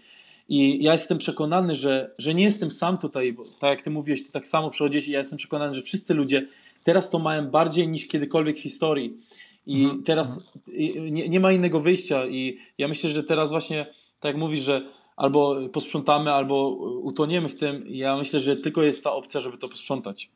I 0.49 0.83
ja 0.83 0.93
jestem 0.93 1.17
przekonany, 1.17 1.75
że, 1.75 2.11
że 2.17 2.33
nie 2.33 2.43
jestem 2.43 2.71
sam 2.71 2.97
tutaj, 2.97 3.33
bo 3.33 3.43
tak 3.59 3.69
jak 3.69 3.81
ty 3.81 3.89
mówiłeś, 3.89 4.23
ty 4.23 4.31
tak 4.31 4.47
samo 4.47 4.69
przechodzisz 4.69 5.07
i 5.07 5.11
ja 5.11 5.19
jestem 5.19 5.37
przekonany, 5.37 5.75
że 5.75 5.81
wszyscy 5.81 6.13
ludzie 6.13 6.47
teraz 6.83 7.09
to 7.09 7.19
mają 7.19 7.47
bardziej 7.47 7.87
niż 7.87 8.07
kiedykolwiek 8.07 8.57
w 8.57 8.61
historii. 8.61 9.17
I 9.65 9.83
mhm. 9.83 10.03
teraz 10.03 10.57
mhm. 10.67 11.13
nie, 11.13 11.29
nie 11.29 11.39
ma 11.39 11.51
innego 11.51 11.79
wyjścia 11.79 12.27
i 12.27 12.57
ja 12.77 12.87
myślę, 12.87 13.09
że 13.09 13.23
teraz 13.23 13.51
właśnie, 13.51 13.85
tak 14.19 14.29
jak 14.29 14.37
mówisz, 14.37 14.59
że 14.59 14.81
albo 15.15 15.55
posprzątamy, 15.73 16.33
albo 16.33 16.69
utoniemy 17.03 17.49
w 17.49 17.55
tym. 17.55 17.83
Ja 17.87 18.17
myślę, 18.17 18.39
że 18.39 18.57
tylko 18.57 18.83
jest 18.83 19.03
ta 19.03 19.11
opcja, 19.11 19.41
żeby 19.41 19.57
to 19.57 19.69
posprzątać. 19.69 20.29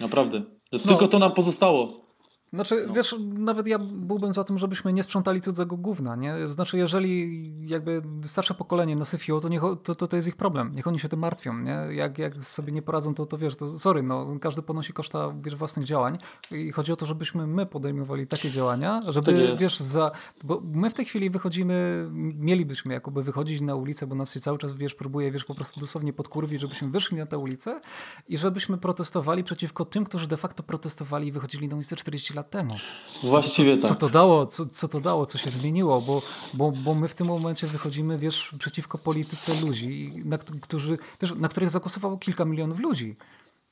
Naprawdę. 0.00 0.42
No. 0.72 0.78
Tylko 0.78 1.08
to 1.08 1.18
nam 1.18 1.32
pozostało. 1.32 2.05
Znaczy, 2.50 2.84
no. 2.88 2.94
wiesz, 2.94 3.16
nawet 3.20 3.66
ja 3.66 3.78
byłbym 3.78 4.32
za 4.32 4.44
tym, 4.44 4.58
żebyśmy 4.58 4.92
nie 4.92 5.02
sprzątali 5.02 5.40
cudzego 5.40 5.76
gówna, 5.76 6.16
nie? 6.16 6.48
Znaczy, 6.48 6.78
jeżeli 6.78 7.46
jakby 7.68 8.02
starsze 8.22 8.54
pokolenie 8.54 8.96
nasyfiło, 8.96 9.40
to, 9.40 9.48
niech, 9.48 9.62
to, 9.82 9.94
to, 9.94 10.06
to 10.06 10.16
jest 10.16 10.28
ich 10.28 10.36
problem. 10.36 10.72
Niech 10.72 10.86
oni 10.86 10.98
się 10.98 11.08
tym 11.08 11.18
martwią, 11.18 11.58
nie? 11.58 11.78
Jak, 11.90 12.18
jak 12.18 12.44
sobie 12.44 12.72
nie 12.72 12.82
poradzą, 12.82 13.14
to, 13.14 13.26
to 13.26 13.38
wiesz, 13.38 13.56
to 13.56 13.68
sorry, 13.68 14.02
no, 14.02 14.26
każdy 14.40 14.62
ponosi 14.62 14.92
koszta, 14.92 15.34
wiesz, 15.42 15.56
własnych 15.56 15.86
działań 15.86 16.18
i 16.50 16.72
chodzi 16.72 16.92
o 16.92 16.96
to, 16.96 17.06
żebyśmy 17.06 17.46
my 17.46 17.66
podejmowali 17.66 18.26
takie 18.26 18.50
działania, 18.50 19.00
żeby, 19.08 19.48
tak 19.48 19.58
wiesz, 19.58 19.80
za... 19.80 20.10
Bo 20.44 20.62
my 20.64 20.90
w 20.90 20.94
tej 20.94 21.04
chwili 21.04 21.30
wychodzimy, 21.30 22.08
mielibyśmy 22.34 22.94
jakoby 22.94 23.22
wychodzić 23.22 23.60
na 23.60 23.74
ulicę, 23.74 24.06
bo 24.06 24.14
nas 24.14 24.34
się 24.34 24.40
cały 24.40 24.58
czas, 24.58 24.72
wiesz, 24.72 24.94
próbuje, 24.94 25.30
wiesz, 25.30 25.44
po 25.44 25.54
prostu 25.54 25.80
dosłownie 25.80 26.12
podkurwić, 26.12 26.60
żebyśmy 26.60 26.88
wyszli 26.88 27.16
na 27.16 27.26
tę 27.26 27.38
ulicę 27.38 27.80
i 28.28 28.38
żebyśmy 28.38 28.78
protestowali 28.78 29.44
przeciwko 29.44 29.84
tym, 29.84 30.04
którzy 30.04 30.28
de 30.28 30.36
facto 30.36 30.62
protestowali 30.62 31.28
i 31.28 31.32
wychodzili 31.32 31.68
na 31.68 31.76
ulicę 31.76 31.96
40 31.96 32.34
lat 32.36 32.50
temu. 32.50 32.76
Właściwie 33.22 33.76
co, 33.76 33.88
tak. 33.88 33.92
Co 33.92 34.00
to 34.00 34.08
dało, 34.08 34.46
co, 34.46 34.66
co 34.66 34.88
to 34.88 35.00
dało, 35.00 35.26
co 35.26 35.38
się 35.38 35.50
zmieniło, 35.50 36.00
bo, 36.00 36.22
bo, 36.54 36.70
bo 36.70 36.94
my 36.94 37.08
w 37.08 37.14
tym 37.14 37.26
momencie 37.26 37.66
wychodzimy, 37.66 38.18
wiesz, 38.18 38.50
przeciwko 38.58 38.98
polityce 38.98 39.60
ludzi, 39.60 40.12
na, 40.24 40.38
którzy, 40.38 40.98
wiesz, 41.22 41.34
na 41.36 41.48
których 41.48 41.70
zagłosowało 41.70 42.18
kilka 42.18 42.44
milionów 42.44 42.80
ludzi. 42.80 43.16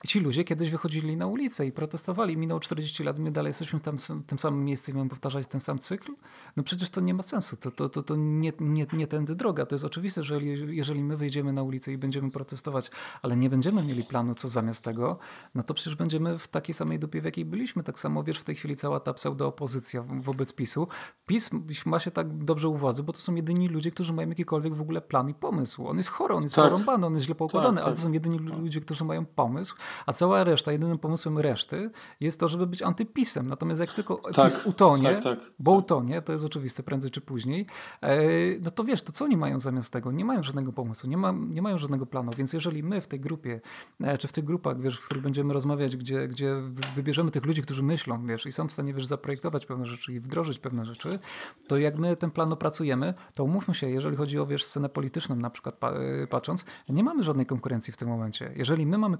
I 0.04 0.08
ci 0.08 0.20
ludzie 0.20 0.44
kiedyś 0.44 0.70
wychodzili 0.70 1.16
na 1.16 1.26
ulicę 1.26 1.66
i 1.66 1.72
protestowali. 1.72 2.36
Minęło 2.36 2.60
40 2.60 3.04
lat, 3.04 3.18
my 3.18 3.30
dalej 3.30 3.50
jesteśmy 3.50 3.78
w, 3.78 3.82
tam, 3.82 3.96
w 3.98 4.26
tym 4.26 4.38
samym 4.38 4.64
miejscu 4.64 4.90
i 4.90 4.94
mamy 4.94 5.10
powtarzać 5.10 5.46
ten 5.46 5.60
sam 5.60 5.78
cykl. 5.78 6.12
No 6.56 6.62
przecież 6.62 6.90
to 6.90 7.00
nie 7.00 7.14
ma 7.14 7.22
sensu. 7.22 7.56
To, 7.56 7.70
to, 7.70 7.88
to, 7.88 8.02
to 8.02 8.16
nie, 8.16 8.52
nie, 8.60 8.86
nie 8.92 9.06
tędy 9.06 9.34
droga. 9.34 9.66
To 9.66 9.74
jest 9.74 9.84
oczywiste, 9.84 10.22
że 10.22 10.42
jeżeli, 10.42 10.76
jeżeli 10.76 11.04
my 11.04 11.16
wyjdziemy 11.16 11.52
na 11.52 11.62
ulicę 11.62 11.92
i 11.92 11.98
będziemy 11.98 12.30
protestować, 12.30 12.90
ale 13.22 13.36
nie 13.36 13.50
będziemy 13.50 13.82
mieli 13.82 14.02
planu, 14.02 14.34
co 14.34 14.48
zamiast 14.48 14.84
tego, 14.84 15.18
no 15.54 15.62
to 15.62 15.74
przecież 15.74 15.94
będziemy 15.94 16.38
w 16.38 16.48
takiej 16.48 16.74
samej 16.74 16.98
dupie, 16.98 17.20
w 17.20 17.24
jakiej 17.24 17.44
byliśmy. 17.44 17.82
Tak 17.82 18.00
samo, 18.00 18.22
wiesz, 18.22 18.38
w 18.38 18.44
tej 18.44 18.54
chwili 18.54 18.76
cała 18.76 19.00
ta 19.00 19.12
pseudo-opozycja 19.14 20.02
wobec 20.02 20.52
PiSu. 20.52 20.88
PiS 21.26 21.50
ma 21.86 22.00
się 22.00 22.10
tak 22.10 22.44
dobrze 22.44 22.68
u 22.68 22.76
władzy, 22.76 23.02
bo 23.02 23.12
to 23.12 23.18
są 23.18 23.34
jedyni 23.34 23.68
ludzie, 23.68 23.90
którzy 23.90 24.12
mają 24.12 24.28
jakikolwiek 24.28 24.74
w 24.74 24.80
ogóle 24.80 25.00
plan 25.00 25.28
i 25.28 25.34
pomysł. 25.34 25.86
On 25.86 25.96
jest 25.96 26.08
chory, 26.08 26.34
on 26.34 26.42
jest 26.42 26.54
tak. 26.54 26.64
porąbany, 26.64 27.06
on 27.06 27.14
jest 27.14 27.26
źle 27.26 27.34
poukładany, 27.34 27.76
tak, 27.76 27.84
ale 27.84 27.92
to 27.92 27.96
tak. 27.96 28.04
są 28.04 28.12
jedyni 28.12 28.38
ludzie, 28.38 28.80
którzy 28.80 29.04
mają 29.04 29.26
pomysł, 29.26 29.76
a 30.06 30.12
cała 30.12 30.44
reszta, 30.44 30.72
jedynym 30.72 30.98
pomysłem 30.98 31.38
reszty 31.38 31.90
jest 32.20 32.40
to, 32.40 32.48
żeby 32.48 32.66
być 32.66 32.82
antypisem. 32.82 33.46
Natomiast 33.46 33.80
jak 33.80 33.92
tylko 33.92 34.16
tak, 34.16 34.44
PiS 34.44 34.60
utonie, 34.64 35.14
tak, 35.14 35.24
tak. 35.24 35.38
bo 35.58 35.72
utonie, 35.72 36.22
to 36.22 36.32
jest 36.32 36.44
oczywiste 36.44 36.82
prędzej 36.82 37.10
czy 37.10 37.20
później, 37.20 37.66
e, 38.02 38.18
no 38.62 38.70
to 38.70 38.84
wiesz, 38.84 39.02
to 39.02 39.12
co 39.12 39.24
oni 39.24 39.36
mają 39.36 39.60
zamiast 39.60 39.92
tego? 39.92 40.12
Nie 40.12 40.24
mają 40.24 40.42
żadnego 40.42 40.72
pomysłu, 40.72 41.10
nie, 41.10 41.16
ma, 41.16 41.32
nie 41.32 41.62
mają 41.62 41.78
żadnego 41.78 42.06
planu, 42.06 42.32
więc 42.36 42.52
jeżeli 42.52 42.82
my 42.82 43.00
w 43.00 43.06
tej 43.06 43.20
grupie, 43.20 43.60
e, 44.00 44.18
czy 44.18 44.28
w 44.28 44.32
tych 44.32 44.44
grupach, 44.44 44.80
wiesz, 44.80 44.98
w 44.98 45.04
których 45.04 45.22
będziemy 45.22 45.54
rozmawiać, 45.54 45.96
gdzie, 45.96 46.28
gdzie 46.28 46.54
wybierzemy 46.94 47.30
tych 47.30 47.46
ludzi, 47.46 47.62
którzy 47.62 47.82
myślą, 47.82 48.26
wiesz, 48.26 48.46
i 48.46 48.52
są 48.52 48.68
w 48.68 48.72
stanie, 48.72 48.94
wiesz, 48.94 49.06
zaprojektować 49.06 49.66
pewne 49.66 49.86
rzeczy 49.86 50.12
i 50.12 50.20
wdrożyć 50.20 50.58
pewne 50.58 50.84
rzeczy, 50.84 51.18
to 51.66 51.78
jak 51.78 51.96
my 51.96 52.16
ten 52.16 52.30
plan 52.30 52.52
opracujemy, 52.52 53.14
to 53.34 53.44
umówmy 53.44 53.74
się, 53.74 53.90
jeżeli 53.90 54.16
chodzi 54.16 54.38
o, 54.38 54.46
wiesz, 54.46 54.64
scenę 54.64 54.88
polityczną 54.88 55.36
na 55.36 55.50
przykład 55.50 55.84
e, 55.84 56.26
patrząc, 56.26 56.64
nie 56.88 57.04
mamy 57.04 57.22
żadnej 57.22 57.46
konkurencji 57.46 57.92
w 57.92 57.96
tym 57.96 58.08
momencie. 58.08 58.52
Jeżeli 58.56 58.86
my 58.86 58.98
mamy 58.98 59.18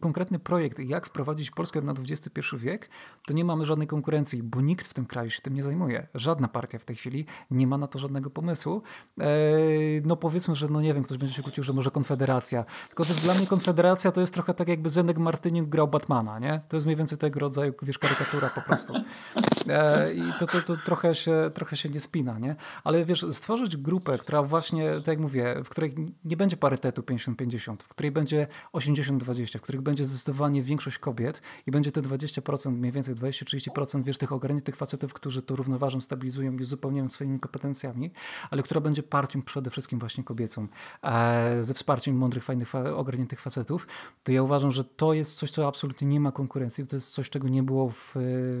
konkretny 0.00 0.38
projekt, 0.38 0.78
jak 0.78 1.06
wprowadzić 1.06 1.50
Polskę 1.50 1.80
na 1.80 1.92
XXI 1.92 2.40
wiek, 2.56 2.90
to 3.26 3.32
nie 3.32 3.44
mamy 3.44 3.64
żadnej 3.64 3.88
konkurencji, 3.88 4.42
bo 4.42 4.60
nikt 4.60 4.86
w 4.86 4.94
tym 4.94 5.06
kraju 5.06 5.30
się 5.30 5.40
tym 5.42 5.54
nie 5.54 5.62
zajmuje. 5.62 6.06
Żadna 6.14 6.48
partia 6.48 6.78
w 6.78 6.84
tej 6.84 6.96
chwili 6.96 7.26
nie 7.50 7.66
ma 7.66 7.78
na 7.78 7.86
to 7.86 7.98
żadnego 7.98 8.30
pomysłu. 8.30 8.82
Eee, 9.18 10.02
no 10.04 10.16
powiedzmy, 10.16 10.56
że 10.56 10.68
no 10.68 10.80
nie 10.80 10.94
wiem, 10.94 11.02
ktoś 11.02 11.18
będzie 11.18 11.34
się 11.34 11.42
kłócił, 11.42 11.64
że 11.64 11.72
może 11.72 11.90
Konfederacja. 11.90 12.64
Tylko 12.88 13.04
też 13.04 13.16
dla 13.16 13.34
mnie 13.34 13.46
Konfederacja 13.46 14.12
to 14.12 14.20
jest 14.20 14.34
trochę 14.34 14.54
tak 14.54 14.68
jakby 14.68 14.88
Zenek 14.88 15.18
Martyniuk 15.18 15.68
grał 15.68 15.88
Batmana, 15.88 16.38
nie? 16.38 16.60
To 16.68 16.76
jest 16.76 16.86
mniej 16.86 16.96
więcej 16.96 17.18
tego 17.18 17.40
rodzaju, 17.40 17.74
wiesz, 17.82 17.98
karykatura 17.98 18.50
po 18.50 18.60
prostu. 18.60 18.92
Eee, 19.68 20.18
I 20.18 20.32
to, 20.38 20.46
to, 20.46 20.62
to 20.62 20.76
trochę, 20.76 21.14
się, 21.14 21.50
trochę 21.54 21.76
się 21.76 21.88
nie 21.88 22.00
spina, 22.00 22.38
nie? 22.38 22.56
Ale 22.84 23.04
wiesz, 23.04 23.26
stworzyć 23.30 23.76
grupę, 23.76 24.18
która 24.18 24.42
właśnie, 24.42 24.90
tak 24.90 25.08
jak 25.08 25.18
mówię, 25.18 25.56
w 25.64 25.68
której 25.68 25.94
nie 26.24 26.36
będzie 26.36 26.56
parytetu 26.56 27.02
50-50, 27.02 27.76
w 27.76 27.88
której 27.88 28.12
będzie 28.12 28.46
80-20, 28.72 29.39
w 29.46 29.60
których 29.60 29.80
będzie 29.80 30.04
zdecydowanie 30.04 30.62
większość 30.62 30.98
kobiet 30.98 31.42
i 31.66 31.70
będzie 31.70 31.92
te 31.92 32.02
20%, 32.02 32.72
mniej 32.72 32.92
więcej 32.92 33.14
20-30%, 33.14 34.04
wiesz, 34.04 34.18
tych 34.18 34.32
ogarniętych 34.32 34.76
facetów, 34.76 35.14
którzy 35.14 35.42
to 35.42 35.56
równoważą, 35.56 36.00
stabilizują 36.00 36.52
i 36.52 36.62
uzupełniają 36.62 37.08
swoimi 37.08 37.40
kompetencjami, 37.40 38.10
ale 38.50 38.62
która 38.62 38.80
będzie 38.80 39.02
partią 39.02 39.42
przede 39.42 39.70
wszystkim 39.70 39.98
właśnie 39.98 40.24
kobiecą, 40.24 40.68
e, 41.02 41.62
ze 41.62 41.74
wsparciem 41.74 42.16
mądrych, 42.16 42.44
fajnych, 42.44 42.74
ogarniętych 42.74 43.40
facetów, 43.40 43.86
to 44.22 44.32
ja 44.32 44.42
uważam, 44.42 44.70
że 44.70 44.84
to 44.84 45.12
jest 45.12 45.34
coś, 45.34 45.50
co 45.50 45.68
absolutnie 45.68 46.08
nie 46.08 46.20
ma 46.20 46.32
konkurencji, 46.32 46.86
to 46.86 46.96
jest 46.96 47.10
coś, 47.10 47.30
czego 47.30 47.48
nie 47.48 47.62
było 47.62 47.90
w, 47.90 48.14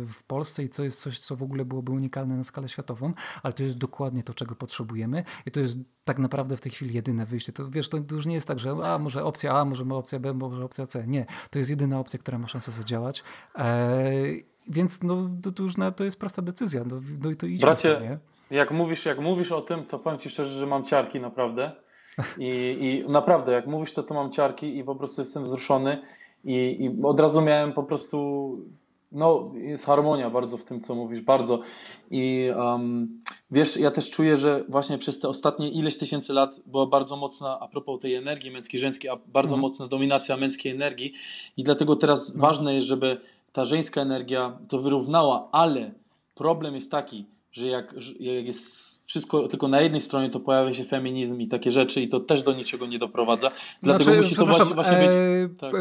w 0.06 0.22
Polsce 0.26 0.64
i 0.64 0.68
to 0.68 0.84
jest 0.84 1.00
coś, 1.00 1.18
co 1.18 1.36
w 1.36 1.42
ogóle 1.42 1.64
byłoby 1.64 1.92
unikalne 1.92 2.36
na 2.36 2.44
skalę 2.44 2.68
światową, 2.68 3.12
ale 3.42 3.52
to 3.52 3.62
jest 3.62 3.78
dokładnie 3.78 4.22
to, 4.22 4.34
czego 4.34 4.54
potrzebujemy 4.54 5.24
i 5.46 5.50
to 5.50 5.60
jest 5.60 5.78
tak 6.04 6.18
naprawdę 6.18 6.56
w 6.56 6.60
tej 6.60 6.72
chwili 6.72 6.94
jedyne 6.94 7.26
wyjście. 7.26 7.52
To 7.52 7.70
wiesz, 7.70 7.88
to 7.88 7.98
już 8.10 8.26
nie 8.26 8.34
jest 8.34 8.46
tak, 8.46 8.58
że 8.58 8.70
a 8.70 8.98
może 8.98 9.24
opcja 9.24 9.58
A, 9.58 9.64
może 9.64 9.84
opcja 9.84 10.18
B, 10.18 10.34
może 10.34 10.64
opcja 10.70 10.86
C. 10.86 11.06
Nie, 11.06 11.26
to 11.50 11.58
jest 11.58 11.70
jedyna 11.70 12.00
opcja, 12.00 12.18
która 12.18 12.38
ma 12.38 12.46
szansę 12.46 12.70
zadziałać. 12.72 13.22
Eee, 13.54 14.44
więc 14.68 15.02
no, 15.02 15.30
to, 15.42 15.52
to 15.52 15.62
już 15.62 15.76
na, 15.76 15.90
to 15.90 16.04
jest 16.04 16.18
prosta 16.18 16.42
decyzja. 16.42 16.84
No, 16.90 17.00
no 17.24 17.30
i 17.30 17.36
to 17.36 17.46
idzie 17.46 17.66
Bracie, 17.66 17.94
to, 17.94 18.00
nie? 18.00 18.18
Jak 18.50 18.70
mówisz, 18.70 19.04
jak 19.04 19.18
mówisz 19.18 19.52
o 19.52 19.60
tym, 19.60 19.84
to 19.84 19.98
powiem 19.98 20.18
Ci 20.18 20.30
szczerze, 20.30 20.58
że 20.58 20.66
mam 20.66 20.84
ciarki 20.84 21.20
naprawdę. 21.20 21.72
I, 22.38 22.76
I 22.80 23.10
naprawdę, 23.10 23.52
jak 23.52 23.66
mówisz 23.66 23.92
to, 23.92 24.02
to 24.02 24.14
mam 24.14 24.30
ciarki 24.32 24.78
i 24.78 24.84
po 24.84 24.94
prostu 24.94 25.20
jestem 25.20 25.44
wzruszony 25.44 26.02
i, 26.44 26.54
i 26.80 27.02
od 27.02 27.20
razu 27.20 27.42
miałem 27.42 27.72
po 27.72 27.82
prostu 27.82 28.58
no, 29.12 29.50
jest 29.54 29.84
harmonia 29.84 30.30
bardzo 30.30 30.56
w 30.56 30.64
tym, 30.64 30.80
co 30.80 30.94
mówisz, 30.94 31.20
bardzo. 31.20 31.60
I 32.10 32.48
um, 32.56 33.20
wiesz, 33.50 33.76
ja 33.76 33.90
też 33.90 34.10
czuję, 34.10 34.36
że 34.36 34.64
właśnie 34.68 34.98
przez 34.98 35.18
te 35.18 35.28
ostatnie 35.28 35.70
ileś 35.70 35.98
tysięcy 35.98 36.32
lat 36.32 36.60
była 36.66 36.86
bardzo 36.86 37.16
mocna, 37.16 37.58
a 37.60 37.68
propos 37.68 38.00
tej 38.00 38.14
energii 38.14 38.50
męskiej, 38.50 38.80
żeńskiej, 38.80 39.10
a 39.10 39.16
bardzo 39.16 39.54
mhm. 39.54 39.60
mocna 39.60 39.88
dominacja 39.88 40.36
męskiej 40.36 40.72
energii. 40.72 41.12
I 41.56 41.64
dlatego 41.64 41.96
teraz 41.96 42.30
mhm. 42.30 42.40
ważne 42.40 42.74
jest, 42.74 42.86
żeby 42.86 43.20
ta 43.52 43.64
żeńska 43.64 44.00
energia 44.00 44.58
to 44.68 44.78
wyrównała, 44.78 45.48
ale 45.52 45.90
problem 46.34 46.74
jest 46.74 46.90
taki, 46.90 47.26
że 47.52 47.66
jak, 47.66 47.94
jak 48.20 48.46
jest 48.46 48.89
wszystko 49.10 49.48
tylko 49.48 49.68
na 49.68 49.80
jednej 49.80 50.00
stronie, 50.00 50.30
to 50.30 50.40
pojawia 50.40 50.72
się 50.72 50.84
feminizm 50.84 51.40
i 51.40 51.48
takie 51.48 51.70
rzeczy 51.70 52.02
i 52.02 52.08
to 52.08 52.20
też 52.20 52.42
do 52.42 52.52
niczego 52.52 52.86
nie 52.86 52.98
doprowadza. 52.98 53.50
Dlatego 53.82 54.04
znaczy, 54.04 54.20
musi 54.20 54.36
to 54.36 54.46
właśnie, 54.46 54.74
właśnie 54.74 54.96
być... 54.96 55.10
E, 55.10 55.48
tak. 55.58 55.72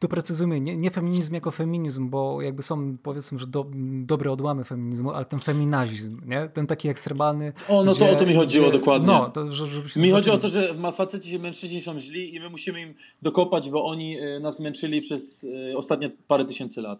Doprecyzujmy, 0.00 0.60
nie, 0.60 0.76
nie, 0.76 0.90
feminizm 0.90 1.34
jako 1.34 1.50
feminizm, 1.50 2.10
bo 2.10 2.42
jakby 2.42 2.62
są 2.62 2.96
powiedzmy, 3.02 3.38
że 3.38 3.46
do, 3.46 3.66
dobre 4.04 4.32
odłamy 4.32 4.64
feminizmu, 4.64 5.10
ale 5.10 5.24
ten 5.24 5.40
feminazizm, 5.40 6.20
nie? 6.26 6.48
ten 6.48 6.66
taki 6.66 6.88
ekstremalny... 6.88 7.52
O, 7.68 7.84
no 7.84 7.92
gdzie, 7.92 8.06
to 8.06 8.12
o 8.12 8.16
to 8.16 8.26
mi 8.26 8.34
chodziło 8.34 8.68
gdzie, 8.68 8.78
dokładnie. 8.78 9.06
No, 9.06 9.30
to, 9.30 9.52
że, 9.52 9.66
żeby 9.66 9.88
się 9.88 10.00
mi 10.00 10.10
chodzi 10.10 10.30
o 10.30 10.38
to, 10.38 10.48
że 10.48 10.74
faceci, 10.92 11.38
mężczyźni 11.38 11.82
są 11.82 12.00
źli 12.00 12.34
i 12.34 12.40
my 12.40 12.50
musimy 12.50 12.80
im 12.80 12.94
dokopać, 13.22 13.70
bo 13.70 13.86
oni 13.86 14.18
e, 14.18 14.40
nas 14.40 14.60
męczyli 14.60 15.02
przez 15.02 15.46
e, 15.72 15.76
ostatnie 15.76 16.10
parę 16.28 16.44
tysięcy 16.44 16.80
lat. 16.80 16.98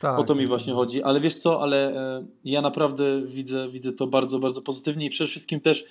Tak, 0.00 0.18
o 0.18 0.24
to 0.24 0.34
mi 0.34 0.46
właśnie 0.46 0.72
tak. 0.72 0.76
chodzi. 0.76 1.02
Ale 1.02 1.20
wiesz 1.20 1.36
co, 1.36 1.62
ale 1.62 1.94
e, 2.18 2.26
ja 2.44 2.62
naprawdę 2.62 3.22
widzę, 3.22 3.68
widzę 3.68 3.92
to 3.92 4.06
bardzo, 4.06 4.38
bardzo 4.38 4.62
pozytywnie 4.62 5.06
i 5.06 5.10
przede 5.10 5.28
wszystkim 5.28 5.60
też, 5.60 5.84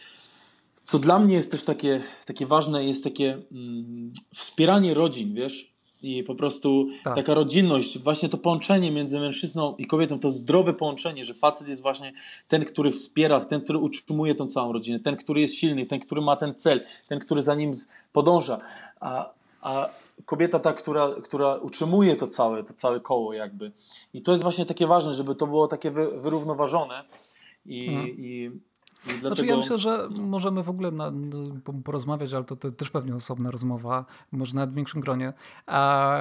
co 0.84 1.00
dla 1.00 1.20
mnie 1.20 1.36
jest 1.36 1.52
też 1.52 1.64
takie, 1.64 2.02
takie 2.26 2.46
ważne, 2.46 2.86
jest 2.86 3.04
takie 3.04 3.38
mm, 3.52 4.12
wspieranie 4.36 4.94
rodzin, 4.94 5.34
wiesz? 5.34 5.76
I 6.04 6.24
po 6.24 6.36
prostu 6.36 6.88
tak. 7.04 7.16
taka 7.16 7.34
rodzinność, 7.34 8.00
właśnie 8.00 8.30
to 8.30 8.38
połączenie 8.38 8.92
między 8.92 9.20
mężczyzną 9.20 9.76
i 9.76 9.88
kobietą, 9.88 10.20
to 10.20 10.32
zdrowe 10.32 10.74
połączenie, 10.74 11.26
że 11.26 11.34
facet 11.34 11.68
jest 11.68 11.82
właśnie 11.82 12.14
ten, 12.48 12.66
który 12.66 12.92
wspiera, 12.92 13.40
ten, 13.40 13.62
który 13.62 13.80
utrzymuje 13.80 14.36
tą 14.36 14.48
całą 14.48 14.74
rodzinę, 14.74 15.00
ten, 15.00 15.18
który 15.18 15.42
jest 15.42 15.56
silny, 15.56 15.86
ten, 15.86 16.00
który 16.00 16.22
ma 16.22 16.36
ten 16.36 16.56
cel, 16.56 16.82
ten, 17.08 17.20
który 17.20 17.44
za 17.44 17.56
nim 17.56 17.72
podąża. 18.14 18.60
A, 19.00 19.30
a 19.62 19.90
kobieta 20.26 20.60
ta, 20.60 20.74
która, 20.74 21.16
która 21.24 21.56
utrzymuje 21.56 22.16
to 22.16 22.28
całe, 22.28 22.64
to 22.64 22.74
całe 22.74 23.00
koło 23.00 23.34
jakby. 23.34 23.72
I 24.14 24.22
to 24.22 24.32
jest 24.32 24.44
właśnie 24.44 24.66
takie 24.66 24.88
ważne, 24.88 25.14
żeby 25.14 25.36
to 25.36 25.48
było 25.48 25.68
takie 25.68 25.92
wyrównoważone 25.92 27.04
i, 27.66 27.88
mhm. 27.88 28.10
i 28.10 28.52
Dlatego... 29.06 29.28
Znaczy 29.28 29.46
ja 29.46 29.58
myślę, 29.58 29.78
że 29.78 30.10
możemy 30.20 30.64
w 30.64 30.70
ogóle 30.70 30.92
na, 30.92 31.12
porozmawiać, 31.84 32.34
ale 32.34 32.44
to, 32.44 32.56
to, 32.56 32.72
też 32.72 32.90
pewnie 32.90 33.16
osobna 33.16 33.52
rozmowa, 33.52 34.06
może 34.32 34.56
nawet 34.56 34.72
w 34.72 34.76
większym 34.76 35.02
gronie, 35.02 35.34
a, 35.66 36.18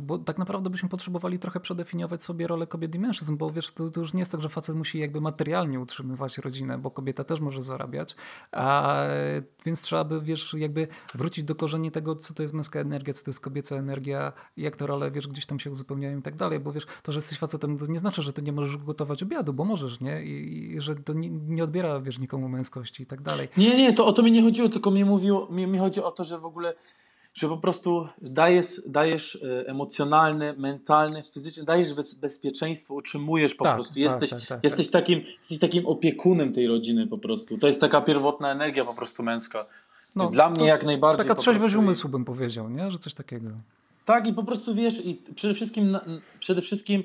bo 0.00 0.18
tak 0.18 0.38
naprawdę 0.38 0.70
byśmy 0.70 0.88
potrzebowali 0.88 1.38
trochę 1.38 1.60
przedefiniować 1.60 2.24
sobie 2.24 2.46
rolę 2.46 2.66
kobiet 2.66 2.94
i 2.94 2.98
mężczyzn, 2.98 3.36
bo 3.36 3.50
wiesz, 3.50 3.72
to, 3.72 3.90
to, 3.90 4.00
już 4.00 4.14
nie 4.14 4.20
jest 4.20 4.32
tak, 4.32 4.40
że 4.40 4.48
facet 4.48 4.76
musi 4.76 4.98
jakby 4.98 5.20
materialnie 5.20 5.80
utrzymywać 5.80 6.38
rodzinę, 6.38 6.78
bo 6.78 6.90
kobieta 6.90 7.24
też 7.24 7.40
może 7.40 7.62
zarabiać, 7.62 8.16
a, 8.52 8.96
więc 9.66 9.80
trzeba 9.80 10.04
by, 10.04 10.20
wiesz, 10.20 10.54
jakby 10.58 10.88
wrócić 11.14 11.44
do 11.44 11.54
korzeni 11.54 11.90
tego, 11.90 12.16
co 12.16 12.34
to 12.34 12.42
jest 12.42 12.54
męska 12.54 12.80
energia, 12.80 13.14
co 13.14 13.24
to 13.24 13.30
jest 13.30 13.40
kobieca 13.40 13.76
energia, 13.76 14.32
jak 14.56 14.76
te 14.76 14.86
role, 14.86 15.10
wiesz, 15.10 15.28
gdzieś 15.28 15.46
tam 15.46 15.58
się 15.58 15.70
uzupełniają 15.70 16.18
i 16.18 16.22
tak 16.22 16.36
dalej, 16.36 16.60
bo 16.60 16.72
wiesz, 16.72 16.86
to, 17.02 17.12
że 17.12 17.18
jesteś 17.18 17.38
facetem, 17.38 17.78
to 17.78 17.86
nie 17.86 17.98
znaczy, 17.98 18.22
że 18.22 18.32
ty 18.32 18.42
nie 18.42 18.52
możesz 18.52 18.76
gotować 18.76 19.22
obiadu, 19.22 19.52
bo 19.52 19.64
możesz, 19.64 20.00
nie? 20.00 20.24
I, 20.24 20.74
i 20.74 20.80
że 20.80 20.94
to 20.94 21.12
nie, 21.12 21.30
nie 21.30 21.64
odbiera 21.64 22.00
wiesz, 22.04 22.18
nikomu 22.18 22.48
męskości 22.48 23.02
i 23.02 23.06
tak 23.06 23.22
dalej. 23.22 23.48
Nie, 23.56 23.76
nie, 23.76 23.92
to 23.92 24.06
o 24.06 24.12
to 24.12 24.22
mi 24.22 24.32
nie 24.32 24.42
chodziło, 24.42 24.68
tylko 24.68 24.90
mi 24.90 25.04
mówiło, 25.04 25.48
mi, 25.50 25.66
mi 25.66 25.78
chodzi 25.78 26.02
o 26.02 26.10
to, 26.10 26.24
że 26.24 26.38
w 26.38 26.44
ogóle, 26.44 26.74
że 27.34 27.48
po 27.48 27.56
prostu 27.56 28.08
dajesz, 28.22 28.82
dajesz 28.86 29.36
e, 29.36 29.68
emocjonalne, 29.68 30.52
mentalne, 30.52 31.22
fizyczne, 31.22 31.64
dajesz 31.64 31.94
bez, 31.94 32.14
bezpieczeństwo, 32.14 32.94
utrzymujesz 32.94 33.54
po 33.54 33.64
tak, 33.64 33.74
prostu. 33.74 33.94
Tak, 33.94 34.02
jesteś, 34.02 34.30
tak, 34.30 34.46
tak, 34.46 34.64
jesteś, 34.64 34.90
takim, 34.90 35.20
jesteś 35.38 35.58
takim 35.58 35.86
opiekunem 35.86 36.52
tej 36.52 36.66
rodziny 36.66 37.06
po 37.06 37.18
prostu. 37.18 37.58
To 37.58 37.66
jest 37.66 37.80
taka 37.80 38.00
pierwotna 38.00 38.52
energia 38.52 38.84
po 38.84 38.94
prostu 38.94 39.22
męska. 39.22 39.66
No, 40.16 40.28
Dla 40.28 40.50
mnie 40.50 40.66
jak 40.66 40.84
najbardziej. 40.84 41.26
Taka 41.26 41.40
trzeźwość 41.40 41.74
umysłu 41.74 42.10
bym 42.10 42.24
powiedział, 42.24 42.70
nie? 42.70 42.90
że 42.90 42.98
coś 42.98 43.14
takiego. 43.14 43.50
Tak 44.04 44.26
i 44.26 44.32
po 44.32 44.44
prostu 44.44 44.74
wiesz, 44.74 45.04
i 45.04 45.22
przede 45.34 45.54
wszystkim, 45.54 45.98
przede 46.40 46.62
wszystkim 46.62 47.04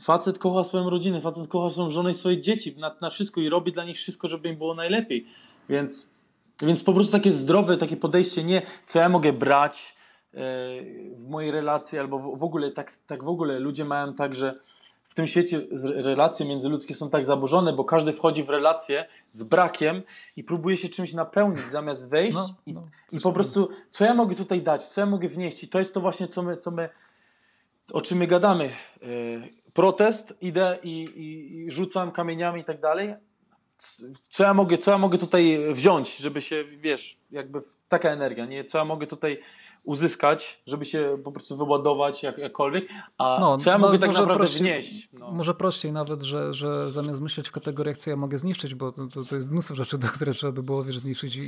facet 0.00 0.38
kocha 0.38 0.64
swoją 0.64 0.90
rodzinę, 0.90 1.20
facet 1.20 1.48
kocha 1.48 1.70
swoją 1.70 1.90
żonę 1.90 2.10
i 2.10 2.14
swoje 2.14 2.42
dzieci 2.42 2.76
na, 2.78 2.96
na 3.00 3.10
wszystko 3.10 3.40
i 3.40 3.48
robi 3.48 3.72
dla 3.72 3.84
nich 3.84 3.96
wszystko, 3.96 4.28
żeby 4.28 4.48
im 4.48 4.56
było 4.56 4.74
najlepiej. 4.74 5.26
Więc, 5.68 6.08
więc 6.62 6.82
po 6.82 6.92
prostu 6.92 7.12
takie 7.12 7.32
zdrowe, 7.32 7.76
takie 7.76 7.96
podejście, 7.96 8.44
nie 8.44 8.62
co 8.86 8.98
ja 8.98 9.08
mogę 9.08 9.32
brać 9.32 9.96
e, 10.34 10.38
w 11.16 11.28
mojej 11.28 11.50
relacji, 11.50 11.98
albo 11.98 12.18
w, 12.18 12.38
w, 12.38 12.44
ogóle, 12.44 12.70
tak, 12.70 12.92
tak 13.06 13.24
w 13.24 13.28
ogóle 13.28 13.58
ludzie 13.58 13.84
mają 13.84 14.14
tak, 14.14 14.34
że 14.34 14.54
w 15.08 15.14
tym 15.14 15.26
świecie 15.26 15.66
relacje 15.82 16.46
międzyludzkie 16.46 16.94
są 16.94 17.10
tak 17.10 17.24
zaburzone, 17.24 17.72
bo 17.72 17.84
każdy 17.84 18.12
wchodzi 18.12 18.44
w 18.44 18.48
relację 18.48 19.06
z 19.28 19.42
brakiem 19.42 20.02
i 20.36 20.44
próbuje 20.44 20.76
się 20.76 20.88
czymś 20.88 21.12
napełnić, 21.12 21.60
zamiast 21.60 22.08
wejść 22.08 22.38
no, 22.38 22.54
i, 22.66 22.72
no, 22.72 22.88
i 23.12 23.20
po 23.20 23.32
prostu, 23.32 23.68
co 23.90 24.04
ja 24.04 24.14
mogę 24.14 24.34
tutaj 24.34 24.62
dać, 24.62 24.84
co 24.84 25.00
ja 25.00 25.06
mogę 25.06 25.28
wnieść. 25.28 25.64
I 25.64 25.68
to 25.68 25.78
jest 25.78 25.94
to 25.94 26.00
właśnie, 26.00 26.28
co 26.28 26.42
my, 26.42 26.56
co 26.56 26.70
my 26.70 26.88
o 27.92 28.00
czym 28.00 28.18
my 28.18 28.26
gadamy. 28.26 28.70
Protest, 29.74 30.34
idę 30.40 30.78
i, 30.82 31.04
i, 31.04 31.56
i 31.56 31.70
rzucam 31.70 32.12
kamieniami 32.12 32.60
i 32.60 32.64
tak 32.64 32.80
dalej. 32.80 33.14
Co 34.30 34.42
ja, 34.42 34.54
mogę, 34.54 34.78
co 34.78 34.90
ja 34.90 34.98
mogę 34.98 35.18
tutaj 35.18 35.58
wziąć, 35.72 36.16
żeby 36.16 36.42
się, 36.42 36.64
wiesz, 36.64 37.18
jakby 37.30 37.62
taka 37.88 38.10
energia, 38.10 38.46
nie? 38.46 38.64
Co 38.64 38.78
ja 38.78 38.84
mogę 38.84 39.06
tutaj 39.06 39.42
uzyskać, 39.84 40.62
żeby 40.66 40.84
się 40.84 41.18
po 41.24 41.32
prostu 41.32 41.56
wyładować 41.56 42.22
jak, 42.22 42.38
jakkolwiek, 42.38 42.88
a 43.18 43.36
no, 43.40 43.56
co 43.56 43.70
ja 43.70 43.78
no, 43.78 43.86
mogę 43.86 43.98
tak 43.98 44.08
naprawdę 44.10 44.34
prościej, 44.34 44.60
wnieść. 44.60 45.08
No. 45.12 45.30
Może 45.30 45.54
prościej 45.54 45.92
nawet, 45.92 46.22
że, 46.22 46.52
że 46.52 46.92
zamiast 46.92 47.20
myśleć 47.20 47.48
w 47.48 47.52
kategoriach, 47.52 47.96
co 47.96 48.10
ja 48.10 48.16
mogę 48.16 48.38
zniszczyć, 48.38 48.74
bo 48.74 48.92
to, 48.92 49.22
to 49.30 49.34
jest 49.34 49.52
mnóstwo 49.52 49.74
rzeczy, 49.74 49.98
do 49.98 50.08
które 50.08 50.32
trzeba 50.32 50.52
by 50.52 50.62
było 50.62 50.84
wiesz, 50.84 50.98
zniszczyć 50.98 51.36
i, 51.36 51.40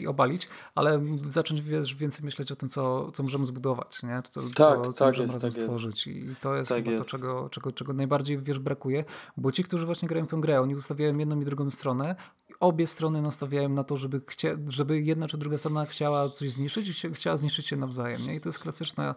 i, 0.00 0.06
obalić, 0.06 0.48
ale 0.74 1.02
zacząć 1.28 1.60
wiesz, 1.60 1.94
więcej 1.94 2.24
myśleć 2.24 2.52
o 2.52 2.56
tym, 2.56 2.68
co, 2.68 3.12
co 3.12 3.22
możemy 3.22 3.44
zbudować, 3.44 4.02
nie? 4.02 4.22
co, 4.22 4.42
tak, 4.42 4.52
co, 4.52 4.92
co 4.92 5.04
tak 5.04 5.08
możemy 5.08 5.24
jest, 5.24 5.34
razem 5.34 5.50
tak 5.50 5.62
stworzyć. 5.62 6.06
I 6.06 6.34
to 6.40 6.56
jest 6.56 6.68
tak 6.68 6.78
chyba 6.78 6.90
jest. 6.90 7.04
to, 7.04 7.10
czego, 7.10 7.48
czego, 7.50 7.72
czego 7.72 7.92
najbardziej 7.92 8.38
wiesz, 8.38 8.58
brakuje, 8.58 9.04
bo 9.36 9.52
ci, 9.52 9.64
którzy 9.64 9.86
właśnie 9.86 10.08
grają 10.08 10.26
w 10.26 10.30
tę 10.30 10.36
grę, 10.36 10.60
oni 10.60 10.74
ustawiają 10.74 11.18
jedną 11.18 11.40
i 11.40 11.44
drugą 11.44 11.70
stronę, 11.70 12.16
obie 12.62 12.86
strony 12.86 13.22
nastawiają 13.22 13.68
na 13.68 13.84
to, 13.84 13.96
żeby, 13.96 14.20
chcia, 14.26 14.48
żeby 14.68 15.00
jedna 15.00 15.28
czy 15.28 15.38
druga 15.38 15.58
strona 15.58 15.86
chciała 15.86 16.28
coś 16.28 16.50
zniszczyć 16.50 17.04
i 17.04 17.12
chciała 17.12 17.36
zniszczyć 17.36 17.66
się 17.66 17.76
nawzajem. 17.76 18.22
Nie? 18.26 18.34
I 18.34 18.40
to 18.40 18.48
jest 18.48 18.58
klasyczna, 18.58 19.14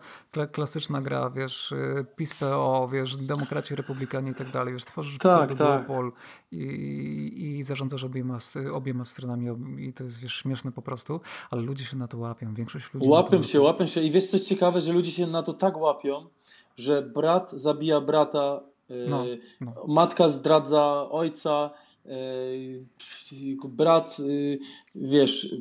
klasyczna 0.52 1.02
gra, 1.02 1.30
wiesz, 1.30 1.72
y, 1.72 2.06
PiS-PO, 2.16 2.88
wiesz, 2.88 3.18
demokraci, 3.18 3.76
republikanie 3.76 4.32
i 4.32 4.36
tak 4.36 4.52
dalej. 4.52 4.74
Wiesz, 4.74 4.86
tworzysz 4.86 5.18
tak, 5.18 5.50
pseudo-duopol 5.50 6.12
tak. 6.12 6.22
i, 6.52 7.56
i 7.58 7.64
zarządzasz 7.64 8.04
obiema, 8.04 8.38
obiema 8.74 9.06
stronami 9.06 9.48
i 9.78 9.94
to 9.94 10.04
jest, 10.04 10.22
wiesz, 10.22 10.36
śmieszne 10.36 10.72
po 10.72 10.82
prostu, 10.82 11.22
ale 11.52 11.62
ludzie 11.62 11.86
się 11.86 11.98
na 11.98 12.08
to 12.08 12.18
łapią. 12.18 12.54
Większość 12.54 12.94
ludzi 12.94 13.08
Łapią 13.10 13.44
się, 13.44 13.62
łapią 13.62 13.86
się 13.86 14.02
i 14.02 14.12
wiesz, 14.12 14.28
coś 14.28 14.42
ciekawe, 14.42 14.82
że 14.82 14.94
ludzie 14.94 15.12
się 15.12 15.28
na 15.28 15.44
to 15.44 15.54
tak 15.54 15.78
łapią, 15.78 16.26
że 16.78 17.02
brat 17.02 17.52
zabija 17.52 18.02
brata, 18.02 18.62
y, 18.92 19.08
no, 19.10 19.26
no. 19.62 19.74
matka 19.88 20.30
zdradza 20.30 21.10
ojca, 21.10 21.70
brat, 23.68 24.18
y, 24.20 24.60
wiesz, 24.96 25.56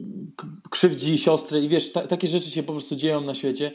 krzywdzi 0.70 1.18
siostrę 1.18 1.60
i 1.60 1.68
wiesz, 1.68 1.92
takie 1.92 2.26
rzeczy 2.26 2.50
się 2.50 2.62
po 2.62 2.72
prostu 2.72 2.96
dzieją 2.96 3.20
na 3.20 3.34
świecie. 3.34 3.72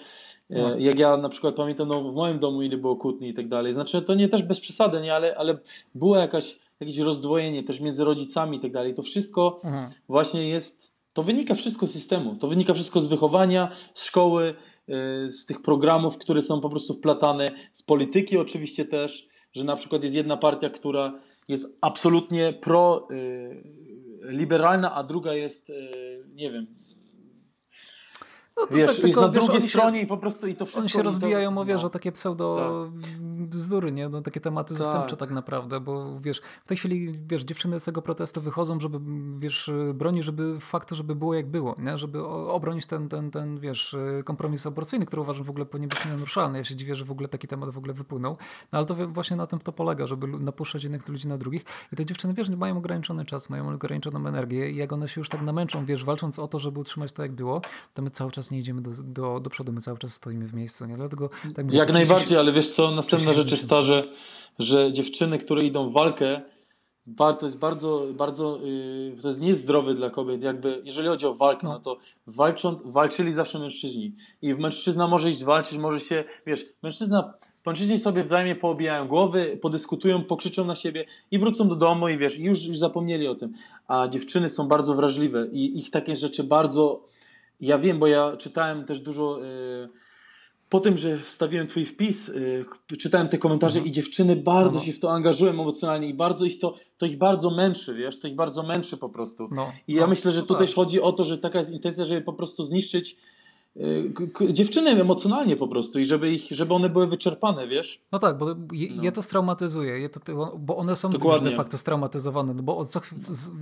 E, 0.49 0.61
no. 0.61 0.77
Jak 0.77 0.99
ja 0.99 1.17
na 1.17 1.29
przykład 1.29 1.55
pamiętam 1.55 1.87
no, 1.87 2.11
w 2.11 2.15
moim 2.15 2.39
domu 2.39 2.61
ile 2.61 2.77
było 2.77 2.95
kłótni 2.95 3.29
i 3.29 3.33
tak 3.33 3.47
dalej. 3.47 3.73
Znaczy 3.73 4.01
to 4.01 4.15
nie 4.15 4.29
też 4.29 4.43
bez 4.43 4.59
przesady, 4.59 5.01
nie, 5.01 5.15
ale, 5.15 5.37
ale 5.37 5.57
było 5.95 6.17
jakaś, 6.17 6.59
jakieś 6.79 6.97
rozdwojenie 6.97 7.63
też 7.63 7.79
między 7.79 8.03
rodzicami 8.03 8.57
i 8.57 8.59
tak 8.59 8.71
dalej. 8.71 8.93
To 8.93 9.03
wszystko 9.03 9.59
mhm. 9.63 9.91
właśnie 10.07 10.49
jest, 10.49 10.93
to 11.13 11.23
wynika 11.23 11.55
wszystko 11.55 11.87
z 11.87 11.91
systemu, 11.91 12.35
to 12.35 12.47
wynika 12.47 12.73
wszystko 12.73 13.01
z 13.01 13.07
wychowania, 13.07 13.71
z 13.93 14.03
szkoły, 14.03 14.55
z 15.27 15.45
tych 15.45 15.61
programów, 15.61 16.17
które 16.17 16.41
są 16.41 16.61
po 16.61 16.69
prostu 16.69 16.93
wplatane, 16.93 17.47
z 17.73 17.83
polityki 17.83 18.37
oczywiście 18.37 18.85
też, 18.85 19.27
że 19.53 19.63
na 19.63 19.75
przykład 19.75 20.03
jest 20.03 20.15
jedna 20.15 20.37
partia, 20.37 20.69
która 20.69 21.19
jest 21.49 21.77
absolutnie 21.81 22.53
pro-liberalna, 22.53 24.91
y, 24.91 24.93
a 24.93 25.03
druga 25.03 25.33
jest, 25.33 25.69
y, 25.69 26.23
nie 26.33 26.51
wiem, 26.51 26.67
no 28.59 28.67
to 28.67 28.75
wiesz, 28.75 28.89
tak, 28.89 29.01
tylko, 29.01 29.21
na 29.21 29.29
wiesz, 29.29 29.45
drugiej 29.45 29.69
stronie 29.69 29.99
się, 29.99 30.05
i 30.05 30.07
po 30.07 30.17
prostu 30.17 30.47
i 30.47 30.55
to 30.55 30.65
wszystko... 30.65 30.79
Oni 30.79 30.89
się 30.89 31.03
rozbijają, 31.03 31.55
to, 31.55 31.65
wiesz, 31.65 31.81
no. 31.81 31.87
o 31.87 31.89
takie 31.89 32.11
pseudo 32.11 32.89
tak. 33.01 33.19
bzdury, 33.21 33.91
nie? 33.91 34.09
No, 34.09 34.21
takie 34.21 34.39
tematy 34.39 34.73
tak. 34.73 34.83
zastępcze 34.83 35.17
tak 35.17 35.31
naprawdę, 35.31 35.79
bo 35.79 36.19
wiesz, 36.19 36.41
w 36.63 36.67
tej 36.67 36.77
chwili, 36.77 37.19
wiesz, 37.27 37.43
dziewczyny 37.43 37.79
z 37.79 37.83
tego 37.83 38.01
protestu 38.01 38.41
wychodzą, 38.41 38.79
żeby, 38.79 38.99
wiesz, 39.39 39.71
broni, 39.93 40.23
żeby 40.23 40.59
faktu, 40.59 40.95
żeby 40.95 41.15
było 41.15 41.33
jak 41.33 41.47
było, 41.47 41.75
nie? 41.77 41.97
Żeby 41.97 42.27
obronić 42.27 42.85
ten, 42.85 43.09
ten, 43.09 43.31
ten, 43.31 43.59
wiesz, 43.59 43.95
kompromis 44.25 44.67
aborcyjny, 44.67 45.05
który 45.05 45.21
uważam 45.21 45.45
w 45.45 45.49
ogóle 45.49 45.65
powinien 45.65 45.89
być 45.89 46.05
nienaruszalny. 46.05 46.57
Ja 46.57 46.63
się 46.63 46.75
dziwię, 46.75 46.95
że 46.95 47.05
w 47.05 47.11
ogóle 47.11 47.29
taki 47.29 47.47
temat 47.47 47.69
w 47.69 47.77
ogóle 47.77 47.93
wypłynął. 47.93 48.37
No 48.71 48.77
ale 48.77 48.85
to 48.85 48.95
właśnie 48.95 49.37
na 49.37 49.47
tym 49.47 49.59
to 49.59 49.71
polega, 49.71 50.07
żeby 50.07 50.27
napuszczać 50.27 50.83
jednych 50.83 51.07
ludzi 51.07 51.27
na 51.27 51.37
drugich. 51.37 51.65
I 51.93 51.95
te 51.95 52.05
dziewczyny, 52.05 52.33
wiesz, 52.33 52.49
mają 52.49 52.77
ograniczony 52.77 53.25
czas, 53.25 53.49
mają 53.49 53.69
ograniczoną 53.69 54.27
energię 54.27 54.71
i 54.71 54.75
jak 54.75 54.93
one 54.93 55.07
się 55.07 55.21
już 55.21 55.29
tak 55.29 55.41
namęczą, 55.41 55.85
wiesz, 55.85 56.05
walcząc 56.05 56.39
o 56.39 56.47
to, 56.47 56.59
żeby 56.59 56.79
utrzymać 56.79 57.11
to 57.11 57.23
jak 57.23 57.31
było, 57.31 57.61
to 57.93 58.01
my 58.01 58.09
cały 58.09 58.31
czas 58.31 58.48
nie 58.51 58.59
idziemy 58.59 58.81
do, 58.81 58.91
do, 59.03 59.39
do 59.39 59.49
przodu, 59.49 59.71
my 59.71 59.81
cały 59.81 59.97
czas 59.97 60.13
stoimy 60.13 60.47
w 60.47 60.53
miejscu, 60.53 60.85
nie? 60.85 60.93
Dlatego 60.93 61.29
tak 61.55 61.65
mówię, 61.65 61.77
Jak 61.77 61.93
najbardziej, 61.93 62.37
ale 62.37 62.51
wiesz 62.51 62.69
co, 62.69 62.91
następna 62.91 63.33
rzecz 63.33 63.51
jest 63.51 63.69
ta, 63.69 63.81
że, 63.81 64.07
że 64.59 64.93
dziewczyny, 64.93 65.39
które 65.39 65.61
idą 65.61 65.89
w 65.89 65.93
walkę, 65.93 66.41
to 67.17 67.45
jest 67.45 67.57
bardzo, 67.57 68.05
bardzo, 68.13 68.59
yy, 68.63 69.21
to 69.21 69.27
jest 69.27 69.39
niezdrowe 69.39 69.93
dla 69.93 70.09
kobiet, 70.09 70.41
jakby, 70.41 70.81
jeżeli 70.83 71.07
chodzi 71.07 71.25
o 71.25 71.35
walkę, 71.35 71.67
no, 71.67 71.73
no 71.73 71.79
to 71.79 71.97
walcząc, 72.27 72.81
walczyli 72.85 73.33
zawsze 73.33 73.59
mężczyźni 73.59 74.15
i 74.41 74.53
mężczyzna 74.53 75.07
może 75.07 75.29
iść 75.29 75.43
walczyć, 75.43 75.77
może 75.77 75.99
się, 75.99 76.23
wiesz, 76.45 76.65
mężczyzna 76.83 77.33
Mężczyźni 77.65 77.97
sobie 77.97 78.23
wzajemnie 78.23 78.55
poobijają 78.55 79.07
głowy, 79.07 79.59
podyskutują, 79.61 80.23
pokrzyczą 80.23 80.65
na 80.65 80.75
siebie 80.75 81.05
i 81.31 81.39
wrócą 81.39 81.67
do 81.67 81.75
domu 81.75 82.09
i 82.09 82.17
wiesz, 82.17 82.39
już, 82.39 82.63
już 82.65 82.77
zapomnieli 82.77 83.27
o 83.27 83.35
tym. 83.35 83.53
A 83.87 84.07
dziewczyny 84.07 84.49
są 84.49 84.67
bardzo 84.67 84.95
wrażliwe 84.95 85.47
i 85.51 85.79
ich 85.79 85.89
takie 85.89 86.15
rzeczy 86.15 86.43
bardzo. 86.43 87.01
Ja 87.59 87.77
wiem, 87.77 87.99
bo 87.99 88.07
ja 88.07 88.37
czytałem 88.37 88.85
też 88.85 88.99
dużo. 88.99 89.39
Yy 89.39 90.09
po 90.69 90.79
tym, 90.79 90.97
że 90.97 91.19
wstawiłem 91.19 91.67
twój 91.67 91.85
wpis, 91.85 92.27
yy, 92.27 92.97
czytałem 92.97 93.29
te 93.29 93.37
komentarze 93.37 93.79
mhm. 93.79 93.89
i 93.89 93.91
dziewczyny 93.91 94.35
bardzo 94.35 94.79
no. 94.79 94.85
się 94.85 94.93
w 94.93 94.99
to 94.99 95.11
angażują 95.11 95.51
emocjonalnie 95.51 96.09
i 96.09 96.13
bardzo 96.13 96.45
ich 96.45 96.59
to, 96.59 96.75
to 96.97 97.05
ich 97.05 97.17
bardzo 97.17 97.49
męczy, 97.51 97.93
wiesz, 97.93 98.19
to 98.19 98.27
ich 98.27 98.35
bardzo 98.35 98.63
męczy 98.63 98.97
po 98.97 99.09
prostu. 99.09 99.47
No. 99.51 99.71
I 99.87 99.93
ja 99.93 100.01
no. 100.01 100.07
myślę, 100.07 100.31
że 100.31 100.43
tutaj 100.43 100.67
tak. 100.67 100.75
chodzi 100.75 101.01
o 101.01 101.11
to, 101.11 101.25
że 101.25 101.37
taka 101.37 101.59
jest 101.59 101.71
intencja, 101.71 102.05
żeby 102.05 102.21
po 102.21 102.33
prostu 102.33 102.63
zniszczyć 102.63 103.17
dziewczyny 104.51 104.91
emocjonalnie 104.91 105.57
po 105.57 105.67
prostu 105.67 105.99
i 105.99 106.05
żeby, 106.05 106.31
ich, 106.31 106.47
żeby 106.51 106.73
one 106.73 106.89
były 106.89 107.07
wyczerpane, 107.07 107.67
wiesz? 107.67 108.01
No 108.11 108.19
tak, 108.19 108.37
bo 108.37 108.49
je, 108.73 108.95
no. 108.95 109.03
je 109.03 109.11
to 109.11 109.21
straumatyzuje, 109.21 109.99
je 109.99 110.09
to, 110.09 110.19
bo 110.57 110.77
one 110.77 110.95
są 110.95 111.09
już 111.11 111.41
de 111.41 111.51
facto 111.51 111.77
straumatyzowane, 111.77 112.53
no 112.53 112.63
bo 112.63 112.85
co, 112.85 113.01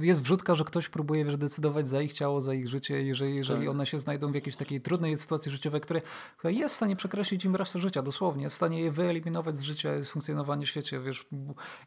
jest 0.02 0.24
wrzutka, 0.24 0.56
że 0.56 0.64
ktoś 0.64 0.90
próbuje 0.90 1.26
wiesz, 1.26 1.38
decydować 1.38 1.90
za 1.90 2.02
ich 2.02 2.14
ciało, 2.14 2.42
za 2.42 2.54
ich 2.54 2.68
życie, 2.68 3.04
jeżeli, 3.04 3.36
jeżeli 3.36 3.60
tak. 3.60 3.70
one 3.70 3.86
się 3.86 4.00
znajdą 4.00 4.32
w 4.32 4.36
jakiejś 4.36 4.56
takiej 4.56 4.82
trudnej 4.82 5.18
sytuacji 5.18 5.52
życiowej, 5.52 5.82
które, 5.82 6.02
która 6.38 6.52
jest 6.52 6.74
w 6.74 6.78
stanie 6.78 6.96
przekreślić 6.96 7.46
im 7.46 7.56
resztę 7.56 7.80
życia, 7.80 8.02
dosłownie, 8.02 8.44
jest 8.44 8.56
w 8.56 8.58
stanie 8.58 8.82
je 8.82 8.92
wyeliminować 8.92 9.60
z 9.60 9.62
życia, 9.62 10.02
z 10.02 10.10
funkcjonowania 10.10 10.66
w 10.66 10.70
świecie, 10.70 11.00
wiesz, 11.00 11.28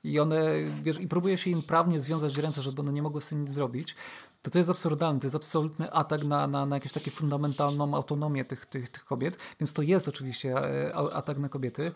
i 0.05 0.21
one, 0.21 0.51
wiesz, 0.83 1.01
i 1.01 1.09
próbuje 1.09 1.39
się 1.39 1.51
im 1.51 1.63
prawnie 1.63 2.01
związać 2.01 2.37
ręce, 2.37 2.63
żeby 2.63 2.81
one 2.81 2.93
nie 2.93 3.03
mogły 3.03 3.21
z 3.21 3.29
tym 3.29 3.41
nic 3.41 3.51
zrobić, 3.51 3.95
to 4.43 4.51
to 4.51 4.59
jest 4.59 4.71
absurdalne, 4.71 5.21
to 5.21 5.27
jest 5.27 5.37
absolutny 5.37 5.93
atak 5.93 6.25
na, 6.25 6.47
na, 6.47 6.67
na 6.67 6.77
jakąś 6.77 6.93
taką 6.93 7.11
fundamentalną 7.11 7.95
autonomię 7.95 8.45
tych, 8.45 8.67
tych, 8.67 8.89
tych 8.89 9.05
kobiet, 9.05 9.39
więc 9.61 9.73
to 9.73 9.83
jest 9.83 10.09
oczywiście 10.09 10.55
e, 10.59 10.95
atak 10.95 11.39
na 11.39 11.49
kobiety 11.49 11.93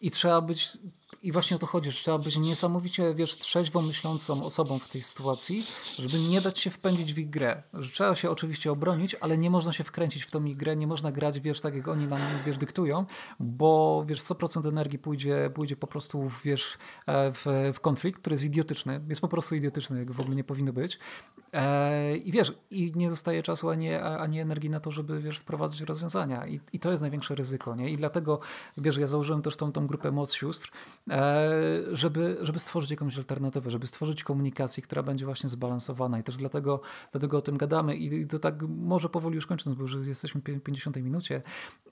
i 0.00 0.10
trzeba 0.10 0.40
być 0.40 0.78
i 1.22 1.32
właśnie 1.32 1.56
o 1.56 1.58
to 1.58 1.66
chodzi, 1.66 1.90
że 1.90 1.98
trzeba 1.98 2.18
być 2.18 2.36
niesamowicie, 2.36 3.14
wiesz, 3.14 3.36
trzeźwo 3.36 3.82
myślącą 3.82 4.44
osobą 4.44 4.78
w 4.78 4.88
tej 4.88 5.02
sytuacji, 5.02 5.64
żeby 5.98 6.18
nie 6.18 6.40
dać 6.40 6.58
się 6.58 6.70
wpędzić 6.70 7.14
w 7.14 7.18
ich 7.18 7.30
grę. 7.30 7.62
Że 7.74 7.90
trzeba 7.90 8.14
się 8.14 8.30
oczywiście 8.30 8.72
obronić, 8.72 9.14
ale 9.14 9.38
nie 9.38 9.50
można 9.50 9.72
się 9.72 9.84
wkręcić 9.84 10.22
w 10.22 10.30
tą 10.30 10.44
ich 10.44 10.56
grę, 10.56 10.76
nie 10.76 10.86
można 10.86 11.12
grać, 11.12 11.40
wiesz, 11.40 11.60
tak 11.60 11.74
jak 11.74 11.88
oni 11.88 12.06
nam, 12.06 12.20
wiesz, 12.46 12.58
dyktują, 12.58 13.06
bo, 13.40 14.04
wiesz, 14.06 14.20
100% 14.20 14.68
energii 14.68 14.98
pójdzie, 14.98 15.50
pójdzie 15.54 15.76
po 15.76 15.86
prostu, 15.86 16.30
wiesz, 16.44 16.78
e, 17.06 17.32
w, 17.32 17.72
w 17.74 17.80
konflikt, 17.80 18.20
który 18.20 18.34
jest 18.34 18.44
idiotyczny, 18.44 19.00
jest 19.08 19.20
po 19.20 19.28
prostu 19.28 19.54
idiotyczny, 19.54 19.98
jak 19.98 20.12
w 20.12 20.20
ogóle 20.20 20.36
nie 20.36 20.44
powinno 20.44 20.72
być. 20.72 20.98
E, 21.52 22.16
I 22.16 22.32
wiesz, 22.32 22.52
i 22.70 22.92
nie 22.96 23.10
zostaje 23.10 23.42
czasu 23.42 23.68
ani, 23.68 23.94
ani 23.94 24.40
energii 24.40 24.70
na 24.70 24.80
to, 24.80 24.90
żeby, 24.90 25.20
wiesz, 25.20 25.38
wprowadzić 25.38 25.80
rozwiązania. 25.80 26.46
I, 26.46 26.60
i 26.72 26.78
to 26.78 26.90
jest 26.90 27.00
największe 27.00 27.34
ryzyko, 27.34 27.74
nie? 27.74 27.90
I 27.90 27.96
dlatego, 27.96 28.40
wiesz, 28.76 28.96
ja 28.96 29.06
założyłem 29.06 29.42
też 29.42 29.56
tą, 29.56 29.72
tą 29.72 29.86
grupę 29.86 30.12
moc 30.12 30.32
sióstr, 30.32 30.70
E, 31.10 31.50
żeby, 31.92 32.36
żeby 32.40 32.58
stworzyć 32.58 32.90
jakąś 32.90 33.18
alternatywę, 33.18 33.70
żeby 33.70 33.86
stworzyć 33.86 34.24
komunikację, 34.24 34.82
która 34.82 35.02
będzie 35.02 35.24
właśnie 35.24 35.48
zbalansowana 35.48 36.18
i 36.18 36.22
też 36.22 36.36
dlatego, 36.36 36.80
dlatego 37.12 37.38
o 37.38 37.42
tym 37.42 37.56
gadamy 37.56 37.96
i 37.96 38.26
to 38.26 38.38
tak 38.38 38.62
może 38.62 39.08
powoli 39.08 39.34
już 39.36 39.46
kończąc, 39.46 39.76
bo 39.76 39.82
już 39.82 40.06
jesteśmy 40.06 40.40
w 40.40 40.60
50 40.60 40.96
minucie, 40.96 41.42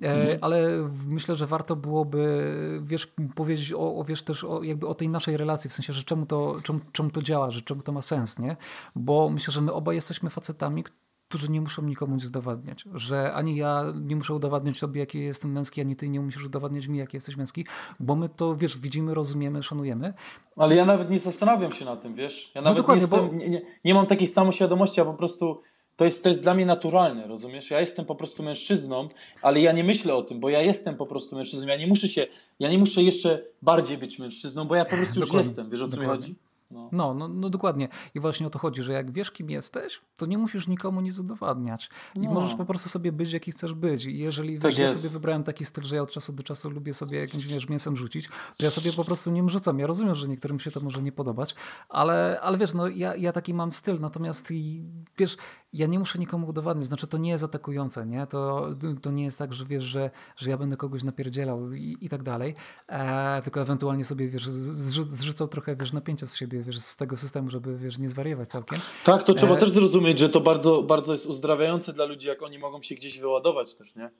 mhm. 0.00 0.38
ale 0.40 0.88
myślę, 1.06 1.36
że 1.36 1.46
warto 1.46 1.76
byłoby 1.76 2.52
wiesz, 2.82 3.12
powiedzieć 3.34 3.72
o, 3.72 3.98
o, 3.98 4.04
wiesz, 4.04 4.22
też 4.22 4.44
o, 4.44 4.62
jakby 4.62 4.86
o 4.86 4.94
tej 4.94 5.08
naszej 5.08 5.36
relacji, 5.36 5.70
w 5.70 5.72
sensie, 5.72 5.92
że 5.92 6.02
czemu 6.02 6.26
to, 6.26 6.56
czemu, 6.62 6.80
czemu 6.92 7.10
to 7.10 7.22
działa, 7.22 7.50
że 7.50 7.62
czemu 7.62 7.82
to 7.82 7.92
ma 7.92 8.02
sens, 8.02 8.38
nie? 8.38 8.56
Bo 8.96 9.28
myślę, 9.28 9.45
że 9.52 9.60
my 9.60 9.72
obaj 9.72 9.96
jesteśmy 9.96 10.30
facetami, 10.30 10.84
którzy 11.28 11.50
nie 11.50 11.60
muszą 11.60 11.82
nikomu 11.82 12.14
nic 12.14 12.26
udowadniać, 12.26 12.84
że 12.94 13.32
ani 13.32 13.56
ja 13.56 13.84
nie 14.00 14.16
muszę 14.16 14.34
udowadniać 14.34 14.76
sobie, 14.76 15.00
jaki 15.00 15.20
jestem 15.20 15.52
męski, 15.52 15.80
ani 15.80 15.96
ty 15.96 16.08
nie 16.08 16.20
musisz 16.20 16.44
udowadniać 16.44 16.86
mi, 16.86 16.98
jaki 16.98 17.16
jesteś 17.16 17.36
męski, 17.36 17.66
bo 18.00 18.16
my 18.16 18.28
to, 18.28 18.56
wiesz, 18.56 18.78
widzimy, 18.78 19.14
rozumiemy, 19.14 19.62
szanujemy. 19.62 20.14
Ale 20.56 20.76
ja 20.76 20.84
nawet 20.84 21.10
nie 21.10 21.20
zastanawiam 21.20 21.72
się 21.72 21.84
na 21.84 21.96
tym, 21.96 22.14
wiesz? 22.14 22.50
Ja 22.54 22.60
no 22.60 22.64
nawet 22.64 22.78
dokładnie, 22.78 23.06
nie, 23.06 23.16
jestem, 23.18 23.38
bo... 23.38 23.44
nie, 23.44 23.48
nie, 23.48 23.62
nie 23.84 23.94
mam 23.94 24.06
takiej 24.06 24.28
samoświadomości, 24.28 25.00
a 25.00 25.04
po 25.04 25.14
prostu 25.14 25.62
to 25.96 26.04
jest, 26.04 26.22
to 26.22 26.28
jest 26.28 26.40
dla 26.40 26.54
mnie 26.54 26.66
naturalne, 26.66 27.26
rozumiesz? 27.26 27.70
Ja 27.70 27.80
jestem 27.80 28.04
po 28.04 28.14
prostu 28.14 28.42
mężczyzną, 28.42 29.08
ale 29.42 29.60
ja 29.60 29.72
nie 29.72 29.84
myślę 29.84 30.14
o 30.14 30.22
tym, 30.22 30.40
bo 30.40 30.48
ja 30.48 30.62
jestem 30.62 30.96
po 30.96 31.06
prostu 31.06 31.36
mężczyzną. 31.36 31.68
Ja 31.68 31.76
nie 31.76 31.86
muszę 31.86 32.08
się, 32.08 32.26
ja 32.58 32.70
nie 32.70 32.78
muszę 32.78 33.02
jeszcze 33.02 33.42
bardziej 33.62 33.98
być 33.98 34.18
mężczyzną, 34.18 34.64
bo 34.64 34.74
ja 34.74 34.84
po 34.84 34.96
prostu 34.96 35.20
już 35.20 35.32
jestem. 35.32 35.70
Wiesz 35.70 35.82
o 35.82 35.88
co 35.88 36.00
mi 36.00 36.06
chodzi? 36.06 36.34
No. 36.70 36.88
No, 36.92 37.14
no, 37.14 37.28
no, 37.28 37.50
dokładnie. 37.50 37.88
I 38.14 38.20
właśnie 38.20 38.46
o 38.46 38.50
to 38.50 38.58
chodzi, 38.58 38.82
że 38.82 38.92
jak 38.92 39.12
wiesz, 39.12 39.30
kim 39.30 39.50
jesteś, 39.50 40.00
to 40.16 40.26
nie 40.26 40.38
musisz 40.38 40.68
nikomu 40.68 41.00
nic 41.00 41.18
udowadniać. 41.18 41.90
I 42.14 42.20
no. 42.20 42.32
możesz 42.32 42.54
po 42.54 42.64
prostu 42.64 42.88
sobie 42.88 43.12
być, 43.12 43.32
jaki 43.32 43.52
chcesz 43.52 43.74
być. 43.74 44.04
I 44.04 44.18
jeżeli 44.18 44.52
wiesz, 44.52 44.62
tak 44.62 44.78
ja 44.78 44.88
sobie 44.88 45.08
wybrałem 45.08 45.44
taki 45.44 45.64
styl, 45.64 45.84
że 45.84 45.96
ja 45.96 46.02
od 46.02 46.10
czasu 46.10 46.32
do 46.32 46.42
czasu 46.42 46.70
lubię 46.70 46.94
sobie 46.94 47.18
jakimś 47.18 47.46
wiesz, 47.46 47.68
mięsem 47.68 47.96
rzucić, 47.96 48.28
to 48.56 48.64
ja 48.64 48.70
sobie 48.70 48.92
po 48.92 49.04
prostu 49.04 49.30
nim 49.30 49.50
rzucam. 49.50 49.78
Ja 49.78 49.86
rozumiem, 49.86 50.14
że 50.14 50.28
niektórym 50.28 50.60
się 50.60 50.70
to 50.70 50.80
może 50.80 51.02
nie 51.02 51.12
podobać, 51.12 51.54
ale, 51.88 52.40
ale 52.42 52.58
wiesz, 52.58 52.74
no 52.74 52.88
ja, 52.88 53.16
ja 53.16 53.32
taki 53.32 53.54
mam 53.54 53.72
styl, 53.72 54.00
natomiast 54.00 54.50
i, 54.50 54.84
wiesz, 55.18 55.36
ja 55.72 55.86
nie 55.86 55.98
muszę 55.98 56.18
nikomu 56.18 56.48
udowadniać, 56.48 56.86
znaczy 56.86 57.06
to 57.06 57.18
nie 57.18 57.30
jest 57.30 57.44
atakujące, 57.44 58.06
nie? 58.06 58.26
To, 58.26 58.68
to 59.02 59.10
nie 59.10 59.24
jest 59.24 59.38
tak, 59.38 59.52
że 59.52 59.64
wiesz, 59.64 59.84
że, 59.84 60.10
że 60.36 60.50
ja 60.50 60.58
będę 60.58 60.76
kogoś 60.76 61.04
napierdzielał 61.04 61.72
i, 61.72 61.96
i 62.00 62.08
tak 62.08 62.22
dalej, 62.22 62.54
e, 62.88 63.42
tylko 63.42 63.60
ewentualnie 63.60 64.04
sobie, 64.04 64.28
wiesz, 64.28 64.48
zrzucał 64.48 65.48
trochę, 65.48 65.76
wiesz, 65.76 65.92
napięcia 65.92 66.26
z 66.26 66.36
siebie, 66.36 66.55
wiesz, 66.62 66.78
z 66.78 66.96
tego 66.96 67.16
systemu, 67.16 67.50
żeby, 67.50 67.76
wiesz, 67.76 67.98
nie 67.98 68.08
zwariować 68.08 68.48
całkiem. 68.48 68.78
Tak, 69.04 69.22
to 69.22 69.34
trzeba 69.34 69.54
e... 69.54 69.58
też 69.58 69.70
zrozumieć, 69.70 70.18
że 70.18 70.28
to 70.28 70.40
bardzo, 70.40 70.82
bardzo 70.82 71.12
jest 71.12 71.26
uzdrawiające 71.26 71.92
dla 71.92 72.04
ludzi, 72.04 72.28
jak 72.28 72.42
oni 72.42 72.58
mogą 72.58 72.82
się 72.82 72.94
gdzieś 72.94 73.18
wyładować 73.18 73.74
też, 73.74 73.94
nie? 73.94 74.10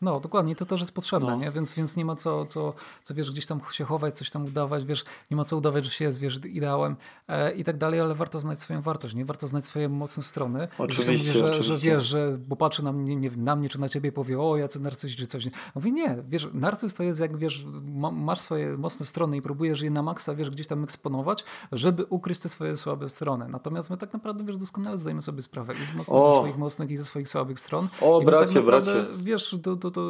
No, 0.00 0.20
dokładnie, 0.20 0.54
to 0.54 0.66
też 0.66 0.80
jest 0.80 0.94
potrzebne, 0.94 1.30
no. 1.30 1.36
nie? 1.36 1.50
Więc, 1.50 1.74
więc 1.74 1.96
nie 1.96 2.04
ma 2.04 2.16
co, 2.16 2.46
co, 2.46 2.74
co, 3.04 3.14
wiesz, 3.14 3.30
gdzieś 3.30 3.46
tam 3.46 3.60
się 3.70 3.84
chować, 3.84 4.14
coś 4.14 4.30
tam 4.30 4.44
udawać, 4.44 4.84
wiesz, 4.84 5.04
nie 5.30 5.36
ma 5.36 5.44
co 5.44 5.56
udawać, 5.56 5.84
że 5.84 5.90
się 5.90 6.04
jest, 6.04 6.20
wiesz, 6.20 6.40
ideałem 6.44 6.96
e, 7.28 7.52
i 7.52 7.64
tak 7.64 7.78
dalej, 7.78 8.00
ale 8.00 8.14
warto 8.14 8.40
znać 8.40 8.58
swoją 8.58 8.80
wartość, 8.80 9.14
nie? 9.14 9.24
Warto 9.24 9.46
znać 9.46 9.64
swoje 9.64 9.88
mocne 9.88 10.22
strony. 10.22 10.68
Oczywiście, 10.78 11.12
mówię, 11.12 11.32
że, 11.32 11.50
oczywiście. 11.50 11.74
że 11.74 11.80
wiesz, 11.80 12.04
że, 12.04 12.38
bo 12.48 12.56
patrzy 12.56 12.84
na 12.84 12.92
mnie, 12.92 13.16
nie, 13.16 13.30
na 13.36 13.56
mnie 13.56 13.68
czy 13.68 13.80
na 13.80 13.88
ciebie 13.88 14.12
powie, 14.12 14.40
o, 14.40 14.56
jacy 14.56 14.80
narcyści 14.80 15.18
czy 15.18 15.26
coś. 15.26 15.48
Mówi, 15.74 15.92
nie, 15.92 16.18
wiesz, 16.28 16.48
narcyz 16.52 16.94
to 16.94 17.02
jest 17.02 17.20
jak, 17.20 17.36
wiesz, 17.36 17.66
ma, 17.82 18.10
masz 18.10 18.40
swoje 18.40 18.76
mocne 18.76 19.06
strony 19.06 19.36
i 19.36 19.42
próbujesz 19.42 19.80
je 19.80 19.90
na 19.90 20.02
maksa, 20.02 20.34
wiesz, 20.34 20.50
gdzieś 20.50 20.66
tam 20.66 20.84
eksponować, 20.84 21.44
żeby 21.72 22.04
ukryć 22.04 22.38
te 22.38 22.48
swoje 22.48 22.76
słabe 22.76 23.08
strony. 23.08 23.46
Natomiast 23.48 23.90
my 23.90 23.96
tak 23.96 24.12
naprawdę, 24.12 24.44
wiesz, 24.44 24.56
doskonale 24.56 24.98
zdajemy 24.98 25.22
sobie 25.22 25.42
sprawę 25.42 25.74
i 25.82 25.86
z 25.86 25.94
mocnych, 25.94 26.22
ze 26.22 26.32
swoich 26.32 26.58
mocnych 26.58 26.90
i 26.90 26.96
ze 26.96 27.04
swoich 27.04 27.28
słabych 27.28 27.60
stron. 27.60 27.88
O, 28.00 28.20
I 28.22 28.24
bracie, 28.24 28.46
tak 28.46 28.54
naprawdę, 28.54 28.92
bracie. 28.92 29.08
Wiesz, 29.16 29.56
to, 29.62 29.87
to, 29.90 30.00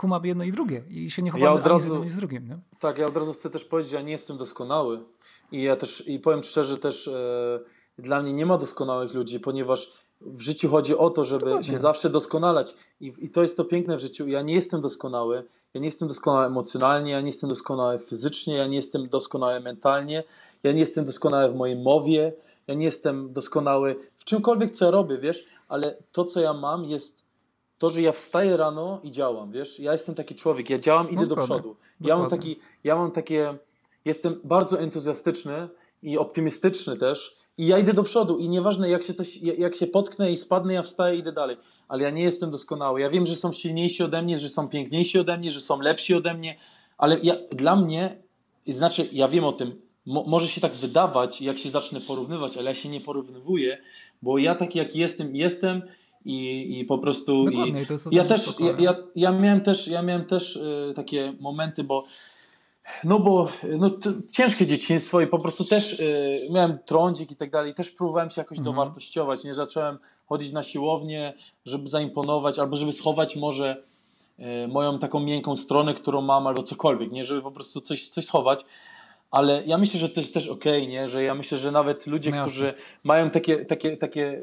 to 0.00 0.06
mamy 0.06 0.28
jedno 0.28 0.44
i 0.44 0.52
drugie 0.52 0.82
i 0.88 1.10
się 1.10 1.22
nie 1.22 1.30
chowamy 1.30 1.50
ja 1.50 1.52
od 1.52 1.66
razu, 1.66 1.94
ani 1.94 2.08
z 2.08 2.12
z 2.12 2.16
drugim. 2.16 2.48
Nie? 2.48 2.58
Tak, 2.80 2.98
ja 2.98 3.06
od 3.06 3.16
razu 3.16 3.32
chcę 3.32 3.50
też 3.50 3.64
powiedzieć, 3.64 3.92
ja 3.92 4.02
nie 4.02 4.12
jestem 4.12 4.36
doskonały 4.36 5.00
i 5.52 5.62
ja 5.62 5.76
też, 5.76 6.08
i 6.08 6.18
powiem 6.18 6.42
szczerze 6.42 6.78
też, 6.78 7.08
e, 7.08 7.60
dla 7.98 8.22
mnie 8.22 8.32
nie 8.32 8.46
ma 8.46 8.58
doskonałych 8.58 9.14
ludzi, 9.14 9.40
ponieważ 9.40 9.90
w 10.20 10.40
życiu 10.40 10.68
chodzi 10.68 10.96
o 10.96 11.10
to, 11.10 11.24
żeby 11.24 11.44
Dokładnie. 11.44 11.70
się 11.70 11.78
zawsze 11.78 12.10
doskonalać 12.10 12.74
I, 13.00 13.12
i 13.18 13.30
to 13.30 13.42
jest 13.42 13.56
to 13.56 13.64
piękne 13.64 13.96
w 13.96 14.00
życiu. 14.00 14.28
Ja 14.28 14.42
nie 14.42 14.54
jestem 14.54 14.80
doskonały, 14.80 15.44
ja 15.74 15.80
nie 15.80 15.86
jestem 15.86 16.08
doskonały 16.08 16.46
emocjonalnie, 16.46 17.12
ja 17.12 17.20
nie 17.20 17.26
jestem 17.26 17.50
doskonały 17.50 17.98
fizycznie, 17.98 18.54
ja 18.56 18.66
nie 18.66 18.76
jestem 18.76 19.08
doskonały 19.08 19.60
mentalnie, 19.60 20.24
ja 20.62 20.72
nie 20.72 20.80
jestem 20.80 21.04
doskonały 21.04 21.52
w 21.52 21.56
mojej 21.56 21.76
mowie, 21.76 22.32
ja 22.66 22.74
nie 22.74 22.84
jestem 22.84 23.32
doskonały 23.32 23.96
w 24.16 24.24
czymkolwiek, 24.24 24.70
co 24.70 24.84
ja 24.84 24.90
robię, 24.90 25.18
wiesz, 25.18 25.44
ale 25.68 25.96
to, 26.12 26.24
co 26.24 26.40
ja 26.40 26.52
mam, 26.52 26.84
jest 26.84 27.24
to, 27.80 27.90
że 27.90 28.02
ja 28.02 28.12
wstaję 28.12 28.56
rano 28.56 29.00
i 29.02 29.12
działam, 29.12 29.52
wiesz, 29.52 29.80
ja 29.80 29.92
jestem 29.92 30.14
taki 30.14 30.34
człowiek, 30.34 30.70
ja 30.70 30.78
działam, 30.78 31.10
idę 31.10 31.26
do 31.26 31.36
przodu. 31.36 31.76
Ja 32.00 32.16
mam, 32.16 32.30
taki, 32.30 32.58
ja 32.84 32.96
mam 32.96 33.10
takie, 33.10 33.54
jestem 34.04 34.40
bardzo 34.44 34.80
entuzjastyczny 34.80 35.68
i 36.02 36.18
optymistyczny 36.18 36.96
też 36.96 37.36
i 37.58 37.66
ja 37.66 37.78
idę 37.78 37.94
do 37.94 38.02
przodu 38.02 38.38
i 38.38 38.48
nieważne 38.48 38.90
jak 38.90 39.02
się, 39.02 39.14
coś, 39.14 39.36
jak 39.36 39.74
się 39.74 39.86
potknę 39.86 40.32
i 40.32 40.36
spadnę, 40.36 40.74
ja 40.74 40.82
wstaję 40.82 41.16
i 41.16 41.18
idę 41.18 41.32
dalej, 41.32 41.56
ale 41.88 42.02
ja 42.02 42.10
nie 42.10 42.22
jestem 42.22 42.50
doskonały. 42.50 43.00
Ja 43.00 43.10
wiem, 43.10 43.26
że 43.26 43.36
są 43.36 43.52
silniejsi 43.52 44.02
ode 44.02 44.22
mnie, 44.22 44.38
że 44.38 44.48
są 44.48 44.68
piękniejsi 44.68 45.18
ode 45.18 45.38
mnie, 45.38 45.50
że 45.50 45.60
są 45.60 45.80
lepsi 45.80 46.14
ode 46.14 46.34
mnie, 46.34 46.56
ale 46.98 47.18
ja, 47.22 47.36
dla 47.50 47.76
mnie, 47.76 48.16
znaczy 48.66 49.08
ja 49.12 49.28
wiem 49.28 49.44
o 49.44 49.52
tym, 49.52 49.80
Mo, 50.06 50.24
może 50.26 50.48
się 50.48 50.60
tak 50.60 50.72
wydawać, 50.72 51.40
jak 51.40 51.58
się 51.58 51.70
zacznę 51.70 52.00
porównywać, 52.00 52.56
ale 52.56 52.70
ja 52.70 52.74
się 52.74 52.88
nie 52.88 53.00
porównywuję, 53.00 53.78
bo 54.22 54.38
ja 54.38 54.54
taki 54.54 54.78
jak 54.78 54.96
jestem, 54.96 55.36
jestem 55.36 55.82
i, 56.24 56.78
i 56.80 56.84
po 56.84 56.98
prostu. 56.98 57.44
Dokładnie, 57.44 57.82
i 57.82 57.86
to 57.86 57.94
ja 58.10 58.24
też, 58.24 58.54
ja, 58.60 58.74
ja, 58.78 58.96
ja, 59.16 59.32
miałem 59.32 59.60
też, 59.60 59.88
ja 59.88 60.02
miałem 60.02 60.24
też 60.24 60.56
y, 60.56 60.92
takie 60.96 61.32
momenty, 61.40 61.84
bo 61.84 62.04
no 63.04 63.18
bo 63.18 63.48
no, 63.78 63.90
ciężkie 64.32 64.66
dzieciństwo 64.66 65.20
i 65.20 65.26
po 65.26 65.38
prostu 65.38 65.64
też 65.64 66.00
y, 66.00 66.40
miałem 66.50 66.78
trądzik 66.78 67.30
i 67.30 67.36
tak 67.36 67.50
dalej. 67.50 67.74
Też 67.74 67.90
próbowałem 67.90 68.30
się 68.30 68.40
jakoś 68.40 68.58
mhm. 68.58 68.74
dowartościować. 68.74 69.44
Nie 69.44 69.54
zacząłem 69.54 69.98
chodzić 70.26 70.52
na 70.52 70.62
siłownię, 70.62 71.32
żeby 71.64 71.88
zaimponować 71.88 72.58
albo 72.58 72.76
żeby 72.76 72.92
schować 72.92 73.36
może 73.36 73.82
y, 74.38 74.68
moją 74.68 74.98
taką 74.98 75.20
miękką 75.20 75.56
stronę, 75.56 75.94
którą 75.94 76.20
mam, 76.20 76.46
albo 76.46 76.62
cokolwiek, 76.62 77.12
nie, 77.12 77.24
żeby 77.24 77.42
po 77.42 77.50
prostu 77.50 77.80
coś, 77.80 78.08
coś 78.08 78.26
schować. 78.26 78.64
Ale 79.30 79.62
ja 79.66 79.78
myślę, 79.78 80.00
że 80.00 80.08
to 80.08 80.20
jest 80.20 80.34
też 80.34 80.48
okej, 80.48 80.82
okay, 80.82 80.92
nie? 80.92 81.08
Że 81.08 81.22
ja 81.22 81.34
myślę, 81.34 81.58
że 81.58 81.72
nawet 81.72 82.06
ludzie, 82.06 82.30
no 82.30 82.42
którzy 82.42 82.74
mają 83.04 83.30
takie, 83.30 83.64
takie, 83.64 83.96
takie 83.96 84.40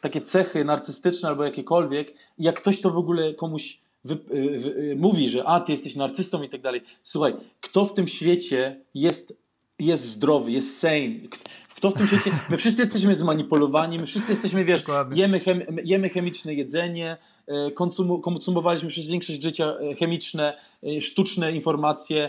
takie 0.00 0.20
cechy 0.20 0.64
narcystyczne 0.64 1.28
albo 1.28 1.44
jakiekolwiek, 1.44 2.14
jak 2.38 2.60
ktoś 2.60 2.80
to 2.80 2.90
w 2.90 2.96
ogóle 2.96 3.34
komuś 3.34 3.80
wy, 4.04 4.14
wy, 4.14 4.58
wy, 4.58 4.96
mówi, 4.96 5.28
że 5.28 5.44
a, 5.44 5.60
ty 5.60 5.72
jesteś 5.72 5.96
narcystą 5.96 6.42
i 6.42 6.48
tak 6.48 6.60
dalej. 6.60 6.82
Słuchaj, 7.02 7.34
kto 7.60 7.84
w 7.84 7.94
tym 7.94 8.08
świecie 8.08 8.80
jest, 8.94 9.36
jest 9.78 10.04
zdrowy, 10.04 10.50
jest 10.50 10.78
sane? 10.78 11.14
Kto 11.76 11.90
w 11.90 11.94
tym 11.94 12.06
świecie... 12.06 12.30
My 12.50 12.56
wszyscy 12.56 12.82
jesteśmy 12.82 13.16
zmanipulowani, 13.16 13.98
my 13.98 14.06
wszyscy 14.06 14.32
jesteśmy, 14.32 14.64
wiesz, 14.64 14.84
jemy, 15.14 15.40
chem, 15.40 15.62
jemy 15.84 16.08
chemiczne 16.08 16.54
jedzenie, 16.54 17.16
e, 17.46 17.70
konsum, 17.70 18.22
konsumowaliśmy 18.22 18.88
przez 18.88 19.08
większość 19.08 19.42
życia 19.42 19.76
e, 19.78 19.94
chemiczne, 19.94 20.56
e, 20.82 21.00
sztuczne 21.00 21.52
informacje. 21.52 22.28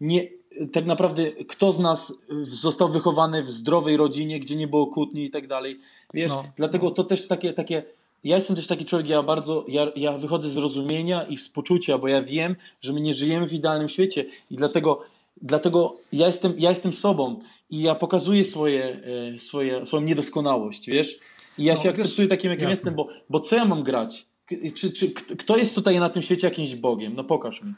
Nie, 0.00 0.28
tak 0.72 0.86
naprawdę 0.86 1.32
kto 1.32 1.72
z 1.72 1.78
nas 1.78 2.12
został 2.42 2.88
wychowany 2.88 3.42
w 3.42 3.50
zdrowej 3.50 3.96
rodzinie, 3.96 4.40
gdzie 4.40 4.56
nie 4.56 4.68
było 4.68 4.86
kłótni 4.86 5.24
i 5.24 5.30
tak 5.30 5.46
dalej. 5.46 5.76
Wiesz, 6.14 6.32
no. 6.32 6.44
dlatego 6.56 6.90
to 6.90 7.04
też 7.04 7.28
takie, 7.28 7.52
takie 7.52 7.82
ja 8.24 8.36
jestem 8.36 8.56
też 8.56 8.66
taki 8.66 8.84
człowiek, 8.84 9.08
ja 9.08 9.22
bardzo, 9.22 9.64
ja, 9.68 9.92
ja 9.96 10.18
wychodzę 10.18 10.48
z 10.48 10.56
rozumienia 10.56 11.22
i 11.22 11.36
z 11.36 11.48
poczucia, 11.48 11.98
bo 11.98 12.08
ja 12.08 12.22
wiem, 12.22 12.56
że 12.80 12.92
my 12.92 13.00
nie 13.00 13.12
żyjemy 13.12 13.46
w 13.46 13.52
idealnym 13.52 13.88
świecie 13.88 14.24
i 14.50 14.56
dlatego, 14.56 15.00
dlatego 15.42 15.96
ja, 16.12 16.26
jestem, 16.26 16.54
ja 16.58 16.70
jestem 16.70 16.92
sobą 16.92 17.40
i 17.70 17.82
ja 17.82 17.94
pokazuję 17.94 18.44
swoje, 18.44 19.00
e, 19.34 19.38
swoje, 19.38 19.86
swoją 19.86 20.02
niedoskonałość, 20.02 20.86
wiesz? 20.86 21.18
I 21.58 21.64
ja 21.64 21.74
no, 21.74 21.82
się 21.82 21.88
akceptuję 21.88 22.28
takim, 22.28 22.50
jakim 22.50 22.68
jasne. 22.68 22.70
jestem, 22.70 22.94
bo, 22.94 23.08
bo 23.30 23.40
co 23.40 23.56
ja 23.56 23.64
mam 23.64 23.82
grać? 23.82 24.26
Czy, 24.74 24.92
czy, 24.92 25.10
kto 25.10 25.56
jest 25.56 25.74
tutaj 25.74 26.00
na 26.00 26.10
tym 26.10 26.22
świecie 26.22 26.46
jakimś 26.46 26.74
Bogiem? 26.74 27.14
No 27.14 27.24
pokaż 27.24 27.62
mi. 27.62 27.74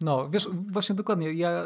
No, 0.00 0.30
wiesz, 0.30 0.48
właśnie 0.52 0.94
dokładnie, 0.94 1.32
ja, 1.32 1.64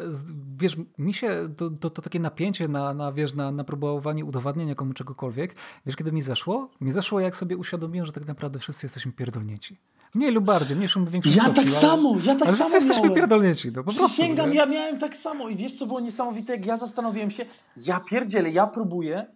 wiesz, 0.58 0.76
mi 0.98 1.14
się 1.14 1.48
to, 1.56 1.70
to, 1.70 1.90
to, 1.90 2.02
takie 2.02 2.20
napięcie 2.20 2.68
na, 2.68 2.94
na, 2.94 3.12
wiesz, 3.12 3.34
na, 3.34 3.50
na 3.50 3.64
próbowanie 3.64 4.24
udowadniania 4.24 4.74
komu 4.74 4.92
czegokolwiek, 4.92 5.54
wiesz, 5.86 5.96
kiedy 5.96 6.12
mi 6.12 6.22
zeszło? 6.22 6.70
Mi 6.80 6.92
zeszło, 6.92 7.20
jak 7.20 7.36
sobie 7.36 7.56
uświadomiłem, 7.56 8.06
że 8.06 8.12
tak 8.12 8.26
naprawdę 8.26 8.58
wszyscy 8.58 8.86
jesteśmy 8.86 9.12
pierdolnięci. 9.12 9.78
Mniej 10.14 10.30
lub 10.30 10.44
bardziej, 10.44 10.76
mniejszym 10.76 11.02
lub 11.02 11.10
większym 11.10 11.32
Ja 11.32 11.42
stopniu, 11.42 11.62
tak 11.62 11.72
ale, 11.72 11.80
samo, 11.80 12.16
ja 12.24 12.34
tak 12.34 12.48
ale 12.48 12.56
samo 12.56 12.70
wszyscy 12.70 12.76
jesteśmy 12.76 13.10
pierdolnięci, 13.10 13.68
no 13.72 13.84
po 13.84 13.92
prostu. 13.92 14.16
Sięgam, 14.16 14.54
ja 14.54 14.66
miałem 14.66 14.98
tak 14.98 15.16
samo 15.16 15.48
i 15.48 15.56
wiesz, 15.56 15.78
co 15.78 15.86
było 15.86 16.00
niesamowite, 16.00 16.52
jak 16.52 16.66
ja 16.66 16.76
zastanowiłem 16.76 17.30
się, 17.30 17.44
ja 17.76 18.00
pierdzielę, 18.00 18.50
ja 18.50 18.66
próbuję, 18.66 19.26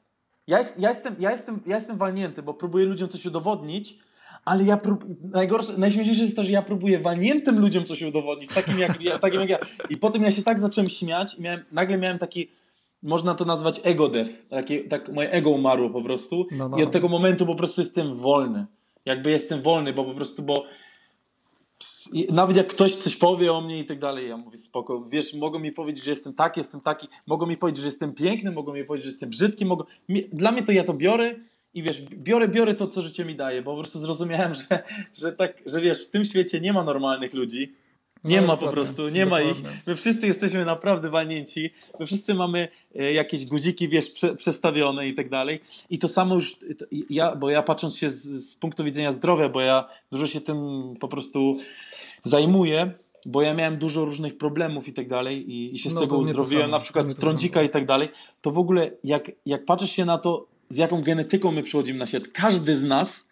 ja, 0.47 0.59
jest, 0.59 0.79
ja, 0.79 0.89
jestem, 0.89 1.17
ja, 1.19 1.31
jestem, 1.31 1.61
ja 1.67 1.77
jestem 1.77 1.99
walnięty, 1.99 2.43
bo 2.43 2.55
próbuję 2.55 2.87
ludziom 2.87 3.09
coś 3.09 3.27
udowodnić, 3.27 3.99
ale 4.47 4.65
ja 4.65 4.77
prób... 4.77 5.05
najgorsze, 5.33 5.79
najśmieszniejsze 5.79 6.23
jest 6.23 6.37
to, 6.37 6.45
że 6.45 6.51
ja 6.51 6.63
próbuję 6.63 6.99
walniętym 6.99 7.61
ludziom 7.61 7.85
coś 7.85 8.03
udowodnić, 8.03 8.55
takim 8.55 8.79
jak, 8.79 9.01
ja, 9.03 9.19
takim 9.19 9.41
jak 9.41 9.51
ja. 9.51 9.59
I 9.91 9.97
potem 9.97 10.23
ja 10.23 10.31
się 10.31 10.43
tak 10.43 10.61
zacząłem 10.61 10.91
śmiać 10.91 11.35
i 11.35 11.43
miałem, 11.43 11.65
nagle 11.73 11.99
miałem 11.99 12.19
taki, 12.19 12.49
można 13.03 13.35
to 13.35 13.45
nazwać 13.45 13.81
ego 13.83 14.09
death, 14.09 14.31
takie, 14.49 14.85
tak 14.85 15.13
moje 15.13 15.31
ego 15.31 15.51
umarło 15.51 15.91
po 15.91 16.03
prostu 16.03 16.47
no, 16.51 16.69
no. 16.69 16.79
i 16.79 16.83
od 16.83 16.91
tego 16.91 17.09
momentu 17.09 17.47
po 17.47 17.55
prostu 17.55 17.81
jestem 17.81 18.15
wolny. 18.15 18.67
Jakby 19.05 19.31
jestem 19.31 19.63
wolny, 19.63 19.93
bo 19.93 20.05
po 20.05 20.15
prostu, 20.15 20.43
bo 20.43 20.65
nawet 22.31 22.57
jak 22.57 22.67
ktoś 22.67 22.97
coś 22.97 23.17
powie 23.17 23.53
o 23.53 23.61
mnie 23.61 23.79
i 23.79 23.87
tak 23.87 23.99
dalej, 23.99 24.29
ja 24.29 24.37
mówię 24.37 24.59
spoko, 24.59 25.05
wiesz, 25.09 25.35
mogą 25.35 25.59
mi 25.59 25.73
powiedzieć, 25.73 26.05
że 26.05 26.11
jestem 26.11 26.35
taki, 26.35 26.61
jestem 26.61 26.81
taki, 26.81 27.09
mogą 27.27 27.47
mi 27.47 27.57
powiedzieć, 27.57 27.83
że 27.83 27.89
jestem 27.89 28.15
piękny, 28.15 28.51
mogą 28.51 28.73
mi 28.73 28.85
powiedzieć, 28.85 29.05
że 29.05 29.11
jestem 29.11 29.31
brzydki, 29.31 29.65
mogą... 29.65 29.85
dla 30.33 30.53
mnie 30.53 30.63
to 30.63 30.73
ja 30.73 30.85
to 30.85 30.93
biorę 30.93 31.35
i 31.77 31.83
wiesz, 31.83 32.03
biorę, 32.03 32.49
biorę 32.49 32.75
to, 32.75 32.87
co 32.87 33.03
życie 33.03 33.25
mi 33.25 33.37
daje, 33.37 33.63
bo 33.63 33.71
po 33.71 33.81
prostu 33.81 33.99
zrozumiałem, 33.99 34.55
że, 34.55 34.83
że 35.15 35.33
tak, 35.33 35.63
że 35.67 35.81
wiesz, 35.81 36.05
w 36.05 36.11
tym 36.11 36.25
świecie 36.25 36.61
nie 36.61 36.73
ma 36.73 36.85
normalnych 36.85 37.35
ludzi. 37.35 37.73
Nie 38.25 38.41
no, 38.41 38.47
ma 38.47 38.57
po 38.57 38.69
prostu, 38.69 39.09
nie 39.09 39.25
dokładnie. 39.25 39.49
ma 39.49 39.53
ich. 39.53 39.65
My 39.87 39.97
wszyscy 39.97 40.27
jesteśmy 40.27 40.65
naprawdę 40.65 41.11
walnięci. 41.11 41.71
My 42.01 42.07
wszyscy 42.07 42.35
mamy 42.35 42.69
e, 42.95 43.13
jakieś 43.13 43.45
guziki, 43.45 43.89
wiesz, 43.89 44.11
prze, 44.11 44.37
przestawione 44.37 45.09
i 45.09 45.15
tak 45.15 45.29
dalej. 45.29 45.61
I 45.91 45.99
to 45.99 46.09
samo 46.09 46.35
już, 46.35 46.57
ja, 47.11 47.37
bo 47.37 47.51
ja 47.51 47.63
patrząc 47.63 47.97
się 47.97 48.11
z, 48.11 48.23
z 48.51 48.57
punktu 48.57 48.85
widzenia 48.85 49.13
zdrowia, 49.13 49.49
bo 49.49 49.61
ja 49.61 49.89
dużo 50.13 50.27
się 50.27 50.41
tym 50.41 50.59
po 51.01 51.09
prostu 51.09 51.55
zajmuję, 52.25 52.93
bo 53.27 53.43
ja 53.43 53.55
miałem 53.55 53.79
dużo 53.79 54.05
różnych 54.05 54.39
problemów 54.39 54.89
i 54.89 54.93
tak 54.93 55.09
dalej 55.09 55.51
i, 55.53 55.75
i 55.75 55.79
się 55.79 55.91
z 55.91 55.95
no, 55.95 56.01
tego 56.01 56.19
uzdrowiłem, 56.19 56.71
na 56.71 56.81
przykład 56.81 57.07
z 57.07 57.15
trądzika 57.15 57.63
i 57.63 57.69
tak 57.69 57.87
dalej, 57.87 58.09
to 58.41 58.51
w 58.51 58.59
ogóle 58.59 58.91
jak, 59.05 59.31
jak 59.47 59.65
patrzysz 59.65 59.91
się 59.91 60.05
na 60.05 60.19
to, 60.19 60.47
z 60.71 60.77
jaką 60.77 61.03
genetyką 61.03 61.53
my 61.53 61.63
przychodzimy 61.63 61.99
na 61.99 62.07
świat. 62.07 62.23
Każdy 62.33 62.77
z 62.77 62.83
nas 62.83 63.27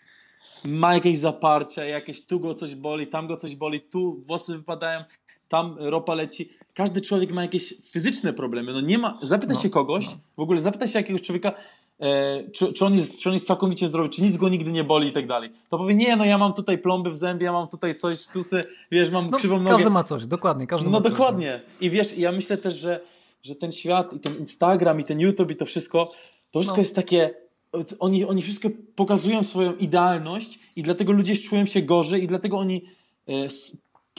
ma 0.65 0.95
jakieś 0.95 1.19
zaparcia, 1.19 1.85
jakieś 1.85 2.27
tu 2.27 2.41
go 2.41 2.55
coś 2.55 2.75
boli, 2.75 3.07
tam 3.07 3.27
go 3.27 3.37
coś 3.37 3.57
boli, 3.57 3.81
tu 3.81 4.23
włosy 4.27 4.57
wypadają, 4.57 5.05
tam 5.49 5.77
ropa 5.79 6.15
leci. 6.15 6.51
Każdy 6.75 7.01
człowiek 7.01 7.33
ma 7.33 7.43
jakieś 7.43 7.75
fizyczne 7.91 8.33
problemy. 8.33 8.73
No 8.73 8.81
nie 8.81 8.99
ma, 8.99 9.19
zapytaj 9.23 9.57
no, 9.57 9.63
się 9.63 9.71
kogoś, 9.71 10.07
no. 10.07 10.13
w 10.37 10.41
ogóle 10.41 10.61
zapytaj 10.61 10.89
się 10.89 10.99
jakiegoś 10.99 11.23
człowieka, 11.23 11.53
e, 12.01 12.51
czy, 12.51 12.73
czy, 12.73 12.85
on 12.85 12.95
jest, 12.95 13.23
czy 13.23 13.29
on 13.29 13.33
jest 13.33 13.47
całkowicie 13.47 13.89
zdrowy, 13.89 14.09
czy 14.09 14.23
nic 14.23 14.37
go 14.37 14.49
nigdy 14.49 14.73
nie 14.73 14.85
boli 14.85 15.09
i 15.09 15.13
tak 15.13 15.27
dalej. 15.27 15.51
To 15.69 15.79
powie, 15.79 15.95
nie, 15.95 16.17
no 16.17 16.25
ja 16.25 16.39
mam 16.39 16.53
tutaj 16.53 16.79
plomby 16.79 17.11
w 17.11 17.17
zębie, 17.17 17.45
ja 17.45 17.53
mam 17.53 17.69
tutaj 17.69 17.95
coś, 17.95 18.27
tu 18.27 18.43
se, 18.43 18.65
wiesz, 18.91 19.11
mam 19.11 19.31
no, 19.31 19.39
krzywą 19.39 19.59
nogę. 19.59 19.71
Każdy 19.71 19.91
ma 19.91 20.03
coś, 20.03 20.27
dokładnie, 20.27 20.67
każdy 20.67 20.91
no, 20.91 21.01
ma 21.01 21.01
dokładnie. 21.01 21.47
coś. 21.47 21.57
No 21.57 21.59
dokładnie. 21.59 21.87
I 21.87 21.91
wiesz, 21.91 22.19
ja 22.19 22.33
myślę 22.33 22.57
też, 22.57 22.75
że, 22.75 23.01
że 23.43 23.55
ten 23.55 23.73
świat 23.73 24.13
i 24.13 24.21
ten 24.21 24.37
Instagram 24.37 25.01
i 25.01 25.05
ten 25.05 25.21
YouTube 25.21 25.51
i 25.51 25.57
to 25.57 25.67
wszystko, 25.67 26.13
to 26.55 26.61
wszystko 26.61 26.77
no. 26.77 26.83
jest 26.83 26.95
takie, 26.95 27.35
oni, 27.99 28.25
oni 28.25 28.43
wszystko 28.43 28.69
pokazują 28.97 29.45
swoją 29.45 29.77
idealność 29.77 30.59
i 30.77 30.83
dlatego 30.83 31.13
ludzie 31.13 31.37
czują 31.37 31.67
się 31.67 31.83
gorzej 31.83 32.25
i 32.25 32.27
dlatego 32.27 32.59
oni, 32.59 32.85
e, 33.29 33.33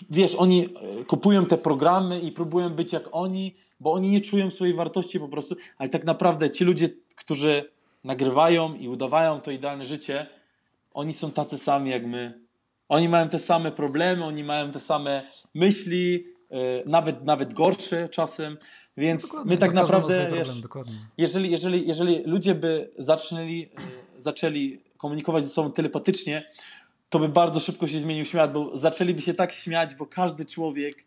wiesz, 0.09 0.35
oni 0.35 0.65
e, 0.65 1.03
kupują 1.03 1.45
te 1.45 1.57
programy 1.57 2.19
i 2.19 2.31
próbują 2.31 2.69
być 2.69 2.93
jak 2.93 3.03
oni, 3.11 3.55
bo 3.79 3.93
oni 3.93 4.09
nie 4.09 4.21
czują 4.21 4.51
swojej 4.51 4.73
wartości 4.73 5.19
po 5.19 5.27
prostu, 5.27 5.55
ale 5.77 5.89
tak 5.89 6.03
naprawdę 6.03 6.49
ci 6.49 6.63
ludzie, 6.63 6.89
którzy 7.15 7.69
nagrywają 8.03 8.73
i 8.73 8.87
udawają 8.87 9.41
to 9.41 9.51
idealne 9.51 9.85
życie, 9.85 10.27
oni 10.93 11.13
są 11.13 11.31
tacy 11.31 11.57
sami 11.57 11.91
jak 11.91 12.05
my. 12.05 12.39
Oni 12.89 13.09
mają 13.09 13.29
te 13.29 13.39
same 13.39 13.71
problemy, 13.71 14.25
oni 14.25 14.43
mają 14.43 14.71
te 14.71 14.79
same 14.79 15.31
myśli, 15.53 16.23
e, 16.51 16.57
nawet, 16.85 17.23
nawet 17.23 17.53
gorsze 17.53 18.09
czasem. 18.09 18.57
Więc 18.97 19.21
dokładnie, 19.21 19.49
my 19.49 19.57
tak 19.57 19.73
naprawdę, 19.73 20.31
wiesz, 20.33 20.49
jeżeli, 21.17 21.51
jeżeli, 21.51 21.87
jeżeli 21.87 22.23
ludzie 22.23 22.55
by 22.55 22.91
zaczęli, 22.97 23.69
e, 24.17 24.21
zaczęli 24.21 24.81
komunikować 24.97 25.43
ze 25.43 25.49
sobą 25.49 25.71
telepatycznie, 25.71 26.45
to 27.09 27.19
by 27.19 27.29
bardzo 27.29 27.59
szybko 27.59 27.87
się 27.87 27.99
zmienił 27.99 28.25
świat, 28.25 28.53
bo 28.53 28.77
zaczęliby 28.77 29.21
się 29.21 29.33
tak 29.33 29.53
śmiać, 29.53 29.95
bo 29.95 30.05
każdy 30.05 30.45
człowiek, 30.45 31.05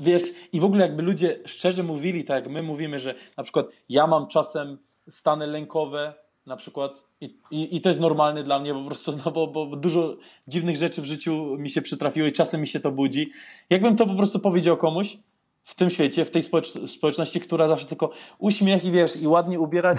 wiesz, 0.00 0.22
i 0.52 0.60
w 0.60 0.64
ogóle 0.64 0.86
jakby 0.86 1.02
ludzie 1.02 1.38
szczerze 1.46 1.82
mówili, 1.82 2.24
tak 2.24 2.44
jak 2.44 2.52
my 2.52 2.62
mówimy, 2.62 3.00
że 3.00 3.14
na 3.36 3.42
przykład 3.42 3.66
ja 3.88 4.06
mam 4.06 4.28
czasem 4.28 4.78
stany 5.08 5.46
lękowe, 5.46 6.14
na 6.46 6.56
przykład, 6.56 7.02
i, 7.20 7.36
i, 7.50 7.76
i 7.76 7.80
to 7.80 7.88
jest 7.88 8.00
normalne 8.00 8.42
dla 8.42 8.58
mnie 8.58 8.74
po 8.74 8.84
prostu, 8.84 9.12
no 9.24 9.30
bo, 9.30 9.46
bo 9.46 9.76
dużo 9.76 10.16
dziwnych 10.48 10.76
rzeczy 10.76 11.02
w 11.02 11.04
życiu 11.04 11.56
mi 11.58 11.70
się 11.70 11.82
przytrafiło 11.82 12.28
i 12.28 12.32
czasem 12.32 12.60
mi 12.60 12.66
się 12.66 12.80
to 12.80 12.92
budzi. 12.92 13.30
Jakbym 13.70 13.96
to 13.96 14.06
po 14.06 14.14
prostu 14.14 14.40
powiedział 14.40 14.76
komuś, 14.76 15.16
w 15.64 15.74
tym 15.74 15.90
świecie, 15.90 16.24
w 16.24 16.30
tej 16.30 16.42
społeczności, 16.86 17.40
która 17.40 17.68
zawsze 17.68 17.86
tylko 17.86 18.10
uśmiech 18.38 18.84
i 18.84 18.90
wiesz, 18.90 19.22
i 19.22 19.26
ładnie 19.26 19.60
ubierać, 19.60 19.98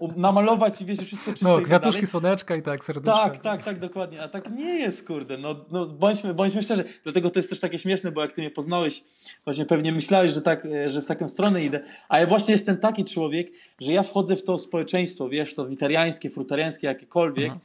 i 0.00 0.20
namalować 0.20 0.80
i 0.80 0.84
wiesz, 0.84 0.98
wszystko 0.98 1.32
czyste 1.32 1.46
No, 1.48 1.60
kwiatuszki, 1.60 2.00
tak 2.00 2.08
słoneczka 2.08 2.56
i 2.56 2.62
tak, 2.62 2.84
serduszka. 2.84 3.30
Tak, 3.30 3.42
tak, 3.42 3.62
tak, 3.62 3.78
dokładnie. 3.78 4.22
A 4.22 4.28
tak 4.28 4.50
nie 4.50 4.78
jest, 4.78 5.06
kurde. 5.06 5.38
No, 5.38 5.64
no 5.70 5.86
bądźmy, 5.86 6.34
bądźmy 6.34 6.62
szczerzy. 6.62 6.84
Dlatego 7.04 7.30
to 7.30 7.38
jest 7.38 7.50
też 7.50 7.60
takie 7.60 7.78
śmieszne, 7.78 8.12
bo 8.12 8.22
jak 8.22 8.32
ty 8.32 8.40
mnie 8.40 8.50
poznałeś, 8.50 9.04
właśnie 9.44 9.66
pewnie 9.66 9.92
myślałeś, 9.92 10.32
że, 10.32 10.42
tak, 10.42 10.66
e, 10.66 10.88
że 10.88 11.02
w 11.02 11.06
taką 11.06 11.28
stronę 11.28 11.64
idę. 11.64 11.80
A 12.08 12.20
ja 12.20 12.26
właśnie 12.26 12.52
jestem 12.52 12.76
taki 12.76 13.04
człowiek, 13.04 13.48
że 13.80 13.92
ja 13.92 14.02
wchodzę 14.02 14.36
w 14.36 14.44
to 14.44 14.58
społeczeństwo, 14.58 15.28
wiesz, 15.28 15.54
to 15.54 15.66
witariańskie, 15.66 16.30
frutariańskie, 16.30 16.86
jakiekolwiek. 16.86 17.50
Aha. 17.50 17.60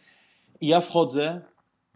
I 0.61 0.67
ja 0.67 0.81
wchodzę 0.81 1.41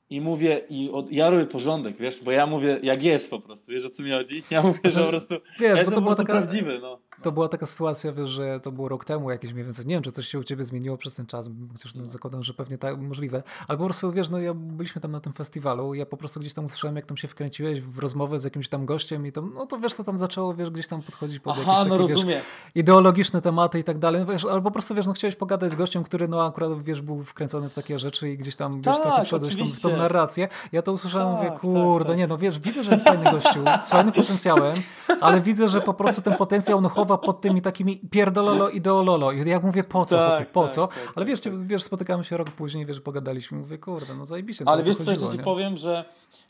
i 0.09 0.21
mówię, 0.21 0.61
i 0.69 0.89
od, 0.91 1.11
ja 1.11 1.29
robię 1.29 1.45
porządek, 1.45 1.97
wiesz, 1.97 2.23
bo 2.23 2.31
ja 2.31 2.45
mówię 2.45 2.79
jak 2.83 3.03
jest 3.03 3.29
po 3.29 3.39
prostu, 3.39 3.71
wiesz 3.71 3.85
o 3.85 3.89
co 3.89 4.03
mi 4.03 4.11
chodzi? 4.11 4.43
Ja 4.51 4.61
mówię, 4.61 4.91
że 4.91 5.01
po 5.01 5.09
prostu 5.09 5.35
wiesz, 5.59 5.77
ja 5.77 5.85
bo 5.85 5.91
to 5.91 6.01
była 6.01 6.15
taka, 6.15 6.33
prawdziwy, 6.33 6.79
no. 6.81 6.99
To 7.21 7.31
była 7.31 7.49
taka 7.49 7.65
sytuacja, 7.65 8.11
wiesz, 8.11 8.29
że 8.29 8.59
to 8.59 8.71
było 8.71 8.89
rok 8.89 9.05
temu 9.05 9.31
jakieś 9.31 9.53
mniej 9.53 9.65
więcej, 9.65 9.85
nie 9.85 9.95
wiem, 9.95 10.03
czy 10.03 10.11
coś 10.11 10.27
się 10.27 10.39
u 10.39 10.43
ciebie 10.43 10.63
zmieniło 10.63 10.97
przez 10.97 11.15
ten 11.15 11.25
czas, 11.25 11.49
chociaż 11.71 11.95
no, 11.95 12.07
zakładam, 12.07 12.43
że 12.43 12.53
pewnie 12.53 12.77
tak 12.77 12.99
możliwe, 12.99 13.43
ale 13.67 13.77
po 13.77 13.85
prostu, 13.85 14.11
wiesz, 14.11 14.29
no 14.29 14.39
ja 14.39 14.53
byliśmy 14.53 15.01
tam 15.01 15.11
na 15.11 15.19
tym 15.19 15.33
festiwalu, 15.33 15.93
ja 15.93 16.05
po 16.05 16.17
prostu 16.17 16.39
gdzieś 16.39 16.53
tam 16.53 16.65
usłyszałem, 16.65 16.95
jak 16.95 17.05
tam 17.05 17.17
się 17.17 17.27
wkręciłeś 17.27 17.81
w 17.81 17.99
rozmowę 17.99 18.39
z 18.39 18.43
jakimś 18.43 18.69
tam 18.69 18.85
gościem 18.85 19.27
i 19.27 19.31
to, 19.31 19.41
no 19.41 19.65
to 19.65 19.79
wiesz, 19.79 19.93
co 19.93 20.03
tam 20.03 20.19
zaczęło, 20.19 20.53
wiesz, 20.53 20.69
gdzieś 20.69 20.87
tam 20.87 21.01
podchodzić 21.01 21.39
pod 21.39 21.57
Aha, 21.61 21.71
jakieś 21.71 21.87
no 21.87 21.97
takie, 21.97 22.25
wiesz, 22.25 22.43
ideologiczne 22.75 23.41
tematy 23.41 23.79
i 23.79 23.83
tak 23.83 23.97
dalej, 23.97 24.21
no, 24.25 24.33
wiesz, 24.33 24.45
ale 24.45 24.61
po 24.61 24.71
prostu, 24.71 24.95
wiesz, 24.95 25.07
no 25.07 25.13
chciałeś 25.13 25.35
pogadać 25.35 25.71
z 25.71 25.75
gościem, 25.75 26.03
który, 26.03 26.27
no 26.27 26.45
akurat, 26.45 26.83
wiesz, 26.83 27.01
był 27.01 27.23
wkręcony 27.23 27.69
w 27.69 27.73
takie 27.73 27.99
rzeczy 27.99 28.29
i 28.29 28.37
gdzieś 28.37 28.55
tam, 28.55 28.81
wiesz, 28.81 28.95
tak, 28.95 29.03
trochę 29.03 29.23
wszedłeś 29.25 29.55
w 29.55 29.81
tą 29.81 29.97
narrację, 29.97 30.47
ja 30.71 30.81
to 30.81 30.91
usłyszałem, 30.91 31.27
tak, 31.27 31.37
mówię, 31.37 31.51
tak, 31.51 31.59
kurde, 31.59 32.09
tak, 32.09 32.17
nie, 32.17 32.27
no 32.27 32.37
wiesz, 32.37 32.59
widzę, 32.59 32.83
że 32.83 32.91
jest 32.91 33.05
fajny 33.07 33.31
gościu, 33.31 33.59
z 33.83 33.89
fajnym 33.89 34.13
potencjałem, 34.13 34.75
ale 35.21 35.41
widzę, 35.41 35.69
że 35.69 35.81
po 35.81 35.93
prostu 35.93 36.21
ten 36.21 36.35
potencjał 36.35 36.77
on 36.77 36.89
chowa 37.05 37.17
pod 37.17 37.41
tymi 37.41 37.61
takimi 37.61 37.97
pierdololo 37.97 38.69
ideololo. 38.69 39.31
I 39.31 39.49
ja 39.49 39.59
mówię, 39.59 39.83
po 39.83 40.05
co, 40.05 40.17
tak, 40.17 40.51
po 40.51 40.63
tak, 40.63 40.71
co? 40.71 40.87
Tak, 40.87 41.13
ale 41.15 41.25
wiesz, 41.25 41.41
wiesz, 41.59 41.83
spotykamy 41.83 42.23
się 42.23 42.37
rok 42.37 42.51
później, 42.51 42.85
wiesz, 42.85 43.01
pogadaliśmy, 43.01 43.57
mówię, 43.57 43.77
kurde, 43.77 44.15
no 44.15 44.25
zajebiście. 44.25 44.65
Ale 44.67 44.83
wiesz, 44.83 44.97
co 44.97 45.31
ci 45.31 45.39
powiem, 45.39 45.77
że 45.77 46.05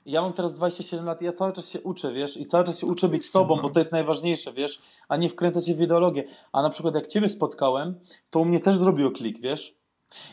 ja 0.05 0.21
mam 0.21 0.33
teraz 0.33 0.53
27 0.53 1.05
lat 1.05 1.21
i 1.21 1.25
ja 1.25 1.33
cały 1.33 1.53
czas 1.53 1.69
się 1.69 1.81
uczę, 1.81 2.13
wiesz, 2.13 2.37
i 2.37 2.45
cały 2.45 2.63
czas 2.63 2.79
się 2.79 2.87
uczę 2.87 3.09
być 3.09 3.29
sobą, 3.29 3.61
bo 3.61 3.69
to 3.69 3.79
jest 3.79 3.91
najważniejsze, 3.91 4.53
wiesz, 4.53 4.81
a 5.07 5.17
nie 5.17 5.29
wkręcać 5.29 5.65
się 5.65 5.73
w 5.73 5.81
ideologię. 5.81 6.23
A 6.51 6.61
na 6.61 6.69
przykład 6.69 6.95
jak 6.95 7.07
ciebie 7.07 7.29
spotkałem, 7.29 7.99
to 8.29 8.39
u 8.39 8.45
mnie 8.45 8.59
też 8.59 8.77
zrobiło 8.77 9.11
klik, 9.11 9.41
wiesz, 9.41 9.75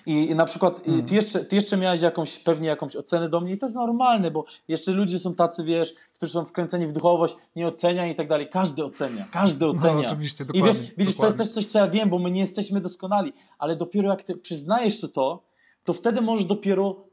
I, 0.07 0.31
I, 0.31 0.35
na 0.35 0.45
przykład 0.45 0.85
hmm. 0.85 1.07
ty, 1.07 1.15
jeszcze, 1.15 1.45
ty 1.45 1.57
jeszcze 1.57 1.77
miałeś 1.77 2.01
jakąś, 2.01 2.39
pewnie 2.39 2.69
jakąś 2.69 2.97
ocenę 2.97 3.29
do 3.29 3.41
mnie 3.41 3.53
i 3.53 3.59
to 3.59 3.67
jest 3.67 3.77
normalne, 3.77 4.31
bo 4.31 4.45
jeszcze 4.69 4.93
ludzie 4.93 5.19
są 5.19 5.35
tacy, 5.35 5.65
wiesz, 5.65 5.95
którzy 6.15 6.33
są 6.33 6.45
wkręceni 6.45 6.87
w 6.87 6.93
duchowość, 6.93 7.37
nie 7.57 7.67
ocenia 7.67 8.07
i 8.07 8.15
tak 8.15 8.29
dalej. 8.29 8.49
Każdy 8.49 8.85
ocenia, 8.85 9.27
każdy 9.33 9.65
no, 9.65 9.71
ocenia. 9.71 9.95
No, 9.95 10.07
oczywiście, 10.07 10.45
dokładnie. 10.45 10.71
I 10.71 10.75
wiesz, 10.75 10.93
widzisz, 10.99 11.15
dokładnie. 11.15 11.37
to 11.37 11.43
jest 11.43 11.55
też 11.55 11.65
coś, 11.65 11.73
co 11.73 11.79
ja 11.79 11.89
wiem, 11.89 12.11
bo 12.11 12.19
my 12.19 12.31
nie 12.31 12.41
jesteśmy 12.41 12.81
doskonali, 12.81 13.33
ale 13.59 13.77
dopiero 13.77 14.11
jak 14.11 14.23
ty 14.23 14.37
przyznajesz 14.37 15.01
to, 15.01 15.09
to, 15.09 15.43
to 15.85 15.93
wtedy 15.93 16.21
możesz 16.21 16.45
dopiero 16.45 17.12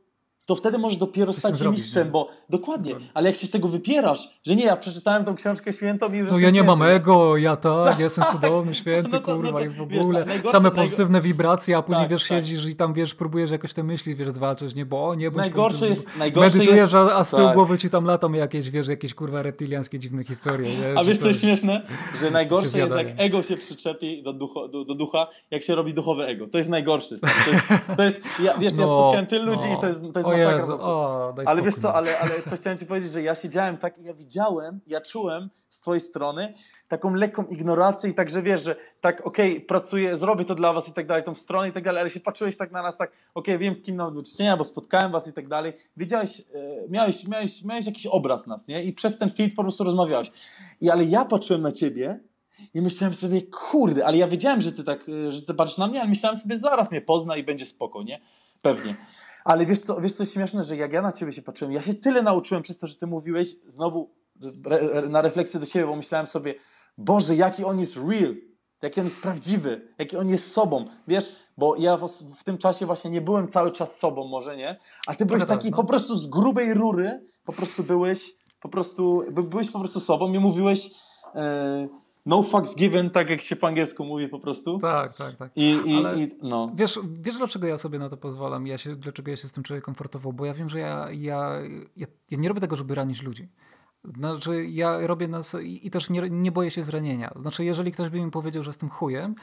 to 0.49 0.55
wtedy 0.55 0.77
możesz 0.77 0.97
dopiero 0.97 1.33
stać 1.33 1.59
się 1.59 1.71
mistrzem, 1.71 2.11
bo 2.11 2.29
dokładnie, 2.49 2.89
dokładnie, 2.91 3.11
ale 3.13 3.29
jak 3.29 3.37
się 3.37 3.47
z 3.47 3.49
tego 3.49 3.67
wypierasz, 3.67 4.39
że 4.43 4.55
nie, 4.55 4.63
ja 4.63 4.77
przeczytałem 4.77 5.25
tą 5.25 5.35
książkę 5.35 5.73
świętą 5.73 6.13
i 6.13 6.17
już 6.17 6.31
No 6.31 6.39
ja 6.39 6.49
nie 6.49 6.63
mam 6.63 6.83
ego, 6.83 7.37
ja 7.37 7.55
tak, 7.55 7.99
ja 7.99 8.03
jestem 8.09 8.25
cudowny, 8.25 8.73
święty, 8.73 9.09
no 9.11 9.19
to, 9.19 9.25
kurwa, 9.25 9.51
no 9.51 9.57
to, 9.57 9.65
i 9.65 9.69
w 9.69 9.81
ogóle, 9.81 10.25
wiesz, 10.25 10.51
same 10.51 10.71
pozytywne 10.71 11.21
wibracje, 11.21 11.77
a 11.77 11.81
później, 11.81 12.03
tak, 12.03 12.11
wiesz, 12.11 12.27
tak. 12.27 12.37
siedzisz 12.37 12.65
i 12.65 12.75
tam, 12.75 12.93
wiesz, 12.93 13.15
próbujesz 13.15 13.51
jakoś 13.51 13.73
te 13.73 13.83
myśli, 13.83 14.15
wiesz, 14.15 14.29
zwalczyć, 14.29 14.75
nie, 14.75 14.85
bo 14.85 15.07
o, 15.07 15.15
nie 15.15 15.31
bądź 15.31 15.37
najgorsze 15.37 15.89
jest, 15.89 16.07
Medytujesz, 16.35 16.79
jest, 16.79 16.93
a 16.95 17.23
z 17.23 17.29
tyłu 17.29 17.45
tak. 17.45 17.55
głowy 17.55 17.77
ci 17.77 17.89
tam 17.89 18.05
latą 18.05 18.33
jakieś, 18.33 18.69
wiesz, 18.69 18.87
jakieś, 18.87 19.13
kurwa, 19.13 19.41
reptilianskie 19.41 19.99
dziwne 19.99 20.23
historie. 20.23 20.77
Nie? 20.77 20.99
A 20.99 21.03
wiesz, 21.03 21.17
co 21.17 21.27
jest 21.27 21.41
śmieszne? 21.41 21.81
Że 22.21 22.31
najgorsze 22.39 22.79
jest, 22.79 22.95
jak 22.95 23.07
ego 23.17 23.43
się 23.43 23.57
przyczepi 23.57 24.23
do, 24.23 24.33
ducho, 24.33 24.67
do, 24.67 24.85
do, 24.85 24.95
ducha, 24.95 25.27
jak 25.51 25.63
się 25.63 25.75
robi 25.75 25.93
duchowe 25.93 26.25
ego. 26.25 26.47
To 26.47 26.57
jest 26.57 26.69
najgorsze. 26.69 27.15
To 27.19 27.51
jest, 27.51 27.67
to 27.97 28.03
jest 28.03 28.19
ja, 28.43 28.57
wiesz, 28.57 28.73
ja 28.73 28.85
no, 28.85 28.87
spotkałem 28.87 29.27
tylu 29.27 29.45
ludzi 29.45 29.67
i 29.77 29.81
to 29.81 29.87
jest, 29.87 30.01
to 30.13 30.19
jest 30.19 30.38
masakra 30.45 31.33
daj 31.35 31.45
Ale 31.47 31.61
wiesz 31.61 31.75
co, 31.75 31.93
ale, 31.93 32.19
ale 32.19 32.31
coś 32.49 32.59
chciałem 32.59 32.77
ci 32.77 32.85
powiedzieć, 32.85 33.11
że 33.11 33.21
ja 33.21 33.35
siedziałem 33.35 33.77
tak 33.77 33.97
i 33.97 34.03
ja 34.03 34.13
widziałem, 34.13 34.79
ja 34.87 35.01
czułem 35.01 35.49
z 35.69 35.79
twojej 35.79 36.01
strony 36.01 36.53
taką 36.87 37.13
lekką 37.13 37.45
ignorację 37.45 38.09
i 38.09 38.13
także 38.13 38.41
wiesz, 38.41 38.63
że 38.63 38.75
tak 39.01 39.27
okej, 39.27 39.51
okay, 39.51 39.65
pracuję, 39.65 40.17
zrobię 40.17 40.45
to 40.45 40.55
dla 40.55 40.73
was 40.73 40.87
i 40.87 40.93
tak 40.93 41.07
dalej, 41.07 41.23
tą 41.23 41.35
stronę 41.35 41.69
i 41.69 41.71
tak 41.71 41.83
dalej, 41.83 42.01
ale 42.01 42.09
się 42.09 42.19
patrzyłeś 42.19 42.57
tak 42.57 42.71
na 42.71 42.81
nas, 42.81 42.97
tak 42.97 43.09
okej, 43.09 43.55
okay, 43.55 43.57
wiem 43.57 43.75
z 43.75 43.81
kim 43.81 43.95
mam 43.95 44.15
do 44.15 44.23
czynienia, 44.23 44.57
bo 44.57 44.63
spotkałem 44.63 45.11
was 45.11 45.27
i 45.27 45.33
tak 45.33 45.47
dalej. 45.47 45.73
Wiedziałeś, 45.97 46.39
e, 46.39 46.43
miałeś, 46.89 47.27
miałeś, 47.27 47.63
miałeś 47.63 47.85
jakiś 47.85 48.05
obraz 48.05 48.47
nas, 48.47 48.67
nie? 48.67 48.83
I 48.83 48.93
przez 48.93 49.17
ten 49.17 49.29
feed 49.29 49.55
po 49.55 49.63
prostu 49.63 49.83
rozmawiałeś. 49.83 50.31
I 50.81 50.89
ale 50.89 51.03
ja 51.03 51.25
patrzyłem 51.25 51.61
na 51.61 51.71
ciebie 51.71 52.19
i 52.73 52.81
myślałem 52.81 53.15
sobie, 53.15 53.41
kurde, 53.41 54.05
ale 54.05 54.17
ja 54.17 54.27
wiedziałem, 54.27 54.61
że 54.61 54.71
ty 54.71 54.83
tak, 54.83 55.09
e, 55.09 55.31
że 55.31 55.41
ty 55.41 55.53
patrzysz 55.53 55.77
na 55.77 55.87
mnie, 55.87 55.99
ale 55.99 56.09
myślałem 56.09 56.37
sobie, 56.37 56.57
zaraz 56.57 56.91
mnie 56.91 57.01
pozna 57.01 57.37
i 57.37 57.43
będzie 57.43 57.65
spoko, 57.65 58.03
nie? 58.03 58.19
Pewnie. 58.61 58.95
Ale 59.45 59.65
wiesz 59.65 59.79
co, 59.79 60.01
wiesz 60.01 60.13
co 60.13 60.23
jest 60.23 60.33
śmieszne, 60.33 60.63
że 60.63 60.75
jak 60.75 60.93
ja 60.93 61.01
na 61.01 61.11
ciebie 61.11 61.31
się 61.31 61.41
patrzyłem, 61.41 61.73
ja 61.73 61.81
się 61.81 61.93
tyle 61.93 62.21
nauczyłem 62.21 62.63
przez 62.63 62.77
to, 62.77 62.87
że 62.87 62.95
ty 62.95 63.07
mówiłeś, 63.07 63.55
znowu 63.67 64.09
na 65.09 65.21
refleksję 65.21 65.59
do 65.59 65.65
siebie, 65.65 65.85
bo 65.85 65.95
myślałem 65.95 66.27
sobie, 66.27 66.55
Boże, 66.97 67.35
jaki 67.35 67.65
on 67.65 67.79
jest 67.79 67.95
real, 67.95 68.35
jaki 68.81 68.99
on 68.99 69.05
jest 69.05 69.21
prawdziwy, 69.21 69.87
jaki 69.97 70.17
on 70.17 70.29
jest 70.29 70.51
sobą. 70.51 70.85
Wiesz, 71.07 71.35
bo 71.57 71.75
ja 71.75 71.97
w, 71.97 72.07
w 72.37 72.43
tym 72.43 72.57
czasie 72.57 72.85
właśnie 72.85 73.11
nie 73.11 73.21
byłem 73.21 73.47
cały 73.47 73.71
czas 73.71 73.97
sobą, 73.97 74.27
może 74.27 74.57
nie, 74.57 74.79
a 75.07 75.15
ty 75.15 75.25
byłeś 75.25 75.45
taki 75.45 75.69
no. 75.71 75.77
po 75.77 75.83
prostu 75.83 76.15
z 76.15 76.27
grubej 76.27 76.73
rury, 76.73 77.25
po 77.45 77.53
prostu 77.53 77.83
byłeś, 77.83 78.35
po 78.61 78.69
prostu, 78.69 79.23
byłeś 79.31 79.71
po 79.71 79.79
prostu 79.79 79.99
sobą 79.99 80.33
i 80.33 80.39
mówiłeś, 80.39 80.91
e, 81.35 81.87
no 82.29 82.43
fucks 82.43 82.75
given, 82.75 83.09
tak 83.09 83.29
jak 83.29 83.41
się 83.41 83.55
po 83.55 83.67
angielsku 83.67 84.05
mówi 84.05 84.27
po 84.27 84.39
prostu. 84.39 84.77
Tak, 84.79 85.17
tak, 85.17 85.35
tak. 85.35 85.51
I, 85.55 85.79
i, 85.85 85.95
Ale 85.97 86.19
i 86.19 86.31
no. 86.41 86.71
wiesz, 86.75 86.99
wiesz, 87.21 87.37
dlaczego 87.37 87.67
ja 87.67 87.77
sobie 87.77 87.99
na 87.99 88.09
to 88.09 88.17
pozwalam? 88.17 88.67
Ja 88.67 88.77
się, 88.77 88.95
dlaczego 88.95 89.31
ja 89.31 89.37
się 89.37 89.47
z 89.47 89.51
tym 89.51 89.63
czuję 89.63 89.81
komfortowo? 89.81 90.33
Bo 90.33 90.45
ja 90.45 90.53
wiem, 90.53 90.69
że 90.69 90.79
ja, 90.79 91.07
ja, 91.11 91.59
ja, 91.95 92.07
ja 92.31 92.37
nie 92.37 92.47
robię 92.47 92.61
tego, 92.61 92.75
żeby 92.75 92.95
ranić 92.95 93.23
ludzi. 93.23 93.47
Znaczy, 94.03 94.65
ja 94.65 95.07
robię 95.07 95.27
nas 95.27 95.55
i, 95.63 95.87
i 95.87 95.91
też 95.91 96.09
nie, 96.09 96.21
nie 96.29 96.51
boję 96.51 96.71
się 96.71 96.83
zranienia. 96.83 97.31
Znaczy, 97.35 97.65
jeżeli 97.65 97.91
ktoś 97.91 98.09
by 98.09 98.21
mi 98.21 98.31
powiedział, 98.31 98.63
że 98.63 98.69
jestem 98.69 98.89
chujem, 98.89 99.35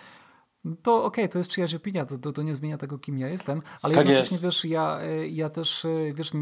to 0.83 1.05
okej, 1.05 1.25
okay, 1.25 1.29
to 1.29 1.39
jest 1.39 1.51
czyjaś 1.51 1.75
opinia, 1.75 2.07
to, 2.07 2.19
to, 2.19 2.33
to, 2.33 2.43
nie 2.43 2.55
zmienia 2.55 2.79
tego, 2.79 2.99
kim 2.99 3.19
ja 3.19 3.29
jestem, 3.29 3.63
ale 3.83 3.95
tak 3.95 4.07
jednocześnie, 4.07 4.35
jest. 4.35 4.45
wiesz, 4.45 4.65
ja, 4.65 5.01
e, 5.01 5.29
ja 5.29 5.51
też, 5.51 5.85
e, 5.85 5.89
wiesz, 6.15 6.33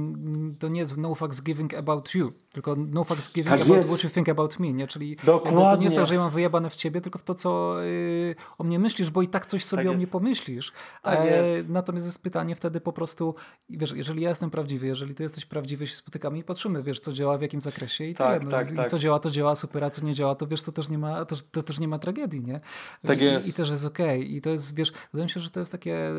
to 0.59 0.69
nie 0.69 0.81
jest 0.81 0.97
no 0.97 1.15
fucks 1.15 1.43
giving 1.43 1.75
about 1.75 2.15
you, 2.15 2.33
tylko 2.53 2.77
no 2.77 3.05
fucks 3.05 3.33
giving 3.33 3.57
tak 3.57 3.61
about 3.61 3.77
jest. 3.77 3.89
what 3.89 4.05
you 4.05 4.11
think 4.11 4.29
about 4.29 4.59
me, 4.59 4.73
nie? 4.73 4.87
Czyli 4.87 5.17
to 5.17 5.77
nie 5.77 5.85
jest 5.85 5.97
tak, 5.97 6.07
że 6.07 6.15
ja 6.15 6.21
mam 6.21 6.31
wyjebane 6.31 6.71
w 6.71 6.77
ciebie, 6.77 7.01
tylko 7.01 7.19
w 7.19 7.23
to, 7.23 7.35
co 7.35 7.83
y, 7.85 8.35
o 8.59 8.65
mnie 8.65 8.79
myślisz, 8.79 9.11
bo 9.11 9.23
i 9.23 9.29
tak 9.29 9.47
coś 9.47 9.65
sobie 9.65 9.85
tak 9.85 9.93
o 9.93 9.97
mnie 9.97 10.07
pomyślisz. 10.07 10.73
Tak 11.03 11.19
e, 11.19 11.45
natomiast 11.69 12.07
jest 12.07 12.23
pytanie 12.23 12.57
wtedy 12.57 12.81
po 12.81 12.93
prostu, 12.93 13.35
wiesz, 13.71 13.93
jeżeli 13.93 14.23
ja 14.23 14.29
jestem 14.29 14.51
prawdziwy, 14.51 14.87
jeżeli 14.87 15.15
ty 15.15 15.23
jesteś 15.23 15.47
prawdziwy, 15.47 15.87
się 15.87 15.97
spotykamy 15.97 16.39
i 16.39 16.45
patrzymy, 16.45 16.83
wiesz, 16.83 17.01
co 17.01 17.13
działa, 17.13 17.39
w 17.39 17.43
jakim 17.43 17.61
zakresie 17.61 18.05
i 18.05 18.15
tak, 18.15 18.39
tyle. 18.39 18.51
No, 18.51 18.63
i, 18.63 18.73
I, 18.73 18.77
tak. 18.77 18.87
co 18.87 18.99
działa, 18.99 19.19
to 19.19 19.31
działa 19.31 19.57
super, 19.57 19.85
a 19.85 19.91
co 19.91 20.05
nie 20.05 20.15
działa, 20.15 20.35
to 20.35 20.47
wiesz, 20.47 20.63
to 20.63 20.73
też 20.73 20.89
nie 20.89 20.99
ma, 20.99 21.25
to, 21.25 21.37
to 21.51 21.63
też 21.63 21.81
nie 21.81 21.89
ma 21.89 21.99
tragedii, 21.99 22.45
nie? 22.45 22.61
Tak 23.07 23.21
I, 23.21 23.25
jest. 23.25 23.49
I 23.49 23.53
też 23.53 23.71
jest 23.71 23.85
okej. 23.85 24.07
Okay. 24.07 24.14
I 24.23 24.41
to 24.41 24.51
jest, 24.51 24.75
wiesz, 24.75 24.93
wydaje 25.13 25.25
mi 25.25 25.31
się, 25.31 25.41
że 25.41 25.51
to 25.51 25.61
jest 25.61 25.73
takie, 25.73 26.11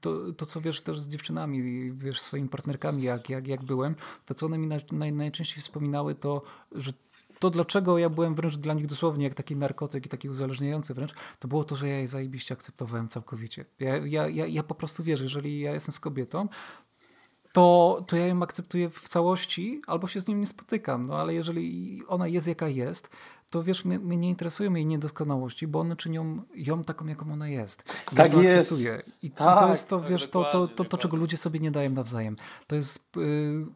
to, 0.00 0.32
to 0.32 0.46
co 0.46 0.60
wiesz 0.60 0.82
też 0.82 1.00
z 1.00 1.08
dziewczynami, 1.08 1.92
wiesz, 1.92 2.20
swoimi 2.20 2.48
partnerkami, 2.48 3.02
jak, 3.02 3.30
jak, 3.30 3.46
jak 3.46 3.64
byłem, 3.64 3.94
to 4.26 4.34
co 4.34 4.46
one 4.46 4.58
mi 4.58 4.66
naj, 4.92 5.12
najczęściej 5.12 5.62
wspominały, 5.62 6.14
to, 6.14 6.42
że 6.72 6.92
to 7.38 7.50
dlaczego 7.50 7.98
ja 7.98 8.08
byłem 8.08 8.34
wręcz 8.34 8.56
dla 8.56 8.74
nich 8.74 8.86
dosłownie 8.86 9.24
jak 9.24 9.34
taki 9.34 9.56
narkotyk 9.56 10.06
i 10.06 10.08
taki 10.08 10.28
uzależniający 10.28 10.94
wręcz, 10.94 11.14
to 11.38 11.48
było 11.48 11.64
to, 11.64 11.76
że 11.76 11.88
ja 11.88 11.98
je 11.98 12.08
zajebiście 12.08 12.54
akceptowałem 12.54 13.08
całkowicie. 13.08 13.64
Ja, 13.80 13.96
ja, 13.96 14.28
ja, 14.28 14.46
ja 14.46 14.62
po 14.62 14.74
prostu 14.74 15.02
wierzę, 15.02 15.24
jeżeli 15.24 15.60
ja 15.60 15.72
jestem 15.72 15.92
z 15.92 16.00
kobietą, 16.00 16.48
to, 17.56 18.04
to 18.06 18.16
ja 18.16 18.26
ją 18.26 18.42
akceptuję 18.42 18.90
w 18.90 19.08
całości 19.08 19.82
albo 19.86 20.06
się 20.06 20.20
z 20.20 20.28
nim 20.28 20.40
nie 20.40 20.46
spotykam. 20.46 21.06
No 21.06 21.18
ale 21.18 21.34
jeżeli 21.34 22.02
ona 22.08 22.28
jest 22.28 22.48
jaka 22.48 22.68
jest, 22.68 23.10
to 23.50 23.62
wiesz, 23.62 23.84
mnie, 23.84 23.98
mnie 23.98 24.16
nie 24.16 24.28
interesują 24.28 24.74
jej 24.74 24.86
niedoskonałości, 24.86 25.66
bo 25.66 25.80
one 25.80 25.96
czynią 25.96 26.42
ją 26.54 26.84
taką, 26.84 27.06
jaką 27.06 27.32
ona 27.32 27.48
jest. 27.48 27.84
Ja 28.12 28.16
tak 28.16 28.32
to 28.32 28.42
jest. 28.42 28.56
akceptuję. 28.56 29.02
I, 29.22 29.30
tak, 29.30 29.60
to 29.60 29.70
jest 29.70 29.88
to, 29.88 30.00
wiesz, 30.00 30.28
to, 30.28 30.44
to, 30.44 30.68
to, 30.68 30.84
to, 30.84 30.98
czego 30.98 31.16
ludzie 31.16 31.36
sobie 31.36 31.60
nie 31.60 31.70
dają 31.70 31.90
nawzajem. 31.90 32.36
To 32.66 32.76
jest... 32.76 33.16
Yy, 33.16 33.66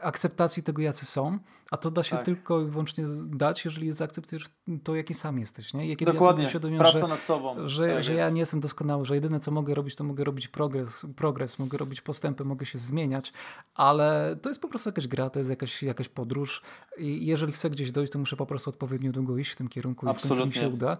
akceptacji 0.00 0.62
tego, 0.62 0.82
jacy 0.82 1.06
są, 1.06 1.38
a 1.70 1.76
to 1.76 1.90
da 1.90 2.02
się 2.02 2.16
tak. 2.16 2.24
tylko 2.24 2.60
i 2.60 2.64
wyłącznie 2.64 3.04
dać, 3.26 3.64
jeżeli 3.64 3.92
zaakceptujesz 3.92 4.44
to, 4.84 4.96
jaki 4.96 5.14
sam 5.14 5.38
jesteś. 5.38 5.74
Nie? 5.74 5.90
I 5.92 5.96
kiedy 5.96 6.12
Dokładnie. 6.12 6.44
ja 6.44 6.50
sobie 6.50 6.84
że, 6.84 7.08
nad 7.08 7.20
sobą. 7.20 7.56
że, 7.68 7.88
tak 7.88 8.02
że 8.02 8.14
ja 8.14 8.30
nie 8.30 8.40
jestem 8.40 8.60
doskonały, 8.60 9.04
że 9.04 9.14
jedyne 9.14 9.40
co 9.40 9.50
mogę 9.50 9.74
robić, 9.74 9.96
to 9.96 10.04
mogę 10.04 10.24
robić 10.24 10.48
progres, 10.48 11.06
progres, 11.16 11.58
mogę 11.58 11.78
robić 11.78 12.00
postępy, 12.00 12.44
mogę 12.44 12.66
się 12.66 12.78
zmieniać, 12.78 13.32
ale 13.74 14.36
to 14.42 14.50
jest 14.50 14.60
po 14.60 14.68
prostu 14.68 14.88
jakaś 14.88 15.06
gra, 15.06 15.30
to 15.30 15.40
jest 15.40 15.50
jakaś, 15.50 15.82
jakaś 15.82 16.08
podróż 16.08 16.62
i 16.98 17.26
jeżeli 17.26 17.52
chcę 17.52 17.70
gdzieś 17.70 17.92
dojść, 17.92 18.12
to 18.12 18.18
muszę 18.18 18.36
po 18.36 18.46
prostu 18.46 18.70
odpowiednio 18.70 19.12
długo 19.12 19.36
iść 19.36 19.50
w 19.50 19.56
tym 19.56 19.68
kierunku 19.68 20.08
Absolutnie. 20.08 20.28
i 20.28 20.38
w 20.38 20.42
końcu 20.42 20.60
mi 20.60 20.66
się 20.66 20.74
uda. 20.74 20.98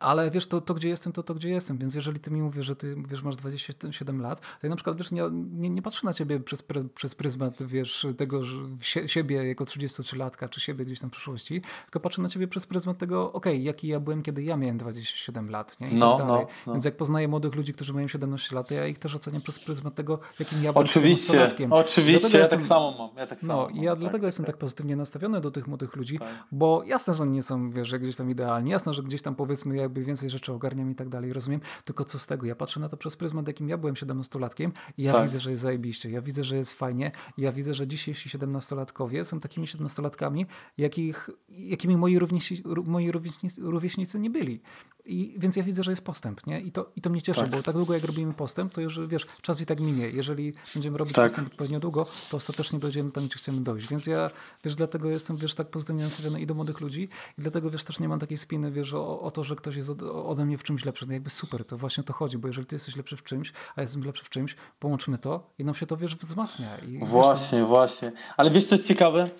Ale 0.00 0.30
wiesz, 0.30 0.46
to, 0.46 0.60
to 0.60 0.74
gdzie 0.74 0.88
jestem, 0.88 1.12
to 1.12 1.22
to 1.22 1.34
gdzie 1.34 1.48
jestem, 1.48 1.78
więc 1.78 1.94
jeżeli 1.94 2.20
ty 2.20 2.30
mi 2.30 2.42
mówisz, 2.42 2.66
że 2.66 2.76
ty 2.76 2.96
wiesz, 3.08 3.22
masz 3.22 3.36
27 3.36 4.22
lat, 4.22 4.40
to 4.40 4.46
ja 4.62 4.68
na 4.70 4.76
przykład 4.76 4.96
wiesz, 4.98 5.12
nie, 5.12 5.22
nie, 5.32 5.70
nie 5.70 5.82
patrzę 5.82 6.00
na 6.04 6.12
ciebie 6.12 6.40
przez, 6.40 6.64
przez 6.94 7.14
pryzmat 7.14 7.62
wiesz, 7.62 8.06
tego 8.16 8.42
że 8.42 8.58
siebie 9.06 9.48
jako 9.48 9.64
33-latka, 9.64 10.48
czy 10.48 10.60
siebie 10.60 10.84
gdzieś 10.84 11.00
tam 11.00 11.10
w 11.10 11.12
przyszłości, 11.12 11.62
tylko 11.82 12.00
patrzę 12.00 12.22
na 12.22 12.28
ciebie 12.28 12.48
przez 12.48 12.66
pryzmat 12.66 12.98
tego, 12.98 13.32
okej, 13.32 13.52
okay, 13.52 13.64
jaki 13.64 13.88
ja 13.88 14.00
byłem, 14.00 14.22
kiedy 14.22 14.42
ja 14.42 14.56
miałem 14.56 14.78
27 14.78 15.50
lat, 15.50 15.80
nie? 15.80 15.90
I 15.90 15.96
no, 15.96 16.18
tak 16.18 16.26
dalej. 16.26 16.44
No, 16.44 16.52
no. 16.66 16.72
Więc 16.72 16.84
jak 16.84 16.96
poznaję 16.96 17.28
młodych 17.28 17.54
ludzi, 17.54 17.72
którzy 17.72 17.92
mają 17.92 18.08
17 18.08 18.54
lat, 18.54 18.68
to 18.68 18.74
ja 18.74 18.86
ich 18.86 18.98
też 18.98 19.14
oceniam 19.14 19.42
przez 19.42 19.64
pryzmat 19.64 19.94
tego, 19.94 20.18
jakim 20.38 20.62
ja 20.62 20.72
byłem 20.72 20.86
Oczywiście, 20.86 21.48
oczywiście, 21.70 22.28
ja 22.32 22.40
jestem, 22.40 22.58
tak 22.58 22.68
samo 22.68 22.94
mam. 22.98 23.16
Ja 23.16 23.26
tak 23.26 23.42
no, 23.42 23.48
samo 23.48 23.82
ja 23.82 23.90
mam, 23.90 23.98
dlatego 23.98 24.22
tak, 24.22 24.28
jestem 24.28 24.46
tak. 24.46 24.54
tak 24.54 24.60
pozytywnie 24.60 24.96
nastawiony 24.96 25.40
do 25.40 25.50
tych 25.50 25.66
młodych 25.66 25.96
ludzi, 25.96 26.18
tak. 26.18 26.28
bo 26.52 26.82
jasne, 26.84 27.14
że 27.14 27.22
oni 27.22 27.32
nie 27.32 27.42
są, 27.42 27.70
wiesz, 27.70 27.94
gdzieś 27.94 28.16
tam 28.16 28.30
idealni, 28.30 28.70
jasne, 28.70 28.92
że 28.92 29.02
gdzieś 29.02 29.22
tam 29.22 29.34
powiedzmy 29.34 29.87
jakby 29.88 30.04
więcej 30.04 30.30
rzeczy 30.30 30.52
ogarniam 30.52 30.90
i 30.90 30.94
tak 30.94 31.08
dalej, 31.08 31.32
rozumiem, 31.32 31.60
tylko 31.84 32.04
co 32.04 32.18
z 32.18 32.26
tego? 32.26 32.46
Ja 32.46 32.54
patrzę 32.54 32.80
na 32.80 32.88
to 32.88 32.96
przez 32.96 33.16
pryzmat, 33.16 33.46
jakim 33.46 33.68
ja 33.68 33.78
byłem 33.78 33.94
17-latkiem 33.94 34.70
i 34.98 35.02
ja 35.02 35.12
tak. 35.12 35.24
widzę, 35.24 35.40
że 35.40 35.50
jest 35.50 35.62
zajebiście, 35.62 36.10
ja 36.10 36.22
widzę, 36.22 36.44
że 36.44 36.56
jest 36.56 36.74
fajnie, 36.74 37.10
ja 37.38 37.52
widzę, 37.52 37.74
że 37.74 37.86
dzisiejsi 37.86 38.38
17-latkowie 38.38 39.24
są 39.24 39.40
takimi 39.40 39.66
17-latkami, 39.66 40.46
jakich, 40.78 41.30
jakimi 41.48 41.96
moi, 41.96 42.18
rówieśnicy, 42.18 42.62
moi 42.86 43.10
rówieśnicy 43.58 44.18
nie 44.18 44.30
byli. 44.30 44.60
I, 45.08 45.34
więc 45.38 45.56
ja 45.56 45.62
widzę, 45.62 45.82
że 45.82 45.90
jest 45.92 46.04
postęp, 46.04 46.46
nie? 46.46 46.60
I 46.60 46.72
to, 46.72 46.90
i 46.96 47.00
to 47.00 47.10
mnie 47.10 47.22
cieszy, 47.22 47.40
tak. 47.40 47.50
bo 47.50 47.62
tak 47.62 47.74
długo 47.74 47.94
jak 47.94 48.04
robimy 48.04 48.34
postęp, 48.34 48.72
to 48.72 48.80
już 48.80 49.08
wiesz, 49.08 49.26
czas 49.42 49.60
i 49.60 49.66
tak 49.66 49.80
minie. 49.80 50.10
Jeżeli 50.10 50.54
będziemy 50.74 50.98
robić 50.98 51.14
tak. 51.14 51.24
postęp 51.24 51.48
odpowiednio 51.48 51.80
długo, 51.80 52.06
to 52.30 52.36
ostatecznie 52.36 52.78
dojdziemy 52.78 53.12
tam, 53.12 53.26
gdzie 53.26 53.36
chcemy 53.36 53.60
dojść. 53.60 53.88
Więc 53.88 54.06
ja, 54.06 54.30
wiesz, 54.64 54.76
dlatego 54.76 55.10
jestem, 55.10 55.36
wiesz, 55.36 55.54
tak 55.54 55.68
pozytywnie 55.70 56.02
nastawiony 56.02 56.40
i 56.40 56.46
do 56.46 56.54
młodych 56.54 56.80
ludzi 56.80 57.02
i 57.38 57.42
dlatego, 57.42 57.70
wiesz, 57.70 57.84
też 57.84 58.00
nie 58.00 58.08
mam 58.08 58.18
takiej 58.18 58.36
spiny, 58.36 58.70
wiesz, 58.70 58.94
o, 58.94 59.20
o 59.20 59.30
to, 59.30 59.44
że 59.44 59.56
ktoś 59.56 59.76
jest 59.76 59.90
ode 60.02 60.44
mnie 60.44 60.58
w 60.58 60.62
czymś 60.62 60.84
lepszy. 60.84 61.06
No 61.06 61.12
jakby 61.12 61.30
super, 61.30 61.64
to 61.64 61.76
właśnie 61.76 62.04
to 62.04 62.12
chodzi, 62.12 62.38
bo 62.38 62.48
jeżeli 62.48 62.66
ty 62.66 62.74
jesteś 62.74 62.96
lepszy 62.96 63.16
w 63.16 63.22
czymś, 63.22 63.52
a 63.76 63.80
jestem 63.80 64.02
lepszy 64.02 64.24
w 64.24 64.28
czymś, 64.28 64.56
połączymy 64.78 65.18
to 65.18 65.50
i 65.58 65.64
nam 65.64 65.74
się 65.74 65.86
to, 65.86 65.96
wiesz, 65.96 66.16
wzmacnia. 66.16 66.78
I, 66.78 66.98
właśnie, 66.98 67.58
wiesz, 67.58 67.64
to... 67.64 67.66
właśnie. 67.66 68.12
Ale 68.36 68.50
wiesz, 68.50 68.64
co 68.64 68.74
jest 68.74 68.86
ciekawe? 68.86 69.30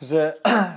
Że 0.00 0.34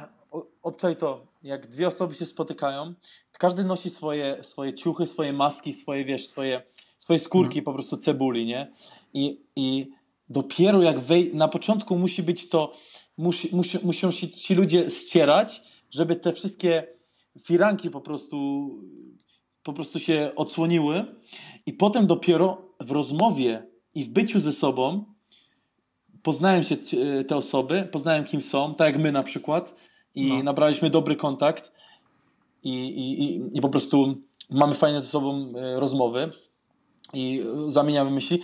obczaj 0.63 0.95
to, 0.95 1.27
jak 1.43 1.67
dwie 1.67 1.87
osoby 1.87 2.15
się 2.15 2.25
spotykają, 2.25 2.93
każdy 3.37 3.63
nosi 3.63 3.89
swoje, 3.89 4.43
swoje 4.43 4.73
ciuchy, 4.73 5.05
swoje 5.05 5.33
maski, 5.33 5.73
swoje, 5.73 6.05
wiesz, 6.05 6.27
swoje, 6.27 6.61
swoje 6.99 7.19
skórki 7.19 7.53
hmm. 7.53 7.65
po 7.65 7.73
prostu 7.73 7.97
cebuli, 7.97 8.45
nie? 8.45 8.71
I, 9.13 9.41
i 9.55 9.87
dopiero 10.29 10.81
jak 10.81 10.99
wej... 10.99 11.35
na 11.35 11.47
początku 11.47 11.97
musi 11.97 12.23
być 12.23 12.49
to, 12.49 12.73
musi, 13.17 13.55
musi, 13.55 13.79
muszą 13.83 14.11
się 14.11 14.29
ci 14.29 14.55
ludzie 14.55 14.91
ścierać, 14.91 15.61
żeby 15.91 16.15
te 16.15 16.33
wszystkie 16.33 16.87
firanki 17.43 17.89
po 17.89 18.01
prostu 18.01 18.69
po 19.63 19.73
prostu 19.73 19.99
się 19.99 20.31
odsłoniły 20.35 21.05
i 21.65 21.73
potem 21.73 22.07
dopiero 22.07 22.61
w 22.79 22.91
rozmowie 22.91 23.67
i 23.95 24.03
w 24.03 24.09
byciu 24.09 24.39
ze 24.39 24.51
sobą 24.51 25.05
poznałem 26.23 26.63
się 26.63 26.77
te 27.27 27.35
osoby, 27.35 27.89
poznałem 27.91 28.23
kim 28.23 28.41
są, 28.41 28.75
tak 28.75 28.93
jak 28.93 29.03
my 29.03 29.11
na 29.11 29.23
przykład 29.23 29.75
i 30.15 30.27
no. 30.27 30.43
nabraliśmy 30.43 30.89
dobry 30.89 31.15
kontakt 31.15 31.71
i, 32.65 32.73
i, 32.73 33.57
i, 33.57 33.61
po 33.61 33.69
prostu 33.69 34.15
mamy 34.49 34.73
fajne 34.73 35.01
ze 35.01 35.07
sobą 35.07 35.53
e, 35.57 35.79
rozmowy 35.79 36.29
i 37.13 37.45
zamieniamy 37.67 38.11
myśli 38.11 38.41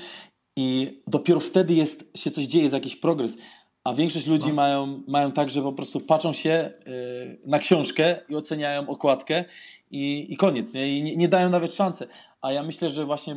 i 0.55 0.99
dopiero 1.07 1.39
wtedy 1.39 1.73
jest, 1.73 2.03
się 2.15 2.31
coś 2.31 2.43
dzieje, 2.45 2.63
jest 2.63 2.73
jakiś 2.73 2.95
progres. 2.95 3.37
A 3.83 3.93
większość 3.93 4.27
ludzi 4.27 4.47
no. 4.47 4.53
mają, 4.53 5.03
mają 5.07 5.31
tak, 5.31 5.49
że 5.49 5.61
po 5.61 5.73
prostu 5.73 5.99
patrzą 5.99 6.33
się 6.33 6.49
e, 6.49 6.73
na 7.45 7.59
książkę 7.59 8.19
i 8.29 8.35
oceniają 8.35 8.89
okładkę 8.89 9.45
i, 9.91 10.27
i 10.29 10.37
koniec, 10.37 10.73
nie? 10.73 10.97
i 10.97 11.03
nie, 11.03 11.15
nie 11.15 11.27
dają 11.27 11.49
nawet 11.49 11.73
szansy. 11.73 12.07
A 12.41 12.51
ja 12.51 12.63
myślę, 12.63 12.89
że 12.89 13.05
właśnie 13.05 13.35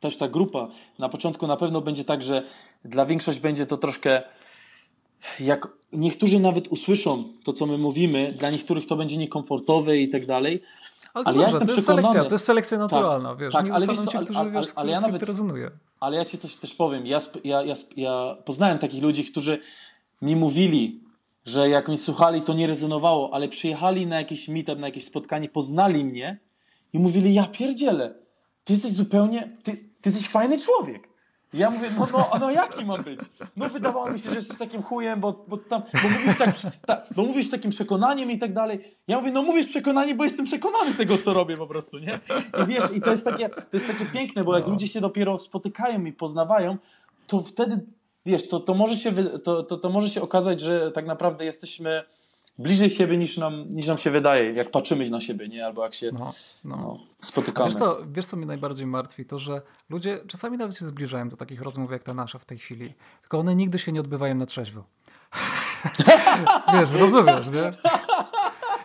też 0.00 0.16
ta 0.16 0.28
grupa 0.28 0.68
na 0.98 1.08
początku 1.08 1.46
na 1.46 1.56
pewno 1.56 1.80
będzie 1.80 2.04
tak, 2.04 2.22
że 2.22 2.42
dla 2.84 3.06
większości 3.06 3.40
będzie 3.40 3.66
to 3.66 3.76
troszkę 3.76 4.22
jak 5.40 5.68
niektórzy 5.92 6.40
nawet 6.40 6.68
usłyszą 6.68 7.24
to, 7.44 7.52
co 7.52 7.66
my 7.66 7.78
mówimy, 7.78 8.34
dla 8.38 8.50
niektórych 8.50 8.86
to 8.86 8.96
będzie 8.96 9.16
niekomfortowe 9.16 9.98
i 9.98 10.08
tak 10.08 10.26
dalej. 10.26 10.62
Ale 11.14 11.24
to, 11.24 11.30
ale 11.30 11.38
dobrze, 11.38 11.58
ja 11.58 11.66
to 11.66 11.72
jest 11.72 11.86
selekcja, 11.86 12.24
to 12.24 12.34
jest 12.34 12.44
selekcja 12.44 12.78
naturalna, 12.78 13.28
tak, 13.28 13.38
wiesz, 13.38 13.52
tak, 13.52 13.64
nie 13.64 13.72
zostaną 13.72 14.06
ci, 14.06 14.18
którzy, 14.18 14.38
ale, 14.38 14.50
wiesz, 14.50 14.66
ale, 14.66 14.72
ale 14.76 14.92
ja 14.92 15.00
nawet, 15.00 15.22
rezonuje. 15.22 15.70
Ale 16.00 16.16
ja 16.16 16.24
ci 16.24 16.38
coś 16.38 16.56
też 16.56 16.74
powiem, 16.74 17.06
ja, 17.06 17.20
ja, 17.44 17.62
ja, 17.62 17.74
ja 17.96 18.36
poznałem 18.44 18.78
takich 18.78 19.02
ludzi, 19.02 19.24
którzy 19.24 19.60
mi 20.22 20.36
mówili, 20.36 21.00
że 21.44 21.68
jak 21.68 21.88
mnie 21.88 21.98
słuchali, 21.98 22.42
to 22.42 22.54
nie 22.54 22.66
rezonowało, 22.66 23.34
ale 23.34 23.48
przyjechali 23.48 24.06
na 24.06 24.16
jakiś 24.16 24.48
meetup, 24.48 24.78
na 24.78 24.86
jakieś 24.86 25.04
spotkanie, 25.04 25.48
poznali 25.48 26.04
mnie 26.04 26.38
i 26.92 26.98
mówili, 26.98 27.34
ja 27.34 27.46
pierdzielę, 27.46 28.14
ty 28.64 28.72
jesteś 28.72 28.92
zupełnie, 28.92 29.56
ty, 29.62 29.72
ty 29.72 30.08
jesteś 30.08 30.28
fajny 30.28 30.58
człowiek. 30.58 31.09
Ja 31.54 31.70
mówię, 31.70 31.88
no, 31.98 32.06
no, 32.12 32.38
no 32.40 32.50
jaki 32.50 32.84
ma 32.84 32.98
być? 32.98 33.20
No 33.56 33.68
wydawało 33.68 34.10
mi 34.10 34.18
się, 34.18 34.28
że 34.28 34.34
jesteś 34.34 34.58
takim 34.58 34.82
chujem, 34.82 35.20
bo, 35.20 35.44
bo, 35.48 35.56
tam, 35.56 35.82
bo, 36.02 36.08
mówisz 36.08 36.38
tak, 36.38 36.54
ta, 36.86 37.02
bo 37.16 37.22
mówisz 37.22 37.50
takim 37.50 37.70
przekonaniem 37.70 38.30
i 38.30 38.38
tak 38.38 38.52
dalej. 38.52 38.96
Ja 39.08 39.18
mówię, 39.18 39.32
no 39.32 39.42
mówisz 39.42 39.68
przekonanie, 39.68 40.14
bo 40.14 40.24
jestem 40.24 40.46
przekonany 40.46 40.94
tego, 40.94 41.18
co 41.18 41.32
robię 41.32 41.56
po 41.56 41.66
prostu, 41.66 41.98
nie? 41.98 42.20
I 42.62 42.66
wiesz, 42.66 42.84
i 42.94 43.00
to 43.00 43.10
jest 43.10 43.24
takie, 43.24 43.48
to 43.48 43.62
jest 43.72 43.86
takie 43.86 44.04
piękne, 44.04 44.44
bo 44.44 44.56
jak 44.56 44.66
no. 44.66 44.72
ludzie 44.72 44.88
się 44.88 45.00
dopiero 45.00 45.38
spotykają 45.38 46.04
i 46.04 46.12
poznawają, 46.12 46.76
to 47.26 47.42
wtedy, 47.42 47.80
wiesz, 48.26 48.48
to, 48.48 48.60
to, 48.60 48.74
może 48.74 48.96
się, 48.96 49.12
to, 49.44 49.62
to, 49.62 49.76
to 49.76 49.90
może 49.90 50.10
się 50.10 50.22
okazać, 50.22 50.60
że 50.60 50.92
tak 50.92 51.06
naprawdę 51.06 51.44
jesteśmy 51.44 52.02
bliżej 52.62 52.90
siebie 52.90 53.16
niż 53.16 53.36
nam, 53.36 53.64
niż 53.74 53.86
nam 53.86 53.98
się 53.98 54.10
wydaje, 54.10 54.52
jak 54.52 54.70
patrzymy 54.70 55.10
na 55.10 55.20
siebie, 55.20 55.48
nie? 55.48 55.66
Albo 55.66 55.84
jak 55.84 55.94
się 55.94 56.10
no, 56.12 56.34
no. 56.64 56.76
No, 56.76 56.98
spotykamy. 57.20 57.68
wiesz 57.68 57.78
co, 57.78 57.98
wiesz, 58.12 58.26
co 58.26 58.36
mnie 58.36 58.46
najbardziej 58.46 58.86
martwi? 58.86 59.24
To, 59.24 59.38
że 59.38 59.62
ludzie 59.90 60.20
czasami 60.26 60.58
nawet 60.58 60.76
się 60.76 60.86
zbliżają 60.86 61.28
do 61.28 61.36
takich 61.36 61.62
rozmów 61.62 61.90
jak 61.90 62.02
ta 62.02 62.14
nasza 62.14 62.38
w 62.38 62.44
tej 62.44 62.58
chwili, 62.58 62.92
tylko 63.20 63.38
one 63.38 63.54
nigdy 63.54 63.78
się 63.78 63.92
nie 63.92 64.00
odbywają 64.00 64.34
na 64.34 64.46
trzeźwo. 64.46 64.84
wiesz, 66.74 66.92
rozumiesz, 66.92 67.52
nie? 67.52 67.72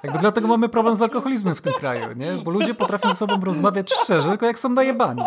Jakby 0.03 0.19
dlatego 0.19 0.47
mamy 0.47 0.69
problem 0.69 0.95
z 0.95 1.01
alkoholizmem 1.01 1.55
w 1.55 1.61
tym 1.61 1.73
kraju, 1.73 2.15
nie? 2.15 2.33
Bo 2.33 2.51
ludzie 2.51 2.73
potrafią 2.73 3.09
ze 3.09 3.15
sobą 3.15 3.41
rozmawiać 3.41 3.93
szczerze, 3.93 4.29
tylko 4.29 4.45
jak 4.45 4.59
są 4.59 4.69
najebani. 4.69 5.23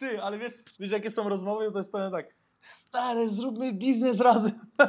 Ty, 0.00 0.22
ale 0.22 0.38
wiesz, 0.38 0.54
wiesz 0.80 0.90
jakie 0.90 1.10
są 1.10 1.28
rozmowy? 1.28 1.72
To 1.72 1.78
jest 1.78 1.92
powiem 1.92 2.10
tak 2.10 2.26
Stary, 2.96 3.28
zróbmy 3.28 3.72
biznes 3.72 4.20
razem. 4.20 4.52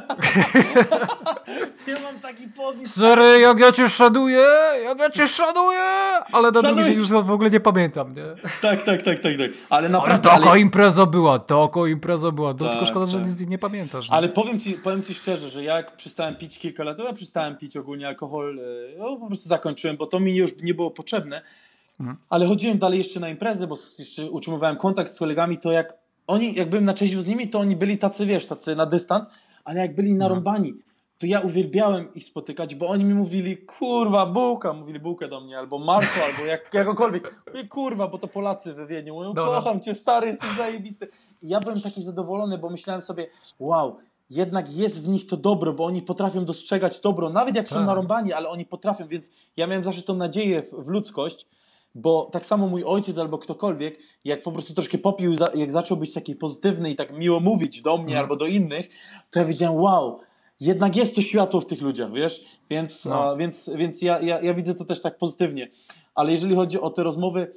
ja 1.86 2.00
mam 2.02 2.20
taki 2.22 2.48
podnik. 2.48 2.88
Stary, 2.88 3.40
jak 3.40 3.60
ja 3.60 3.72
cię 3.72 3.88
szanuję, 3.88 4.46
jak 4.84 4.98
ja 4.98 5.10
cię 5.10 5.28
szanuję, 5.28 5.80
ale 6.32 6.50
na 6.50 6.62
drugi 6.62 6.84
dzień 6.84 6.94
już 6.94 7.08
w 7.08 7.30
ogóle 7.30 7.50
nie 7.50 7.60
pamiętam, 7.60 8.12
nie? 8.12 8.24
Tak, 8.62 8.84
tak, 8.84 9.02
tak, 9.02 9.20
tak, 9.20 9.36
tak. 9.38 9.50
Ale, 9.70 9.88
naprawdę, 9.88 10.30
ale 10.30 10.38
taka 10.38 10.50
ale... 10.50 10.60
impreza 10.60 11.06
była, 11.06 11.38
taka 11.38 11.88
impreza 11.88 12.30
była. 12.30 12.52
No, 12.52 12.58
tak, 12.58 12.70
tylko 12.70 12.86
szkoda, 12.86 13.06
tak. 13.06 13.12
że 13.12 13.20
nic 13.20 13.48
nie 13.48 13.58
pamiętasz. 13.58 14.10
Nie? 14.10 14.16
Ale 14.16 14.28
powiem 14.28 14.60
ci, 14.60 14.72
powiem 14.72 15.02
ci 15.02 15.14
szczerze, 15.14 15.48
że 15.48 15.64
jak 15.64 15.96
przestałem 15.96 16.36
pić 16.36 16.58
kilka 16.58 16.84
lat, 16.84 16.98
ja 16.98 17.12
przestałem 17.12 17.56
pić 17.56 17.76
ogólnie 17.76 18.08
alkohol, 18.08 18.58
e, 18.58 18.62
no, 18.98 19.16
po 19.16 19.26
prostu 19.26 19.48
zakończyłem, 19.48 19.96
bo 19.96 20.06
to 20.06 20.20
mi 20.20 20.36
już 20.36 20.50
nie 20.62 20.74
było 20.74 20.90
potrzebne. 20.90 21.42
Mhm. 22.00 22.18
Ale 22.30 22.46
chodziłem 22.46 22.78
dalej 22.78 22.98
jeszcze 22.98 23.20
na 23.20 23.28
imprezę, 23.28 23.66
bo 23.66 23.76
jeszcze 23.98 24.30
utrzymywałem 24.30 24.76
kontakt 24.76 25.12
z 25.12 25.18
kolegami, 25.18 25.58
to 25.58 25.72
jak 25.72 26.07
oni, 26.28 26.54
jak 26.54 26.70
byłem 26.70 26.84
na 26.84 26.94
trzeźwiu 26.94 27.20
z 27.20 27.26
nimi, 27.26 27.48
to 27.48 27.58
oni 27.58 27.76
byli 27.76 27.98
tacy, 27.98 28.26
wiesz, 28.26 28.46
tacy 28.46 28.76
na 28.76 28.86
dystans, 28.86 29.26
ale 29.64 29.80
jak 29.80 29.94
byli 29.94 30.14
narąbani, 30.14 30.74
to 31.18 31.26
ja 31.26 31.40
uwielbiałem 31.40 32.14
ich 32.14 32.24
spotykać, 32.24 32.74
bo 32.74 32.88
oni 32.88 33.04
mi 33.04 33.14
mówili, 33.14 33.56
kurwa, 33.56 34.26
bułka, 34.26 34.72
mówili 34.72 35.00
bułkę 35.00 35.28
do 35.28 35.40
mnie, 35.40 35.58
albo 35.58 35.78
Marko, 35.78 36.20
albo 36.24 36.46
jak, 36.46 36.70
jakokolwiek. 36.74 37.42
Mówię, 37.46 37.68
kurwa, 37.68 38.08
bo 38.08 38.18
to 38.18 38.28
Polacy 38.28 38.74
we. 38.74 39.02
Mówią, 39.12 39.34
kocham 39.34 39.80
cię, 39.80 39.94
stary, 39.94 40.26
jesteś 40.26 40.56
zajebisty. 40.56 41.08
I 41.42 41.48
ja 41.48 41.60
byłem 41.60 41.80
taki 41.80 42.02
zadowolony, 42.02 42.58
bo 42.58 42.70
myślałem 42.70 43.02
sobie, 43.02 43.26
wow, 43.58 43.96
jednak 44.30 44.72
jest 44.72 45.02
w 45.02 45.08
nich 45.08 45.26
to 45.26 45.36
dobro, 45.36 45.72
bo 45.72 45.84
oni 45.84 46.02
potrafią 46.02 46.44
dostrzegać 46.44 47.00
dobro, 47.00 47.30
nawet 47.30 47.54
jak 47.54 47.68
tak. 47.68 47.78
są 47.78 47.84
narąbani, 47.84 48.32
ale 48.32 48.48
oni 48.48 48.64
potrafią, 48.64 49.08
więc 49.08 49.30
ja 49.56 49.66
miałem 49.66 49.84
zawsze 49.84 50.02
tą 50.02 50.14
nadzieję 50.14 50.62
w, 50.62 50.70
w 50.70 50.88
ludzkość, 50.88 51.46
bo 51.98 52.30
tak 52.32 52.46
samo 52.46 52.68
mój 52.68 52.84
ojciec 52.84 53.18
albo 53.18 53.38
ktokolwiek, 53.38 53.98
jak 54.24 54.42
po 54.42 54.52
prostu 54.52 54.74
troszkę 54.74 54.98
popił, 54.98 55.34
jak 55.54 55.70
zaczął 55.70 55.96
być 55.96 56.14
taki 56.14 56.34
pozytywny 56.34 56.90
i 56.90 56.96
tak 56.96 57.18
miło 57.18 57.40
mówić 57.40 57.82
do 57.82 57.96
mnie 57.96 58.04
mhm. 58.06 58.24
albo 58.24 58.36
do 58.36 58.46
innych, 58.46 58.88
to 59.30 59.38
ja 59.38 59.44
wiedziałem, 59.44 59.76
wow, 59.76 60.20
jednak 60.60 60.96
jest 60.96 61.14
to 61.14 61.22
światło 61.22 61.60
w 61.60 61.66
tych 61.66 61.80
ludziach, 61.80 62.12
wiesz? 62.12 62.40
Więc, 62.70 63.04
no. 63.04 63.30
a, 63.30 63.36
więc, 63.36 63.70
więc 63.76 64.02
ja, 64.02 64.20
ja, 64.20 64.40
ja 64.40 64.54
widzę 64.54 64.74
to 64.74 64.84
też 64.84 65.02
tak 65.02 65.18
pozytywnie. 65.18 65.70
Ale 66.14 66.32
jeżeli 66.32 66.54
chodzi 66.54 66.80
o 66.80 66.90
te 66.90 67.02
rozmowy, 67.02 67.54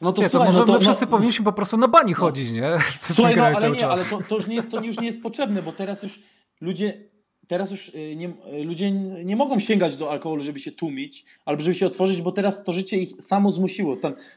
no 0.00 0.12
to, 0.12 0.22
nie, 0.22 0.28
słuchaj, 0.28 0.46
to 0.46 0.52
może 0.52 0.58
no 0.58 0.64
to, 0.64 0.72
my 0.72 0.80
wszyscy 0.80 1.04
no, 1.04 1.10
powinniśmy 1.10 1.44
po 1.44 1.52
prostu 1.52 1.76
na 1.76 1.88
bani 1.88 2.12
no, 2.12 2.18
chodzić, 2.18 2.52
nie? 2.52 2.70
Co 2.98 3.14
słuchaj, 3.14 3.36
no, 3.36 3.42
ale 3.42 3.70
nie, 3.70 3.88
ale 3.88 4.04
to, 4.04 4.18
to, 4.28 4.34
już 4.34 4.46
nie, 4.46 4.62
to 4.62 4.80
już 4.80 4.98
nie 5.00 5.06
jest 5.06 5.22
potrzebne, 5.22 5.62
bo 5.62 5.72
teraz 5.72 6.02
już 6.02 6.20
ludzie 6.60 7.09
teraz 7.50 7.70
już 7.70 7.88
y, 7.88 8.16
nie, 8.16 8.28
y, 8.28 8.64
ludzie 8.64 8.90
nie 9.24 9.36
mogą 9.36 9.60
sięgać 9.60 9.96
do 9.96 10.10
alkoholu, 10.10 10.42
żeby 10.42 10.60
się 10.60 10.72
tłumić, 10.72 11.24
albo 11.44 11.62
żeby 11.62 11.74
się 11.74 11.86
otworzyć, 11.86 12.22
bo 12.22 12.32
teraz 12.32 12.64
to 12.64 12.72
życie 12.72 12.96
ich 12.96 13.24
samo 13.24 13.52
zmusiło. 13.52 13.96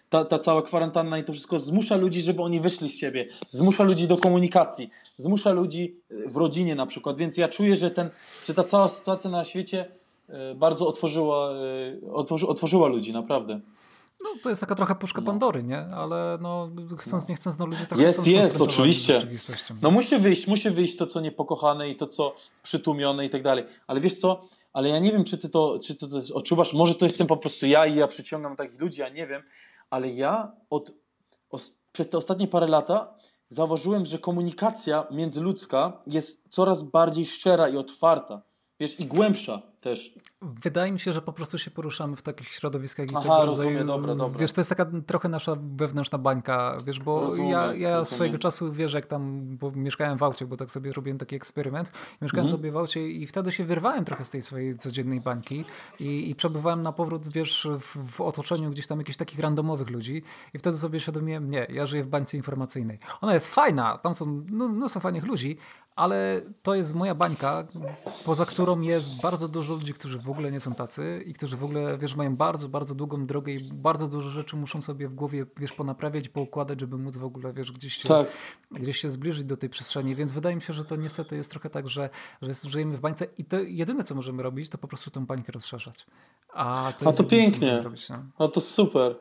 Ta, 0.10 0.26
ta, 0.26 0.40
cała 0.40 0.61
kwarantanna 0.61 1.18
i 1.18 1.23
to 1.23 1.34
wszystko 1.34 1.60
zmusza 1.60 1.95
ludzi, 1.95 2.22
żeby 2.22 2.41
oni 2.41 2.60
wyszli 2.60 2.90
z 2.90 2.98
siebie, 2.98 3.26
zmusza 3.48 3.84
ludzi 3.84 4.07
do 4.07 4.18
komunikacji, 4.18 4.90
zmusza 5.15 5.52
ludzi 5.52 5.95
y, 6.11 6.30
w 6.30 6.38
rodzinie 6.38 6.76
na 6.76 6.85
przykład. 6.85 7.18
Więc 7.18 7.38
ja 7.38 7.48
czuję, 7.48 7.76
że, 7.76 7.91
ten, 7.91 8.10
że 8.45 8.53
ta 8.53 8.64
cała 8.64 8.90
sytuacja 8.90 9.30
na 9.30 9.45
świecie 9.45 9.85
bardzo 10.56 10.88
otworzyła, 10.88 11.53
otworzyła 12.48 12.88
ludzi, 12.88 13.14
naprawdę. 13.14 13.60
No, 14.23 14.29
to 14.43 14.49
jest 14.49 14.61
taka 14.61 14.75
trochę 14.75 14.95
puszka 14.95 15.21
no. 15.21 15.27
Pandory, 15.27 15.63
nie? 15.63 15.79
Ale 15.79 16.37
no, 16.41 16.69
chcąc, 16.97 17.29
nie 17.29 17.35
chcąc, 17.35 17.59
no 17.59 17.65
ludzie 17.65 17.85
trochę 17.85 18.03
jest, 18.03 18.15
są 18.15 18.23
jest, 18.23 18.61
oczywiście. 18.61 19.13
No 19.81 19.91
musi 19.91 20.17
wyjść, 20.17 20.47
musi 20.47 20.69
wyjść 20.69 20.97
to, 20.97 21.07
co 21.07 21.21
niepokochane 21.21 21.89
i 21.89 21.97
to, 21.97 22.07
co 22.07 22.35
przytłumione 22.63 23.25
i 23.25 23.29
tak 23.29 23.43
dalej. 23.43 23.65
Ale 23.87 23.99
wiesz 24.01 24.15
co? 24.15 24.47
Ale 24.73 24.89
ja 24.89 24.99
nie 24.99 25.11
wiem, 25.11 25.23
czy 25.23 25.37
ty 25.37 25.49
to, 25.49 25.79
czy 25.83 25.95
ty 25.95 26.07
to 26.07 26.21
odczuwasz. 26.33 26.73
Może 26.73 26.95
to 26.95 27.05
jestem 27.05 27.27
po 27.27 27.37
prostu 27.37 27.65
ja 27.65 27.85
i 27.85 27.95
ja 27.95 28.07
przyciągam 28.07 28.55
takich 28.55 28.79
ludzi, 28.79 29.01
ja 29.01 29.09
nie 29.09 29.27
wiem. 29.27 29.43
Ale 29.89 30.09
ja 30.09 30.51
od, 30.69 30.91
os, 31.49 31.77
przez 31.91 32.09
te 32.09 32.17
ostatnie 32.17 32.47
parę 32.47 32.67
lata 32.67 33.13
zauważyłem, 33.49 34.05
że 34.05 34.19
komunikacja 34.19 35.07
międzyludzka 35.11 36.01
jest 36.07 36.43
coraz 36.49 36.83
bardziej 36.83 37.25
szczera 37.25 37.69
i 37.69 37.77
otwarta. 37.77 38.41
Wiesz, 38.84 38.99
i 38.99 39.05
głębsza 39.05 39.61
też. 39.81 40.14
Wydaje 40.41 40.91
mi 40.91 40.99
się, 40.99 41.14
że 41.14 41.22
po 41.22 41.34
prostu 41.34 41.57
się 41.57 41.72
poruszamy 41.72 42.15
w 42.15 42.22
takich 42.22 42.47
środowiskach 42.47 43.11
i 43.11 43.15
Aha, 43.15 43.22
tego 43.22 43.45
rodzaju. 43.45 43.85
Dobra, 43.85 44.15
dobra. 44.15 44.39
Wiesz, 44.39 44.53
to 44.53 44.61
jest 44.61 44.69
taka 44.69 44.85
trochę 45.07 45.30
nasza 45.30 45.55
wewnętrzna 45.76 46.18
bańka, 46.18 46.77
wiesz, 46.85 46.99
bo 46.99 47.22
rozumiem, 47.22 47.51
ja, 47.51 47.73
ja 47.73 48.05
swojego 48.05 48.38
czasu, 48.38 48.72
wiesz, 48.72 48.93
jak 48.93 49.05
tam, 49.05 49.43
bo 49.57 49.72
mieszkałem 49.72 50.18
w 50.18 50.23
aucie, 50.23 50.45
bo 50.45 50.57
tak 50.57 50.72
sobie 50.72 50.91
robiłem 50.91 51.18
taki 51.18 51.35
eksperyment, 51.35 51.91
mieszkałem 52.22 52.45
mhm. 52.45 52.57
sobie 52.57 52.72
w 52.72 52.77
aucie 52.77 53.10
i 53.10 53.27
wtedy 53.27 53.51
się 53.51 53.64
wyrwałem 53.65 54.05
trochę 54.05 54.26
z 54.26 54.30
tej 54.30 54.41
swojej 54.41 54.77
codziennej 54.77 55.22
bańki 55.22 55.65
i, 55.99 56.30
i 56.30 56.35
przebywałem 56.35 56.81
na 56.81 56.91
powrót, 56.91 57.30
wiesz, 57.30 57.68
w, 57.80 58.11
w 58.11 58.22
otoczeniu 58.22 58.69
gdzieś 58.69 58.88
tam 58.88 58.99
jakichś 58.99 59.18
takich 59.18 59.39
randomowych 59.39 59.89
ludzi 59.89 60.23
i 60.53 60.60
wtedy 60.60 60.77
sobie 60.77 60.99
świadomiłem, 60.99 61.49
nie, 61.49 61.68
ja 61.69 61.85
żyję 61.85 62.03
w 62.03 62.07
bańce 62.07 62.38
informacyjnej. 62.38 62.99
Ona 63.22 63.34
jest 63.34 63.55
fajna, 63.55 63.97
tam 63.97 64.14
są 64.14 64.45
no, 64.49 64.68
mnóstwo 64.68 64.99
fajnych 64.99 65.26
ludzi, 65.26 65.57
ale 65.95 66.41
to 66.63 66.75
jest 66.75 66.95
moja 66.95 67.15
bańka, 67.15 67.67
poza 68.25 68.45
którą 68.45 68.81
jest 68.81 69.21
bardzo 69.21 69.47
dużo 69.47 69.73
ludzi, 69.73 69.93
którzy 69.93 70.19
w 70.19 70.29
ogóle 70.29 70.51
nie 70.51 70.59
są 70.59 70.75
tacy 70.75 71.23
i 71.25 71.33
którzy 71.33 71.57
w 71.57 71.63
ogóle, 71.63 71.97
wiesz, 71.97 72.15
mają 72.15 72.35
bardzo, 72.35 72.69
bardzo 72.69 72.95
długą 72.95 73.25
drogę 73.25 73.51
i 73.51 73.73
bardzo 73.73 74.07
dużo 74.07 74.29
rzeczy 74.29 74.55
muszą 74.55 74.81
sobie 74.81 75.07
w 75.07 75.15
głowie, 75.15 75.45
wiesz, 75.59 75.71
ponaprawiać, 75.71 76.29
poukładać, 76.29 76.79
żeby 76.79 76.97
móc 76.97 77.17
w 77.17 77.23
ogóle, 77.23 77.53
wiesz, 77.53 77.71
gdzieś 77.71 77.93
się, 77.93 78.09
tak. 78.09 78.27
gdzieś 78.71 78.97
się 78.97 79.09
zbliżyć 79.09 79.43
do 79.43 79.57
tej 79.57 79.69
przestrzeni, 79.69 80.15
więc 80.15 80.31
wydaje 80.31 80.55
mi 80.55 80.61
się, 80.61 80.73
że 80.73 80.85
to 80.85 80.95
niestety 80.95 81.35
jest 81.35 81.51
trochę 81.51 81.69
tak, 81.69 81.89
że, 81.89 82.09
że 82.41 82.51
żyjemy 82.69 82.97
w 82.97 82.99
bańce 82.99 83.27
i 83.37 83.45
to 83.45 83.59
jedyne, 83.59 84.03
co 84.03 84.15
możemy 84.15 84.43
robić, 84.43 84.69
to 84.69 84.77
po 84.77 84.87
prostu 84.87 85.11
tą 85.11 85.25
bańkę 85.25 85.51
rozszerzać. 85.51 86.05
A 86.53 86.93
to, 86.99 87.09
A 87.09 87.13
to 87.13 87.23
pięknie. 87.23 87.81
Robić, 87.81 88.09
no. 88.09 88.17
A 88.37 88.47
to 88.47 88.61
super. 88.61 89.15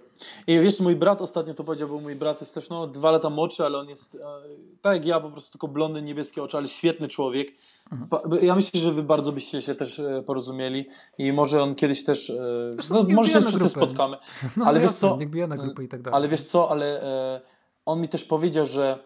I 0.46 0.60
wiesz, 0.60 0.80
mój 0.80 0.96
brat 0.96 1.22
ostatnio 1.22 1.54
to 1.54 1.64
powiedział, 1.64 1.88
bo 1.88 2.00
mój 2.00 2.14
brat 2.14 2.40
jest 2.40 2.54
też 2.54 2.68
no, 2.68 2.86
dwa 2.86 3.10
lata 3.10 3.30
młodszy, 3.30 3.64
ale 3.64 3.78
on 3.78 3.88
jest 3.88 4.18
tak 4.82 4.96
jak 4.96 5.06
ja, 5.06 5.20
po 5.20 5.30
prostu 5.30 5.52
tylko 5.52 5.68
blondy, 5.68 6.02
niebieskie 6.02 6.42
oczy, 6.42 6.56
ale 6.56 6.68
świetny 6.68 7.08
człowiek. 7.08 7.48
Mhm. 7.92 8.44
Ja 8.44 8.54
myślę, 8.54 8.80
że 8.80 8.92
wy 8.92 9.02
bardzo 9.02 9.32
byście 9.32 9.62
się 9.62 9.74
też 9.74 9.98
e, 9.98 10.22
porozumieli 10.26 10.88
i 11.18 11.32
może 11.32 11.62
on 11.62 11.74
kiedyś 11.74 12.04
też, 12.04 12.30
e, 12.30 12.70
no, 12.90 13.02
może 13.02 13.32
się 13.32 13.40
wszyscy 13.40 13.68
spotkamy. 13.68 14.16
No, 14.56 14.64
ale 14.64 14.80
wiesz 14.80 14.92
co, 14.92 15.18
na 15.48 15.56
grupę 15.56 15.84
i 15.84 15.88
tak 15.88 16.02
dalej. 16.02 16.16
Ale 16.16 16.28
wiesz 16.28 16.44
co, 16.44 16.70
ale 16.70 17.02
e, 17.02 17.40
on 17.86 18.00
mi 18.00 18.08
też 18.08 18.24
powiedział, 18.24 18.66
że, 18.66 18.98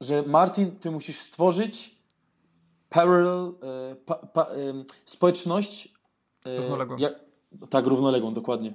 że 0.00 0.22
Martin, 0.22 0.76
ty 0.76 0.90
musisz 0.90 1.18
stworzyć 1.18 1.98
parallel, 2.88 3.52
e, 3.62 3.96
pa, 4.06 4.14
pa, 4.14 4.42
e, 4.42 4.84
społeczność. 5.04 5.94
równoległą. 6.46 6.96
tak, 7.70 7.86
równoległą, 7.86 8.34
dokładnie. 8.34 8.74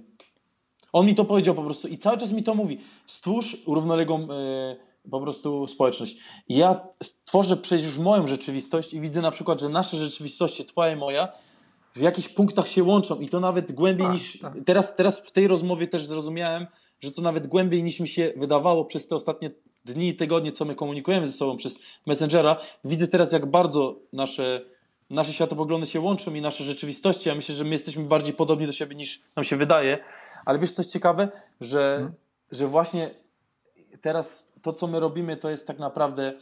On 0.93 1.05
mi 1.05 1.15
to 1.15 1.25
powiedział 1.25 1.55
po 1.55 1.63
prostu 1.63 1.87
i 1.87 1.97
cały 1.97 2.17
czas 2.17 2.31
mi 2.31 2.43
to 2.43 2.55
mówi. 2.55 2.79
Stwórz 3.07 3.57
równoległą 3.67 4.27
e, 4.31 4.75
po 5.11 5.21
prostu 5.21 5.67
społeczność. 5.67 6.17
Ja 6.49 6.87
tworzę 7.25 7.57
przecież 7.57 7.97
moją 7.97 8.27
rzeczywistość 8.27 8.93
i 8.93 8.99
widzę 8.99 9.21
na 9.21 9.31
przykład, 9.31 9.61
że 9.61 9.69
nasze 9.69 9.97
rzeczywistości, 9.97 10.65
twoja 10.65 10.93
i 10.93 10.95
moja, 10.95 11.27
w 11.95 12.01
jakichś 12.01 12.29
punktach 12.29 12.67
się 12.67 12.83
łączą 12.83 13.19
i 13.19 13.29
to 13.29 13.39
nawet 13.39 13.71
głębiej 13.71 14.07
tak, 14.07 14.13
niż. 14.13 14.39
Tak. 14.39 14.53
Teraz, 14.65 14.95
teraz 14.95 15.19
w 15.19 15.31
tej 15.31 15.47
rozmowie 15.47 15.87
też 15.87 16.05
zrozumiałem, 16.05 16.67
że 17.01 17.11
to 17.11 17.21
nawet 17.21 17.47
głębiej 17.47 17.83
niż 17.83 17.99
mi 17.99 18.07
się 18.07 18.33
wydawało 18.37 18.85
przez 18.85 19.07
te 19.07 19.15
ostatnie 19.15 19.51
dni 19.85 20.09
i 20.09 20.15
tygodnie, 20.15 20.51
co 20.51 20.65
my 20.65 20.75
komunikujemy 20.75 21.27
ze 21.27 21.33
sobą 21.33 21.57
przez 21.57 21.79
Messengera. 22.05 22.57
Widzę 22.85 23.07
teraz, 23.07 23.31
jak 23.31 23.45
bardzo 23.45 23.99
nasze, 24.13 24.61
nasze 25.09 25.33
światopoglądy 25.33 25.87
się 25.87 25.99
łączą 25.99 26.33
i 26.33 26.41
nasze 26.41 26.63
rzeczywistości. 26.63 27.29
Ja 27.29 27.35
myślę, 27.35 27.55
że 27.55 27.63
my 27.63 27.69
jesteśmy 27.69 28.03
bardziej 28.03 28.33
podobni 28.33 28.65
do 28.65 28.71
siebie 28.71 28.95
niż 28.95 29.21
nam 29.35 29.45
się 29.45 29.55
wydaje. 29.55 29.99
Ale 30.45 30.59
wiesz, 30.59 30.71
coś 30.71 30.85
ciekawe, 30.85 31.29
że, 31.61 31.95
hmm. 31.95 32.13
że 32.51 32.67
właśnie 32.67 33.09
teraz 34.01 34.47
to, 34.61 34.73
co 34.73 34.87
my 34.87 34.99
robimy, 34.99 35.37
to 35.37 35.49
jest 35.49 35.67
tak 35.67 35.79
naprawdę 35.79 36.33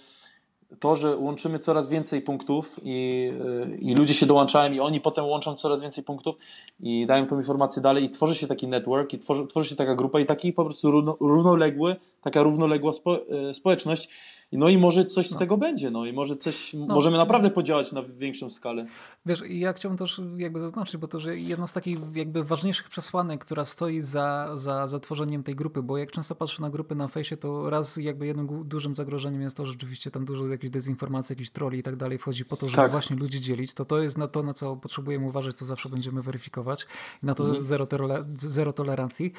to, 0.80 0.96
że 0.96 1.18
łączymy 1.18 1.60
coraz 1.60 1.90
więcej 1.90 2.22
punktów 2.22 2.80
i, 2.84 3.30
y, 3.74 3.78
i 3.78 3.96
ludzie 3.96 4.14
się 4.14 4.26
dołączają 4.26 4.72
i 4.72 4.80
oni 4.80 5.02
potem 5.02 5.26
łączą 5.26 5.56
coraz 5.56 5.82
więcej 5.82 6.04
punktów 6.04 6.36
i 6.80 7.06
dają 7.06 7.28
tą 7.28 7.38
informację 7.38 7.82
dalej 7.82 8.04
i 8.04 8.10
tworzy 8.10 8.36
się 8.36 8.48
taki 8.48 8.68
network 8.68 9.14
i 9.14 9.18
tworzy, 9.18 9.48
tworzy 9.48 9.70
się 9.70 9.76
taka 9.76 9.96
grupa 9.96 10.20
i 10.20 10.26
taki 10.26 10.54
po 10.54 10.66
prostu 10.66 10.92
równo, 10.92 11.18
równoległy, 11.20 11.96
taka 12.22 12.44
równoległa 12.44 12.94
spo, 12.94 13.20
y, 13.50 13.54
społeczność 13.54 14.10
no 14.58 14.70
i 14.70 14.78
może 14.78 15.06
coś 15.06 15.28
z 15.28 15.32
no. 15.32 15.40
tego 15.40 15.58
będzie, 15.58 15.92
no 15.92 16.06
i 16.06 16.14
może 16.14 16.36
coś, 16.36 16.74
no. 16.74 16.86
możemy 16.86 17.18
naprawdę 17.18 17.52
podziałać 17.52 17.92
na 17.92 18.04
większą 18.04 18.50
skalę. 18.50 18.86
Wiesz, 19.26 19.44
ja 19.50 19.74
chciałbym 19.74 19.98
też 19.98 20.22
jakby 20.38 20.60
zaznaczyć, 20.60 20.98
bo 20.98 21.08
to, 21.08 21.20
że 21.20 21.38
jedno 21.38 21.68
z 21.68 21.74
takich 21.74 22.00
jakby 22.14 22.44
ważniejszych 22.44 22.90
przesłanek, 22.90 23.46
która 23.46 23.66
stoi 23.66 24.02
za, 24.02 24.52
za, 24.54 24.88
za 24.88 25.00
tworzeniem 25.00 25.44
tej 25.44 25.56
grupy, 25.56 25.84
bo 25.84 25.98
jak 25.98 26.12
często 26.12 26.36
patrzę 26.36 26.62
na 26.62 26.70
grupy 26.70 26.96
na 26.96 27.08
fejsie, 27.08 27.38
to 27.38 27.70
raz 27.70 27.98
jakby 27.98 28.26
jednym 28.26 28.48
dużym 28.68 28.96
zagrożeniem 28.96 29.42
jest 29.42 29.58
to, 29.58 29.66
że 29.66 29.72
rzeczywiście 29.72 30.12
tam 30.12 30.26
dużo 30.26 30.48
jakichś 30.48 30.72
dezinformacji, 30.72 31.34
jakichś 31.34 31.50
troli 31.50 31.80
i 31.80 31.84
tak 31.84 31.96
dalej 31.96 32.18
wchodzi 32.18 32.46
po 32.46 32.58
to, 32.58 32.70
żeby 32.70 32.82
tak. 32.82 32.92
właśnie 32.92 33.16
ludzi 33.16 33.42
dzielić, 33.42 33.74
to 33.74 33.86
to 33.86 34.02
jest 34.02 34.18
na 34.18 34.28
to, 34.28 34.44
na 34.44 34.54
co 34.54 34.76
potrzebujemy 34.76 35.28
uważać, 35.28 35.56
to 35.56 35.66
zawsze 35.66 35.90
będziemy 35.90 36.22
weryfikować 36.22 36.88
i 37.24 37.26
na 37.26 37.34
to 37.34 37.46
mhm. 37.46 37.64
zero, 37.64 37.88
zero 38.34 38.74
tolerancji, 38.74 39.34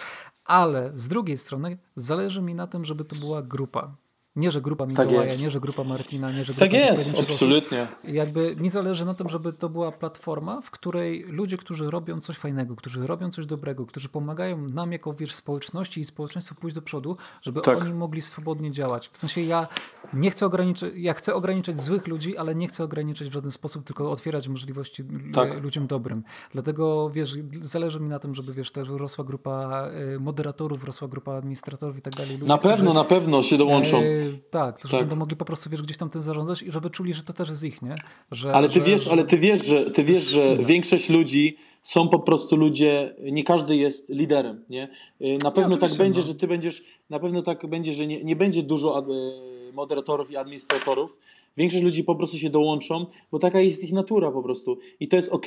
ale 0.44 0.90
z 0.94 1.08
drugiej 1.08 1.38
strony 1.38 1.78
zależy 1.96 2.42
mi 2.42 2.54
na 2.54 2.66
tym, 2.66 2.84
żeby 2.84 3.04
to 3.04 3.16
była 3.16 3.42
grupa. 3.42 3.96
Nie, 4.36 4.50
że 4.50 4.60
grupa 4.60 4.86
tak 4.86 4.88
Mikołaja, 4.88 5.30
tak 5.30 5.40
nie, 5.40 5.50
że 5.50 5.60
grupa 5.60 5.84
Martina, 5.84 6.32
nie, 6.32 6.44
że 6.44 6.52
grupa 6.52 6.66
Tak 6.66 6.72
jest, 6.72 7.18
absolutnie. 7.18 7.82
Osób. 7.82 8.14
Jakby 8.14 8.56
mi 8.56 8.68
zależy 8.68 9.04
na 9.04 9.14
tym, 9.14 9.28
żeby 9.28 9.52
to 9.52 9.68
była 9.68 9.92
platforma, 9.92 10.60
w 10.60 10.70
której 10.70 11.22
ludzie, 11.22 11.56
którzy 11.56 11.90
robią 11.90 12.20
coś 12.20 12.36
fajnego, 12.36 12.76
którzy 12.76 13.06
robią 13.06 13.30
coś 13.30 13.46
dobrego, 13.46 13.86
którzy 13.86 14.08
pomagają 14.08 14.68
nam 14.68 14.92
jako 14.92 15.14
wiesz, 15.14 15.34
społeczności 15.34 16.00
i 16.00 16.04
społeczeństwu 16.04 16.54
pójść 16.54 16.74
do 16.74 16.82
przodu, 16.82 17.16
żeby 17.42 17.60
tak. 17.60 17.80
oni 17.80 17.94
mogli 17.94 18.22
swobodnie 18.22 18.70
działać. 18.70 19.08
W 19.08 19.18
sensie 19.18 19.40
ja 19.40 19.68
nie 20.14 20.30
chcę 20.30 20.46
ograniczyć, 20.46 20.92
ja 20.96 21.14
chcę 21.14 21.34
ograniczać 21.34 21.80
złych 21.80 22.06
ludzi, 22.06 22.36
ale 22.36 22.54
nie 22.54 22.68
chcę 22.68 22.84
ograniczać 22.84 23.28
w 23.28 23.32
żaden 23.32 23.52
sposób, 23.52 23.84
tylko 23.84 24.10
otwierać 24.10 24.48
możliwości 24.48 25.04
tak. 25.34 25.62
ludziom 25.62 25.86
dobrym. 25.86 26.22
Dlatego 26.52 27.10
wiesz, 27.10 27.36
zależy 27.60 28.00
mi 28.00 28.08
na 28.08 28.18
tym, 28.18 28.34
żeby 28.34 28.52
wiesz, 28.52 28.70
też 28.70 28.88
rosła 28.88 29.24
grupa 29.24 29.88
y, 30.14 30.20
moderatorów, 30.20 30.84
rosła 30.84 31.08
grupa 31.08 31.32
administratorów 31.32 31.98
i 31.98 32.02
tak 32.02 32.14
dalej. 32.14 32.32
Ludzi, 32.32 32.46
na 32.46 32.58
pewno, 32.58 32.76
którzy, 32.76 32.94
na 32.94 33.04
pewno 33.04 33.42
się 33.42 33.58
dołączą. 33.58 33.98
E, 33.98 34.21
tak, 34.50 34.78
to 34.78 34.88
że 34.88 34.92
tak. 34.92 35.00
będą 35.00 35.16
mogli 35.16 35.36
po 35.36 35.44
prostu 35.44 35.70
wiesz, 35.70 35.82
gdzieś 35.82 35.96
tam 35.96 36.10
tym 36.10 36.22
zarządzać 36.22 36.62
i 36.62 36.72
żeby 36.72 36.90
czuli, 36.90 37.14
że 37.14 37.22
to 37.22 37.32
też 37.32 37.48
jest 37.48 37.64
ich, 37.64 37.82
nie? 37.82 37.96
Że, 38.30 38.52
ale 38.54 38.68
ty 38.68 38.74
że, 38.74 38.80
wiesz, 38.80 39.02
że, 39.02 39.10
ale 39.10 39.24
ty 39.24 39.38
wiesz, 39.38 39.66
że 39.66 39.90
ty 39.90 40.04
wiesz, 40.04 40.22
że 40.22 40.56
większość 40.56 41.08
ludzi 41.08 41.56
są 41.82 42.08
po 42.08 42.18
prostu 42.18 42.56
ludzie, 42.56 43.14
nie 43.32 43.44
każdy 43.44 43.76
jest 43.76 44.08
liderem, 44.08 44.64
nie? 44.70 44.88
Y, 45.20 45.38
na 45.44 45.50
pewno 45.50 45.76
tak 45.76 45.94
będzie, 45.98 46.20
no. 46.20 46.26
że 46.26 46.34
ty 46.34 46.46
będziesz, 46.46 46.84
na 47.10 47.18
pewno 47.18 47.42
tak 47.42 47.66
będzie, 47.66 47.92
że 47.92 48.06
nie, 48.06 48.24
nie 48.24 48.36
będzie 48.36 48.62
dużo 48.62 49.00
y, 49.00 49.72
moderatorów 49.72 50.30
i 50.30 50.36
administratorów, 50.36 51.16
Większość 51.56 51.84
ludzi 51.84 52.04
po 52.04 52.14
prostu 52.14 52.38
się 52.38 52.50
dołączą, 52.50 53.06
bo 53.32 53.38
taka 53.38 53.60
jest 53.60 53.84
ich 53.84 53.92
natura 53.92 54.30
po 54.30 54.42
prostu. 54.42 54.78
I 55.00 55.08
to 55.08 55.16
jest 55.16 55.28
ok, 55.28 55.46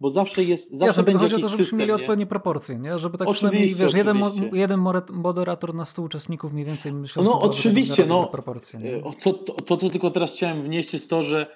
bo 0.00 0.10
zawsze 0.10 0.44
jest. 0.44 0.70
Zawsze 0.70 0.86
Jasne, 0.86 1.02
będzie 1.02 1.18
chodzi 1.18 1.34
o 1.34 1.38
to, 1.38 1.48
żebyśmy 1.48 1.64
system, 1.64 1.78
mieli 1.78 1.88
nie? 1.88 1.94
odpowiednie 1.94 2.26
proporcje, 2.26 2.78
nie? 2.78 2.98
Żeby 2.98 3.18
tak 3.18 3.28
oczywiście, 3.28 3.48
przynajmniej, 3.48 3.74
wiesz, 3.74 3.94
jeden, 3.94 4.50
jeden 4.52 4.80
moderator 5.12 5.74
na 5.74 5.84
100 5.84 6.02
uczestników 6.02 6.52
mniej 6.52 6.64
więcej 6.64 6.92
myślę, 6.92 7.22
No 7.22 7.40
oczywiście, 7.40 8.06
no. 8.06 8.26
Proporcje, 8.26 8.80
nie? 8.80 9.02
To, 9.02 9.32
to, 9.32 9.52
to, 9.54 9.76
co 9.76 9.90
tylko 9.90 10.10
teraz 10.10 10.34
chciałem 10.34 10.62
wnieść 10.62 10.92
jest 10.92 11.10
to, 11.10 11.22
że 11.22 11.46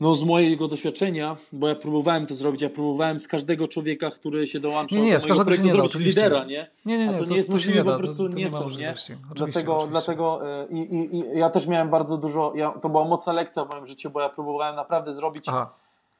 no 0.00 0.14
z 0.14 0.24
mojego 0.24 0.68
doświadczenia, 0.68 1.36
bo 1.52 1.68
ja 1.68 1.74
próbowałem 1.74 2.26
to 2.26 2.34
zrobić, 2.34 2.62
ja 2.62 2.70
próbowałem 2.70 3.20
z 3.20 3.28
każdego 3.28 3.68
człowieka, 3.68 4.10
który 4.10 4.46
się 4.46 4.60
dołącza 4.60 4.96
nie, 4.96 5.02
nie, 5.02 5.18
do 5.18 5.44
projektu 5.44 5.66
nie 5.66 5.72
zrobić 5.72 5.94
lidera, 5.94 6.44
nie? 6.44 6.70
Nie, 6.86 6.98
nie, 6.98 7.06
nie. 7.06 7.16
A 7.16 7.18
to, 7.18 7.24
to 7.24 7.30
nie 7.30 7.36
jest 7.36 7.48
możliwe, 7.48 7.84
po 7.84 7.98
prostu 7.98 8.28
to, 8.28 8.38
nie, 8.38 8.50
są, 8.50 8.70
nie? 8.70 8.94
Dlatego, 9.34 9.76
oczywiście. 9.76 9.90
dlatego 9.90 10.40
e, 10.62 10.66
i, 10.70 10.78
i, 10.78 11.16
i, 11.16 11.38
ja 11.38 11.50
też 11.50 11.66
miałem 11.66 11.90
bardzo 11.90 12.16
dużo, 12.16 12.52
ja, 12.56 12.70
to 12.70 12.88
była 12.88 13.04
mocna 13.04 13.32
lekcja 13.32 13.64
w 13.64 13.72
moim 13.72 13.86
życiu, 13.86 14.10
bo 14.10 14.20
ja 14.20 14.28
próbowałem 14.28 14.76
naprawdę 14.76 15.12
zrobić 15.12 15.44
Aha. 15.48 15.74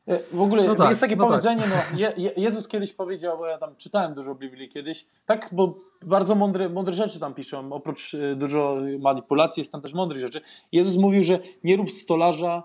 E, 0.09 0.19
w 0.33 0.41
ogóle 0.41 0.65
no 0.65 0.75
tak, 0.75 0.89
jest 0.89 1.01
takie 1.01 1.17
no 1.17 1.25
tak. 1.25 1.31
powiedzenie, 1.31 1.63
tak. 1.63 1.93
no, 1.93 1.99
Je, 1.99 2.33
Jezus 2.37 2.69
kiedyś 2.69 2.93
powiedział, 2.93 3.39
bo 3.39 3.47
ja 3.47 3.59
tam 3.59 3.77
czytałem 3.77 4.15
dużo 4.15 4.35
Biblii 4.35 4.69
kiedyś, 4.69 5.07
tak, 5.27 5.49
bo 5.53 5.75
bardzo 6.03 6.35
mądre, 6.35 6.69
mądre 6.69 6.95
rzeczy 6.95 7.21
tam 7.21 7.35
piszą, 7.35 7.73
oprócz 7.73 8.15
e, 8.15 8.37
dużo 8.37 8.77
manipulacji 9.01 9.61
jest 9.61 9.73
tam 9.73 9.81
też 9.81 9.95
mądrych 9.95 10.21
rzeczy. 10.21 10.41
Jezus 10.73 10.97
mówił, 10.97 11.23
że 11.23 11.39
nie 11.65 11.77
rób 11.77 11.91
stolarza 11.91 12.63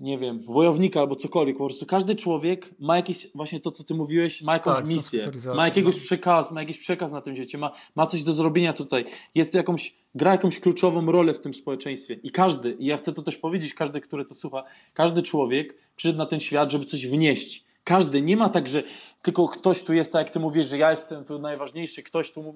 nie 0.00 0.18
wiem, 0.18 0.42
wojownika 0.42 1.00
albo 1.00 1.16
cokolwiek. 1.16 1.58
Po 1.58 1.66
prostu 1.66 1.86
każdy 1.86 2.14
człowiek 2.14 2.70
ma 2.78 2.96
jakieś, 2.96 3.28
właśnie 3.34 3.60
to, 3.60 3.70
co 3.70 3.84
ty 3.84 3.94
mówiłeś, 3.94 4.42
ma 4.42 4.52
jakąś 4.52 4.76
tak, 4.76 4.88
misję, 4.88 5.30
ma 5.54 5.64
jakiegoś 5.64 5.96
no. 5.96 6.02
przekaz, 6.02 6.52
ma 6.52 6.60
jakiś 6.60 6.78
przekaz 6.78 7.12
na 7.12 7.20
tym 7.20 7.36
świecie, 7.36 7.58
ma, 7.58 7.72
ma 7.94 8.06
coś 8.06 8.22
do 8.22 8.32
zrobienia 8.32 8.72
tutaj. 8.72 9.04
Jest 9.34 9.54
jakąś, 9.54 9.94
gra 10.14 10.32
jakąś 10.32 10.60
kluczową 10.60 11.12
rolę 11.12 11.34
w 11.34 11.40
tym 11.40 11.54
społeczeństwie. 11.54 12.14
I 12.14 12.30
każdy, 12.30 12.72
i 12.72 12.86
ja 12.86 12.96
chcę 12.96 13.12
to 13.12 13.22
też 13.22 13.36
powiedzieć, 13.36 13.74
każdy, 13.74 14.00
który 14.00 14.24
to 14.24 14.34
słucha, 14.34 14.64
każdy 14.94 15.22
człowiek 15.22 15.76
przyszedł 15.96 16.18
na 16.18 16.26
ten 16.26 16.40
świat, 16.40 16.70
żeby 16.70 16.84
coś 16.84 17.06
wnieść. 17.06 17.64
Każdy, 17.84 18.22
nie 18.22 18.36
ma 18.36 18.48
tak, 18.48 18.68
że 18.68 18.82
tylko 19.22 19.48
ktoś 19.48 19.82
tu 19.82 19.92
jest, 19.92 20.12
tak 20.12 20.26
jak 20.26 20.32
ty 20.32 20.40
mówisz, 20.40 20.68
że 20.68 20.78
ja 20.78 20.90
jestem 20.90 21.24
tu 21.24 21.38
najważniejszy, 21.38 22.02
ktoś 22.02 22.32
tu 22.32 22.54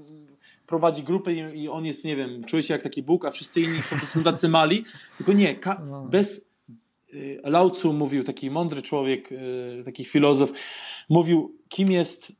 prowadzi 0.67 1.03
grupę 1.03 1.33
i, 1.33 1.63
i 1.63 1.69
on 1.69 1.85
jest, 1.87 2.05
nie 2.05 2.17
wiem, 2.17 2.45
czuje 2.45 2.63
się 2.63 2.75
jak 2.75 2.83
taki 2.83 3.03
Bóg, 3.03 3.25
a 3.25 3.31
wszyscy 3.31 3.61
inni 3.61 3.83
są 3.83 4.23
tacy 4.23 4.49
mali. 4.49 4.85
Tylko 5.17 5.33
nie, 5.33 5.59
no. 5.91 6.03
bez 6.03 6.48
Lao 7.45 7.71
Tzu 7.71 7.93
mówił, 7.93 8.25
taki 8.25 8.51
mądry 8.51 8.83
człowiek, 8.83 9.33
y, 9.33 9.83
taki 9.85 10.05
filozof, 10.05 10.53
mówił, 11.09 11.57
kim 11.69 11.91
jest 11.91 12.31
y, 12.31 12.35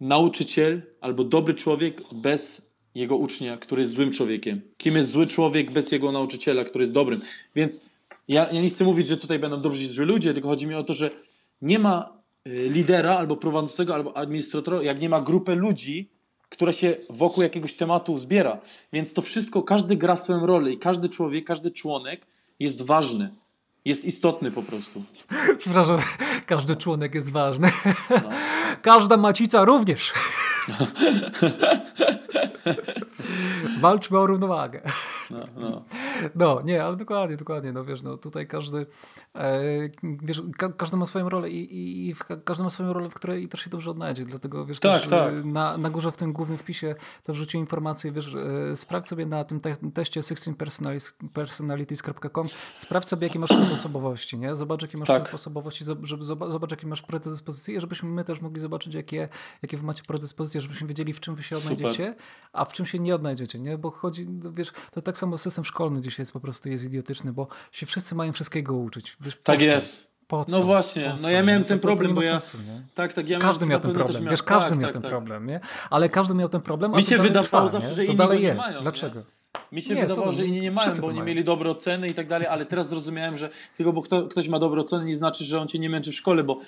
nauczyciel 0.00 0.82
albo 1.00 1.24
dobry 1.24 1.54
człowiek 1.54 2.00
bez 2.14 2.62
jego 2.94 3.16
ucznia, 3.16 3.56
który 3.56 3.82
jest 3.82 3.94
złym 3.94 4.12
człowiekiem. 4.12 4.60
Kim 4.76 4.96
jest 4.96 5.10
zły 5.10 5.26
człowiek 5.26 5.70
bez 5.70 5.92
jego 5.92 6.12
nauczyciela, 6.12 6.64
który 6.64 6.82
jest 6.82 6.92
dobrym. 6.92 7.20
Więc 7.54 7.90
ja, 8.28 8.52
ja 8.52 8.62
nie 8.62 8.70
chcę 8.70 8.84
mówić, 8.84 9.08
że 9.08 9.16
tutaj 9.16 9.38
będą 9.38 9.60
dobrzy 9.60 9.82
i 9.82 9.86
zły 9.86 10.06
ludzie, 10.06 10.34
tylko 10.34 10.48
chodzi 10.48 10.66
mi 10.66 10.74
o 10.74 10.84
to, 10.84 10.94
że 10.94 11.10
nie 11.62 11.78
ma 11.78 12.12
lidera 12.46 13.16
albo 13.16 13.36
prowadzącego, 13.36 13.94
albo 13.94 14.16
administratora, 14.16 14.82
jak 14.82 15.00
nie 15.00 15.08
ma 15.08 15.20
grupy 15.20 15.54
ludzi, 15.54 16.08
która 16.48 16.72
się 16.72 16.96
wokół 17.10 17.42
jakiegoś 17.42 17.74
tematu 17.74 18.18
zbiera. 18.18 18.60
Więc 18.92 19.12
to 19.12 19.22
wszystko, 19.22 19.62
każdy 19.62 19.96
gra 19.96 20.16
swoją 20.16 20.46
rolę 20.46 20.72
i 20.72 20.78
każdy 20.78 21.08
człowiek, 21.08 21.44
każdy 21.44 21.70
członek 21.70 22.26
jest 22.62 22.82
ważny. 22.82 23.30
Jest 23.84 24.04
istotny 24.04 24.50
po 24.50 24.62
prostu. 24.62 25.04
Przepraszam, 25.58 25.98
każdy 26.46 26.76
członek 26.76 27.14
jest 27.14 27.32
ważny. 27.32 27.70
No. 28.10 28.30
Każda 28.82 29.16
macica 29.16 29.64
również. 29.64 30.12
Walczmy 33.80 34.18
o 34.18 34.26
równowagę. 34.26 34.82
No, 35.32 35.44
no. 35.56 35.84
no, 36.34 36.60
nie, 36.64 36.84
ale 36.84 36.96
dokładnie, 36.96 37.36
dokładnie, 37.36 37.72
no 37.72 37.84
wiesz, 37.84 38.02
no 38.02 38.16
tutaj 38.16 38.46
każdy, 38.46 38.86
e, 39.34 39.60
wiesz, 40.02 40.42
ka 40.58 40.68
każdy 40.68 40.96
ma 40.96 41.06
swoją 41.06 41.28
rolę 41.28 41.50
i, 41.50 41.74
i, 41.74 42.10
i 42.10 42.14
każdy 42.44 42.64
ma 42.64 42.70
swoją 42.70 42.92
rolę, 42.92 43.10
w 43.10 43.14
której 43.14 43.48
też 43.48 43.60
się 43.60 43.70
dobrze 43.70 43.90
odnajdzie, 43.90 44.24
dlatego 44.24 44.66
wiesz, 44.66 44.80
tak, 44.80 45.00
też 45.00 45.10
tak. 45.10 45.44
Na, 45.44 45.78
na 45.78 45.90
górze 45.90 46.12
w 46.12 46.16
tym 46.16 46.32
głównym 46.32 46.58
wpisie 46.58 46.94
to 47.22 47.32
wrzuciłem 47.32 47.62
informację, 47.62 48.12
wiesz, 48.12 48.34
e, 48.34 48.76
sprawdź 48.76 49.08
sobie 49.08 49.26
na 49.26 49.44
tym 49.44 49.60
te 49.60 49.72
teście 49.94 50.20
16personalities.com, 50.20 52.48
sprawdź 52.74 53.08
sobie, 53.08 53.26
jakie 53.26 53.38
masz 53.38 53.50
typ 53.50 53.72
osobowości, 53.72 54.38
nie? 54.38 54.56
Zobacz, 54.56 54.82
jakie 54.82 54.98
masz 54.98 55.08
tak. 55.08 55.24
typ 55.24 55.34
osobowości, 55.34 55.84
żeby, 56.02 56.24
zobacz, 56.24 56.70
jakie 56.70 56.86
masz 56.86 57.02
predyspozycje, 57.02 57.80
żebyśmy 57.80 58.08
my 58.08 58.24
też 58.24 58.40
mogli 58.40 58.60
zobaczyć, 58.60 58.94
jakie, 58.94 59.28
jakie 59.62 59.76
wy 59.76 59.86
macie 59.86 60.02
predyspozycje, 60.02 60.60
żebyśmy 60.60 60.88
wiedzieli, 60.88 61.12
w 61.12 61.20
czym 61.20 61.34
wy 61.34 61.42
się 61.42 61.56
odnajdziecie, 61.56 62.08
Super. 62.08 62.22
a 62.52 62.64
w 62.64 62.72
czym 62.72 62.86
się 62.86 62.98
nie 62.98 63.14
odnajdziecie, 63.14 63.60
nie? 63.60 63.78
Bo 63.78 63.90
chodzi, 63.90 64.28
no 64.28 64.52
wiesz, 64.52 64.72
to 64.90 65.02
tak 65.02 65.18
samo 65.18 65.21
system 65.38 65.64
szkolny 65.64 66.00
dzisiaj 66.00 66.22
jest 66.22 66.32
po 66.32 66.40
prostu 66.40 66.68
jest 66.68 66.84
idiotyczny, 66.84 67.32
bo 67.32 67.48
się 67.72 67.86
wszyscy 67.86 68.14
mają 68.14 68.32
wszystkiego 68.32 68.76
uczyć. 68.76 69.16
Wiesz, 69.20 69.38
tak 69.42 69.58
co? 69.58 69.64
jest. 69.64 70.12
No 70.48 70.62
właśnie, 70.64 71.14
no 71.22 71.30
ja 71.30 71.42
miałem 71.42 71.64
ten 71.64 71.80
problem, 71.80 72.14
bo 72.14 72.22
ja... 72.22 72.28
Sensu, 72.28 72.58
tak, 72.94 73.12
tak, 73.12 73.28
ja 73.28 73.38
każdy 73.38 73.66
miał 73.66 73.80
ten 73.80 73.92
problem, 73.92 74.28
wiesz, 74.30 74.42
każdy 74.42 74.70
tak, 74.70 74.78
miał 74.78 74.86
tak, 74.86 74.92
ten 74.92 75.02
tak. 75.02 75.10
problem, 75.10 75.46
nie? 75.46 75.60
Ale 75.90 76.08
każdy 76.08 76.34
miał 76.34 76.48
ten 76.48 76.60
problem, 76.60 76.94
a 76.94 76.96
Mi 76.96 77.04
się 77.04 77.18
wydawało 77.18 77.70
zawsze, 77.70 77.94
że 77.94 78.04
to 78.04 78.14
dalej 78.14 78.42
jest. 78.42 78.58
Mają, 78.58 78.80
Dlaczego? 78.80 79.18
Nie? 79.18 79.41
Mi 79.72 79.82
się 79.82 79.94
nie, 79.94 80.02
wydawało, 80.02 80.32
że 80.32 80.46
inni 80.46 80.60
nie 80.60 80.70
mają, 80.70 80.90
bo 81.00 81.06
oni 81.06 81.16
mają. 81.16 81.26
mieli 81.26 81.44
dobre 81.44 81.70
oceny 81.70 82.08
i 82.08 82.14
tak 82.14 82.28
dalej, 82.28 82.48
ale 82.48 82.66
teraz 82.66 82.88
zrozumiałem, 82.88 83.36
że 83.36 83.50
tylko 83.76 83.92
bo 83.92 84.02
kto, 84.02 84.28
ktoś 84.28 84.48
ma 84.48 84.58
dobre 84.58 84.80
oceny 84.80 85.04
nie 85.04 85.16
znaczy, 85.16 85.44
że 85.44 85.60
on 85.60 85.68
cię 85.68 85.78
nie 85.78 85.90
męczy 85.90 86.12
w 86.12 86.14
szkole, 86.14 86.44
bo 86.44 86.60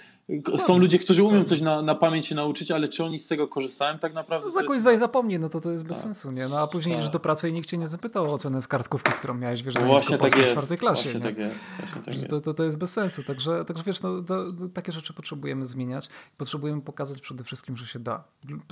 są 0.58 0.78
ludzie, 0.78 0.98
którzy 0.98 1.22
umią 1.22 1.44
coś 1.44 1.60
na, 1.60 1.82
na 1.82 1.94
pamięć 1.94 2.26
się 2.26 2.34
nauczyć, 2.34 2.70
ale 2.70 2.88
czy 2.88 3.04
oni 3.04 3.18
z 3.18 3.26
tego 3.26 3.48
korzystają 3.48 3.98
tak 3.98 4.14
naprawdę? 4.14 4.46
No, 4.46 4.52
za 4.52 4.60
kogoś 4.60 4.84
jest... 4.84 4.98
zapomnij, 4.98 5.38
no 5.38 5.48
to 5.48 5.60
to 5.60 5.70
jest 5.70 5.86
bez 5.86 5.96
tak. 5.96 6.04
sensu, 6.04 6.30
nie? 6.30 6.48
No 6.48 6.58
a 6.58 6.66
później 6.66 6.96
idziesz 6.96 7.10
do 7.10 7.20
pracy 7.20 7.48
i 7.48 7.52
nikt 7.52 7.68
cię 7.68 7.78
nie 7.78 7.86
zapytał 7.86 8.24
o 8.24 8.32
ocenę 8.32 8.62
z 8.62 8.68
kartkówki, 8.68 9.12
którą 9.12 9.34
miałeś, 9.34 9.62
wiesz, 9.62 9.74
no 9.74 9.86
właśnie 9.86 10.18
tak 10.18 10.36
jest. 10.36 10.48
w 10.48 10.52
czwartej 10.52 10.78
klasie. 10.78 11.02
Właśnie 11.02 11.20
tak 11.20 11.38
jest. 11.38 11.54
Właśnie 11.78 12.02
tak 12.02 12.14
jest. 12.14 12.28
To, 12.28 12.40
to, 12.40 12.54
to 12.54 12.64
jest 12.64 12.78
bez 12.78 12.92
sensu, 12.92 13.22
także, 13.22 13.64
także 13.64 13.84
wiesz, 13.86 14.02
no, 14.02 14.22
to, 14.22 14.44
takie 14.74 14.92
rzeczy 14.92 15.12
potrzebujemy 15.12 15.66
zmieniać. 15.66 16.08
Potrzebujemy 16.38 16.82
pokazać 16.82 17.20
przede 17.20 17.44
wszystkim, 17.44 17.76
że 17.76 17.86
się 17.86 17.98
da. 17.98 18.24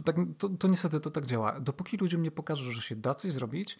Tak, 0.05 0.17
to, 0.39 0.49
to 0.49 0.69
niestety 0.69 1.01
to 1.01 1.11
tak 1.11 1.27
działa. 1.27 1.61
Dopóki 1.61 1.97
ludziom 1.97 2.23
nie 2.23 2.31
pokażą, 2.31 2.71
że 2.71 2.83
się 2.83 2.97
da 2.97 3.15
coś 3.15 3.33
zrobić, 3.33 3.79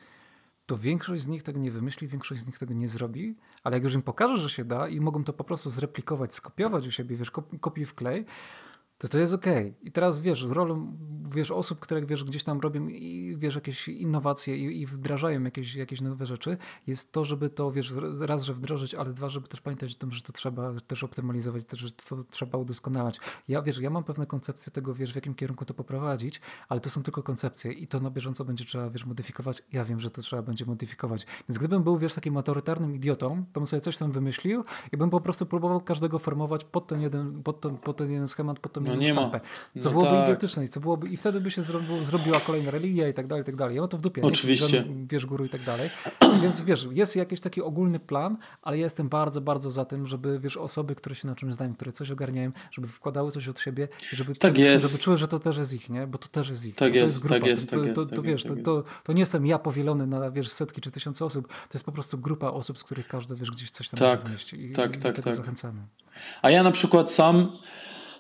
to 0.67 0.79
większość 0.79 1.23
z 1.23 1.29
nich 1.29 1.43
tego 1.43 1.61
nie 1.61 1.71
wymyśli, 1.71 2.09
większość 2.09 2.41
z 2.41 2.47
nich 2.47 2.59
tego 2.59 2.75
nie 2.75 2.89
zrobi, 2.89 3.37
ale 3.65 3.77
jak 3.77 3.85
już 3.85 3.95
im 3.95 4.03
pokażę, 4.03 4.39
że 4.39 4.51
się 4.51 4.65
da 4.65 4.89
i 4.89 5.01
mogą 5.01 5.25
to 5.25 5.33
po 5.33 5.45
prostu 5.45 5.71
zreplikować, 5.71 6.35
skopiować 6.35 6.87
u 6.87 6.91
siebie, 6.91 7.17
wiesz, 7.17 7.31
kopiuj 7.61 7.85
w 7.85 7.95
klej, 7.95 8.25
to 8.99 9.09
to 9.09 9.19
jest 9.19 9.35
okej. 9.35 9.69
Okay. 9.69 9.75
I 9.83 9.93
teraz 9.93 10.21
wiesz, 10.21 10.43
rolą 10.43 10.97
wiesz, 11.35 11.51
osób, 11.51 11.81
które 11.81 12.07
wiesz, 12.07 12.25
gdzieś 12.25 12.45
tam 12.45 12.61
robią 12.61 12.89
i 12.89 13.35
wiesz, 13.39 13.55
jakieś 13.55 13.89
innowacje 13.89 14.57
i, 14.57 14.81
i, 14.81 14.87
wdrażają 14.87 15.43
jakieś, 15.43 15.75
jakieś 15.75 16.01
nowe 16.01 16.27
rzeczy, 16.27 16.57
jest 16.87 17.13
to, 17.13 17.25
żeby 17.25 17.51
to 17.51 17.73
wiesz, 17.73 17.93
raz, 18.21 18.45
że 18.45 18.55
wdrożyć, 18.55 18.95
ale 18.95 19.13
dwa, 19.13 19.29
żeby 19.29 19.49
też 19.49 19.61
pamiętać 19.61 19.95
o 19.95 19.99
tym, 19.99 20.11
że 20.11 20.23
to 20.23 20.33
trzeba 20.33 20.73
też 20.87 21.05
optymalizować, 21.05 21.65
też, 21.65 21.81
że 21.81 21.93
to 21.93 22.25
trzeba 22.31 22.59
udoskonalać. 22.59 23.21
Ja 23.49 23.63
wiesz, 23.63 23.79
ja 23.79 23.91
mam 23.91 24.05
pewne 24.05 24.27
koncepcje 24.27 24.73
tego, 24.73 24.95
wiesz, 24.95 25.13
w 25.13 25.15
jakim 25.15 25.35
kierunku 25.35 25.65
to 25.65 25.75
poprowadzić, 25.75 26.41
ale 26.69 26.81
to 26.81 26.91
są 26.91 27.03
tylko 27.03 27.23
koncepcje 27.23 27.73
i 27.73 27.87
to 27.87 28.01
na 28.01 28.11
bieżąco 28.11 28.45
będzie 28.45 28.65
trzeba, 28.65 28.91
wiesz, 28.91 29.07
modyfikować. 29.07 29.63
Ja 29.73 29.85
wiem, 29.85 30.01
że 30.01 30.11
to 30.11 30.23
trzeba 30.23 30.43
będzie 30.43 30.67
modyfikować. 30.67 31.27
Więc 31.49 31.59
gdybym 31.59 31.83
był, 31.83 31.99
wiesz, 31.99 32.15
takim 32.15 32.37
autorytarnym 32.37 32.95
idiotą, 32.95 33.45
to 33.53 33.61
bym 33.61 33.67
sobie 33.67 33.81
coś 33.81 33.97
tam 33.97 34.13
wymyślił 34.13 34.65
i 34.93 34.97
bym 34.97 35.11
po 35.11 35.21
prostu 35.21 35.47
próbował 35.47 35.81
każdego 35.81 36.19
formować 36.19 36.65
pod 36.65 36.87
ten 36.87 37.01
jeden, 37.01 37.43
pod 37.43 37.61
ten, 37.61 37.77
pod 37.77 37.97
ten 37.97 38.11
jeden 38.11 38.29
schemat, 38.29 38.59
pod 38.59 38.73
tą 38.73 38.81
no 38.81 38.93
jedną 38.93 39.07
sztampę. 39.07 39.41
Co 39.81 39.89
no 39.89 39.91
byłoby 39.91 40.11
tak. 40.11 40.29
idiotyczne 40.29 40.65
i 40.65 40.69
co 40.69 40.81
byłoby 40.81 41.09
i 41.09 41.17
wtedy 41.23 41.41
by 41.41 41.51
się 41.51 41.63
zrobił, 41.63 42.03
zrobiła 42.03 42.41
kolejna 42.41 42.71
religia 42.71 43.09
i 43.09 43.15
tak 43.15 43.27
dalej, 43.27 43.43
i 43.43 43.45
tak 43.45 43.57
dalej. 43.57 43.77
Ja 43.77 43.89
to 43.89 43.99
w 43.99 44.01
dupie. 44.01 44.23
Oczywiście. 44.23 44.85
Nie 44.85 45.07
wiesz, 45.09 45.27
guru 45.27 45.45
i 45.45 45.49
tak 45.49 45.63
dalej. 45.63 45.91
Więc 46.43 46.65
wiesz, 46.65 46.89
jest 46.91 47.17
jakiś 47.17 47.41
taki 47.41 47.63
ogólny 47.63 47.99
plan, 47.99 48.37
ale 48.63 48.79
ja 48.79 48.85
jestem 48.85 49.09
bardzo, 49.09 49.41
bardzo 49.41 49.71
za 49.71 49.85
tym, 49.85 50.07
żeby 50.07 50.41
wiesz, 50.41 50.57
osoby, 50.57 50.95
które 50.95 51.15
się 51.15 51.29
na 51.29 51.35
czymś 51.35 51.55
znają, 51.55 51.75
które 51.75 51.93
coś 51.93 52.11
ogarniają, 52.11 52.53
żeby 52.71 52.89
wkładały 52.89 53.33
coś 53.33 53.49
od 53.49 53.61
siebie 53.61 53.89
i 54.13 54.17
żeby, 54.17 54.37
tak 54.37 54.59
jest. 54.59 54.87
żeby 54.87 54.99
czuły, 54.99 55.17
że 55.17 55.29
to 55.29 55.39
też 55.39 55.57
jest 55.57 55.73
ich, 55.73 55.91
nie? 55.91 56.07
Bo 56.07 56.19
to 56.19 56.29
też 56.29 56.49
jest 56.49 56.67
ich. 56.67 56.75
Tak 56.75 56.95
jest, 56.95 57.03
to 57.03 57.07
jest 57.07 57.19
grupa. 57.21 57.35
Tak 57.35 57.47
jest, 57.47 57.71
to, 57.71 57.77
tak 57.77 57.95
to, 57.95 58.01
jest, 58.01 58.11
to, 58.11 58.17
tak 58.17 58.25
wiesz, 58.25 58.45
jest, 58.45 58.65
to, 58.65 58.85
to, 59.05 59.13
nie 59.13 59.21
jestem 59.21 59.47
ja 59.47 59.59
powielony 59.59 60.07
na 60.07 60.31
wiesz, 60.31 60.49
setki 60.49 60.81
czy 60.81 60.91
tysiące 60.91 61.25
osób. 61.25 61.49
To 61.49 61.75
jest 61.75 61.85
po 61.85 61.93
prostu 61.93 62.19
grupa 62.19 62.49
osób, 62.49 62.79
z 62.79 62.85
których 62.85 63.09
każdy 63.09 63.37
wiesz, 63.37 63.51
gdzieś 63.51 63.71
coś 63.71 63.89
tam 63.89 63.99
tak, 63.99 64.25
wnieść. 64.25 64.53
I, 64.53 64.73
tak, 64.73 64.97
i 64.97 64.99
tak, 64.99 65.21
tak. 65.21 65.35
zachęcamy. 65.35 65.83
A 66.43 66.51
ja 66.51 66.63
na 66.63 66.71
przykład 66.71 67.11
sam 67.11 67.53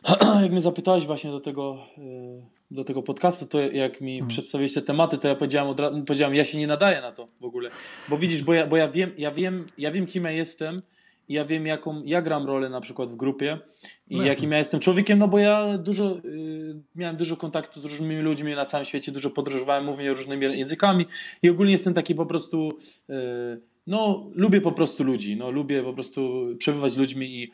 jak 0.42 0.52
mnie 0.52 0.60
zapytałeś 0.60 1.06
właśnie 1.06 1.30
do 1.30 1.40
tego, 1.40 1.78
y, 1.98 2.42
do 2.70 2.84
tego 2.84 3.02
podcastu, 3.02 3.46
to 3.46 3.60
jak 3.60 4.00
mi 4.00 4.12
hmm. 4.12 4.28
przedstawiłeś 4.28 4.72
te 4.72 4.82
tematy, 4.82 5.18
to 5.18 5.28
ja 5.28 5.34
powiedziałem, 5.34 5.70
od 5.70 5.80
razu, 5.80 6.02
powiedziałem, 6.04 6.34
ja 6.34 6.44
się 6.44 6.58
nie 6.58 6.66
nadaję 6.66 7.00
na 7.00 7.12
to 7.12 7.26
w 7.40 7.44
ogóle. 7.44 7.70
Bo 8.08 8.18
widzisz, 8.18 8.42
bo 8.42 8.54
ja, 8.54 8.66
bo 8.66 8.76
ja 8.76 8.88
wiem, 8.88 9.12
ja 9.18 9.30
wiem, 9.30 9.66
ja 9.78 9.90
wiem, 9.90 10.06
kim 10.06 10.24
ja 10.24 10.30
jestem 10.30 10.82
i 11.28 11.34
ja 11.34 11.44
wiem, 11.44 11.66
jaką 11.66 12.02
ja 12.04 12.22
gram 12.22 12.46
rolę 12.46 12.68
na 12.68 12.80
przykład 12.80 13.10
w 13.10 13.16
grupie 13.16 13.58
i 14.08 14.16
no 14.16 14.24
jakim 14.24 14.52
ja 14.52 14.58
jestem 14.58 14.80
człowiekiem, 14.80 15.18
no 15.18 15.28
bo 15.28 15.38
ja 15.38 15.78
dużo 15.78 16.16
y, 16.24 16.76
miałem 16.94 17.16
dużo 17.16 17.36
kontaktu 17.36 17.80
z 17.80 17.84
różnymi 17.84 18.22
ludźmi 18.22 18.54
na 18.54 18.66
całym 18.66 18.84
świecie, 18.84 19.12
dużo 19.12 19.30
podróżowałem, 19.30 19.84
mówię 19.84 20.14
różnymi 20.14 20.58
językami 20.58 21.06
i 21.42 21.50
ogólnie 21.50 21.72
jestem 21.72 21.94
taki 21.94 22.14
po 22.14 22.26
prostu 22.26 22.68
y, 23.10 23.14
no, 23.86 24.30
lubię 24.34 24.60
po 24.60 24.72
prostu 24.72 25.04
ludzi, 25.04 25.36
no, 25.36 25.50
lubię 25.50 25.82
po 25.82 25.92
prostu 25.92 26.46
przebywać 26.58 26.92
z 26.92 26.96
ludźmi 26.96 27.42
i 27.42 27.50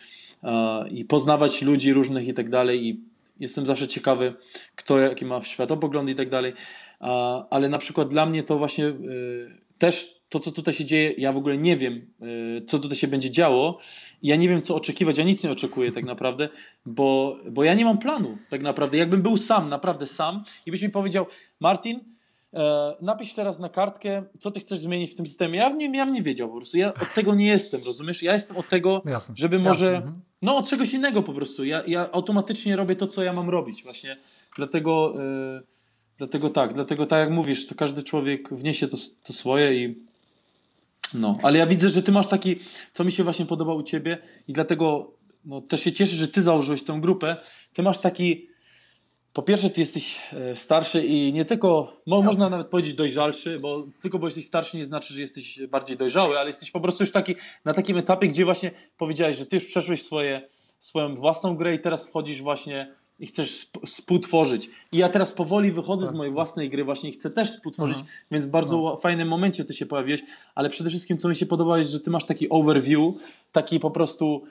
i 0.90 1.04
poznawać 1.04 1.62
ludzi 1.62 1.92
różnych 1.92 2.28
i 2.28 2.34
tak 2.34 2.50
dalej. 2.50 2.86
I 2.86 3.00
jestem 3.40 3.66
zawsze 3.66 3.88
ciekawy, 3.88 4.34
kto 4.76 4.98
jaki 4.98 5.24
ma 5.24 5.42
światopogląd 5.44 6.10
i 6.10 6.14
tak 6.14 6.28
dalej. 6.28 6.52
Ale 7.50 7.68
na 7.68 7.78
przykład 7.78 8.08
dla 8.08 8.26
mnie 8.26 8.42
to 8.42 8.58
właśnie 8.58 8.86
y, 8.86 9.58
też 9.78 10.18
to, 10.28 10.40
co 10.40 10.52
tutaj 10.52 10.74
się 10.74 10.84
dzieje, 10.84 11.14
ja 11.18 11.32
w 11.32 11.36
ogóle 11.36 11.58
nie 11.58 11.76
wiem, 11.76 12.06
co 12.66 12.78
tutaj 12.78 12.98
się 12.98 13.08
będzie 13.08 13.30
działo. 13.30 13.78
Ja 14.22 14.36
nie 14.36 14.48
wiem, 14.48 14.62
co 14.62 14.74
oczekiwać. 14.74 15.18
Ja 15.18 15.24
nic 15.24 15.44
nie 15.44 15.50
oczekuję 15.50 15.92
tak 15.92 16.04
naprawdę, 16.04 16.48
bo, 16.86 17.38
bo 17.50 17.64
ja 17.64 17.74
nie 17.74 17.84
mam 17.84 17.98
planu 17.98 18.38
tak 18.50 18.62
naprawdę. 18.62 18.96
Jakbym 18.96 19.22
był 19.22 19.36
sam, 19.36 19.68
naprawdę 19.68 20.06
sam 20.06 20.44
i 20.66 20.70
byś 20.70 20.82
mi 20.82 20.90
powiedział, 20.90 21.26
Martin, 21.60 22.00
E, 22.00 22.17
napisz 23.00 23.34
teraz 23.34 23.58
na 23.58 23.68
kartkę, 23.68 24.22
co 24.38 24.50
ty 24.50 24.60
chcesz 24.60 24.78
zmienić 24.78 25.12
w 25.12 25.14
tym 25.14 25.26
systemie. 25.26 25.58
Ja 25.58 25.68
nie, 25.68 25.96
ja 25.96 26.04
nie 26.04 26.22
wiedział 26.22 26.48
po 26.48 26.56
prostu. 26.56 26.76
Ja 26.76 26.94
od 26.94 27.14
tego 27.14 27.34
nie 27.34 27.46
jestem, 27.46 27.80
rozumiesz? 27.86 28.22
Ja 28.22 28.32
jestem 28.32 28.56
od 28.56 28.68
tego, 28.68 29.02
jasne, 29.04 29.34
żeby 29.38 29.58
może. 29.58 29.92
Jasne, 29.92 29.96
mhm. 29.96 30.24
no, 30.42 30.56
od 30.56 30.68
czegoś 30.68 30.92
innego 30.92 31.22
po 31.22 31.32
prostu. 31.32 31.64
Ja, 31.64 31.82
ja 31.86 32.12
automatycznie 32.12 32.76
robię 32.76 32.96
to, 32.96 33.06
co 33.06 33.22
ja 33.22 33.32
mam 33.32 33.50
robić, 33.50 33.82
właśnie. 33.82 34.16
Dlatego, 34.56 35.14
yy, 35.54 35.62
dlatego 36.18 36.50
tak, 36.50 36.74
dlatego 36.74 37.06
tak 37.06 37.20
jak 37.20 37.30
mówisz, 37.30 37.66
to 37.66 37.74
każdy 37.74 38.02
człowiek 38.02 38.54
wniesie 38.54 38.88
to, 38.88 38.96
to 39.24 39.32
swoje 39.32 39.84
i. 39.84 40.08
No, 41.14 41.38
ale 41.42 41.58
ja 41.58 41.66
widzę, 41.66 41.88
że 41.88 42.02
ty 42.02 42.12
masz 42.12 42.28
taki, 42.28 42.60
co 42.94 43.04
mi 43.04 43.12
się 43.12 43.24
właśnie 43.24 43.46
podoba 43.46 43.74
u 43.74 43.82
ciebie 43.82 44.18
i 44.48 44.52
dlatego 44.52 45.12
no, 45.44 45.60
też 45.60 45.80
się 45.80 45.92
cieszę, 45.92 46.16
że 46.16 46.28
ty 46.28 46.42
założyłeś 46.42 46.82
tę 46.82 46.98
grupę. 47.00 47.36
Ty 47.74 47.82
masz 47.82 47.98
taki 47.98 48.48
po 49.38 49.42
pierwsze, 49.42 49.70
ty 49.70 49.80
jesteś 49.80 50.18
e, 50.32 50.56
starszy 50.56 51.06
i 51.06 51.32
nie 51.32 51.44
tylko, 51.44 51.92
mo, 52.06 52.22
można 52.22 52.50
nawet 52.50 52.66
powiedzieć 52.66 52.94
dojrzalszy, 52.94 53.58
bo 53.58 53.86
tylko 54.02 54.18
bo 54.18 54.26
jesteś 54.26 54.46
starszy 54.46 54.76
nie 54.76 54.84
znaczy, 54.84 55.14
że 55.14 55.20
jesteś 55.20 55.60
bardziej 55.66 55.96
dojrzały, 55.96 56.38
ale 56.38 56.48
jesteś 56.48 56.70
po 56.70 56.80
prostu 56.80 57.02
już 57.02 57.12
taki, 57.12 57.34
na 57.64 57.74
takim 57.74 57.96
etapie, 57.96 58.28
gdzie 58.28 58.44
właśnie 58.44 58.70
powiedziałeś, 58.96 59.36
że 59.36 59.46
ty 59.46 59.56
już 59.56 59.64
przeszłeś 59.64 60.02
swoje, 60.02 60.48
swoją 60.80 61.14
własną 61.14 61.56
grę 61.56 61.74
i 61.74 61.80
teraz 61.80 62.06
wchodzisz 62.06 62.42
właśnie 62.42 62.94
i 63.20 63.26
chcesz 63.26 63.70
współtworzyć. 63.86 64.70
I 64.92 64.98
ja 64.98 65.08
teraz 65.08 65.32
powoli 65.32 65.72
wychodzę 65.72 66.06
tak, 66.06 66.14
z 66.14 66.16
mojej 66.16 66.30
tak. 66.30 66.34
własnej 66.34 66.70
gry 66.70 66.84
właśnie 66.84 67.10
i 67.10 67.12
chcę 67.12 67.30
też 67.30 67.48
współtworzyć, 67.48 67.96
mhm. 67.96 68.16
więc 68.30 68.46
w 68.46 68.50
bardzo 68.50 68.76
no. 68.76 68.96
fajnym 68.96 69.28
momencie 69.28 69.64
ty 69.64 69.74
się 69.74 69.86
pojawiłeś, 69.86 70.20
ale 70.54 70.70
przede 70.70 70.90
wszystkim 70.90 71.18
co 71.18 71.28
mi 71.28 71.36
się 71.36 71.46
podoba 71.46 71.78
jest, 71.78 71.90
że 71.90 72.00
ty 72.00 72.10
masz 72.10 72.24
taki 72.24 72.48
overview, 72.48 73.14
taki 73.52 73.80
po 73.80 73.90
prostu 73.90 74.44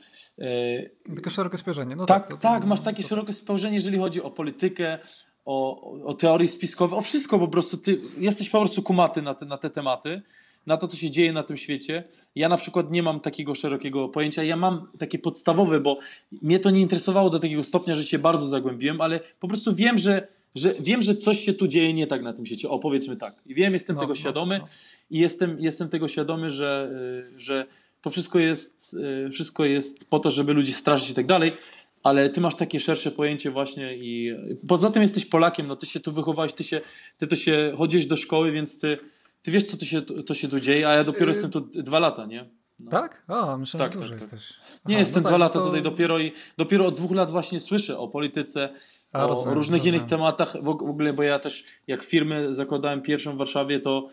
takie 1.16 1.30
szerokie 1.30 1.58
spojrzenie. 1.58 1.96
No 1.96 2.06
tak, 2.06 2.28
tak, 2.28 2.42
tak, 2.42 2.66
masz 2.66 2.82
takie 2.82 3.04
to... 3.04 3.10
szerokie 3.10 3.34
spojrzenie, 3.34 3.76
jeżeli 3.76 3.98
chodzi 3.98 4.22
o 4.22 4.32
politykę, 4.32 5.00
o, 5.46 5.82
o 6.06 6.14
teorie 6.14 6.48
spiskowe, 6.48 6.96
o 6.96 7.02
wszystko 7.02 7.40
po 7.40 7.48
prostu. 7.48 7.78
Ty 7.78 7.98
jesteś 8.18 8.50
po 8.50 8.60
prostu 8.60 8.84
kumaty 8.84 9.22
na 9.22 9.36
te, 9.36 9.46
na 9.46 9.58
te 9.58 9.70
tematy, 9.70 10.22
na 10.66 10.78
to, 10.78 10.88
co 10.88 10.98
się 10.98 11.12
dzieje 11.12 11.34
na 11.34 11.44
tym 11.44 11.58
świecie. 11.58 12.04
Ja 12.36 12.50
na 12.50 12.58
przykład 12.58 12.92
nie 12.92 13.04
mam 13.04 13.20
takiego 13.20 13.56
szerokiego 13.56 14.08
pojęcia. 14.08 14.44
Ja 14.44 14.56
mam 14.56 14.88
takie 15.00 15.20
podstawowe, 15.20 15.80
bo 15.80 15.98
mnie 16.42 16.60
to 16.60 16.70
nie 16.70 16.82
interesowało 16.82 17.30
do 17.30 17.40
takiego 17.40 17.64
stopnia, 17.64 17.96
że 17.96 18.04
się 18.04 18.20
bardzo 18.20 18.48
zagłębiłem, 18.48 19.02
ale 19.02 19.20
po 19.40 19.48
prostu 19.48 19.76
wiem, 19.76 19.98
że, 19.98 20.28
że 20.56 20.74
wiem, 20.80 21.02
że 21.02 21.16
coś 21.16 21.40
się 21.40 21.54
tu 21.54 21.68
dzieje 21.68 21.94
nie 21.94 22.08
tak 22.08 22.24
na 22.24 22.34
tym 22.34 22.46
świecie. 22.46 22.70
O, 22.70 22.80
powiedzmy 22.80 23.18
tak. 23.18 23.36
I 23.46 23.56
wiem, 23.56 23.74
jestem 23.74 23.96
no, 23.96 24.02
tego 24.02 24.14
no, 24.14 24.20
świadomy 24.20 24.60
no. 24.60 24.68
i 25.10 25.20
jestem, 25.20 25.58
jestem 25.60 25.90
tego 25.90 26.08
świadomy, 26.08 26.50
że, 26.50 26.90
y, 27.36 27.40
że 27.40 27.66
to 28.02 28.10
wszystko 28.10 28.40
jest, 28.40 28.96
y, 29.28 29.30
wszystko 29.30 29.66
jest 29.66 30.10
po 30.10 30.20
to, 30.20 30.32
żeby 30.32 30.54
ludzi 30.54 30.74
straszyć 30.74 31.10
i 31.10 31.14
tak 31.14 31.26
dalej, 31.26 31.58
ale 32.04 32.30
ty 32.30 32.42
masz 32.42 32.56
takie 32.56 32.80
szersze 32.80 33.12
pojęcie 33.12 33.52
właśnie 33.52 33.98
i 33.98 34.36
poza 34.68 34.92
tym 34.92 35.02
jesteś 35.02 35.26
Polakiem, 35.26 35.68
no 35.68 35.76
ty 35.76 35.86
się 35.86 36.00
tu 36.00 36.12
wychowałeś, 36.12 36.54
ty, 36.54 36.64
się, 36.64 36.82
ty 37.18 37.28
to 37.28 37.36
się 37.36 37.74
chodzisz 37.78 38.06
do 38.06 38.18
szkoły, 38.18 38.52
więc 38.52 38.80
ty, 38.80 38.98
ty 39.42 39.52
wiesz, 39.52 39.64
co 39.64 39.78
to 39.78 39.86
się, 39.86 40.02
to 40.02 40.34
się 40.34 40.48
tu 40.48 40.60
dzieje, 40.60 40.88
a 40.88 40.94
ja 40.94 41.04
dopiero 41.04 41.26
yy... 41.26 41.32
jestem 41.32 41.52
tu 41.52 41.62
dwa 41.62 42.00
lata, 42.00 42.26
nie? 42.26 42.50
No. 42.80 42.92
Tak? 42.92 43.24
A, 43.28 43.58
myślę, 43.58 43.80
tak, 43.80 43.94
że 43.94 44.00
dużo 44.00 44.14
tak, 44.14 44.20
tak. 44.20 44.32
jesteś. 44.32 44.58
Aha, 44.60 44.80
nie, 44.86 44.98
jestem 44.98 45.24
no 45.24 45.30
dwa 45.30 45.32
tak, 45.32 45.40
lata 45.40 45.60
to... 45.60 45.66
tutaj 45.66 45.82
dopiero 45.82 46.20
i 46.20 46.32
dopiero 46.58 46.86
od 46.86 46.96
dwóch 46.96 47.12
lat 47.12 47.32
właśnie 47.32 47.62
słyszę 47.62 47.98
o 47.98 48.08
polityce, 48.08 48.70
a, 49.14 49.26
o 49.26 49.28
rozumiem, 49.28 49.56
różnych 49.56 49.80
rozumiem. 49.80 49.96
innych 49.96 50.10
tematach 50.10 50.64
w 50.64 50.70
ogóle, 50.70 51.14
bo 51.14 51.24
ja 51.24 51.40
też 51.40 51.64
jak 51.88 52.04
firmę 52.04 52.56
zakładałem 52.56 53.02
pierwszą 53.02 53.36
w 53.36 53.38
Warszawie, 53.38 53.80
to 53.80 54.10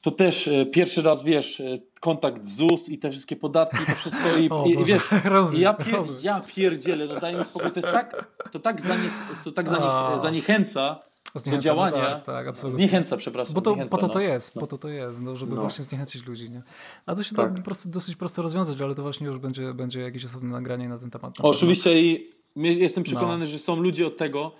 to 0.00 0.10
też 0.10 0.48
e, 0.48 0.66
pierwszy 0.66 1.02
raz, 1.02 1.22
wiesz, 1.24 1.60
e, 1.60 1.78
kontakt 2.00 2.44
z 2.46 2.56
ZUS 2.56 2.88
i 2.88 2.98
te 2.98 3.10
wszystkie 3.10 3.36
podatki, 3.36 3.78
to 3.86 3.92
wszystko 3.94 4.36
i, 4.36 4.50
O 4.50 4.64
i, 4.66 4.84
wiesz, 4.84 5.02
rozumiem, 5.24 5.62
ja, 5.62 5.74
pier, 5.74 5.94
rozumiem. 5.94 6.22
ja 6.24 6.40
pierdzielę, 6.40 7.06
no 7.14 7.20
daj 7.20 7.34
mi 7.36 7.44
spokój, 7.44 7.70
to 7.70 7.80
jest 7.80 7.92
tak, 7.92 8.26
to 8.52 8.58
tak, 8.60 8.80
zanie, 8.82 9.10
to 9.44 9.52
tak 9.52 9.68
zanie, 9.68 9.84
A. 9.84 10.18
zaniechęca 10.18 10.98
do 11.34 11.40
Zniechęcamy, 11.40 11.62
działania, 11.62 12.14
Tak, 12.14 12.24
tak, 12.24 12.48
absolutnie. 12.48 12.76
zniechęca, 12.78 13.16
przepraszam. 13.16 13.54
Bo 13.54 13.60
to, 13.60 13.70
zniechęca, 13.70 13.90
po 13.90 13.98
to 13.98 14.06
no. 14.06 14.12
to 14.12 14.20
jest, 14.20 14.54
No. 14.56 14.60
po 14.60 14.66
to 14.66 14.78
to 14.78 14.88
jest, 14.88 15.22
no, 15.22 15.36
żeby 15.36 15.54
No. 15.54 15.60
właśnie 15.60 15.84
zniechęcić 15.84 16.26
ludzi, 16.26 16.50
nie? 16.50 16.62
A 17.06 17.14
to 17.14 17.22
się 17.22 17.34
Tak. 17.36 17.50
da 17.52 17.58
po 17.58 17.64
prostu 17.64 17.88
dosyć 17.88 18.16
prosto 18.16 18.42
rozwiązać, 18.42 18.80
ale 18.80 18.94
to 18.94 19.02
właśnie 19.02 19.26
już 19.26 19.38
będzie, 19.38 19.74
będzie 19.74 20.00
jakieś 20.00 20.24
osobne 20.24 20.50
nagranie 20.50 20.88
na 20.88 20.98
ten 20.98 21.10
temat. 21.10 21.38
na. 21.38 21.44
Oczywiście 21.44 22.00
i 22.02 22.30
jestem 22.56 23.04
przekonany, 23.04 23.44
No. 23.44 23.50
że 23.50 23.58
są 23.58 23.76
ludzie 23.76 24.06
od 24.06 24.16
tego, 24.16 24.54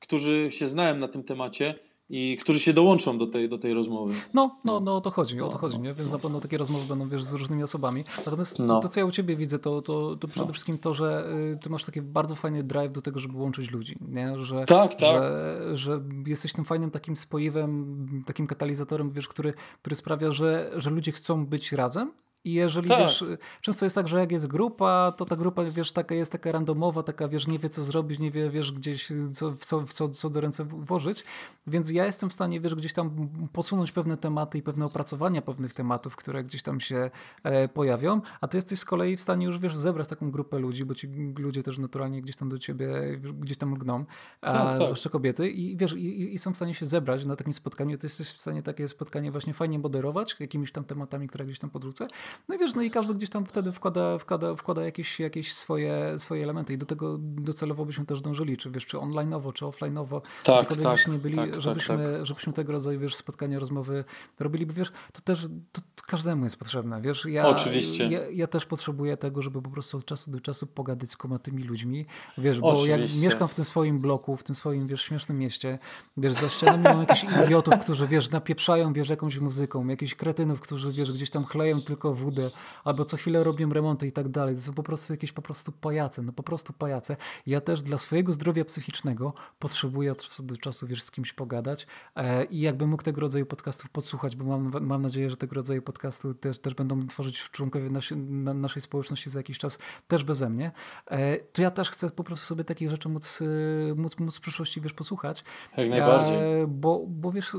którzy 0.00 0.48
się 0.50 0.68
znają 0.68 0.96
na 0.96 1.08
tym 1.08 1.22
temacie 1.24 1.74
i 2.14 2.36
którzy 2.40 2.60
się 2.60 2.72
dołączą 2.72 3.18
do 3.18 3.26
tej, 3.26 3.48
do 3.48 3.58
tej 3.58 3.74
rozmowy. 3.74 4.14
No, 4.34 4.56
no, 4.64 4.80
no 4.80 4.96
o 4.96 5.00
to 5.00 5.10
chodzi, 5.10 5.40
o 5.40 5.46
to 5.48 5.52
No, 5.52 5.58
chodzi, 5.58 5.76
no. 5.78 5.84
nie? 5.84 5.94
Więc 5.94 6.12
na 6.12 6.18
pewno 6.18 6.40
takie 6.40 6.58
rozmowy 6.58 6.84
będą, 6.88 7.08
wiesz, 7.08 7.24
z 7.24 7.32
różnymi 7.34 7.62
osobami. 7.62 8.04
Natomiast 8.26 8.58
No. 8.58 8.80
to, 8.80 8.88
co 8.88 9.00
ja 9.00 9.06
u 9.06 9.10
ciebie 9.10 9.36
widzę, 9.36 9.58
to, 9.58 9.82
to, 9.82 10.16
to 10.16 10.28
przede 10.28 10.46
No. 10.46 10.52
wszystkim 10.52 10.78
to, 10.78 10.94
że 10.94 11.28
y, 11.54 11.58
ty 11.62 11.70
masz 11.70 11.84
taki 11.84 12.02
bardzo 12.02 12.34
fajny 12.34 12.62
drive 12.62 12.92
do 12.94 13.02
tego, 13.02 13.20
żeby 13.20 13.38
łączyć 13.38 13.70
ludzi, 13.70 13.96
nie? 14.08 14.38
Że, 14.38 14.64
Tak, 14.66 14.90
tak. 14.94 15.00
Że, 15.00 15.60
że 15.76 16.00
jesteś 16.26 16.52
tym 16.52 16.64
fajnym 16.64 16.90
takim 16.90 17.16
spoiwem, 17.16 18.06
takim 18.26 18.46
katalizatorem, 18.46 19.10
wiesz, 19.10 19.28
który, 19.28 19.52
który 19.80 19.96
sprawia, 19.96 20.30
że, 20.30 20.70
że 20.76 20.90
ludzie 20.90 21.12
chcą 21.12 21.46
być 21.46 21.72
razem. 21.72 22.12
I 22.44 22.52
jeżeli 22.52 22.88
Tak. 22.88 22.98
wiesz, 23.00 23.24
często 23.60 23.86
jest 23.86 23.94
tak, 23.94 24.08
że 24.08 24.18
jak 24.20 24.32
jest 24.32 24.46
grupa, 24.46 25.12
to 25.16 25.24
ta 25.24 25.36
grupa, 25.36 25.64
wiesz, 25.64 25.92
taka 25.92 26.14
jest 26.14 26.32
taka 26.32 26.52
randomowa, 26.52 27.02
taka, 27.02 27.28
wiesz, 27.28 27.48
nie 27.48 27.58
wie 27.58 27.68
co 27.68 27.82
zrobić, 27.82 28.18
nie 28.18 28.30
wie, 28.30 28.50
wiesz, 28.50 28.72
gdzieś 28.72 29.08
co, 29.32 29.50
w 29.52 29.64
co, 29.64 29.82
co, 29.84 30.08
co 30.08 30.30
do 30.30 30.40
ręce 30.40 30.64
włożyć. 30.64 31.24
Więc 31.66 31.90
ja 31.90 32.06
jestem 32.06 32.30
w 32.30 32.32
stanie, 32.32 32.60
wiesz, 32.60 32.74
gdzieś 32.74 32.92
tam 32.92 33.28
posunąć 33.52 33.92
pewne 33.92 34.16
tematy 34.16 34.58
i 34.58 34.62
pewne 34.62 34.84
opracowania 34.86 35.42
pewnych 35.42 35.74
tematów, 35.74 36.16
które 36.16 36.42
gdzieś 36.44 36.62
tam 36.62 36.80
się 36.80 37.10
e, 37.42 37.68
pojawią, 37.68 38.20
a 38.40 38.48
ty 38.48 38.58
jesteś 38.58 38.78
z 38.78 38.84
kolei 38.84 39.16
w 39.16 39.20
stanie 39.20 39.46
już, 39.46 39.58
wiesz, 39.58 39.76
zebrać 39.76 40.08
taką 40.08 40.30
grupę 40.30 40.58
ludzi, 40.58 40.84
bo 40.84 40.94
ci 40.94 41.08
ludzie 41.38 41.62
też 41.62 41.78
naturalnie 41.78 42.22
gdzieś 42.22 42.36
tam 42.36 42.48
do 42.48 42.58
ciebie, 42.58 43.18
gdzieś 43.40 43.58
tam 43.58 43.74
lgną, 43.74 44.04
a, 44.40 44.52
Tak, 44.52 44.66
tak. 44.78 44.82
zwłaszcza 44.82 45.10
kobiety 45.10 45.50
i 45.50 45.76
wiesz, 45.76 45.94
i, 45.94 46.20
i- 46.22 46.34
i 46.34 46.38
są 46.38 46.52
w 46.52 46.56
stanie 46.56 46.74
się 46.74 46.86
zebrać 46.86 47.24
na 47.24 47.36
takim 47.36 47.52
spotkaniu, 47.52 47.98
ty 47.98 48.06
jesteś 48.06 48.28
w 48.28 48.38
stanie 48.38 48.62
takie 48.62 48.88
spotkanie 48.88 49.30
właśnie 49.32 49.54
fajnie 49.54 49.78
moderować, 49.78 50.36
jakimiś 50.40 50.72
tam 50.72 50.84
tematami, 50.84 51.28
które 51.28 51.44
gdzieś 51.44 51.58
tam 51.58 51.70
podrzucę. 51.70 52.06
No 52.48 52.54
i 52.54 52.58
wiesz, 52.58 52.74
no 52.74 52.82
i 52.82 52.90
każdy 52.90 53.14
gdzieś 53.14 53.30
tam 53.30 53.46
wtedy 53.46 53.72
wkłada, 53.72 54.18
wkłada, 54.18 54.54
wkłada 54.54 54.82
jakieś, 54.82 55.20
jakieś 55.20 55.52
swoje, 55.54 56.18
swoje 56.18 56.42
elementy. 56.42 56.74
I 56.74 56.78
do 56.78 56.86
tego 56.86 57.18
docelowo 57.20 57.84
byśmy 57.84 58.06
też 58.06 58.20
dążyli, 58.20 58.56
czy 58.56 58.70
wiesz, 58.70 58.86
czy 58.86 58.96
online'owo, 58.96 59.52
czy 59.52 59.64
offline'owo, 59.64 60.20
Tak, 60.44 60.68
tak, 60.68 60.78
byśmy 60.78 61.12
nie 61.12 61.18
byli, 61.18 61.36
tak, 61.36 61.50
tak, 61.50 61.60
żebyśmy, 61.60 61.96
tak. 61.96 62.26
żebyśmy 62.26 62.52
tego 62.52 62.72
rodzaju, 62.72 63.00
wiesz, 63.00 63.14
spotkania, 63.14 63.58
rozmowy 63.58 64.04
robili, 64.40 64.66
bo 64.66 64.72
wiesz, 64.72 64.90
to 65.12 65.20
też 65.20 65.46
to 65.72 65.82
każdemu 66.06 66.44
jest 66.44 66.56
potrzebne, 66.56 67.00
wiesz, 67.00 67.24
ja, 67.24 67.48
Oczywiście. 67.48 68.08
Ja, 68.08 68.20
ja 68.30 68.46
też 68.46 68.66
potrzebuję 68.66 69.16
tego, 69.16 69.42
żeby 69.42 69.62
po 69.62 69.70
prostu 69.70 69.96
od 69.96 70.04
czasu 70.04 70.30
do 70.30 70.40
czasu 70.40 70.66
pogadać 70.66 71.10
z 71.10 71.16
kumatymi 71.16 71.62
ludźmi, 71.62 72.06
wiesz, 72.38 72.60
bo 72.60 72.86
jak 72.86 73.00
mieszkam 73.22 73.48
w 73.48 73.54
tym 73.54 73.64
swoim 73.64 73.98
bloku, 73.98 74.36
w 74.36 74.44
tym 74.44 74.54
swoim, 74.54 74.86
wiesz, 74.86 75.02
śmiesznym 75.02 75.38
mieście, 75.38 75.78
wiesz, 76.16 76.32
za 76.32 76.48
ścianami 76.48 76.84
mam 76.84 77.00
jakichś 77.00 77.24
idiotów, 77.44 77.74
którzy, 77.78 78.08
wiesz, 78.08 78.30
napieprzają, 78.30 78.92
wiesz, 78.92 79.08
jakąś 79.08 79.38
muzyką, 79.38 79.88
jakichś 79.88 80.14
kretynów, 80.14 80.60
którzy, 80.60 80.92
wiesz, 80.92 81.12
gdzieś 81.12 81.30
tam 81.30 81.44
chleją 81.44 81.80
tylko 81.80 82.14
wódę, 82.22 82.50
albo 82.84 83.04
co 83.04 83.16
chwilę 83.16 83.44
robią 83.44 83.70
remonty 83.70 84.06
i 84.06 84.12
tak 84.12 84.28
dalej. 84.28 84.54
To 84.54 84.60
są 84.60 84.72
po 84.72 84.82
prostu 84.82 85.12
jakieś 85.12 85.32
po 85.32 85.42
prostu 85.42 85.72
pajace, 85.72 86.22
no 86.22 86.32
po 86.32 86.42
prostu 86.42 86.72
pajace. 86.72 87.16
Ja 87.46 87.60
też 87.60 87.82
dla 87.82 87.98
swojego 87.98 88.32
zdrowia 88.32 88.64
psychicznego 88.64 89.34
potrzebuję 89.58 90.12
od 90.12 90.22
czasu 90.22 90.42
do 90.42 90.56
czasu, 90.56 90.86
wiesz, 90.86 91.02
z 91.02 91.10
kimś 91.10 91.32
pogadać 91.32 91.86
e, 92.16 92.44
i 92.44 92.60
jakbym 92.60 92.90
mógł 92.90 93.02
tego 93.02 93.20
rodzaju 93.20 93.46
podcastów 93.46 93.90
podsłuchać, 93.90 94.36
bo 94.36 94.44
mam, 94.44 94.86
mam 94.86 95.02
nadzieję, 95.02 95.30
że 95.30 95.36
tego 95.36 95.54
rodzaju 95.54 95.82
podcasty 95.82 96.34
też, 96.34 96.58
też 96.58 96.74
będą 96.74 97.06
tworzyć 97.06 97.50
członkowie 97.50 97.90
nasi, 97.90 98.16
na, 98.16 98.54
naszej 98.54 98.82
społeczności 98.82 99.30
za 99.30 99.38
jakiś 99.38 99.58
czas, 99.58 99.78
też 100.08 100.24
beze 100.24 100.50
mnie, 100.50 100.72
e, 101.06 101.36
to 101.36 101.62
ja 101.62 101.70
też 101.70 101.90
chcę 101.90 102.10
po 102.10 102.24
prostu 102.24 102.46
sobie 102.46 102.64
takich 102.64 102.90
rzeczy 102.90 103.08
móc, 103.08 103.42
e, 103.42 103.94
móc, 104.02 104.18
móc 104.18 104.36
w 104.36 104.40
przyszłości, 104.40 104.80
wiesz, 104.80 104.92
posłuchać. 104.92 105.44
Jak 105.76 105.90
najbardziej. 105.90 106.62
E, 106.62 106.66
bo, 106.66 107.04
bo 107.08 107.32
wiesz, 107.32 107.56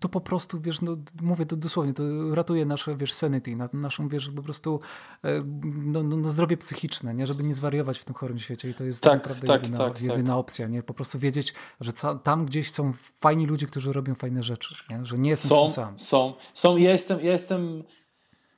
to 0.00 0.08
po 0.08 0.20
prostu, 0.20 0.60
wiesz, 0.60 0.82
no, 0.82 0.96
mówię 1.22 1.46
to 1.46 1.56
dosłownie, 1.56 1.94
to 1.94 2.34
ratuje 2.34 2.66
nasze, 2.66 2.96
wiesz, 2.96 3.12
sanity, 3.12 3.56
na, 3.56 3.68
naszą, 3.94 4.08
wiesz, 4.08 4.30
po 4.36 4.42
prostu 4.42 4.80
e, 5.24 5.42
no, 5.74 6.02
no, 6.02 6.16
no 6.16 6.28
zdrowie 6.28 6.56
psychiczne, 6.56 7.14
nie? 7.14 7.26
Żeby 7.26 7.42
nie 7.42 7.54
zwariować 7.54 7.98
w 7.98 8.04
tym 8.04 8.14
chorym 8.14 8.38
świecie 8.38 8.70
i 8.70 8.74
to 8.74 8.84
jest 8.84 9.02
Tak, 9.02 9.12
naprawdę 9.12 9.46
tak, 9.46 9.62
jedyna, 9.62 9.78
tak, 9.78 9.92
tak. 9.92 10.02
jedyna 10.02 10.38
opcja, 10.38 10.68
nie? 10.68 10.82
Po 10.82 10.94
prostu 10.94 11.18
wiedzieć, 11.18 11.54
że 11.80 11.92
tam 12.22 12.46
gdzieś 12.46 12.70
są 12.70 12.92
fajni 12.92 13.46
ludzie, 13.46 13.66
którzy 13.66 13.92
robią 13.92 14.14
fajne 14.14 14.42
rzeczy, 14.42 14.74
nie? 14.90 15.04
Że 15.06 15.18
nie 15.18 15.30
jestem 15.30 15.48
Są, 15.50 15.70
sam. 15.70 15.98
są, 15.98 16.34
są. 16.54 16.76
Ja 16.76 16.92
jestem, 16.92 17.18
ja 17.20 17.32
jestem, 17.32 17.84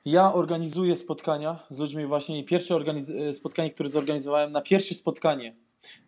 ja 0.05 0.33
organizuję 0.33 0.95
spotkania 0.95 1.59
z 1.69 1.77
ludźmi 1.79 2.05
właśnie 2.05 2.39
i 2.39 2.45
pierwsze 2.45 2.75
organiz- 2.75 3.33
spotkanie, 3.33 3.71
które 3.71 3.89
zorganizowałem 3.89 4.51
na 4.51 4.61
pierwsze 4.61 4.95
spotkanie 4.95 5.55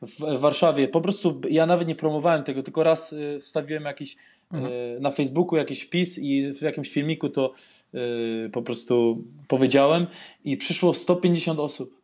w, 0.01 0.37
w 0.37 0.39
Warszawie, 0.39 0.87
po 0.87 1.01
prostu 1.01 1.41
ja 1.49 1.65
nawet 1.65 1.87
nie 1.87 1.95
promowałem 1.95 2.43
tego, 2.43 2.63
tylko 2.63 2.83
raz 2.83 3.13
y, 3.13 3.39
wstawiłem 3.41 3.83
jakiś 3.83 4.15
Mhm. 4.53 4.73
y, 4.73 4.97
na 4.99 5.11
Facebooku 5.11 5.57
jakiś 5.57 5.81
wpis 5.81 6.17
i 6.17 6.53
w 6.53 6.61
jakimś 6.61 6.89
filmiku 6.91 7.29
to 7.29 7.53
y, 7.93 8.49
po 8.53 8.61
prostu 8.61 9.23
powiedziałem 9.47 10.07
i 10.45 10.57
przyszło 10.57 10.93
150 10.93 11.59
osób. 11.59 11.99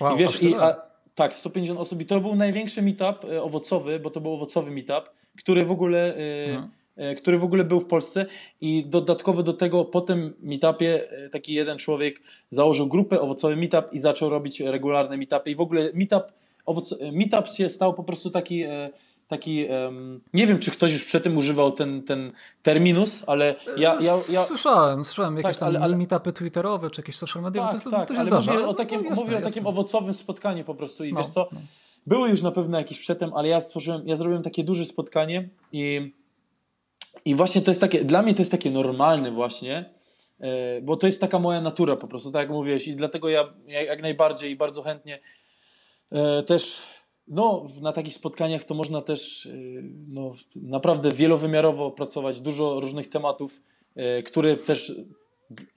Wow, 0.00 0.14
I 0.14 0.18
wiesz, 0.18 0.42
i, 0.42 0.54
a, 0.54 0.76
tak, 1.14 1.36
150 1.36 1.80
osób 1.80 2.00
i 2.00 2.06
to 2.06 2.20
był 2.20 2.34
największy 2.34 2.82
meetup 2.82 3.24
e, 3.24 3.42
owocowy, 3.42 3.98
bo 4.00 4.10
to 4.10 4.20
był 4.20 4.32
owocowy 4.32 4.70
meetup, 4.70 5.10
który 5.38 5.64
w 5.64 5.70
ogóle, 5.70 6.16
e, 6.16 6.44
Mhm. 6.44 6.70
e, 6.96 7.14
który 7.14 7.38
w 7.38 7.44
ogóle 7.44 7.64
był 7.64 7.80
w 7.80 7.86
Polsce 7.86 8.26
i 8.60 8.84
dodatkowo 8.86 9.42
do 9.42 9.52
tego 9.52 9.84
po 9.84 10.00
tym 10.00 10.34
meetupie 10.42 11.10
e, 11.10 11.28
taki 11.30 11.54
jeden 11.54 11.78
człowiek 11.78 12.20
założył 12.50 12.86
grupę 12.86 13.20
owocowy 13.20 13.56
meetup 13.56 13.92
i 13.92 13.98
zaczął 13.98 14.30
robić 14.30 14.60
regularne 14.60 15.16
meetupy 15.16 15.50
i 15.50 15.54
w 15.56 15.60
ogóle 15.60 15.90
meetup, 15.94 16.22
owoc, 16.66 16.92
e, 16.92 17.12
meetup 17.12 17.48
się 17.48 17.68
stał 17.68 17.94
po 17.94 18.04
prostu 18.04 18.30
taki 18.30 18.62
e, 18.62 18.90
taki, 19.30 19.66
em, 19.68 20.20
nie 20.34 20.46
wiem 20.46 20.58
czy 20.58 20.70
ktoś 20.70 20.92
już 20.92 21.04
przed 21.04 21.24
tym 21.24 21.36
używał 21.36 21.72
ten, 21.72 22.02
ten 22.02 22.32
terminus, 22.62 23.24
ale 23.26 23.54
ja, 23.76 23.94
ja, 24.00 24.12
ja 24.32 24.42
Słyszałem, 24.44 25.04
słyszałem 25.04 25.36
jakieś 25.36 25.58
tam 25.58 25.68
ale- 25.68 25.80
ale- 25.80 25.96
meetupy 25.96 26.32
twitterowe, 26.32 26.90
czy 26.90 27.00
jakieś 27.00 27.16
social 27.16 27.42
media, 27.42 27.68
tak, 27.68 27.82
to, 27.82 27.90
tak, 27.90 28.08
to 28.08 28.14
się 28.14 28.20
ale 28.20 28.30
zdarza. 28.30 28.52
mówię 28.52 28.66
o 28.66 28.74
takim, 28.74 29.02
no, 29.02 29.08
jasne, 29.10 29.24
mówię 29.24 29.38
o 29.38 29.40
takim 29.42 29.66
owocowym 29.66 30.14
spotkaniu 30.14 30.64
po 30.64 30.74
prostu 30.74 31.04
i 31.04 31.12
No, 31.12 31.20
wiesz 31.20 31.28
co, 31.28 31.48
no. 31.52 31.60
były 32.06 32.28
już 32.30 32.42
na 32.42 32.50
pewno 32.50 32.78
jakieś 32.78 32.98
przedtem, 32.98 33.34
ale 33.34 33.48
ja 33.48 33.60
stworzyłem, 33.60 34.02
ja 34.08 34.16
zrobiłem 34.16 34.42
takie 34.42 34.64
duże 34.64 34.84
spotkanie 34.84 35.48
i, 35.72 36.12
i 37.24 37.34
właśnie 37.34 37.62
to 37.62 37.70
jest 37.70 37.80
takie, 37.80 38.04
dla 38.04 38.22
mnie 38.22 38.34
to 38.34 38.40
jest 38.40 38.50
takie 38.50 38.70
normalne 38.70 39.30
właśnie, 39.30 39.90
e, 40.40 40.80
bo 40.82 40.96
to 40.96 41.06
jest 41.06 41.20
taka 41.20 41.38
moja 41.38 41.60
natura 41.60 41.96
po 41.96 42.08
prostu, 42.08 42.30
tak 42.30 42.40
jak 42.40 42.50
mówiłeś 42.50 42.88
i 42.88 42.96
dlatego 42.96 43.28
ja 43.28 43.44
jak, 43.66 43.86
jak 43.86 44.02
najbardziej 44.02 44.50
i 44.50 44.56
bardzo 44.56 44.82
chętnie 44.82 45.18
e, 46.12 46.42
też 46.42 46.82
no, 47.30 47.66
na 47.80 47.92
takich 47.92 48.14
spotkaniach 48.14 48.64
to 48.64 48.74
można 48.74 49.02
też 49.02 49.46
e, 49.46 49.50
no, 50.08 50.34
naprawdę 50.56 51.10
wielowymiarowo 51.10 51.90
pracować, 51.90 52.40
dużo 52.40 52.80
różnych 52.80 53.08
tematów, 53.08 53.62
e, 53.96 54.22
które 54.22 54.56
też 54.56 54.92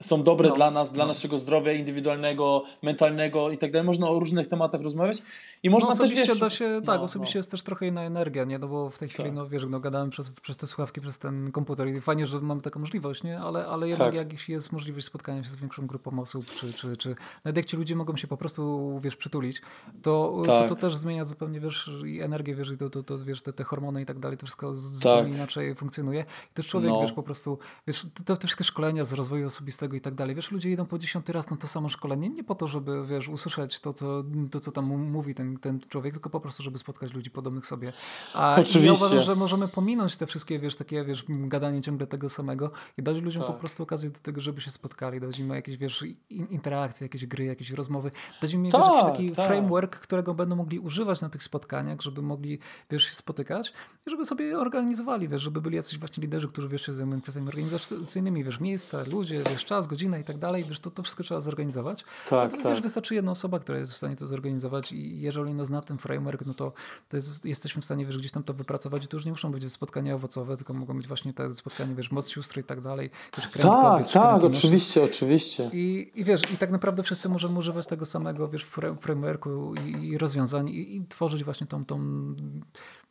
są 0.02 0.22
dobre 0.22 0.48
No, 0.48 0.54
dla 0.54 0.70
nas, 0.70 0.92
dla 0.92 1.04
no. 1.04 1.08
naszego 1.08 1.38
zdrowia 1.38 1.72
indywidualnego, 1.72 2.64
mentalnego 2.82 3.50
i 3.50 3.58
tak 3.58 3.72
dalej. 3.72 3.86
Można 3.86 4.10
o 4.10 4.18
różnych 4.18 4.48
tematach 4.48 4.80
rozmawiać 4.80 5.18
i 5.64 5.70
można 5.70 5.88
no, 5.88 5.92
też 5.92 6.00
osobiście 6.00 6.32
wiesz, 6.32 6.40
da 6.40 6.50
się, 6.50 6.80
tak, 6.86 6.98
no, 6.98 7.02
osobiście 7.02 7.36
no. 7.36 7.38
jest 7.38 7.50
też 7.50 7.62
trochę 7.62 7.86
inna 7.86 8.02
energia, 8.02 8.44
nie? 8.44 8.58
No 8.58 8.68
bo 8.68 8.90
w 8.90 8.98
tej 8.98 9.08
chwili, 9.08 9.28
Tak. 9.28 9.36
no 9.36 9.48
wiesz, 9.48 9.64
no 9.68 9.80
gadałem 9.80 10.10
przez, 10.10 10.30
przez 10.30 10.56
te 10.56 10.66
słuchawki, 10.66 11.00
przez 11.00 11.18
ten 11.18 11.52
komputer 11.52 11.88
i 11.88 12.00
fajnie, 12.00 12.26
że 12.26 12.40
mamy 12.40 12.60
taką 12.60 12.80
możliwość, 12.80 13.22
nie? 13.22 13.40
Ale, 13.40 13.66
ale 13.66 13.88
jednak 13.88 14.08
Tak. 14.08 14.14
jak 14.14 14.48
jest 14.48 14.72
możliwość 14.72 15.06
spotkania 15.06 15.44
się 15.44 15.50
z 15.50 15.56
większą 15.56 15.86
grupą 15.86 16.18
osób, 16.18 16.46
czy, 16.46 16.72
czy, 16.72 16.96
czy 16.96 17.14
nawet 17.44 17.56
jak 17.56 17.66
ci 17.66 17.76
ludzie 17.76 17.96
mogą 17.96 18.16
się 18.16 18.26
po 18.28 18.36
prostu, 18.36 18.94
wiesz, 19.02 19.16
przytulić, 19.16 19.62
to, 20.02 20.42
to, 20.46 20.58
Tak. 20.58 20.68
to 20.68 20.76
też 20.76 20.96
zmienia 20.96 21.24
zupełnie, 21.24 21.60
wiesz, 21.60 21.90
i 22.06 22.20
energię, 22.20 22.54
wiesz, 22.54 22.70
i 22.70 22.76
to, 22.76 22.90
to, 22.90 23.02
to 23.02 23.18
wiesz, 23.18 23.42
te, 23.42 23.52
te 23.52 23.64
hormony 23.64 24.02
i 24.02 24.06
tak 24.06 24.18
dalej, 24.18 24.38
to 24.38 24.46
wszystko 24.46 24.74
zupełnie 24.74 25.34
inaczej 25.34 25.74
funkcjonuje. 25.74 26.24
I 26.50 26.54
też 26.54 26.66
człowiek, 26.66 26.90
Tak. 26.90 26.98
No. 26.98 27.06
wiesz, 27.06 27.12
po 27.12 27.22
prostu, 27.22 27.58
wiesz, 27.86 28.06
te, 28.24 28.36
te 28.36 28.46
wszystkie 28.46 28.64
szkolenia 28.64 29.04
z 29.04 29.12
rozwoju 29.12 29.46
osobistego 29.46 29.96
i 29.96 30.00
tak 30.00 30.14
dalej, 30.14 30.34
wiesz, 30.34 30.50
ludzie 30.50 30.70
idą 30.70 30.86
po 30.86 30.98
dziesiąty 30.98 31.32
raz 31.32 31.50
na 31.50 31.56
to 31.56 31.66
samo 31.66 31.88
szkolenie, 31.88 32.28
nie 32.28 32.44
po 32.44 32.54
to, 32.54 32.66
żeby, 32.66 33.04
wiesz, 33.06 33.28
usłyszeć 33.28 33.80
to, 33.80 33.92
co, 33.92 34.24
to, 34.50 34.60
co 34.60 34.72
tam 34.72 34.84
mówi 34.84 35.34
ten, 35.34 35.53
ten 35.58 35.80
człowiek, 35.88 36.12
tylko 36.12 36.30
po 36.30 36.40
prostu, 36.40 36.62
żeby 36.62 36.78
spotkać 36.78 37.12
ludzi 37.12 37.30
podobnych 37.30 37.66
sobie. 37.66 37.92
A 38.34 38.52
Oczywiście. 38.54 38.84
ja 38.84 38.92
uważam, 38.92 39.20
że 39.20 39.36
możemy 39.36 39.68
pominąć 39.68 40.16
te 40.16 40.26
wszystkie, 40.26 40.58
wiesz, 40.58 40.76
takie, 40.76 41.04
wiesz, 41.04 41.24
gadanie 41.28 41.82
ciągle 41.82 42.06
tego 42.06 42.28
samego 42.28 42.70
i 42.98 43.02
dać 43.02 43.22
ludziom 43.22 43.42
po 43.42 43.48
Tak. 43.48 43.58
prostu 43.58 43.82
okazję 43.82 44.10
do 44.10 44.20
tego, 44.20 44.40
żeby 44.40 44.60
się 44.60 44.70
spotkali, 44.70 45.20
dać 45.20 45.38
im 45.38 45.50
jakieś, 45.50 45.76
wiesz, 45.76 46.04
in- 46.30 46.46
interakcje, 46.46 47.04
jakieś 47.04 47.26
gry, 47.26 47.44
jakieś 47.44 47.70
rozmowy, 47.70 48.10
dać 48.42 48.52
im 48.52 48.62
wiesz, 48.64 48.72
Tak, 48.72 48.82
jakiś 48.86 49.04
taki 49.04 49.32
tak. 49.32 49.46
framework, 49.46 49.96
którego 49.96 50.34
będą 50.34 50.56
mogli 50.56 50.78
używać 50.78 51.20
na 51.20 51.28
tych 51.28 51.42
spotkaniach, 51.42 52.00
żeby 52.00 52.22
mogli, 52.22 52.58
wiesz, 52.90 53.04
się 53.04 53.14
spotykać 53.14 53.72
i 54.06 54.10
żeby 54.10 54.24
sobie 54.24 54.58
organizowali, 54.58 55.28
wiesz, 55.28 55.42
żeby 55.42 55.60
byli 55.60 55.76
jacyś 55.76 55.98
właśnie 55.98 56.22
liderzy, 56.22 56.48
którzy, 56.48 56.68
wiesz, 56.68 56.86
się 56.86 56.92
zajmują 56.92 57.20
kwestiami 57.20 57.48
organizacyjnymi, 57.48 58.44
wiesz, 58.44 58.60
miejsca, 58.60 59.02
ludzie, 59.10 59.42
wiesz, 59.50 59.64
czas, 59.64 59.86
godzina 59.86 60.18
i 60.18 60.24
tak 60.24 60.38
dalej, 60.38 60.64
wiesz, 60.64 60.80
to, 60.80 60.90
to 60.90 61.02
wszystko 61.02 61.22
trzeba 61.22 61.40
zorganizować. 61.40 62.04
Tak, 62.30 62.50
no 62.52 62.56
to 62.58 62.62
tak. 62.62 62.72
wiesz, 62.72 62.82
wystarczy 62.82 63.14
jedna 63.14 63.30
osoba, 63.30 63.58
która 63.58 63.78
jest 63.78 63.92
w 63.92 63.96
stanie 63.96 64.16
to 64.16 64.26
zorganizować 64.26 64.92
i 64.92 65.20
jeżeli 65.20 65.43
jeżeli 65.44 65.58
nas 65.58 65.66
zna 65.66 65.82
ten 65.82 65.98
framework, 65.98 66.46
no 66.46 66.54
to, 66.54 66.72
to 67.08 67.16
jest, 67.16 67.44
jesteśmy 67.44 67.82
w 67.82 67.84
stanie, 67.84 68.06
wiesz, 68.06 68.18
gdzieś 68.18 68.32
tam 68.32 68.42
to 68.42 68.54
wypracować 68.54 69.04
i 69.04 69.08
to 69.08 69.16
już 69.16 69.24
nie 69.26 69.32
muszą 69.32 69.52
być 69.52 69.72
spotkania 69.72 70.14
owocowe, 70.14 70.56
tylko 70.56 70.72
mogą 70.72 70.96
być 70.96 71.08
właśnie 71.08 71.32
te 71.32 71.52
spotkania, 71.52 71.94
wiesz, 71.94 72.10
moc 72.10 72.28
sióstr 72.28 72.58
i 72.60 72.64
tak 72.64 72.80
dalej. 72.80 73.10
Wiesz, 73.36 73.50
tak, 73.50 73.62
kobiet, 73.62 74.12
tak, 74.12 74.44
oczywiście, 74.44 75.02
oczywiście. 75.02 75.70
I, 75.72 76.12
I 76.14 76.24
wiesz, 76.24 76.50
i 76.50 76.56
tak 76.56 76.70
naprawdę 76.70 77.02
wszyscy 77.02 77.28
możemy 77.28 77.58
używać 77.58 77.86
tego 77.86 78.04
samego, 78.04 78.48
wiesz, 78.48 78.64
frameworku 79.00 79.74
i, 79.74 80.08
i 80.08 80.18
rozwiązań 80.18 80.68
i, 80.68 80.96
i 80.96 81.06
tworzyć 81.06 81.44
właśnie 81.44 81.66
tą, 81.66 81.84
tą 81.84 82.00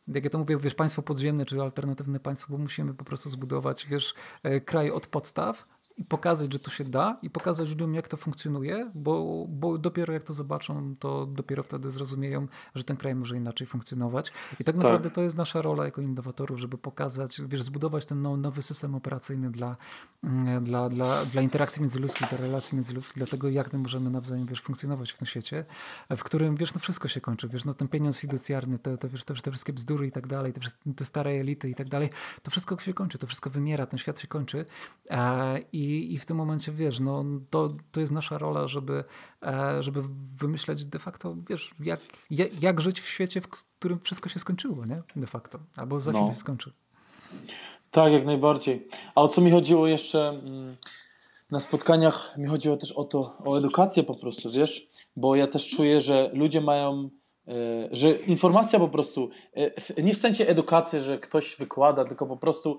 jak 0.08 0.24
ja 0.24 0.30
to 0.30 0.38
mówię, 0.38 0.56
wiesz, 0.56 0.74
państwo 0.74 1.02
podziemne 1.02 1.46
czy 1.46 1.62
alternatywne 1.62 2.20
państwo, 2.20 2.46
bo 2.50 2.58
musimy 2.58 2.94
po 2.94 3.04
prostu 3.04 3.28
zbudować, 3.28 3.86
wiesz, 3.86 4.14
e, 4.42 4.60
kraj 4.60 4.90
od 4.90 5.06
podstaw, 5.06 5.66
i 5.96 6.04
pokazać, 6.04 6.52
że 6.52 6.58
to 6.58 6.70
się 6.70 6.84
da 6.84 7.18
i 7.22 7.30
pokazać 7.30 7.68
ludziom, 7.68 7.94
jak 7.94 8.08
to 8.08 8.16
funkcjonuje, 8.16 8.90
bo, 8.94 9.46
bo 9.48 9.78
dopiero 9.78 10.12
jak 10.12 10.22
to 10.22 10.32
zobaczą, 10.32 10.96
to 10.98 11.26
dopiero 11.26 11.62
wtedy 11.62 11.90
zrozumieją, 11.90 12.46
że 12.74 12.84
ten 12.84 12.96
kraj 12.96 13.14
może 13.14 13.36
inaczej 13.36 13.66
funkcjonować. 13.66 14.32
I 14.60 14.64
tak 14.64 14.76
naprawdę 14.76 15.10
tak. 15.10 15.14
to 15.14 15.22
jest 15.22 15.36
nasza 15.36 15.62
rola 15.62 15.84
jako 15.84 16.00
innowatorów, 16.00 16.58
żeby 16.58 16.78
pokazać, 16.78 17.40
wiesz, 17.48 17.62
zbudować 17.62 18.06
ten 18.06 18.22
nowy 18.22 18.62
system 18.62 18.94
operacyjny 18.94 19.50
dla, 19.50 19.76
mm, 20.24 20.64
dla, 20.64 20.88
dla, 20.88 21.24
dla 21.24 21.42
interakcji 21.42 21.80
międzyludzkich, 21.80 22.28
dla 22.28 22.38
relacji 22.38 22.76
międzyludzkich, 22.76 23.16
dla 23.16 23.26
tego, 23.26 23.48
jak 23.48 23.72
my 23.72 23.78
możemy 23.78 24.10
nawzajem, 24.10 24.46
wiesz, 24.46 24.60
funkcjonować 24.60 25.12
w 25.12 25.18
tym 25.18 25.26
świecie, 25.26 25.64
w 26.16 26.22
którym, 26.24 26.56
wiesz, 26.56 26.74
no 26.74 26.80
wszystko 26.80 27.08
się 27.08 27.20
kończy, 27.20 27.48
wiesz, 27.48 27.64
no 27.64 27.74
ten 27.74 27.88
pieniądz 27.88 28.18
fiducjarny, 28.18 28.78
te, 28.78 28.98
te, 28.98 29.08
wiesz, 29.08 29.24
te, 29.24 29.34
te 29.34 29.50
wszystkie 29.50 29.72
bzdury 29.72 30.06
i 30.06 30.12
tak 30.12 30.26
dalej, 30.26 30.52
te, 30.52 30.60
te 30.96 31.04
stare 31.04 31.30
elity 31.30 31.70
i 31.70 31.74
tak 31.74 31.88
dalej, 31.88 32.08
to 32.42 32.50
wszystko 32.50 32.78
się 32.78 32.94
kończy, 32.94 33.18
to 33.18 33.26
wszystko 33.26 33.50
wymiera, 33.50 33.86
ten 33.86 33.98
świat 33.98 34.20
się 34.20 34.26
kończy 34.26 34.64
i 35.72 35.83
i, 35.84 36.14
i 36.14 36.18
w 36.18 36.26
tym 36.26 36.36
momencie, 36.36 36.72
wiesz, 36.72 37.00
no, 37.00 37.24
to, 37.50 37.74
to 37.92 38.00
jest 38.00 38.12
nasza 38.12 38.38
rola, 38.38 38.68
żeby, 38.68 39.04
e, 39.42 39.82
żeby 39.82 40.02
wymyśleć 40.38 40.84
de 40.84 40.98
facto, 40.98 41.36
wiesz, 41.48 41.74
jak, 41.80 42.00
jak 42.62 42.80
żyć 42.80 43.00
w 43.00 43.08
świecie, 43.08 43.40
w 43.40 43.48
którym 43.48 44.00
wszystko 44.00 44.28
się 44.28 44.38
skończyło, 44.38 44.86
nie? 44.86 45.02
De 45.16 45.26
facto. 45.26 45.58
Albo 45.76 46.00
za 46.00 46.10
chwilę 46.10 46.26
no. 46.26 46.32
się 46.32 46.38
skończy. 46.38 46.72
Tak, 47.90 48.12
jak 48.12 48.26
najbardziej. 48.26 48.88
A 49.14 49.22
o 49.22 49.28
co 49.28 49.40
mi 49.40 49.50
chodziło 49.50 49.86
jeszcze 49.86 50.28
mm, 50.28 50.76
na 51.50 51.60
spotkaniach, 51.60 52.38
mi 52.38 52.46
chodziło 52.46 52.76
też 52.76 52.92
o 52.92 53.04
to, 53.04 53.36
o 53.44 53.58
edukację 53.58 54.02
po 54.02 54.14
prostu, 54.14 54.50
wiesz, 54.50 54.88
bo 55.16 55.36
ja 55.36 55.46
też 55.46 55.68
czuję, 55.68 56.00
że 56.00 56.30
ludzie 56.32 56.60
mają 56.60 57.10
e, 57.48 57.52
że 57.92 58.10
informacja 58.10 58.78
po 58.78 58.88
prostu, 58.88 59.30
e, 59.56 60.02
nie 60.02 60.14
w 60.14 60.18
sensie 60.18 60.46
edukacji, 60.46 61.00
że 61.00 61.18
ktoś 61.18 61.56
wykłada, 61.56 62.04
tylko 62.04 62.26
po 62.26 62.36
prostu 62.36 62.78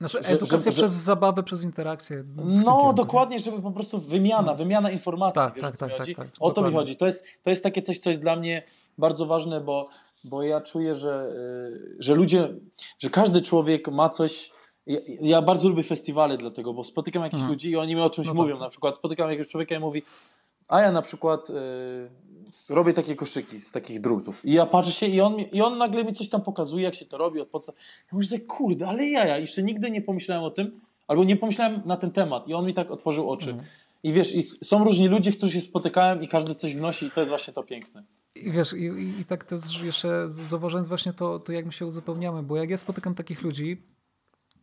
znaczy 0.00 0.18
edukacja 0.18 0.72
że, 0.72 0.76
przez 0.76 0.92
że, 0.92 0.98
zabawę, 0.98 1.42
przez 1.42 1.64
interakcję. 1.64 2.24
No 2.64 2.92
dokładnie, 2.92 3.38
żeby 3.38 3.62
po 3.62 3.70
prostu 3.70 3.98
wymiana, 3.98 4.42
no. 4.42 4.54
wymiana 4.54 4.90
informacji. 4.90 5.34
Tak, 5.34 5.54
wiesz, 5.54 5.62
tak, 5.62 5.76
tak, 5.76 5.96
tak, 5.96 6.16
tak, 6.16 6.28
O 6.40 6.50
to 6.50 6.62
mi 6.62 6.74
chodzi. 6.74 6.96
To 6.96 7.06
jest, 7.06 7.24
to 7.42 7.50
jest 7.50 7.62
takie 7.62 7.82
coś, 7.82 7.98
co 7.98 8.10
jest 8.10 8.22
dla 8.22 8.36
mnie 8.36 8.62
bardzo 8.98 9.26
ważne, 9.26 9.60
bo, 9.60 9.88
bo 10.24 10.42
ja 10.42 10.60
czuję, 10.60 10.94
że, 10.94 11.32
y, 11.32 11.96
że 11.98 12.14
ludzie, 12.14 12.48
że 12.98 13.10
każdy 13.10 13.42
człowiek 13.42 13.88
ma 13.88 14.08
coś. 14.08 14.50
Ja, 14.86 14.98
ja 15.20 15.42
bardzo 15.42 15.68
lubię 15.68 15.82
festiwale 15.82 16.36
dlatego, 16.36 16.74
bo 16.74 16.84
spotykam 16.84 17.22
jakichś 17.22 17.40
mhm. 17.40 17.52
ludzi 17.52 17.70
i 17.70 17.76
oni 17.76 17.94
mi 17.94 18.00
o 18.00 18.10
czymś 18.10 18.26
no 18.26 18.34
mówią. 18.34 18.54
Tak. 18.54 18.60
Na 18.60 18.70
przykład 18.70 18.96
spotykam 18.96 19.30
jakiegoś 19.30 19.50
człowieka 19.50 19.74
i 19.74 19.78
mówi, 19.78 20.02
a 20.68 20.80
ja 20.80 20.92
na 20.92 21.02
przykład 21.02 21.50
y, 21.50 22.74
robię 22.74 22.92
takie 22.92 23.16
koszyki 23.16 23.60
z 23.60 23.70
takich 23.70 24.00
drutów. 24.00 24.44
I 24.44 24.52
ja 24.52 24.66
patrzę 24.66 24.92
się 24.92 25.06
i 25.06 25.20
on, 25.20 25.40
i 25.40 25.62
on 25.62 25.78
nagle 25.78 26.04
mi 26.04 26.14
coś 26.14 26.28
tam 26.28 26.42
pokazuje, 26.42 26.84
jak 26.84 26.94
się 26.94 27.04
to 27.04 27.18
robi 27.18 27.40
od 27.40 27.48
podstaw. 27.48 27.74
Ja 27.76 28.08
mówię, 28.12 28.26
że 28.26 28.38
kurde, 28.38 28.88
ale 28.88 29.06
ja, 29.06 29.26
ja 29.26 29.38
jeszcze 29.38 29.62
nigdy 29.62 29.90
nie 29.90 30.02
pomyślałem 30.02 30.44
o 30.44 30.50
tym, 30.50 30.80
albo 31.06 31.24
nie 31.24 31.36
pomyślałem 31.36 31.82
na 31.84 31.96
ten 31.96 32.10
temat 32.10 32.48
i 32.48 32.54
on 32.54 32.66
mi 32.66 32.74
tak 32.74 32.90
otworzył 32.90 33.30
oczy. 33.30 33.50
Mhm. 33.50 33.68
I 34.02 34.12
wiesz, 34.12 34.34
i 34.34 34.42
są 34.42 34.84
różni 34.84 35.08
ludzie, 35.08 35.32
którzy 35.32 35.52
się 35.52 35.60
spotykają 35.60 36.20
i 36.20 36.28
każdy 36.28 36.54
coś 36.54 36.74
wnosi 36.74 37.06
i 37.06 37.10
to 37.10 37.20
jest 37.20 37.28
właśnie 37.28 37.52
to 37.52 37.62
piękne. 37.62 38.02
I 38.36 38.50
wiesz, 38.50 38.72
i, 38.72 38.84
i, 38.84 39.20
i 39.20 39.24
tak 39.24 39.44
też 39.44 39.82
jeszcze 39.82 40.28
zauważając 40.28 40.88
właśnie 40.88 41.12
to, 41.12 41.38
to 41.38 41.52
jak 41.52 41.66
my 41.66 41.72
się 41.72 41.86
uzupełniamy, 41.86 42.42
bo 42.42 42.56
jak 42.56 42.70
ja 42.70 42.76
spotykam 42.76 43.14
takich 43.14 43.42
ludzi, 43.42 43.82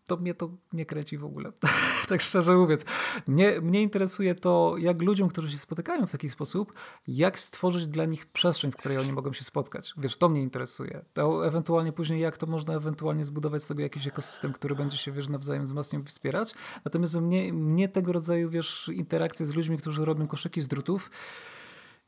to 0.07 0.17
mnie 0.17 0.33
to 0.33 0.49
nie 0.73 0.85
kręci 0.85 1.17
w 1.17 1.25
ogóle. 1.25 1.51
tak 2.09 2.21
szczerze 2.21 2.53
mówiąc. 2.53 2.85
Mnie, 3.27 3.61
mnie 3.61 3.81
interesuje 3.81 4.35
to, 4.35 4.75
jak 4.77 5.01
ludziom, 5.01 5.29
którzy 5.29 5.51
się 5.51 5.57
spotykają 5.57 6.07
w 6.07 6.11
taki 6.11 6.29
sposób, 6.29 6.73
jak 7.07 7.39
stworzyć 7.39 7.87
dla 7.87 8.05
nich 8.05 8.25
przestrzeń, 8.25 8.71
w 8.71 8.75
której 8.75 8.97
oni 8.97 9.13
mogą 9.13 9.33
się 9.33 9.43
spotkać. 9.43 9.93
Wiesz, 9.97 10.17
to 10.17 10.29
mnie 10.29 10.41
interesuje. 10.41 11.05
To 11.13 11.47
ewentualnie 11.47 11.91
później, 11.91 12.19
jak 12.19 12.37
to 12.37 12.47
można 12.47 12.73
ewentualnie 12.75 13.23
zbudować 13.23 13.63
z 13.63 13.67
tego 13.67 13.81
jakiś 13.81 14.07
ekosystem, 14.07 14.53
który 14.53 14.75
będzie 14.75 14.97
się, 14.97 15.11
wiesz, 15.11 15.29
nawzajem 15.29 15.65
wzmacniał 15.65 16.03
wspierać. 16.03 16.53
Natomiast 16.85 17.15
mnie, 17.15 17.53
mnie 17.53 17.89
tego 17.89 18.11
rodzaju, 18.11 18.49
wiesz, 18.49 18.91
interakcje 18.93 19.45
z 19.45 19.53
ludźmi, 19.53 19.77
którzy 19.77 20.05
robią 20.05 20.27
koszyki 20.27 20.61
z 20.61 20.67
drutów, 20.67 21.11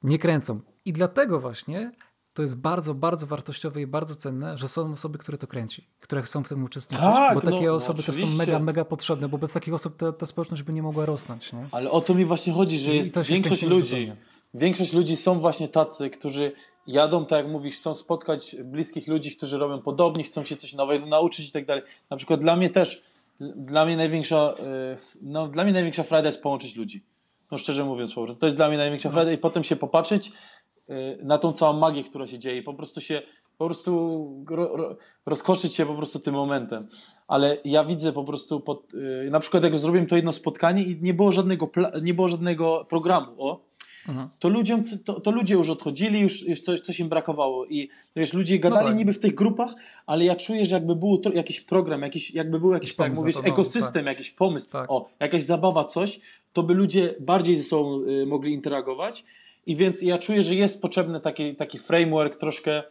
nie 0.04 0.20
kręcą. 0.20 0.60
I 0.86 0.94
dlatego 0.94 1.40
właśnie 1.40 1.92
to 2.38 2.42
jest 2.42 2.62
bardzo, 2.62 2.94
bardzo 2.94 3.28
wartościowe 3.28 3.82
i 3.82 3.88
bardzo 3.88 4.16
cenne, 4.16 4.58
że 4.58 4.68
są 4.68 4.92
osoby, 4.92 5.18
które 5.18 5.38
to 5.38 5.48
kręci, 5.48 5.84
które 6.00 6.22
chcą 6.22 6.44
w 6.44 6.50
tym 6.50 6.64
uczestniczyć, 6.64 7.06
tak, 7.06 7.36
bo 7.36 7.42
takie 7.42 7.66
no, 7.66 7.76
osoby 7.76 8.04
no, 8.08 8.14
to 8.14 8.20
są 8.20 8.28
mega, 8.28 8.60
mega 8.60 8.86
potrzebne, 8.86 9.30
bo 9.30 9.38
bez 9.38 9.54
takich 9.54 9.74
osób 9.74 9.98
ta, 9.98 10.12
ta 10.12 10.26
społeczność 10.26 10.64
by 10.64 10.74
nie 10.74 10.84
mogła 10.84 11.06
rosnąć. 11.06 11.54
Nie? 11.54 11.66
Ale 11.72 11.92
o 11.92 12.02
to 12.02 12.14
mi 12.14 12.26
właśnie 12.26 12.54
chodzi, 12.54 12.80
że 12.80 12.96
jest 12.96 13.20
większość 13.20 13.64
ludzi, 13.64 13.82
zupełnie. 13.82 14.16
większość 14.54 14.94
ludzi 14.94 15.16
są 15.16 15.40
właśnie 15.40 15.68
tacy, 15.68 16.10
którzy 16.10 16.52
jadą, 16.88 17.26
tak 17.26 17.44
jak 17.44 17.52
mówisz, 17.52 17.78
chcą 17.78 17.96
spotkać 17.96 18.56
bliskich 18.66 19.08
ludzi, 19.08 19.36
którzy 19.36 19.58
robią 19.58 19.82
podobnie, 19.82 20.24
chcą 20.24 20.44
się 20.44 20.58
coś 20.58 20.74
nowego 20.74 21.06
nauczyć 21.06 21.50
i 21.50 21.52
tak 21.52 21.66
dalej. 21.66 21.84
Na 22.10 22.18
przykład 22.18 22.40
dla 22.40 22.56
mnie 22.56 22.70
też, 22.70 23.02
dla 23.40 23.86
mnie 23.86 23.98
największa, 23.98 24.54
e, 24.60 24.98
no, 25.22 25.48
dla 25.48 25.64
mnie 25.64 25.74
największa 25.74 26.04
frajda 26.04 26.28
jest 26.30 26.42
połączyć 26.42 26.76
ludzi. 26.76 27.04
No 27.52 27.58
szczerze 27.58 27.86
mówiąc 27.86 28.14
po 28.14 28.24
prostu. 28.24 28.40
To 28.40 28.46
jest 28.46 28.58
dla 28.58 28.68
mnie 28.68 28.78
największa 28.78 29.10
no. 29.10 29.14
frajda 29.14 29.32
i 29.32 29.38
potem 29.38 29.64
się 29.64 29.76
popatrzeć 29.76 30.32
na 31.24 31.38
tą 31.38 31.54
całą 31.54 31.80
magię, 31.80 32.04
która 32.04 32.28
się 32.28 32.40
dzieje, 32.40 32.64
po 32.64 32.74
prostu 32.74 33.02
się, 33.02 33.22
po 33.58 33.66
prostu 33.66 34.10
ro, 34.50 34.78
ro, 34.78 34.96
rozkoszyć 35.26 35.76
się 35.76 35.86
po 35.86 35.96
prostu 35.96 36.20
tym 36.20 36.34
momentem. 36.34 36.88
Ale 37.28 37.58
ja 37.66 37.84
widzę 37.84 38.14
po 38.14 38.24
prostu, 38.24 38.60
pod, 38.60 38.94
yy, 38.94 39.30
na 39.32 39.40
przykład 39.40 39.64
jak 39.64 39.80
zrobiłem 39.80 40.08
to 40.08 40.16
jedno 40.16 40.34
spotkanie 40.34 40.84
i 40.84 41.02
nie 41.02 41.14
było 41.14 41.32
żadnego, 41.32 41.70
nie 42.02 42.14
było 42.14 42.28
żadnego 42.28 42.86
programu, 42.90 43.32
o, 43.38 43.66
mhm. 44.08 44.30
to, 44.40 44.50
ludziom, 44.50 44.84
to, 45.06 45.20
to, 45.20 45.32
ludzie 45.32 45.56
już 45.56 45.70
odchodzili, 45.70 46.20
już, 46.20 46.48
już 46.48 46.62
coś, 46.62 46.80
coś 46.80 47.00
im 47.00 47.10
brakowało 47.10 47.66
i 47.66 47.90
wiesz, 48.16 48.34
ludzie 48.34 48.60
gadali 48.60 48.84
no 48.84 48.90
tak. 48.90 48.98
niby 48.98 49.14
w 49.14 49.20
tych 49.20 49.36
grupach, 49.36 49.76
ale 50.06 50.26
ja 50.26 50.36
czuję, 50.36 50.66
że 50.66 50.76
jakby 50.76 50.96
był 50.96 51.18
to, 51.18 51.34
jakiś 51.34 51.62
program, 51.62 52.02
jakiś, 52.02 52.32
jakby 52.32 52.60
był 52.60 52.74
jakiś, 52.74 52.96
tak, 52.96 53.16
mówisz, 53.16 53.36
no, 53.36 53.44
ekosystem, 53.44 54.06
tak. 54.06 54.06
jakiś 54.06 54.32
pomysł, 54.32 54.70
tak. 54.70 54.92
o, 54.92 55.10
jakaś 55.20 55.42
zabawa, 55.42 55.84
coś, 55.84 56.20
to 56.54 56.64
by 56.64 56.74
ludzie 56.74 57.16
bardziej 57.20 57.56
ze 57.56 57.64
sobą 57.64 58.02
y, 58.02 58.26
mogli 58.26 58.54
interagować 58.54 59.24
i 59.68 59.76
więc 59.76 60.02
ja 60.02 60.18
czuję, 60.18 60.44
że 60.44 60.56
jest 60.56 60.82
potrzebny 60.82 61.20
taki, 61.20 61.56
taki 61.56 61.80
framework 61.80 62.36
troszkę. 62.36 62.84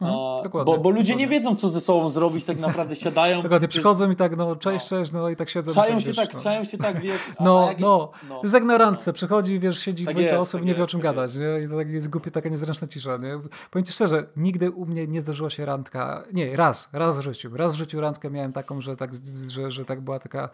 No, 0.00 0.42
bo, 0.64 0.78
bo 0.78 0.90
ludzie 0.90 1.16
nie 1.16 1.28
wiedzą, 1.28 1.56
co 1.56 1.68
ze 1.68 1.80
sobą 1.80 2.10
zrobić, 2.10 2.44
tak 2.44 2.58
naprawdę 2.58 2.96
siadają. 2.96 3.42
Dokładnie, 3.42 3.68
przychodzą 3.68 4.10
i 4.10 4.16
tak, 4.16 4.36
no 4.36 4.56
cześć, 4.56 4.90
no. 4.90 4.98
cześć, 4.98 5.12
no 5.12 5.28
i 5.28 5.36
tak 5.36 5.48
siedzą. 5.48 5.72
Czają 5.72 5.94
tak, 5.94 6.02
się, 6.02 6.14
tak, 6.14 6.34
no. 6.34 6.40
czają 6.40 6.64
się 6.64 6.78
tak, 6.78 7.00
wiesz. 7.00 7.20
No, 7.40 7.68
jak, 7.68 7.78
no, 7.78 8.10
no, 8.28 8.40
jest 8.42 8.54
jak 8.54 8.64
na 8.64 8.78
randce, 8.78 9.12
przychodzi, 9.12 9.60
wiesz, 9.60 9.78
siedzi 9.78 10.04
tak 10.04 10.14
dwójka 10.14 10.30
jest, 10.30 10.42
osób, 10.42 10.60
tak 10.60 10.66
nie 10.66 10.74
wie 10.74 10.84
o 10.84 10.86
czym 10.86 11.00
tak 11.00 11.14
gadać, 11.14 11.36
nie? 11.36 11.64
I 11.64 11.68
to 11.68 11.76
tak 11.76 11.88
jest 11.88 12.10
głupie, 12.10 12.30
taka 12.30 12.48
niezręczna 12.48 12.88
cisza, 12.88 13.16
nie? 13.16 13.40
Powiem 13.70 13.86
ci 13.86 13.92
szczerze, 13.92 14.26
nigdy 14.36 14.70
u 14.70 14.86
mnie 14.86 15.06
nie 15.06 15.20
zdarzyła 15.20 15.50
się 15.50 15.66
randka, 15.66 16.24
nie, 16.32 16.56
raz, 16.56 16.88
raz 16.92 17.18
w 17.18 17.22
życiu, 17.22 17.50
raz 17.56 17.72
w 17.72 17.76
życiu 17.76 18.00
randkę 18.00 18.30
miałem 18.30 18.52
taką, 18.52 18.80
że 18.80 18.96
tak, 18.96 19.10
że, 19.48 19.70
że 19.70 19.84
tak 19.84 20.00
była 20.00 20.18
taka, 20.18 20.48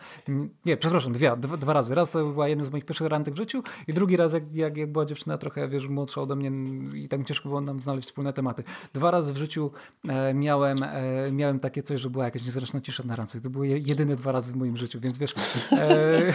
nie, 0.64 0.76
przepraszam, 0.76 1.12
dwie, 1.12 1.36
dwa, 1.36 1.56
dwa 1.56 1.72
razy, 1.72 1.94
raz 1.94 2.10
to 2.10 2.24
była 2.24 2.48
jedna 2.48 2.64
z 2.64 2.70
moich 2.70 2.84
pierwszych 2.84 3.06
randek 3.06 3.34
w 3.34 3.36
życiu 3.36 3.62
i 3.88 3.94
drugi 3.94 4.16
raz, 4.16 4.32
jak, 4.32 4.54
jak, 4.54 4.76
jak 4.76 4.92
była 4.92 5.04
dziewczyna 5.04 5.38
trochę, 5.38 5.68
wiesz, 5.68 5.88
młodsza 5.88 6.20
ode 6.20 6.36
mnie 6.36 6.50
i 6.94 7.08
tak 7.08 7.24
ciężko 7.24 7.48
było 7.48 7.60
nam 7.60 7.80
znaleźć 7.80 8.08
wspólne 8.08 8.32
tematy. 8.32 8.64
Dwa 8.92 9.10
razy 9.10 9.33
w 9.34 9.36
życiu 9.36 9.70
E, 10.08 10.34
miałem, 10.34 10.82
e, 10.82 11.32
miałem 11.32 11.60
takie 11.60 11.82
coś, 11.82 12.00
że 12.00 12.10
była 12.10 12.24
jakaś 12.24 12.44
niezręczna 12.44 12.80
cisza 12.80 13.02
na 13.06 13.16
ręce. 13.16 13.40
To 13.40 13.50
były 13.50 13.68
jedyne 13.68 14.16
dwa 14.16 14.32
razy 14.32 14.52
w 14.52 14.56
moim 14.56 14.76
życiu, 14.76 15.00
więc 15.00 15.18
wiesz, 15.18 15.34
e, 15.72 16.32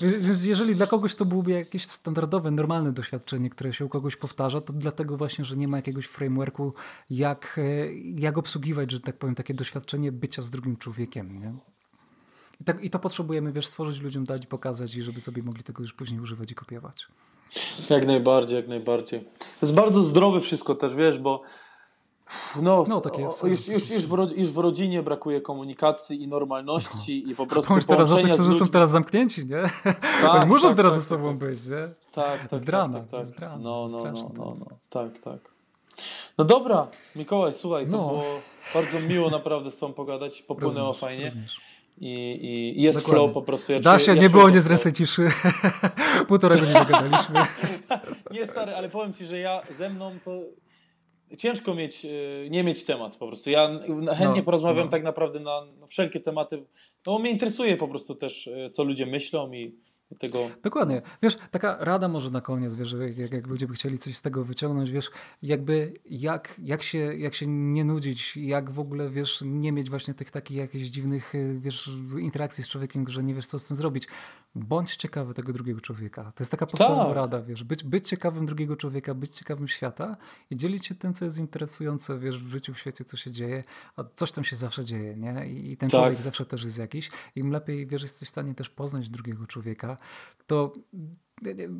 więc 0.20 0.44
jeżeli 0.44 0.74
dla 0.74 0.86
kogoś 0.86 1.14
to 1.14 1.24
byłoby 1.24 1.50
jakieś 1.50 1.86
standardowe, 1.86 2.50
normalne 2.50 2.92
doświadczenie, 2.92 3.50
które 3.50 3.72
się 3.72 3.84
u 3.84 3.88
kogoś 3.88 4.16
powtarza, 4.16 4.60
to 4.60 4.72
dlatego 4.72 5.16
właśnie, 5.16 5.44
że 5.44 5.56
nie 5.56 5.68
ma 5.68 5.76
jakiegoś 5.76 6.06
frameworku, 6.06 6.72
jak, 7.10 7.60
jak 8.16 8.38
obsługiwać, 8.38 8.90
że 8.90 9.00
tak 9.00 9.16
powiem, 9.16 9.34
takie 9.34 9.54
doświadczenie 9.54 10.12
bycia 10.12 10.42
z 10.42 10.50
drugim 10.50 10.76
człowiekiem, 10.76 11.32
nie? 11.32 11.54
I, 12.60 12.64
tak, 12.64 12.84
I 12.84 12.90
to 12.90 12.98
potrzebujemy, 12.98 13.52
wiesz, 13.52 13.66
stworzyć 13.66 14.00
ludziom, 14.00 14.24
dać, 14.24 14.46
pokazać 14.46 14.96
i 14.96 15.02
żeby 15.02 15.20
sobie 15.20 15.42
mogli 15.42 15.62
tego 15.62 15.82
już 15.82 15.92
później 15.92 16.20
używać 16.20 16.50
i 16.50 16.54
kopiować. 16.54 17.06
Jak 17.90 18.06
najbardziej, 18.06 18.56
jak 18.56 18.68
najbardziej. 18.68 19.20
To 19.38 19.66
jest 19.66 19.74
bardzo 19.74 20.02
zdrowe 20.02 20.40
wszystko 20.40 20.74
też, 20.74 20.94
wiesz, 20.94 21.18
bo 21.18 21.42
no, 22.62 22.84
no 22.88 23.00
tak 23.00 23.18
jest. 23.18 23.44
Już, 23.44 23.68
już, 23.68 23.90
już, 23.90 24.02
w, 24.02 24.36
już 24.36 24.48
w 24.48 24.58
rodzinie 24.58 25.02
brakuje 25.02 25.40
komunikacji 25.40 26.22
i 26.22 26.28
normalności 26.28 27.22
no. 27.26 27.32
i 27.32 27.34
po 27.34 27.46
prostu 27.46 27.68
Pomyśl 27.68 27.86
teraz 27.86 28.12
o 28.12 28.16
tych, 28.16 28.34
którzy 28.34 28.52
są 28.52 28.68
teraz 28.68 28.90
zamknięci, 28.90 29.46
nie? 29.46 29.62
Tak, 30.22 30.34
Oni 30.34 30.46
muszą 30.46 30.68
tak, 30.68 30.76
teraz 30.76 30.92
tak, 30.92 31.02
ze 31.02 31.08
sobą 31.08 31.28
tak, 31.28 31.38
być, 31.38 31.68
nie? 31.68 31.88
Tak, 32.12 32.48
tak. 32.48 32.58
Zdrana, 32.58 33.00
tak, 33.00 33.08
tak, 33.08 33.26
zdrana. 33.26 33.56
No, 33.56 33.86
no, 33.90 34.04
no, 34.04 34.12
no, 34.12 34.54
no, 34.58 34.76
tak, 34.90 35.18
tak. 35.24 35.38
No 36.38 36.44
dobra, 36.44 36.86
Mikołaj, 37.16 37.54
słuchaj, 37.54 37.86
to 37.86 37.96
no. 37.96 38.08
było 38.08 38.24
bardzo 38.74 39.00
miło 39.00 39.30
naprawdę 39.30 39.70
z 39.70 39.78
tobą 39.78 39.94
pogadać, 39.94 40.42
popłynęło 40.42 40.86
również, 40.86 41.00
fajnie. 41.00 41.30
Również. 41.30 41.60
i, 41.98 42.74
i 42.76 42.82
jest 42.82 42.98
Dokładnie. 42.98 43.18
flow 43.18 43.34
po 43.34 43.42
prostu. 43.42 43.72
Ja 43.72 43.80
da 43.80 43.98
się, 43.98 44.14
ja 44.14 44.22
nie 44.22 44.30
było 44.30 44.50
niezręcznej 44.50 44.92
ciszy. 44.92 45.28
Półtora 46.28 46.56
godziny 46.56 46.84
gadaliśmy. 46.88 47.40
nie 48.32 48.46
stary, 48.46 48.74
ale 48.74 48.88
powiem 48.88 49.12
Ci, 49.12 49.26
że 49.26 49.38
ja 49.38 49.62
ze 49.78 49.90
mną 49.90 50.12
to 50.24 50.30
ciężko 51.38 51.74
mieć, 51.74 52.04
e, 52.04 52.10
nie 52.50 52.64
mieć 52.64 52.84
temat 52.84 53.16
po 53.16 53.26
prostu. 53.26 53.50
Ja 53.50 53.68
chętnie 54.16 54.40
no, 54.40 54.42
porozmawiam 54.42 54.84
no. 54.84 54.90
tak 54.90 55.02
naprawdę 55.02 55.40
na, 55.40 55.66
wszelkie 55.88 56.20
tematy, 56.20 56.56
no 57.06 57.12
bo 57.12 57.18
mnie 57.18 57.30
interesuje 57.30 57.76
po 57.76 57.88
prostu 57.88 58.14
też, 58.14 58.48
e, 58.48 58.70
co 58.70 58.84
ludzie 58.84 59.06
myślą 59.06 59.52
i 59.52 59.74
tego... 60.18 60.50
Dokładnie. 60.62 61.02
Wiesz, 61.22 61.38
taka 61.50 61.76
rada 61.80 62.08
może 62.08 62.30
na 62.30 62.40
koniec, 62.40 62.76
wiesz, 62.76 62.94
jak, 63.16 63.32
jak 63.32 63.46
ludzie 63.46 63.66
by 63.66 63.74
chcieli 63.74 63.98
coś 63.98 64.16
z 64.16 64.22
tego 64.22 64.44
wyciągnąć, 64.44 64.90
wiesz, 64.90 65.10
jakby 65.42 65.92
jak, 66.04 66.60
jak, 66.62 66.82
się, 66.82 66.98
jak 66.98 67.34
się 67.34 67.46
nie 67.46 67.84
nudzić, 67.84 68.36
jak 68.36 68.70
w 68.70 68.80
ogóle, 68.80 69.10
wiesz, 69.10 69.42
nie 69.46 69.72
mieć 69.72 69.90
właśnie 69.90 70.14
tych 70.14 70.30
takich 70.30 70.56
jakichś 70.56 70.86
dziwnych, 70.86 71.32
wiesz, 71.58 71.90
interakcji 72.18 72.64
z 72.64 72.68
człowiekiem, 72.68 73.08
że 73.08 73.22
nie 73.22 73.34
wiesz, 73.34 73.46
co 73.46 73.58
z 73.58 73.64
tym 73.64 73.76
zrobić. 73.76 74.08
Bądź 74.54 74.96
ciekawy 74.96 75.34
tego 75.34 75.52
drugiego 75.52 75.80
człowieka. 75.80 76.32
To 76.32 76.42
jest 76.42 76.50
taka 76.50 76.66
podstawowa 76.66 77.04
tak. 77.04 77.14
rada, 77.14 77.42
wiesz, 77.42 77.64
być, 77.64 77.84
być 77.84 78.08
ciekawym 78.08 78.46
drugiego 78.46 78.76
człowieka, 78.76 79.14
być 79.14 79.30
ciekawym 79.30 79.68
świata 79.68 80.16
i 80.50 80.56
dzielić 80.56 80.86
się 80.86 80.94
tym, 80.94 81.14
co 81.14 81.24
jest 81.24 81.38
interesujące, 81.38 82.18
wiesz, 82.18 82.44
w 82.44 82.48
życiu, 82.48 82.74
w 82.74 82.78
świecie, 82.78 83.04
co 83.04 83.16
się 83.16 83.30
dzieje, 83.30 83.62
a 83.96 84.04
coś 84.14 84.32
tam 84.32 84.44
się 84.44 84.56
zawsze 84.56 84.84
dzieje, 84.84 85.14
nie? 85.14 85.46
I 85.46 85.76
ten 85.76 85.90
tak. 85.90 86.00
człowiek 86.00 86.22
zawsze 86.22 86.46
też 86.46 86.64
jest 86.64 86.78
jakiś. 86.78 87.10
Im 87.36 87.50
lepiej, 87.50 87.86
wiesz, 87.86 88.02
jesteś 88.02 88.28
w 88.28 88.30
stanie 88.30 88.54
też 88.54 88.70
poznać 88.70 89.10
drugiego 89.10 89.46
człowieka, 89.46 89.96
to 90.46 90.72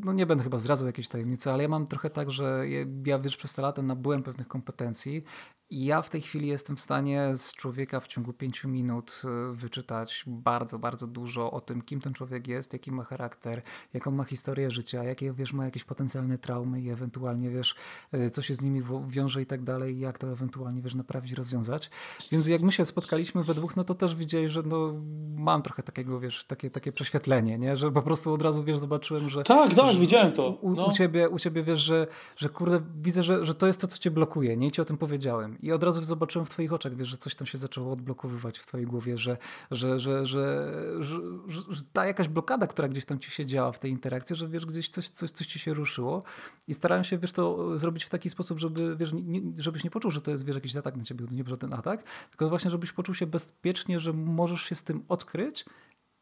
no 0.05 0.13
nie 0.13 0.27
będę 0.27 0.45
chyba 0.45 0.59
zdradzał 0.59 0.87
jakiejś 0.87 1.09
tajemnicy, 1.09 1.53
ale 1.53 1.63
ja 1.63 1.69
mam 1.69 1.87
trochę 1.87 2.11
tak, 2.11 2.31
że 2.31 2.65
ja 3.07 3.19
wiesz, 3.19 3.37
przez 3.37 3.55
te 3.55 3.63
lata 3.63 3.83
nabyłem 3.83 4.23
pewnych 4.23 4.49
kompetencji 4.49 5.23
ja 5.71 6.03
w 6.03 6.11
tej 6.11 6.21
chwili 6.21 6.49
jestem 6.49 6.77
w 6.77 6.81
stanie 6.81 7.37
z 7.37 7.53
człowieka 7.53 8.01
w 8.01 8.07
ciągu 8.07 8.33
pięciu 8.33 8.69
minut 8.69 9.23
e, 9.25 9.53
wyczytać 9.53 10.25
bardzo, 10.27 10.79
bardzo 10.79 11.07
dużo 11.07 11.51
o 11.51 11.61
tym, 11.61 11.83
kim 11.83 12.01
ten 12.01 12.13
człowiek 12.13 12.49
jest, 12.49 12.73
jaki 12.73 12.93
ma 12.93 13.05
charakter, 13.05 13.63
jaką 13.95 14.11
ma 14.11 14.25
historię 14.25 14.71
życia, 14.71 15.05
jakie 15.05 15.33
wiesz, 15.33 15.53
ma 15.53 15.65
jakieś 15.65 15.85
potencjalne 15.85 16.39
traumy 16.39 16.81
i 16.81 16.91
ewentualnie 16.91 17.51
wiesz, 17.51 17.75
e, 18.13 18.31
co 18.31 18.43
się 18.43 18.55
z 18.55 18.63
nimi 18.63 18.83
wiąże 19.07 19.43
i 19.43 19.47
tak 19.47 19.63
dalej, 19.63 19.99
jak 19.99 20.19
to 20.19 20.33
ewentualnie 20.33 20.83
wiesz, 20.83 20.95
naprawić, 20.95 21.33
rozwiązać. 21.33 21.91
Więc 22.33 22.49
jak 22.49 22.63
my 22.63 22.73
się 22.73 22.85
spotkaliśmy 22.85 23.45
we 23.45 23.55
dwóch, 23.55 23.77
no 23.77 23.85
to 23.85 23.95
też 23.95 24.15
widzieli, 24.15 24.49
że 24.49 24.63
no, 24.63 24.95
mam 25.37 25.63
trochę 25.63 25.83
takiego, 25.83 26.21
wiesz, 26.21 26.45
takie, 26.45 26.71
takie 26.71 26.93
prześwietlenie, 26.93 27.59
nie? 27.59 27.77
że 27.77 27.93
po 27.93 28.03
prostu 28.03 28.33
od 28.33 28.43
razu 28.43 28.65
wiesz, 28.65 28.79
zobaczyłem, 28.79 29.29
że. 29.29 29.45
Tak, 29.45 29.75
tak, 29.75 29.93
że, 29.93 29.99
widziałem 29.99 30.33
to. 30.33 30.51
U, 30.51 30.75
no. 30.75 30.87
u, 30.87 30.93
ciebie, 30.93 31.29
u 31.29 31.39
ciebie 31.39 31.63
wiesz, 31.63 31.81
że, 31.81 32.07
że 32.37 32.49
kurde, 32.49 32.81
widzę, 32.97 33.23
że, 33.23 33.45
że 33.45 33.55
to 33.55 33.67
jest 33.67 33.81
to, 33.81 33.87
co 33.87 33.99
cię 33.99 34.11
blokuje, 34.11 34.57
nie? 34.57 34.67
I 34.67 34.71
ci 34.71 34.81
o 34.81 34.85
tym 34.85 34.97
powiedziałem. 34.97 35.58
I 35.61 35.73
od 35.73 35.83
razu 35.83 36.03
zobaczyłem 36.03 36.47
w 36.47 36.51
twoich 36.51 36.73
oczach, 36.73 36.97
wiesz, 36.97 37.09
że 37.09 37.17
coś 37.17 37.35
tam 37.35 37.47
się 37.47 37.59
zaczęło 37.59 37.93
odblokowywać 37.93 38.59
w 38.59 38.67
twojej 38.67 38.87
głowie, 38.87 39.19
że, 39.19 39.37
że, 39.71 40.01
że, 40.01 40.27
że, 40.27 40.41
ta 41.93 42.07
jakaś 42.07 42.29
blokada, 42.29 42.67
która 42.67 42.89
gdzieś 42.89 43.05
tam 43.05 43.19
ci 43.19 43.31
się 43.31 43.47
działa 43.47 43.73
w 43.73 43.79
tej 43.79 43.91
interakcji, 43.91 44.37
że 44.37 44.49
wiesz, 44.49 44.67
gdzieś 44.67 44.89
coś, 44.89 45.09
coś, 45.09 45.31
coś 45.31 45.47
ci 45.47 45.59
się 45.59 45.75
ruszyło. 45.75 46.23
I 46.69 46.75
starałem 46.75 47.05
się, 47.05 47.19
wiesz, 47.19 47.33
to 47.33 47.79
zrobić 47.79 48.05
w 48.05 48.11
taki 48.11 48.31
sposób, 48.31 48.59
żeby, 48.59 48.97
wiesz, 48.97 49.15
żebyś 49.57 49.85
nie 49.85 49.91
poczuł, 49.91 50.11
że 50.11 50.21
to 50.21 50.31
jest, 50.31 50.45
wiesz, 50.45 50.57
jakiś 50.57 50.77
atak 50.77 50.97
na 50.97 51.05
ciebie, 51.05 51.27
nie 51.31 51.45
ten 51.45 51.73
atak, 51.73 52.03
tylko 52.31 52.49
właśnie, 52.49 52.71
żebyś 52.71 52.93
poczuł 52.93 53.15
się 53.15 53.27
bezpiecznie, 53.27 54.01
że 54.01 54.13
możesz 54.13 54.63
się 54.63 54.75
z 54.75 54.85
tym 54.85 55.05
odkryć 55.09 55.65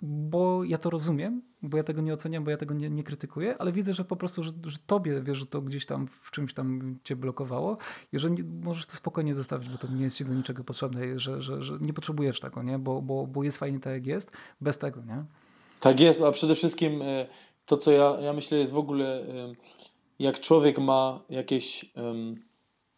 bo 0.02 0.64
ja 0.64 0.78
to 0.78 0.90
rozumiem, 0.90 1.42
bo 1.62 1.76
ja 1.76 1.84
tego 1.84 2.02
nie 2.02 2.14
oceniam, 2.14 2.44
bo 2.44 2.50
ja 2.50 2.56
tego 2.56 2.74
nie, 2.74 2.90
nie 2.90 3.02
krytykuję, 3.02 3.56
ale 3.58 3.72
widzę, 3.72 3.92
że 3.92 4.04
po 4.04 4.16
prostu, 4.16 4.42
że, 4.42 4.50
że 4.64 4.78
tobie, 4.86 5.22
wiesz, 5.22 5.38
że 5.38 5.46
to 5.46 5.62
gdzieś 5.62 5.86
tam 5.86 6.06
w 6.08 6.30
czymś 6.30 6.54
tam 6.54 6.98
cię 7.04 7.16
blokowało 7.16 7.76
i 8.12 8.18
że 8.18 8.28
możesz 8.62 8.86
to 8.86 8.92
spokojnie 8.92 9.34
zostawić, 9.34 9.68
bo 9.68 9.78
to 9.78 9.88
nie 9.92 10.04
jest 10.04 10.16
ci 10.16 10.24
do 10.24 10.34
niczego 10.34 10.64
potrzebne, 10.64 11.18
że, 11.18 11.42
że, 11.42 11.62
że 11.62 11.78
nie 11.80 11.92
potrzebujesz 11.92 12.40
tego, 12.40 12.62
nie? 12.62 12.78
Bo, 12.78 13.02
bo, 13.02 13.26
bo 13.26 13.42
jest 13.42 13.58
fajnie 13.58 13.80
tak, 13.80 13.92
jak 13.92 14.06
jest, 14.06 14.36
bez 14.60 14.78
tego, 14.78 15.02
nie? 15.02 15.20
Tak 15.80 16.00
jest, 16.00 16.22
a 16.22 16.32
przede 16.32 16.54
wszystkim 16.54 17.02
e, 17.02 17.26
to, 17.66 17.76
co 17.76 17.92
ja, 17.92 18.16
ja 18.20 18.32
myślę, 18.32 18.58
jest 18.58 18.72
w 18.72 18.78
ogóle, 18.78 19.20
e, 19.20 19.52
jak 20.18 20.40
człowiek 20.40 20.78
ma 20.78 21.20
jakieś 21.30 21.92
um, 21.94 22.36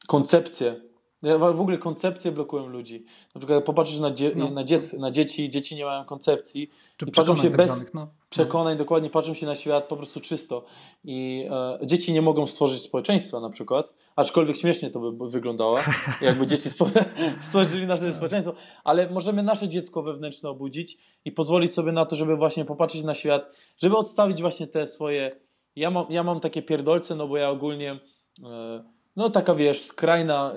koncepcje 0.07 0.88
ja 1.23 1.39
w 1.39 1.61
ogóle 1.61 1.79
koncepcje 1.79 2.33
blokują 2.33 2.67
ludzi. 2.67 3.05
Na 3.35 3.39
przykład 3.39 3.65
popatrzysz 3.65 3.99
na, 3.99 4.11
dzie 4.11 4.33
no. 4.37 4.51
na, 4.51 4.65
dziec 4.65 4.93
na 4.93 5.11
dzieci, 5.11 5.51
dzieci 5.51 5.77
nie 5.77 5.85
mają 5.85 6.05
koncepcji. 6.05 6.71
Czy 6.97 7.07
i 7.07 7.11
patrzą 7.11 7.37
się 7.37 7.43
tak 7.43 7.57
bez 7.57 7.67
zwanych, 7.67 7.95
no. 7.95 8.09
przekonań, 8.31 8.75
no. 8.75 8.79
dokładnie 8.79 9.11
patrzą 9.11 9.35
się 9.35 9.47
na 9.47 9.55
świat 9.55 9.85
po 9.85 9.97
prostu 9.97 10.21
czysto. 10.21 10.65
I 11.05 11.49
e, 11.51 11.87
dzieci 11.87 12.13
nie 12.13 12.23
mogą 12.23 12.47
stworzyć 12.47 12.83
społeczeństwa 12.83 13.41
na 13.41 13.51
przykład, 13.51 13.95
aczkolwiek 14.17 14.57
śmiesznie 14.57 14.91
to 14.91 15.13
by 15.13 15.31
wyglądało, 15.31 15.79
jakby 16.23 16.47
dzieci 16.47 16.69
stworzyli 17.41 17.87
nasze 17.87 18.15
społeczeństwo, 18.15 18.55
ale 18.85 19.11
możemy 19.11 19.43
nasze 19.43 19.69
dziecko 19.69 20.03
wewnętrzne 20.03 20.51
obudzić 20.51 20.99
i 21.25 21.33
pozwolić 21.33 21.75
sobie 21.75 21.93
na 21.93 22.07
to, 22.07 22.17
żeby 22.17 22.37
właśnie 22.37 22.65
popatrzeć 22.65 23.03
na 23.03 23.15
świat, 23.15 23.57
żeby 23.79 23.97
odstawić 23.97 24.41
właśnie 24.41 24.67
te 24.67 24.89
swoje... 24.89 25.41
Ja 25.77 25.91
mam, 25.91 26.07
ja 26.11 26.23
mam 26.23 26.41
takie 26.41 26.63
pierdolce, 26.63 27.15
no 27.15 27.29
bo 27.29 27.37
ja 27.37 27.51
ogólnie... 27.51 28.01
E, 28.45 28.98
no 29.19 29.31
taka 29.31 29.55
wiesz, 29.55 29.83
skrajna, 29.83 30.53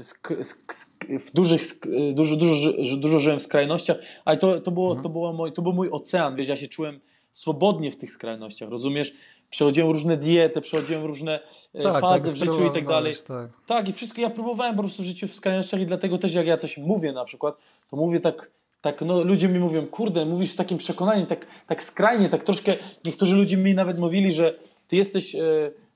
y, 0.00 0.04
sk, 0.04 0.32
sk, 0.42 0.74
sk, 0.74 1.04
w 1.20 1.32
dużych, 1.34 1.62
y, 1.86 2.12
dużo, 2.14 2.36
dużo, 2.36 2.70
dużo 2.96 3.18
żyłem 3.18 3.38
w 3.38 3.42
skrajnościach, 3.42 3.96
ale 4.24 4.36
to, 4.36 4.60
to, 4.60 4.70
było, 4.70 4.86
mhm. 4.86 5.02
to, 5.02 5.08
było 5.08 5.32
mój, 5.32 5.52
to 5.52 5.62
był 5.62 5.72
mój 5.72 5.90
ocean, 5.90 6.36
wiesz, 6.36 6.48
ja 6.48 6.56
się 6.56 6.68
czułem 6.68 7.00
swobodnie 7.32 7.90
w 7.90 7.96
tych 7.96 8.12
skrajnościach, 8.12 8.68
rozumiesz? 8.68 9.12
Przechodziłem 9.50 9.90
różne 9.90 10.16
diety, 10.16 10.60
przechodziłem 10.60 11.04
różne 11.04 11.40
y, 11.74 11.82
tak, 11.82 12.00
fazy 12.00 12.28
tak, 12.28 12.32
w 12.32 12.38
życiu 12.38 12.66
i 12.66 12.70
tak 12.70 12.86
dalej. 12.86 13.14
Tak. 13.26 13.50
tak, 13.66 13.88
i 13.88 13.92
wszystko 13.92 14.20
ja 14.20 14.30
próbowałem 14.30 14.76
po 14.76 14.82
prostu 14.82 15.02
w 15.02 15.06
życiu 15.06 15.28
w 15.28 15.34
skrajnościach 15.34 15.80
i 15.80 15.86
dlatego 15.86 16.18
też 16.18 16.34
jak 16.34 16.46
ja 16.46 16.56
coś 16.56 16.78
mówię 16.78 17.12
na 17.12 17.24
przykład, 17.24 17.58
to 17.90 17.96
mówię 17.96 18.20
tak, 18.20 18.50
tak 18.80 19.00
no 19.00 19.22
ludzie 19.22 19.48
mi 19.48 19.58
mówią, 19.58 19.86
kurde, 19.86 20.24
mówisz 20.26 20.50
z 20.50 20.56
takim 20.56 20.78
przekonaniem, 20.78 21.26
tak, 21.26 21.46
tak 21.66 21.82
skrajnie, 21.82 22.28
tak 22.28 22.44
troszkę, 22.44 22.72
niektórzy 23.04 23.36
ludzie 23.36 23.56
mi 23.56 23.74
nawet 23.74 23.98
mówili, 23.98 24.32
że 24.32 24.54
ty 24.88 24.96
jesteś, 24.96 25.32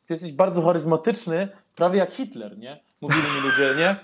ty 0.07 0.15
jesteś 0.15 0.33
bardzo 0.33 0.63
charyzmatyczny, 0.63 1.49
prawie 1.75 1.99
jak 1.99 2.15
Hitler, 2.15 2.59
nie? 2.59 2.81
Mówili 3.03 3.23
mi 3.23 3.51
ludzie, 3.51 3.75
nie? 3.79 3.97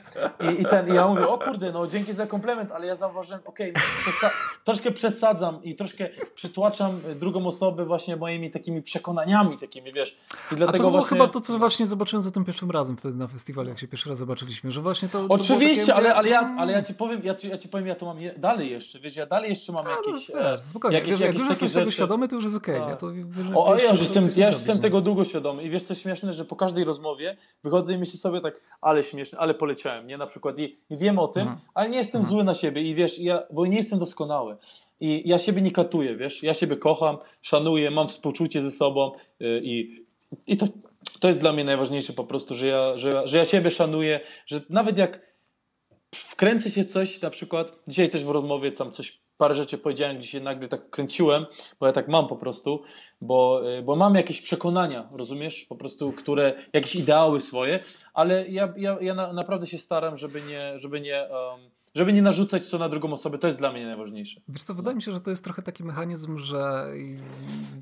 I, 0.51 0.63
i, 0.63 0.65
ten, 0.65 0.89
I 0.89 0.95
ja 0.95 1.09
mówię, 1.09 1.29
o 1.29 1.39
kurde, 1.39 1.73
no 1.73 1.87
dzięki 1.87 2.13
za 2.13 2.27
komplement, 2.27 2.73
ale 2.73 2.87
ja 2.87 2.97
zauważyłem, 2.97 3.41
okej, 3.45 3.71
okay, 3.71 3.83
przesa 3.99 4.31
troszkę 4.65 4.91
przesadzam 4.91 5.63
i 5.65 5.77
troszkę 5.77 6.09
przytłaczam 6.35 7.01
drugą 7.15 7.47
osobę 7.47 7.85
właśnie 7.85 8.17
moimi 8.17 8.51
takimi 8.51 8.83
przekonaniami 8.83 9.59
takimi, 9.59 9.93
wiesz. 9.93 10.17
I 10.53 10.57
dlatego 10.57 10.69
A 10.69 10.73
to 10.73 10.79
było 10.79 10.91
właśnie... 10.91 11.17
chyba 11.17 11.29
to, 11.29 11.41
co 11.41 11.59
właśnie 11.59 11.87
zobaczyłem 11.87 12.23
za 12.23 12.31
tym 12.31 12.45
pierwszym 12.45 12.71
razem 12.71 12.97
wtedy 12.97 13.15
na 13.15 13.27
festiwalu, 13.27 13.69
jak 13.69 13.79
się 13.79 13.89
pierwszy 13.89 14.09
raz 14.09 14.19
zobaczyliśmy, 14.19 14.71
że 14.71 14.81
właśnie 14.81 15.09
to... 15.09 15.25
Oczywiście, 15.29 15.87
to 15.87 15.87
takie, 15.87 15.99
ale, 15.99 16.15
ale, 16.15 16.29
ja, 16.29 16.41
mm. 16.41 16.59
ale 16.59 16.73
ja 16.73 16.83
ci 16.83 16.95
powiem, 16.95 17.21
ja 17.25 17.35
ci, 17.35 17.49
ja 17.49 17.59
ci 17.59 17.69
powiem, 17.69 17.87
ja 17.87 17.95
to 17.95 18.07
mam 18.07 18.21
je, 18.21 18.35
dalej 18.37 18.71
jeszcze, 18.71 19.01
wiesz, 19.01 19.17
ja 19.17 19.27
dalej 19.27 19.51
jeszcze 19.51 19.73
mam 19.73 19.87
jakieś... 19.87 20.29
No, 20.29 20.41
wiesz, 20.41 20.61
spokojnie, 20.61 20.99
jakieś, 20.99 21.21
jak 21.21 21.35
już 21.35 21.49
jesteś 21.49 21.73
tego 21.73 21.91
świadomy, 21.91 22.29
to 22.29 22.35
już 22.35 22.45
jest 22.45 22.57
okej, 22.57 22.81
okay, 22.81 22.97
to 22.97 23.13
wiesz, 23.13 23.47
O, 23.55 23.77
ja 23.77 23.91
już 23.91 24.01
jestem, 24.01 24.25
ja 24.37 24.49
jestem 24.49 24.77
no. 24.77 24.83
tego 24.83 25.01
długo 25.01 25.25
świadomy 25.25 25.63
i 25.63 25.71
wiesz 25.71 25.83
co 25.83 25.95
śmieszne, 25.95 26.33
że 26.33 26.45
po 26.45 26.57
każdej 26.57 26.85
rozmowie 26.85 27.37
wychodzę 27.65 27.95
i 27.95 27.99
myślę 27.99 28.19
sobie 28.19 28.41
tak, 28.41 28.61
ale 28.89 29.05
śmieszne, 29.05 29.39
ale 29.39 29.55
poleciałem, 29.55 30.07
nie? 30.07 30.19
Na 30.19 30.27
przykład 30.27 30.59
i, 30.59 30.77
i 30.91 30.97
wiem 30.97 31.19
o 31.19 31.29
tym, 31.29 31.43
mhm. 31.43 31.61
ale 31.75 31.89
nie 31.89 31.99
jestem 31.99 32.21
mhm. 32.21 32.35
zły 32.35 32.45
na 32.45 32.55
siebie 32.55 32.83
i 32.83 32.95
wiesz, 32.95 33.19
ja, 33.19 33.43
bo 33.51 33.67
nie 33.67 33.77
jestem 33.77 33.99
doskonały. 33.99 34.57
I 35.01 35.23
ja 35.29 35.39
siebie 35.39 35.63
nie 35.63 35.71
katuję, 35.71 36.17
wiesz, 36.17 36.43
ja 36.43 36.55
siebie 36.55 36.77
kocham, 36.77 37.19
szanuję, 37.43 37.91
mam 37.91 38.09
współczucie 38.09 38.63
ze 38.63 38.71
sobą 38.71 39.13
yy, 39.41 39.61
i, 39.65 40.05
i 40.47 40.57
to, 40.57 40.67
to 41.21 41.29
jest 41.29 41.41
dla 41.41 41.53
mnie 41.53 41.65
najważniejsze 41.65 42.13
po 42.13 42.25
prostu, 42.25 42.55
że 42.55 42.67
ja, 42.67 42.99
że, 42.99 43.27
że 43.27 43.39
ja 43.39 43.45
siebie 43.45 43.71
szanuję, 43.71 44.21
że 44.47 44.61
nawet 44.71 44.99
jak 44.99 45.29
wkręcę 46.15 46.71
się 46.71 46.85
coś, 46.85 47.21
na 47.21 47.31
przykład, 47.31 47.73
dzisiaj 47.89 48.11
też 48.11 48.25
w 48.25 48.31
rozmowie 48.31 48.73
tam 48.73 48.93
coś 48.93 49.21
parę 49.39 49.55
rzeczy 49.55 49.79
powiedziałem, 49.79 50.19
gdzie 50.19 50.29
się 50.29 50.41
nagle 50.41 50.69
tak 50.69 50.91
kręciłem, 50.91 51.47
bo 51.81 51.87
ja 51.87 51.93
tak 51.93 52.09
mam 52.09 52.29
po 52.29 52.37
prostu, 52.37 52.83
bo, 53.21 53.71
y, 53.79 53.83
bo 53.83 53.97
mam 53.97 54.15
jakieś 54.15 54.41
przekonania, 54.41 55.09
rozumiesz, 55.13 55.67
po 55.69 55.77
prostu, 55.77 56.13
które, 56.13 56.55
jakieś 56.73 56.97
ideały 56.97 57.41
swoje, 57.41 57.85
ale 58.15 58.49
ja, 58.49 58.75
ja, 58.77 58.99
ja 59.01 59.15
na, 59.15 59.33
naprawdę 59.33 59.67
się 59.67 59.79
staram, 59.79 60.17
żeby 60.17 60.43
nie, 60.43 60.79
żeby 60.79 61.01
nie 61.01 61.29
um, 61.31 61.71
żeby 61.99 62.13
nie 62.13 62.23
narzucać 62.23 62.71
to 62.71 62.79
na 62.79 62.89
drugą 62.89 63.13
osobę, 63.13 63.39
to 63.39 63.47
jest 63.47 63.59
dla 63.59 63.73
mnie 63.73 63.87
najważniejsze. 63.87 64.41
Wiesz 64.49 64.63
co, 64.63 64.75
wydaje 64.75 64.97
mi 64.97 65.03
się, 65.03 65.13
że 65.13 65.21
to 65.21 65.31
jest 65.31 65.45
trochę 65.45 65.63
taki 65.63 65.85
mechanizm, 65.85 66.39
że 66.39 66.87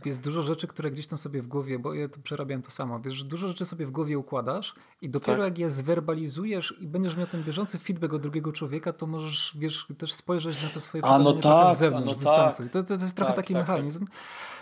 jest 0.05 0.24
dużo 0.24 0.43
rzeczy, 0.43 0.66
które 0.66 0.90
gdzieś 0.90 1.06
tam 1.06 1.18
sobie 1.18 1.43
w 1.43 1.47
głowie, 1.47 1.78
bo 1.78 1.94
ja 1.94 2.09
tu 2.09 2.20
przerabiam 2.20 2.62
to 2.62 2.70
samo, 2.70 3.01
wiesz, 3.01 3.14
że 3.14 3.24
dużo 3.24 3.48
rzeczy 3.48 3.64
sobie 3.64 3.86
w 3.86 3.90
głowie 3.90 4.18
układasz 4.18 4.74
i 5.02 5.10
dopiero 5.10 5.36
tak. 5.36 5.44
jak 5.44 5.59
je 5.59 5.70
zwerbalizujesz 5.70 6.74
i 6.80 6.86
będziesz 6.86 7.16
miał 7.16 7.26
ten 7.26 7.43
bieżący 7.43 7.78
feedback 7.78 8.14
od 8.14 8.22
drugiego 8.22 8.52
człowieka, 8.52 8.93
to 8.93 9.06
możesz, 9.06 9.56
wiesz, 9.59 9.86
też 9.98 10.12
spojrzeć 10.12 10.62
na 10.62 10.68
te 10.68 10.80
swoje 10.80 11.02
przekonania 11.02 11.34
no 11.34 11.64
tak, 11.64 11.76
z 11.76 11.78
zewnątrz, 11.78 12.06
no 12.06 12.14
z 12.14 12.18
dystansu. 12.18 12.62
Tak. 12.62 12.66
I 12.66 12.70
to, 12.70 12.82
to, 12.82 12.94
jest 12.94 13.16
trochę 13.16 13.32
tak, 13.32 13.36
taki 13.36 13.55
tak, 13.55 13.66
tak. 13.66 13.76
mechanizm. 13.76 14.06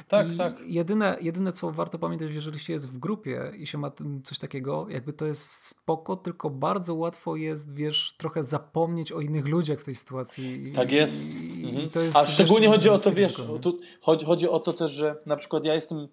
Tak, 0.08 0.32
I 0.32 0.36
tak. 0.36 0.60
Jedyne, 0.66 1.16
jedyne, 1.20 1.52
co 1.52 1.72
warto 1.72 1.98
pamiętać, 1.98 2.34
jeżeli 2.34 2.58
się 2.58 2.72
jest 2.72 2.90
w 2.90 2.98
grupie 2.98 3.52
i 3.56 3.66
się 3.66 3.78
ma 3.78 3.90
coś 4.22 4.38
takiego, 4.38 4.86
jakby 4.88 5.12
to 5.12 5.26
jest 5.26 5.52
spoko, 5.52 6.16
tylko 6.16 6.50
bardzo 6.50 6.94
łatwo 6.94 7.36
jest, 7.36 7.74
wiesz, 7.74 8.14
trochę 8.18 8.42
zapomnieć 8.42 9.12
o 9.12 9.20
innych 9.20 9.43
ludziach 9.48 9.80
w 9.80 9.84
tej 9.84 9.94
sytuacji. 9.94 10.72
Tak 10.76 10.92
jest. 10.92 11.22
I 11.24 11.84
i 11.84 11.90
to 11.90 12.00
jest 12.00 12.16
A 12.16 12.26
szczególnie 12.26 12.68
chodzi 12.68 12.88
o 12.88 12.98
to, 12.98 13.12
wiesz, 13.12 13.38
ryzyko, 13.38 13.58
tu, 13.58 13.78
chodzi, 14.00 14.24
chodzi 14.26 14.48
o 14.48 14.60
to 14.60 14.72
też, 14.72 14.90
że 14.90 15.16
na 15.26 15.36
przykład 15.36 15.64
ja 15.64 15.74
jestem 15.74 16.08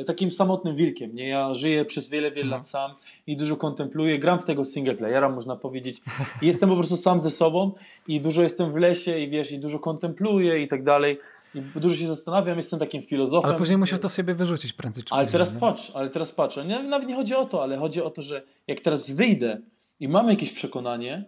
e, 0.00 0.04
takim 0.04 0.30
samotnym 0.30 0.76
wilkiem, 0.76 1.14
nie? 1.14 1.28
Ja 1.28 1.54
żyję 1.54 1.84
przez 1.84 2.08
wiele, 2.08 2.30
wiele 2.30 2.42
Mhm. 2.42 2.58
lat 2.60 2.68
sam 2.68 2.90
i 3.26 3.36
dużo 3.36 3.56
kontempluję, 3.56 4.18
gram 4.18 4.38
w 4.38 4.44
tego 4.44 4.64
single 4.64 4.94
playera, 4.94 5.28
można 5.28 5.56
powiedzieć. 5.56 6.00
I 6.42 6.46
jestem 6.46 6.68
po 6.68 6.76
prostu 6.76 6.96
sam 6.96 7.20
ze 7.20 7.30
sobą 7.30 7.72
i 8.08 8.20
dużo 8.20 8.42
jestem 8.42 8.72
w 8.72 8.76
lesie 8.76 9.18
i 9.18 9.30
wiesz, 9.30 9.52
i 9.52 9.58
dużo 9.58 9.78
kontempluję 9.78 10.58
i 10.58 10.68
tak 10.68 10.84
dalej. 10.84 11.18
I 11.54 11.60
dużo 11.80 11.94
się 11.94 12.06
zastanawiam, 12.06 12.56
jestem 12.56 12.78
takim 12.78 13.02
filozofem. 13.02 13.50
Ale 13.50 13.58
później 13.58 13.78
musisz 13.78 13.98
to 13.98 14.08
sobie 14.08 14.34
wyrzucić 14.34 14.72
prędzej 14.72 15.04
czy 15.04 15.14
Ale 15.14 15.24
później, 15.24 15.32
teraz 15.32 15.54
nie? 15.54 15.60
patrz, 15.60 15.90
ale 15.94 16.10
teraz 16.10 16.32
patrz, 16.32 16.56
nie, 16.56 16.82
nawet 16.82 17.08
nie 17.08 17.14
chodzi 17.14 17.34
o 17.34 17.44
to, 17.46 17.62
ale 17.62 17.76
chodzi 17.76 18.02
o 18.02 18.10
to, 18.10 18.22
że 18.22 18.42
jak 18.66 18.80
teraz 18.80 19.10
wyjdę 19.10 19.60
i 20.00 20.08
mam 20.08 20.28
jakieś 20.30 20.52
przekonanie, 20.52 21.24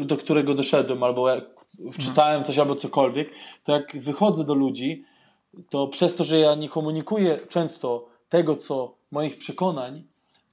do 0.00 0.16
którego 0.16 0.54
doszedłem, 0.54 1.02
albo 1.02 1.26
czytałem 1.98 2.44
coś, 2.44 2.58
albo 2.58 2.76
cokolwiek, 2.76 3.30
to 3.64 3.72
jak 3.72 4.02
wychodzę 4.02 4.44
do 4.44 4.54
ludzi, 4.54 5.04
to 5.70 5.88
przez 5.88 6.14
to, 6.14 6.24
że 6.24 6.38
ja 6.38 6.54
nie 6.54 6.68
komunikuję 6.68 7.38
często 7.48 8.06
tego, 8.28 8.56
co 8.56 8.94
moich 9.10 9.38
przekonań, 9.38 10.02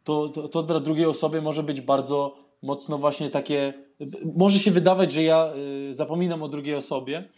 to, 0.03 0.29
to, 0.29 0.49
to 0.49 0.63
dla 0.63 0.79
drugiej 0.79 1.05
osoby 1.05 1.41
może 1.41 1.63
być 1.63 1.81
bardzo 1.81 2.35
mocno 2.63 2.97
właśnie 2.97 3.29
takie, 3.29 3.73
może 4.35 4.59
się 4.59 4.71
wydawać, 4.71 5.11
że 5.11 5.23
ja 5.23 5.53
y, 5.91 5.95
zapominam 5.95 6.43
o 6.43 6.47
drugiej 6.47 6.75
osobie, 6.75 7.29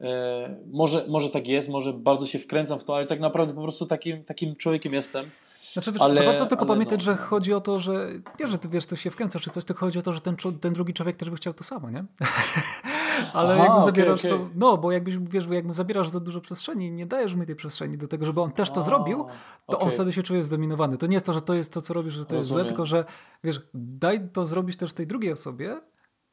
E, 0.00 0.56
może, 0.72 1.04
może 1.08 1.30
tak 1.30 1.48
jest, 1.48 1.68
może 1.68 1.92
bardzo 1.92 2.26
się 2.26 2.38
wkręcam 2.38 2.80
w 2.80 2.84
to, 2.84 2.96
ale 2.96 3.06
tak 3.06 3.20
naprawdę 3.20 3.54
po 3.54 3.62
prostu 3.62 3.86
takim, 3.86 4.24
takim 4.24 4.56
człowiekiem 4.56 4.94
jestem. 4.94 5.30
Znaczy, 5.78 5.92
wiesz, 5.92 6.02
Ale- 6.02 6.20
to 6.20 6.26
warto 6.26 6.46
tylko 6.46 6.66
pamiętać, 6.66 7.06
no. 7.06 7.12
że 7.12 7.18
chodzi 7.18 7.54
o 7.54 7.60
to, 7.60 7.78
że 7.78 8.08
nie, 8.40 8.48
że 8.48 8.58
ty 8.58 8.68
wiesz, 8.68 8.86
ty 8.86 8.96
się 8.96 9.10
wkręcasz 9.10 9.42
czy 9.42 9.50
coś, 9.50 9.64
tylko 9.64 9.80
chodzi 9.80 9.98
o 9.98 10.02
to, 10.02 10.12
że 10.12 10.20
ten, 10.20 10.36
ten 10.60 10.72
drugi 10.72 10.94
człowiek 10.94 11.16
też 11.16 11.30
by 11.30 11.36
chciał 11.36 11.54
to 11.54 11.64
samo, 11.64 11.90
nie? 11.90 12.04
Ale 13.32 13.54
Aha, 13.54 13.62
jakby 13.62 13.72
okej, 13.74 13.84
zabierasz 13.84 14.24
okej. 14.24 14.38
to, 14.38 14.48
no 14.54 14.78
bo 14.78 14.92
jakbyś, 14.92 15.18
wiesz, 15.18 15.46
bo 15.46 15.54
jakby 15.54 15.74
zabierasz 15.74 16.08
za 16.08 16.20
dużo 16.20 16.40
przestrzeni, 16.40 16.92
nie 16.92 17.06
dajesz 17.06 17.34
mi 17.34 17.46
tej 17.46 17.56
przestrzeni 17.56 17.98
do 17.98 18.08
tego, 18.08 18.26
żeby 18.26 18.40
on 18.40 18.52
też 18.52 18.70
to 18.70 18.80
A, 18.80 18.84
zrobił, 18.84 19.26
to 19.66 19.78
on 19.78 19.82
okej. 19.82 19.94
wtedy 19.94 20.12
się 20.12 20.22
czuje 20.22 20.44
zdominowany. 20.44 20.96
To 20.96 21.06
nie 21.06 21.14
jest 21.14 21.26
to, 21.26 21.32
że 21.32 21.40
to 21.40 21.54
jest 21.54 21.72
to, 21.72 21.82
co 21.82 21.94
robisz, 21.94 22.14
że 22.14 22.24
to 22.26 22.36
jest 22.36 22.48
złe, 22.48 22.56
Rozumiem. 22.56 22.66
tylko 22.66 22.86
że, 22.86 23.04
wiesz, 23.44 23.60
daj 23.74 24.28
to 24.32 24.46
zrobić 24.46 24.76
też 24.76 24.92
tej 24.92 25.06
drugiej 25.06 25.32
osobie, 25.32 25.78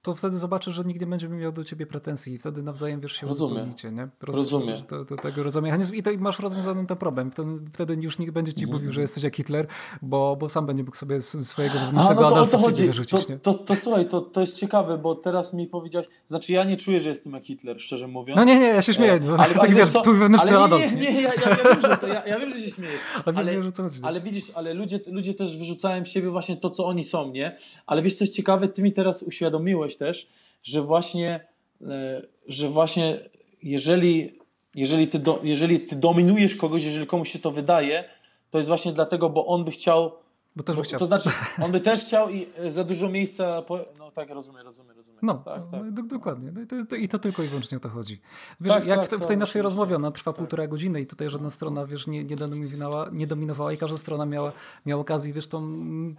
to 0.05 0.15
wtedy 0.15 0.37
zobaczysz, 0.37 0.73
że 0.75 0.83
nikt 0.83 1.01
nie 1.01 1.07
będzie 1.07 1.29
miał 1.29 1.51
do 1.51 1.63
ciebie 1.63 1.85
pretensji 1.85 2.33
i 2.33 2.37
wtedy 2.37 2.63
nawzajem, 2.63 2.99
wiesz, 3.01 3.11
się 3.11 3.27
Rozumiem. 3.27 3.53
uzupełnicie, 3.53 3.91
nie? 3.91 4.07
Rozumiem. 4.21 4.75
że 4.75 4.83
To, 4.83 5.05
to 5.05 5.15
tego 5.15 5.43
rodzaju 5.43 5.63
mechanizm 5.63 5.95
i 5.95 6.03
to 6.03 6.11
masz 6.19 6.39
rozwiązany 6.39 6.85
ten 6.85 6.97
problem. 6.97 7.31
Wtedy, 7.73 7.97
już 8.01 8.19
nikt 8.19 8.31
będzie 8.33 8.53
ci 8.53 8.63
Mhm. 8.63 8.79
mówił, 8.79 8.93
że 8.93 9.01
jesteś 9.01 9.23
jak 9.23 9.35
Hitler, 9.35 9.67
bo, 10.01 10.35
bo 10.35 10.49
sam 10.49 10.65
będzie 10.65 10.83
mógł 10.83 10.97
sobie 10.97 11.21
swojego 11.21 11.79
A, 11.79 11.85
wewnętrznego 11.85 12.21
no 12.21 12.29
to 12.29 12.35
Adolfa 12.35 12.57
to 12.57 12.63
sobie 12.63 12.85
wyrzucić, 12.87 13.25
To, 13.25 13.33
nie? 13.33 13.39
to, 13.39 13.53
to 13.53 13.75
słuchaj, 13.75 14.09
to, 14.09 14.21
to 14.21 14.41
jest 14.41 14.55
ciekawe, 14.55 14.97
bo 14.97 15.15
teraz 15.15 15.53
mi 15.53 15.67
powiedziałeś, 15.67 16.07
znaczy 16.27 16.53
ja 16.53 16.63
nie 16.63 16.77
czuję, 16.77 16.99
że 16.99 17.09
jestem 17.09 17.33
jak 17.33 17.43
Hitler, 17.45 17.81
szczerze 17.81 18.07
mówiąc. 18.07 18.37
No 18.37 18.43
nie, 18.43 18.59
nie, 18.59 18.65
ja 18.67 18.81
się 18.81 18.93
śmieję, 18.93 19.19
no, 19.25 19.33
ale, 19.37 19.53
tak 19.53 19.57
ale 19.63 19.73
wiesz, 19.73 19.89
co, 19.89 20.01
twój 20.01 20.17
wewnętrzny 20.17 20.49
ale 20.51 20.59
nie, 20.59 20.65
Adolf, 20.65 20.91
nie, 20.91 21.01
nie? 21.01 21.13
nie, 21.13 21.21
ja, 21.21 21.33
ja, 21.33 21.49
ja, 21.49 21.55
wiem, 21.63 21.81
że 21.81 21.97
to, 21.97 22.07
ja, 22.07 22.25
ja 22.25 22.39
wiem, 22.39 22.51
że 22.53 22.59
się 22.59 22.69
śmiejesz, 22.71 22.99
Ale, 23.25 23.37
ale, 23.39 23.51
wiem, 23.51 23.71
chodzi. 23.77 23.99
ale 24.03 24.21
widzisz, 24.21 24.51
ale 24.55 24.73
ludzie, 24.73 24.99
ludzie 25.07 25.33
też 25.33 25.57
wyrzucają 25.57 26.05
z 26.05 26.07
siebie 26.07 26.29
właśnie 26.29 26.57
to, 26.57 26.69
co 26.69 26.85
oni 26.85 27.03
są, 27.03 27.31
nie? 27.31 27.57
Ale 27.87 28.01
wiesz, 28.01 28.15
co 28.15 28.23
jest 28.23 28.33
ciekawe, 28.35 28.67
ty 28.67 28.81
mi 28.83 28.93
teraz 28.93 29.23
uświadomiłeś 29.23 29.94
też, 29.97 30.27
że 30.63 30.81
właśnie, 30.81 31.47
e, 31.81 32.21
że 32.47 32.69
właśnie 32.69 33.19
jeżeli, 33.63 34.39
jeżeli, 34.75 35.07
ty 35.07 35.19
do, 35.19 35.39
jeżeli 35.43 35.79
ty 35.79 35.95
dominujesz 35.95 36.55
kogoś, 36.55 36.83
jeżeli 36.83 37.07
komuś 37.07 37.31
się 37.31 37.39
to 37.39 37.51
wydaje, 37.51 38.03
to 38.51 38.57
jest 38.57 38.67
właśnie 38.67 38.93
dlatego, 38.93 39.29
bo 39.29 39.45
on 39.45 39.65
by 39.65 39.71
chciał 39.71 40.11
Bo 40.55 40.63
też 40.63 40.75
by 40.75 40.81
chciał. 40.81 40.99
To 40.99 41.05
znaczy, 41.05 41.29
on 41.63 41.71
by 41.71 41.79
też 41.79 42.03
chciał 42.03 42.29
i 42.29 42.47
e, 42.57 42.71
za 42.71 42.83
dużo 42.83 43.09
miejsca. 43.09 43.61
Po... 43.61 43.79
No 43.99 44.11
tak, 44.11 44.29
rozumiem, 44.29 44.65
rozumiem. 44.65 44.94
No, 45.25 45.33
tak, 45.33 45.61
no, 45.71 45.79
tak. 45.79 45.91
do, 45.91 46.03
dokładnie. 46.03 46.51
No 46.51 46.61
i, 46.61 46.85
to, 46.87 46.95
I 46.95 47.07
to 47.07 47.19
tylko 47.19 47.43
i 47.43 47.47
wyłącznie 47.47 47.77
o 47.77 47.81
to 47.81 47.89
chodzi. 47.89 48.21
Wiesz, 48.61 48.73
Tak, 48.73 48.87
jak 48.87 48.97
tak, 48.99 49.05
w, 49.05 49.09
te, 49.09 49.15
w 49.17 49.19
tak, 49.19 49.27
tej 49.27 49.37
naszej 49.37 49.61
rozmowie, 49.61 49.95
ona 49.95 50.11
trwa 50.11 50.31
Tak. 50.33 50.37
półtora 50.37 50.67
godziny 50.67 51.01
i 51.01 51.05
tutaj 51.07 51.29
żadna 51.29 51.49
strona, 51.49 51.85
wiesz, 51.85 52.07
nie, 52.07 52.23
nie, 52.23 52.35
dominowała, 52.35 53.09
nie 53.11 53.27
dominowała 53.27 53.73
i 53.73 53.77
każda 53.77 53.97
strona 53.97 54.25
miała, 54.25 54.51
miała 54.85 55.01
okazję, 55.01 55.33
wiesz, 55.33 55.47
to, 55.47 55.61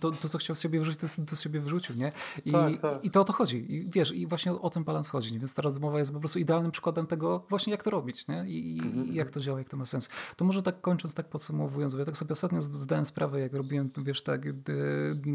to, 0.01 0.11
to 0.13 0.29
co 0.29 0.39
chciał 0.39 0.57
z 0.57 0.61
siebie 0.61 0.79
wyrzucić, 0.79 1.01
to, 1.01 1.23
to 1.27 1.37
z 1.37 1.41
siebie 1.43 1.61
wyrzucił, 1.61 1.97
nie? 1.97 2.13
I. 2.45 2.53
I 3.03 3.11
to 3.11 3.21
o 3.21 3.25
to 3.25 3.33
chodzi. 3.33 3.75
I 3.75 3.91
wiesz, 3.91 4.13
i 4.13 4.27
właśnie 4.27 4.53
o 4.53 4.71
ten 4.71 4.85
balans 4.85 5.09
chodzi. 5.09 5.39
Więc 5.39 5.55
ta 5.55 5.63
rozmowa 5.63 5.99
jest 5.99 6.13
po 6.13 6.21
prostu 6.21 6.39
idealnym 6.39 6.71
przykładem 6.73 7.07
tego 7.07 7.45
właśnie, 7.49 7.71
jak 7.71 7.83
to 7.83 7.91
robić, 7.91 8.29
nie? 8.29 8.45
I, 8.49 8.77
i, 8.77 8.81
Mhm. 8.81 9.07
i 9.07 9.15
jak 9.15 9.31
to 9.31 9.41
działa, 9.41 9.59
jak 9.59 9.69
to 9.69 9.77
ma 9.77 9.85
sens. 9.85 10.09
To 10.37 10.45
może 10.45 10.63
tak 10.63 10.81
kończąc, 10.81 11.15
tak 11.15 11.29
podsumowując, 11.29 11.93
bo 11.95 11.99
ja 11.99 12.05
tak 12.07 12.17
sobie 12.17 12.33
ostatnio 12.33 12.61
zd- 12.61 12.77
zdałem 12.77 13.07
sprawę, 13.07 13.41
jak 13.41 13.53
robiłem, 13.55 13.91
wiesz, 13.99 14.23
tak, 14.23 14.53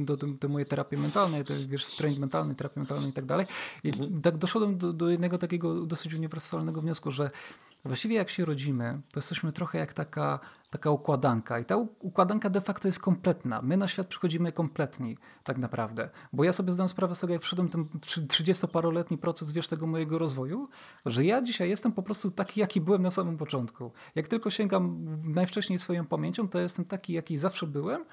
do, 0.05 0.17
do, 0.17 0.27
do 0.27 0.47
mojej 0.49 0.65
terapii 0.65 0.97
mentalnej, 0.97 1.43
te, 1.43 1.53
wiesz, 1.69 1.85
trening 1.95 2.19
mentalny, 2.19 2.55
terapii 2.55 2.79
mentalnej 2.79 3.09
i 3.09 3.13
tak 3.13 3.25
dalej. 3.25 3.45
I 3.83 3.91
tak 4.23 4.37
doszedłem 4.37 4.77
do, 4.77 4.93
do 4.93 5.09
jednego 5.09 5.37
takiego 5.37 5.85
dosyć 5.85 6.13
uniwersalnego 6.13 6.81
wniosku, 6.81 7.11
że 7.11 7.31
właściwie 7.85 8.15
jak 8.15 8.29
się 8.29 8.45
rodzimy, 8.45 9.01
to 9.11 9.19
jesteśmy 9.19 9.51
trochę 9.51 9.77
jak 9.77 9.93
taka, 9.93 10.39
taka 10.69 10.91
układanka. 10.91 11.59
I 11.59 11.65
ta 11.65 11.77
układanka 11.99 12.49
de 12.49 12.61
facto 12.61 12.87
jest 12.87 12.99
kompletna. 12.99 13.61
My 13.61 13.77
na 13.77 13.87
świat 13.87 14.07
przychodzimy 14.07 14.51
kompletni, 14.51 15.17
tak 15.43 15.57
naprawdę. 15.57 16.09
Bo 16.33 16.43
ja 16.43 16.53
sobie 16.53 16.71
zdam 16.71 16.87
sprawę 16.87 17.15
z 17.15 17.19
tego, 17.19 17.33
jak 17.33 17.41
przyszedłem 17.41 17.69
ten 17.69 17.85
trzy- 18.01 18.27
30-paroletni 18.27 19.17
proces, 19.17 19.51
wiesz, 19.51 19.67
tego 19.67 19.87
mojego 19.87 20.17
rozwoju, 20.17 20.69
że 21.05 21.25
ja 21.25 21.41
dzisiaj 21.41 21.69
jestem 21.69 21.91
po 21.91 22.03
prostu 22.03 22.31
taki, 22.31 22.59
jaki 22.59 22.81
byłem 22.81 23.01
na 23.01 23.11
samym 23.11 23.37
początku. 23.37 23.91
Jak 24.15 24.27
tylko 24.27 24.49
sięgam 24.49 25.05
najwcześniej 25.23 25.79
swoją 25.79 26.05
pamięcią, 26.05 26.49
to 26.49 26.59
jestem 26.59 26.85
taki, 26.85 27.13
jaki 27.13 27.37
zawsze 27.37 27.67
byłem. 27.67 28.05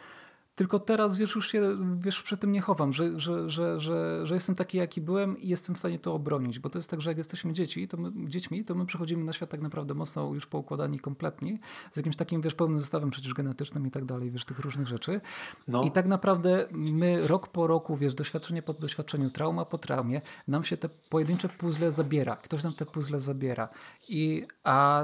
Tylko 0.59 0.79
teraz, 0.79 1.17
wiesz, 1.17 1.35
już 1.35 1.49
się 1.49 1.77
wiesz, 1.99 2.23
przy 2.23 2.37
tym 2.37 2.53
nie 2.53 2.61
chowam, 2.61 2.93
że, 2.93 3.21
że, 3.21 3.49
że, 3.51 3.81
że, 3.81 4.27
że 4.27 4.35
jestem 4.35 4.55
taki, 4.55 4.79
jaki 4.79 5.01
byłem 5.01 5.39
i 5.39 5.49
jestem 5.49 5.75
w 5.75 5.79
stanie 5.79 5.99
to 5.99 6.15
obronić. 6.15 6.59
Bo 6.59 6.71
to 6.71 6.79
jest 6.79 6.91
tak, 6.91 7.01
że 7.01 7.11
jak 7.11 7.19
jesteśmy 7.19 7.53
dzieci, 7.53 7.89
to 7.89 7.97
my, 7.97 8.29
dziećmi, 8.29 8.65
to 8.65 8.75
my 8.75 8.87
przechodzimy 8.87 9.25
na 9.25 9.33
świat 9.33 9.51
tak 9.51 9.61
naprawdę 9.61 9.95
mocno 9.95 10.35
już 10.35 10.47
poukładani 10.47 10.99
kompletnie, 10.99 11.59
z 11.93 11.97
jakimś 11.97 12.17
takim, 12.17 12.41
wiesz, 12.41 12.55
pełnym 12.55 12.81
zestawem 12.81 13.11
przecież 13.11 13.35
genetycznym 13.35 13.87
i 13.87 13.91
tak 13.91 14.05
dalej, 14.05 14.31
wiesz, 14.31 14.45
tych 14.45 14.59
różnych 14.59 14.87
rzeczy. 14.87 15.21
No. 15.69 15.83
I 15.83 15.91
tak 15.91 16.07
naprawdę 16.07 16.69
my 16.73 17.27
rok 17.27 17.49
po 17.49 17.67
roku, 17.67 17.97
wiesz, 17.97 18.15
doświadczenie 18.15 18.63
po 18.63 18.75
doświadczeniu, 18.75 19.31
trauma 19.31 19.65
po 19.65 19.79
traumie, 19.79 20.21
nam 20.49 20.65
się 20.65 20.77
te 20.77 20.89
pojedyncze 20.89 21.49
puzzle 21.49 21.93
zabiera. 21.93 22.37
Ktoś 22.37 22.65
nam 22.65 22.73
te 22.73 22.87
puzzle 22.87 23.21
zabiera. 23.21 23.69
I, 24.09 24.47
a 24.65 25.03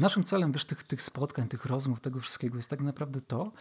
naszym 0.00 0.24
celem, 0.24 0.52
wiesz, 0.52 0.64
tych, 0.64 0.82
tych 0.82 1.02
spotkań, 1.02 1.48
tych 1.48 1.66
rozmów, 1.66 2.00
tego 2.00 2.20
wszystkiego 2.20 2.56
jest 2.56 2.70
tak 2.70 2.80
naprawdę 2.80 3.20
to, 3.20 3.52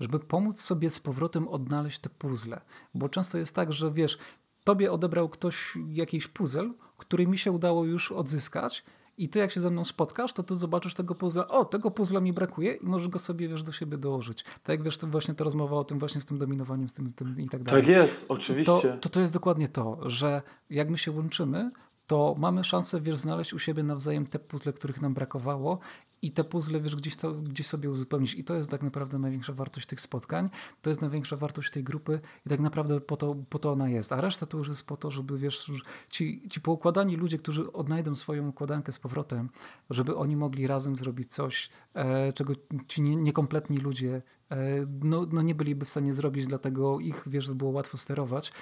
żeby 0.00 0.18
pomóc 0.18 0.60
sobie 0.60 0.90
z 0.90 1.00
powrotem 1.00 1.48
odnaleźć 1.48 1.98
te 1.98 2.08
puzzle. 2.10 2.60
Bo 2.94 3.08
często 3.08 3.38
jest 3.38 3.54
tak, 3.54 3.72
że 3.72 3.90
wiesz, 3.92 4.18
tobie 4.64 4.92
odebrał 4.92 5.28
ktoś 5.28 5.78
jakiś 5.88 6.28
puzzle, 6.28 6.70
który 6.96 7.26
mi 7.26 7.38
się 7.38 7.52
udało 7.52 7.84
już 7.84 8.12
odzyskać 8.12 8.84
i 9.18 9.28
ty 9.28 9.38
jak 9.38 9.50
się 9.50 9.60
ze 9.60 9.70
mną 9.70 9.84
spotkasz, 9.84 10.32
to 10.32 10.42
ty 10.42 10.56
zobaczysz 10.56 10.94
tego 10.94 11.14
puzzla, 11.14 11.48
o, 11.48 11.64
tego 11.64 11.90
puzzla 11.90 12.20
mi 12.20 12.32
brakuje 12.32 12.74
i 12.74 12.86
możesz 12.86 13.08
go 13.08 13.18
sobie, 13.18 13.48
wiesz, 13.48 13.62
do 13.62 13.72
siebie 13.72 13.98
dołożyć. 13.98 14.42
Tak 14.42 14.68
jak 14.68 14.82
wiesz, 14.82 14.98
to 14.98 15.06
właśnie 15.06 15.34
ta 15.34 15.44
rozmowa 15.44 15.76
o 15.76 15.84
tym 15.84 15.98
właśnie 15.98 16.20
z 16.20 16.24
tym 16.24 16.38
dominowaniem, 16.38 16.88
z 16.88 16.92
tym, 16.92 17.08
z 17.08 17.14
tym 17.14 17.40
i 17.40 17.48
tak 17.48 17.62
dalej. 17.62 17.82
Tak 17.82 17.88
jest, 17.90 18.28
To, 18.28 18.34
oczywiście. 18.34 18.98
to 19.00 19.08
to 19.08 19.20
jest 19.20 19.32
dokładnie 19.32 19.68
to, 19.68 19.98
że 20.10 20.42
jak 20.70 20.90
my 20.90 20.98
się 20.98 21.10
łączymy, 21.12 21.70
to 22.06 22.34
mamy 22.38 22.64
szansę, 22.64 23.00
wiesz, 23.00 23.16
znaleźć 23.16 23.54
u 23.54 23.58
siebie 23.58 23.82
nawzajem 23.82 24.26
te 24.26 24.38
puzzle, 24.38 24.72
których 24.72 25.02
nam 25.02 25.14
brakowało 25.14 25.78
i 26.22 26.30
te 26.30 26.44
puzzle, 26.44 26.80
wiesz, 26.80 26.96
gdzieś, 26.96 27.16
to, 27.16 27.32
gdzieś 27.32 27.66
sobie 27.66 27.90
uzupełnić. 27.90 28.34
I 28.34 28.44
to 28.44 28.54
jest 28.54 28.70
tak 28.70 28.82
naprawdę 28.82 29.18
największa 29.18 29.52
wartość 29.52 29.86
tych 29.86 30.00
spotkań, 30.00 30.50
to 30.82 30.90
jest 30.90 31.00
największa 31.00 31.36
wartość 31.36 31.70
tej 31.70 31.84
grupy 31.84 32.20
i 32.46 32.48
tak 32.48 32.60
naprawdę 32.60 33.00
po 33.00 33.16
to, 33.16 33.36
po 33.50 33.58
to 33.58 33.72
ona 33.72 33.88
jest. 33.88 34.12
A 34.12 34.20
reszta 34.20 34.46
to 34.46 34.58
już 34.58 34.68
jest 34.68 34.86
po 34.86 34.96
to, 34.96 35.10
żeby, 35.10 35.38
wiesz, 35.38 35.72
ci, 36.10 36.48
ci 36.50 36.60
poukładani 36.60 37.16
ludzie, 37.16 37.38
którzy 37.38 37.72
odnajdą 37.72 38.14
swoją 38.14 38.48
układankę 38.48 38.92
z 38.92 38.98
powrotem, 38.98 39.48
żeby 39.90 40.16
oni 40.16 40.36
mogli 40.36 40.66
razem 40.66 40.96
zrobić 40.96 41.34
coś, 41.34 41.68
e, 41.94 42.32
czego 42.32 42.52
ci 42.88 43.02
nie, 43.02 43.16
niekompletni 43.16 43.78
ludzie 43.78 44.22
e, 44.50 44.56
no, 45.02 45.26
no 45.32 45.42
nie 45.42 45.54
byliby 45.54 45.84
w 45.84 45.90
stanie 45.90 46.14
zrobić, 46.14 46.46
dlatego 46.46 47.00
ich, 47.00 47.22
wiesz, 47.26 47.52
było 47.52 47.70
łatwo 47.70 47.96
sterować. 47.96 48.52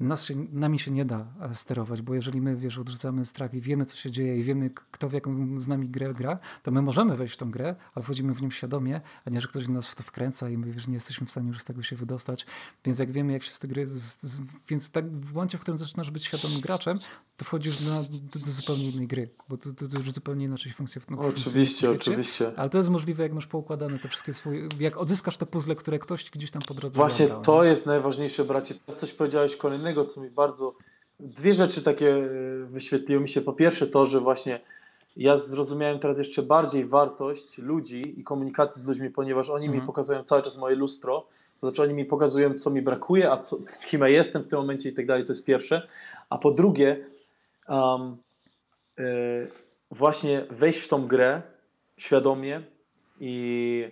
Nas 0.00 0.24
się, 0.24 0.34
nami 0.52 0.78
się 0.78 0.90
nie 0.90 1.04
da 1.04 1.26
sterować, 1.52 2.02
bo 2.02 2.14
jeżeli 2.14 2.40
my, 2.40 2.56
wiesz, 2.56 2.78
odrzucamy 2.78 3.24
strach 3.24 3.54
i 3.54 3.60
wiemy, 3.60 3.86
co 3.86 3.96
się 3.96 4.10
dzieje 4.10 4.38
i 4.38 4.42
wiemy, 4.42 4.70
kto 4.90 5.08
w 5.08 5.12
jaką 5.12 5.60
z 5.60 5.68
nami 5.68 5.88
grę 5.88 6.14
gra, 6.14 6.38
to 6.62 6.70
my 6.70 6.82
możemy 6.82 7.16
wejść 7.16 7.34
w 7.34 7.36
tą 7.36 7.50
grę, 7.50 7.74
ale 7.94 8.02
wchodzimy 8.02 8.34
w 8.34 8.42
nią 8.42 8.50
świadomie, 8.50 9.00
a 9.24 9.30
nie, 9.30 9.40
że 9.40 9.48
ktoś 9.48 9.68
nas 9.68 9.88
w 9.88 9.94
to 9.94 10.02
wkręca 10.02 10.50
i 10.50 10.58
my, 10.58 10.72
wiesz, 10.72 10.88
nie 10.88 10.94
jesteśmy 10.94 11.26
w 11.26 11.30
stanie 11.30 11.48
już 11.48 11.60
z 11.60 11.64
tego 11.64 11.82
się 11.82 11.96
wydostać. 11.96 12.46
Więc 12.84 12.98
jak 12.98 13.12
wiemy, 13.12 13.32
jak 13.32 13.42
się 13.42 13.50
z 13.50 13.58
tej 13.58 13.70
gry... 13.70 13.86
Z, 13.86 14.22
z, 14.22 14.42
więc 14.68 14.90
tak 14.90 15.10
w 15.10 15.34
momencie, 15.34 15.58
w 15.58 15.60
którym 15.60 15.78
zaczynasz 15.78 16.10
być 16.10 16.24
świadomym 16.24 16.60
graczem, 16.60 16.98
to 17.36 17.44
wchodzisz 17.44 17.86
na, 17.88 18.02
do, 18.02 18.38
do 18.38 18.50
zupełnie 18.50 18.90
innej 18.90 19.06
gry, 19.06 19.30
bo 19.48 19.56
to, 19.56 19.72
to, 19.72 19.88
to 19.88 19.98
już 19.98 20.12
zupełnie 20.12 20.44
inaczej 20.44 20.72
funkcjonuje. 20.72 21.32
w 21.32 21.36
Oczywiście, 21.36 21.76
świecie. 21.76 21.90
oczywiście. 21.90 22.52
Ale 22.56 22.70
to 22.70 22.78
jest 22.78 22.90
możliwe, 22.90 23.22
jak 23.22 23.32
masz 23.32 23.46
poukładane 23.46 23.98
te 23.98 24.08
wszystkie 24.08 24.32
swoje... 24.32 24.68
Jak 24.80 24.96
odzyskasz 24.96 25.36
te 25.36 25.46
puzzle, 25.46 25.74
które 25.74 25.98
ktoś 25.98 26.30
gdzieś 26.30 26.50
tam 26.50 26.62
po 26.62 26.74
drodze 26.74 26.96
Właśnie 26.96 27.26
zabrał, 27.26 27.42
to 27.42 27.64
nie? 27.64 27.70
jest 27.70 27.86
najważniejsze, 27.86 28.44
bracie. 28.44 28.74
Coś 28.94 29.12
powiedziałeś 29.12 29.56
co 30.04 30.20
mi 30.20 30.30
bardzo. 30.30 30.74
Dwie 31.20 31.54
rzeczy 31.54 31.82
takie 31.82 32.14
e, 32.14 32.24
wyświetliły 32.64 33.22
mi 33.22 33.28
się. 33.28 33.40
Po 33.40 33.52
pierwsze, 33.52 33.86
to, 33.86 34.06
że 34.06 34.20
właśnie 34.20 34.60
ja 35.16 35.38
zrozumiałem 35.38 35.98
teraz 35.98 36.18
jeszcze 36.18 36.42
bardziej 36.42 36.84
wartość 36.84 37.58
ludzi 37.58 38.20
i 38.20 38.24
komunikacji 38.24 38.82
z 38.82 38.86
ludźmi, 38.86 39.10
ponieważ 39.10 39.50
oni 39.50 39.66
mi 39.66 39.74
Mhm. 39.74 39.86
pokazują 39.86 40.22
cały 40.22 40.42
czas 40.42 40.56
moje 40.56 40.76
lustro. 40.76 41.26
To 41.60 41.70
znaczy, 41.70 41.82
oni 41.82 41.94
mi 41.94 42.04
pokazują, 42.04 42.54
co 42.58 42.70
mi 42.70 42.82
brakuje, 42.82 43.32
a 43.32 43.36
co, 43.36 43.56
kim 43.86 44.00
ja 44.00 44.08
jestem 44.08 44.42
w 44.42 44.48
tym 44.48 44.58
momencie 44.58 44.88
i 44.88 44.92
tak 44.92 45.06
dalej. 45.06 45.24
To 45.26 45.32
jest 45.32 45.44
pierwsze. 45.44 45.88
A 46.30 46.38
po 46.38 46.50
drugie, 46.50 47.06
um, 47.68 48.16
właśnie 49.90 50.46
wejść 50.50 50.80
w 50.80 50.88
tą 50.88 51.06
grę 51.06 51.42
świadomie 51.96 52.62
i, 53.20 53.88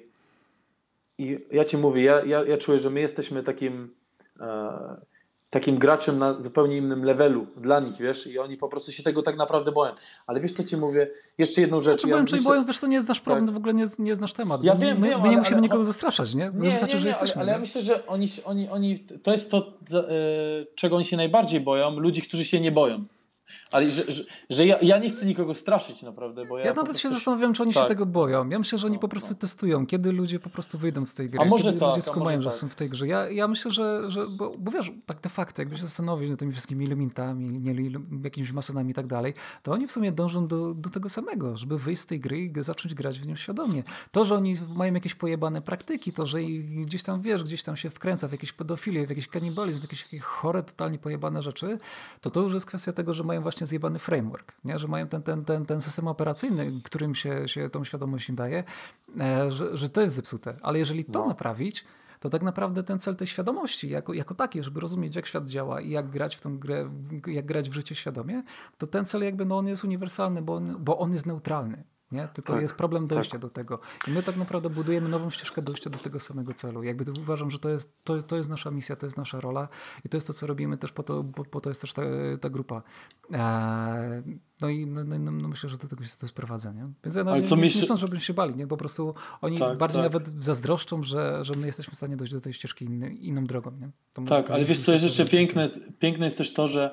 i 1.19 1.39
ja 1.51 1.65
ci 1.65 1.79
mówię, 1.79 2.03
ja, 2.03 2.25
ja, 2.25 2.45
ja 2.45 2.59
czuję, 2.59 2.79
że 2.79 2.91
my 2.91 3.01
jesteśmy 3.01 3.43
takim 3.43 3.95
takim 5.53 5.79
graczem 5.79 6.19
na 6.19 6.43
zupełnie 6.43 6.77
innym 6.77 7.05
levelu 7.05 7.47
dla 7.57 7.81
nich, 7.81 7.97
wiesz, 7.97 8.27
i 8.27 8.39
oni 8.39 8.57
po 8.57 8.69
prostu 8.69 8.93
się 8.93 9.03
tego 9.03 9.23
tak 9.23 9.37
naprawdę 9.37 9.73
boją. 9.73 9.93
Ale 10.27 10.41
wiesz, 10.41 10.53
co 10.53 10.65
ci 10.65 10.77
mówię? 10.77 11.11
Jeszcze 11.39 11.61
jedną 11.61 11.83
rzecz. 11.83 12.01
Znaczy, 12.01 12.09
ja 12.09 12.15
boją, 12.15 12.27
czy 12.27 12.43
boją, 12.43 12.65
wiesz, 12.65 12.81
to 12.81 12.87
nie 12.87 12.97
jest 12.97 13.09
nasz 13.09 13.21
problem, 13.21 13.47
tak. 13.47 13.55
w 13.55 13.59
ogóle 13.59 13.75
nie, 13.75 13.85
nie 13.99 14.09
jest 14.09 14.21
nasz 14.21 14.33
temat. 14.33 14.65
Ja 14.65 14.75
wiem, 14.75 15.01
my, 15.01 15.09
wiem, 15.09 15.21
my 15.21 15.29
nie 15.29 15.31
ale, 15.31 15.37
musimy 15.37 15.57
ale, 15.57 15.63
nikogo 15.63 15.85
zastraszać, 15.85 16.35
nie? 16.35 16.51
nie 16.55 16.71
wystarczy, 16.71 16.95
nie, 16.95 16.99
nie, 16.99 17.03
że 17.03 17.09
jesteśmy. 17.09 17.43
Ale, 17.43 17.43
ale 17.43 17.53
ja 17.53 17.59
myślę, 17.59 17.83
że 17.83 18.07
oni, 18.07 18.29
oni, 18.45 18.69
oni, 18.69 18.99
to 19.23 19.33
jest 19.33 19.51
to, 19.51 19.73
czego 20.75 20.97
oni 20.97 21.05
się 21.05 21.17
najbardziej 21.17 21.61
boją, 21.61 21.91
ludzi, 21.91 22.23
którzy 22.23 22.45
się 22.45 22.61
nie 22.61 22.73
boją. 22.73 23.05
Ale 23.73 23.91
że, 23.91 24.11
że, 24.11 24.25
że 24.51 24.67
ja, 24.67 24.79
ja, 24.83 24.99
nie 24.99 25.11
chcę 25.11 25.27
nikogo 25.27 25.55
straszyć 25.55 26.03
naprawdę, 26.03 26.47
bo 26.47 26.59
ja... 26.59 26.65
Ja 26.65 26.75
nawet 26.75 26.99
się 26.99 27.11
zastanawiam, 27.11 27.55
czy 27.55 27.63
oni 27.63 27.73
tak. 27.73 27.83
się 27.83 27.89
tego 27.89 28.07
boją. 28.07 28.49
Ja 28.49 28.59
myślę, 28.59 28.79
że 28.79 28.87
oni 28.87 28.97
no, 28.97 29.01
po 29.01 29.09
prostu 29.09 29.31
no. 29.31 29.39
testują, 29.39 29.87
kiedy 29.87 30.13
ludzie 30.13 30.39
po 30.39 30.51
prostu 30.51 30.79
wyjdą 30.79 31.07
z 31.07 31.15
tej 31.15 31.31
gry, 31.31 31.41
a 31.41 31.45
może 31.45 31.65
kiedy 31.65 31.81
tak, 31.81 31.89
ludzie 31.89 32.03
skumają, 32.03 32.43
że 32.43 32.49
tak. 32.49 32.59
są 32.59 32.69
w 32.69 32.75
tej 32.75 32.89
grze. 32.89 33.07
Ja, 33.07 33.31
ja 33.31 33.49
myślę, 33.49 33.71
że, 33.71 34.11
że 34.11 34.27
bo, 34.27 34.55
bo 34.59 34.71
wiesz, 34.71 34.93
tak 35.07 35.21
de 35.21 35.29
facto, 35.29 35.63
jakby 35.63 35.77
się 35.77 35.83
zastanowić 35.83 36.31
nad 36.31 36.39
tymi 36.39 36.53
wszystkimi 36.53 36.87
limitami, 36.87 37.51
nie, 37.51 37.75
jakimiś 38.25 38.53
masonami 38.53 38.91
i 38.91 38.95
tak 38.95 39.07
dalej, 39.07 39.35
to 39.63 39.73
oni 39.73 39.87
w 39.87 39.93
sumie 39.93 40.13
dążą 40.13 40.47
do, 40.47 40.75
do 40.75 40.91
tego 40.91 41.09
samego, 41.09 41.57
żeby 41.57 41.79
wyjść 41.79 42.03
z 42.03 42.07
tej 42.07 42.21
gry 42.21 42.41
i 42.41 42.53
zacząć 42.57 42.95
grać 42.95 43.21
w 43.21 43.27
nią 43.27 43.37
świadomie. 43.37 43.83
To, 44.13 44.25
że 44.25 44.35
oni 44.35 44.57
mają 44.77 44.95
jakieś 44.95 45.15
pojebane 45.15 45.63
praktyki, 45.63 46.13
to, 46.13 46.27
że 46.27 46.43
gdzieś 46.71 47.03
tam, 47.03 47.23
wiesz, 47.23 47.45
gdzieś 47.45 47.63
tam 47.63 47.77
się 47.77 47.91
wkręca 47.91 48.29
w 48.29 48.33
jakieś 48.33 48.53
pedofilię, 48.53 49.07
w 49.07 49.11
jakiś 49.11 49.29
kanibalizm, 49.29 49.81
w 49.81 49.83
jakieś 49.83 50.03
takie 50.03 50.19
chore, 50.19 50.63
totalnie 50.63 50.99
pojebane 50.99 51.43
rzeczy, 51.43 51.79
to 52.21 52.31
to 52.31 52.41
już 52.41 52.55
jest 52.55 52.67
kwestia 52.67 52.93
tego, 52.93 53.15
że 53.15 53.25
mają 53.25 53.42
właśnie 53.43 53.67
zjebany 53.67 53.99
framework 53.99 54.53
nie? 54.65 54.79
że 54.79 54.89
mają 54.89 55.09
ten, 55.09 55.23
ten, 55.23 55.45
ten, 55.45 55.67
ten 55.67 55.81
system 55.81 56.09
operacyjny, 56.09 56.73
którym 56.85 57.15
się, 57.15 57.49
się 57.49 57.71
tą 57.71 57.85
świadomość 57.85 58.29
im 58.29 58.37
daje, 58.37 58.65
e, 59.21 59.51
że, 59.51 59.77
że 59.77 59.89
to 59.89 60.01
jest 60.01 60.17
zepsute. 60.17 60.55
Ale 60.63 60.79
jeżeli 60.79 61.05
to 61.05 61.19
no. 61.21 61.27
naprawić, 61.27 61.85
to 62.21 62.31
tak 62.31 62.43
naprawdę 62.43 62.83
ten 62.83 62.99
cel 62.99 63.17
tej 63.17 63.27
świadomości 63.27 63.89
jako, 63.89 64.13
jako 64.13 64.35
taki, 64.35 64.63
żeby 64.63 64.81
rozumieć, 64.81 65.17
jak 65.17 65.27
świat 65.27 65.49
działa 65.49 65.81
i 65.81 65.91
jak 65.91 66.11
grać 66.11 66.37
w 66.37 66.41
tą 66.41 66.59
grę, 66.59 66.91
jak 67.27 67.47
grać 67.47 67.71
w 67.71 67.73
życie 67.73 67.95
świadomie, 67.95 68.43
to 68.79 68.87
ten 68.87 69.05
cel 69.05 69.25
jakby 69.25 69.45
no 69.45 69.59
on 69.59 69.67
jest 69.67 69.85
uniwersalny, 69.85 70.43
bo 70.43 70.55
on, 70.55 70.77
bo 70.79 70.99
on 70.99 71.13
jest 71.13 71.27
neutralny. 71.27 71.85
Nie? 72.13 72.29
Tylko 72.29 72.53
tak, 72.53 72.63
jest 72.63 72.77
problem 72.77 73.07
dojścia 73.07 73.33
tak. 73.33 73.41
do 73.41 73.51
tego. 73.51 73.79
I 74.09 74.11
my 74.11 74.23
tak 74.23 74.37
naprawdę 74.37 74.71
budujemy 74.71 75.09
nową 75.09 75.31
ścieżkę 75.31 75.63
dojścia 75.63 75.91
do 75.91 75.99
tego 75.99 76.21
samego 76.21 76.55
celu. 76.55 76.83
Jakby 76.83 77.21
uważam, 77.21 77.51
że 77.51 77.59
to 77.59 77.69
jest, 77.69 78.05
to, 78.05 78.23
to 78.23 78.37
jest 78.37 78.51
nasza 78.51 78.71
misja, 78.71 78.97
to 78.97 79.07
jest 79.07 79.17
nasza 79.17 79.41
rola 79.41 79.69
i 80.05 80.09
to 80.09 80.17
jest 80.17 80.27
to, 80.27 80.33
co 80.33 80.47
robimy 80.47 80.79
też 80.79 80.93
po 80.93 81.03
to, 81.03 81.25
po, 81.25 81.45
po 81.45 81.61
to 81.61 81.71
jest 81.71 81.81
też 81.81 81.93
ta, 81.93 82.03
ta 82.41 82.51
grupa. 82.51 82.83
Eee, 83.33 84.23
no 84.61 84.69
i 84.69 84.87
no, 84.87 85.05
no, 85.05 85.19
no, 85.19 85.49
myślę, 85.49 85.69
że 85.69 85.77
do 85.77 85.89
tego 85.89 86.05
się 86.05 86.17
to 86.21 86.29
sprowadza. 86.29 86.73
Nie? 86.73 86.85
Więc 87.05 87.17
ja 87.17 87.25
no, 87.25 87.37
nie, 87.37 87.43
nie, 87.43 87.57
nie 87.57 87.97
żebyśmy 87.97 88.21
się 88.21 88.35
bali. 88.35 88.57
Nie? 88.57 88.67
Po 88.67 88.77
prostu 88.77 89.15
oni 89.41 89.59
tak, 89.59 89.79
bardziej 89.79 90.03
tak. 90.03 90.13
nawet 90.13 90.45
zazdroszczą, 90.45 91.03
że, 91.03 91.45
że 91.45 91.57
my 91.57 91.67
jesteśmy 91.67 91.93
w 91.93 91.97
stanie 91.97 92.17
dojść 92.17 92.33
do 92.33 92.41
tej 92.41 92.53
ścieżki 92.53 92.85
inny, 92.85 93.11
inną 93.15 93.45
drogą. 93.45 93.71
Nie? 93.71 93.91
To 94.13 94.23
tak, 94.23 94.51
ale 94.51 94.65
wiesz 94.65 94.81
co 94.81 94.93
jest 94.93 95.05
jeszcze 95.05 95.25
piękne? 95.25 95.71
Piękne 95.99 96.25
jest 96.25 96.39
też 96.39 96.53
to, 96.53 96.69
że 96.69 96.91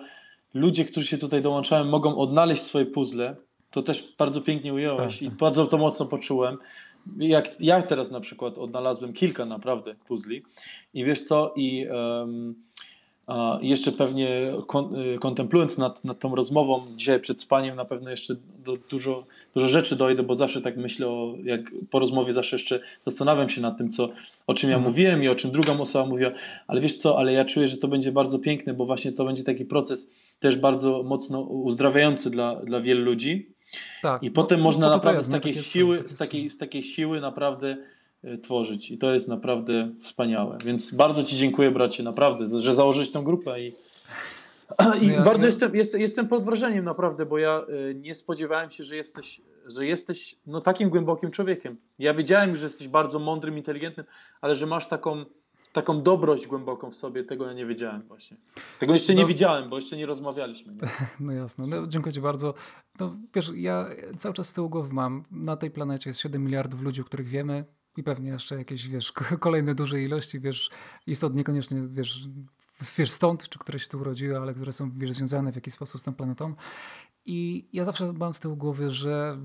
ludzie, 0.53 0.85
którzy 0.85 1.07
się 1.07 1.17
tutaj 1.17 1.41
dołączają, 1.41 1.85
mogą 1.85 2.17
odnaleźć 2.17 2.63
swoje 2.63 2.85
puzzle 2.85 3.35
to 3.71 3.81
też 3.81 4.13
bardzo 4.17 4.41
pięknie 4.41 4.73
ująłeś 4.73 5.13
tak, 5.13 5.21
i 5.21 5.25
tak. 5.25 5.33
bardzo 5.33 5.67
to 5.67 5.77
mocno 5.77 6.05
poczułem. 6.05 6.57
Jak 7.17 7.61
ja 7.61 7.81
teraz 7.81 8.11
na 8.11 8.19
przykład 8.19 8.57
odnalazłem 8.57 9.13
kilka 9.13 9.45
naprawdę 9.45 9.95
puzli 10.07 10.43
i 10.93 11.03
wiesz 11.03 11.21
co, 11.21 11.53
i 11.55 11.87
um, 11.87 12.55
jeszcze 13.61 13.91
pewnie 13.91 14.27
kon, 14.67 14.95
y, 14.95 15.19
kontemplując 15.19 15.77
nad, 15.77 16.05
nad 16.05 16.19
tą 16.19 16.35
rozmową 16.35 16.81
dzisiaj 16.95 17.19
przed 17.19 17.41
spaniem, 17.41 17.75
na 17.75 17.85
pewno 17.85 18.09
jeszcze 18.09 18.35
do, 18.65 18.77
dużo, 18.89 19.25
dużo 19.53 19.67
rzeczy 19.67 19.95
dojdę, 19.95 20.23
bo 20.23 20.35
zawsze 20.35 20.61
tak 20.61 20.77
myślę, 20.77 21.07
o, 21.07 21.35
jak 21.43 21.61
po 21.91 21.99
rozmowie 21.99 22.33
zawsze 22.33 22.55
jeszcze 22.55 22.79
zastanawiam 23.05 23.49
się 23.49 23.61
nad 23.61 23.77
tym, 23.77 23.89
co, 23.89 24.09
o 24.47 24.53
czym 24.53 24.69
ja 24.69 24.75
mhm. 24.75 24.91
mówiłem 24.91 25.23
i 25.23 25.27
o 25.27 25.35
czym 25.35 25.51
druga 25.51 25.73
osoba 25.73 26.05
mówiła, 26.05 26.31
ale 26.67 26.81
wiesz 26.81 26.95
co, 26.95 27.17
ale 27.19 27.33
ja 27.33 27.45
czuję, 27.45 27.67
że 27.67 27.77
to 27.77 27.87
będzie 27.87 28.11
bardzo 28.11 28.39
piękne, 28.39 28.73
bo 28.73 28.85
właśnie 28.85 29.11
to 29.11 29.25
będzie 29.25 29.43
taki 29.43 29.65
proces 29.65 30.09
też 30.39 30.57
bardzo 30.57 31.03
mocno 31.03 31.41
uzdrawiający 31.41 32.29
dla, 32.29 32.55
dla 32.55 32.81
wielu 32.81 33.05
ludzi 33.05 33.59
tak, 34.01 34.23
I 34.23 34.31
potem 34.31 34.59
no, 34.59 34.63
można 34.63 34.87
no 34.87 34.93
naprawdę 34.93 35.17
jest, 35.17 35.29
z, 35.29 35.31
takiej 35.31 35.53
siły, 35.53 35.97
są, 35.97 36.07
z, 36.07 36.17
takiej, 36.17 36.49
z 36.49 36.57
takiej 36.57 36.83
siły 36.83 37.21
naprawdę 37.21 37.77
y, 38.23 38.37
tworzyć. 38.37 38.91
I 38.91 38.97
to 38.97 39.13
jest 39.13 39.27
naprawdę 39.27 39.91
wspaniałe. 40.01 40.57
Więc 40.65 40.91
bardzo 40.91 41.23
Ci 41.23 41.37
dziękuję, 41.37 41.71
bracie, 41.71 42.03
naprawdę, 42.03 42.61
że 42.61 42.75
założyłeś 42.75 43.11
tę 43.11 43.21
grupę 43.23 43.61
i, 43.61 43.67
i 45.01 45.07
no 45.07 45.13
ja, 45.13 45.23
bardzo 45.23 45.45
ja... 45.45 45.47
Jestem, 45.47 45.75
jestem, 45.75 46.01
jestem 46.01 46.27
pod 46.27 46.43
wrażeniem 46.43 46.85
naprawdę, 46.85 47.25
bo 47.25 47.37
ja 47.37 47.65
y, 47.89 47.95
nie 47.95 48.15
spodziewałem 48.15 48.69
się, 48.69 48.83
że 48.83 48.95
jesteś, 48.95 49.41
że 49.65 49.85
jesteś 49.85 50.35
no, 50.47 50.61
takim 50.61 50.89
głębokim 50.89 51.31
człowiekiem. 51.31 51.77
Ja 51.99 52.13
wiedziałem, 52.13 52.55
że 52.55 52.65
jesteś 52.65 52.87
bardzo 52.87 53.19
mądrym, 53.19 53.57
inteligentnym, 53.57 54.05
ale 54.41 54.55
że 54.55 54.65
masz 54.65 54.87
taką 54.87 55.25
taką 55.81 56.03
dobrość 56.03 56.47
głęboką 56.47 56.91
w 56.91 56.95
sobie, 56.95 57.23
tego 57.23 57.45
ja 57.45 57.53
nie 57.53 57.65
wiedziałem 57.65 58.01
właśnie. 58.01 58.38
Tego 58.80 58.93
jeszcze 58.93 59.15
nie 59.15 59.22
no, 59.22 59.27
widziałem, 59.27 59.69
bo 59.69 59.76
jeszcze 59.76 59.97
nie 59.97 60.06
rozmawialiśmy. 60.06 60.73
Nie? 60.73 60.80
No 61.19 61.31
jasne, 61.31 61.68
no, 61.68 61.88
dziękuję 61.88 62.14
Ci 62.14 62.22
bardzo. 62.22 62.53
No, 62.99 63.15
wiesz, 63.35 63.51
ja 63.56 63.89
cały 64.18 64.34
czas 64.34 64.49
z 64.49 64.53
tyłu 64.53 64.69
głowy 64.69 64.93
mam, 64.93 65.23
na 65.31 65.57
tej 65.57 65.72
planecie 65.72 66.10
jest 66.10 66.19
7 66.19 66.43
miliardów 66.43 66.81
ludzi, 66.81 67.01
o 67.01 67.03
których 67.03 67.27
wiemy 67.27 67.65
i 67.97 68.03
pewnie 68.03 68.30
jeszcze 68.30 68.56
jakieś, 68.56 68.88
wiesz, 68.88 69.11
kolejne 69.39 69.76
duże 69.76 70.01
ilości, 70.01 70.39
wiesz, 70.39 70.69
istot 71.07 71.35
niekoniecznie, 71.35 71.88
wiesz, 71.88 72.27
wiesz, 72.97 73.11
stąd, 73.11 73.49
czy 73.49 73.60
które 73.60 73.80
się 73.80 73.88
tu 73.88 73.99
urodziły, 73.99 74.38
ale 74.38 74.53
które 74.53 74.72
są 74.72 74.91
wiesz, 74.91 75.11
związane 75.11 75.51
w 75.51 75.56
jakiś 75.56 75.73
sposób 75.73 76.01
z 76.01 76.03
tą 76.03 76.14
planetą. 76.14 76.53
I 77.26 77.68
ja 77.73 77.85
zawsze 77.85 78.14
mam 78.14 78.34
z 78.34 78.39
tyłu 78.39 78.56
głowy, 78.56 78.89
że 78.89 79.38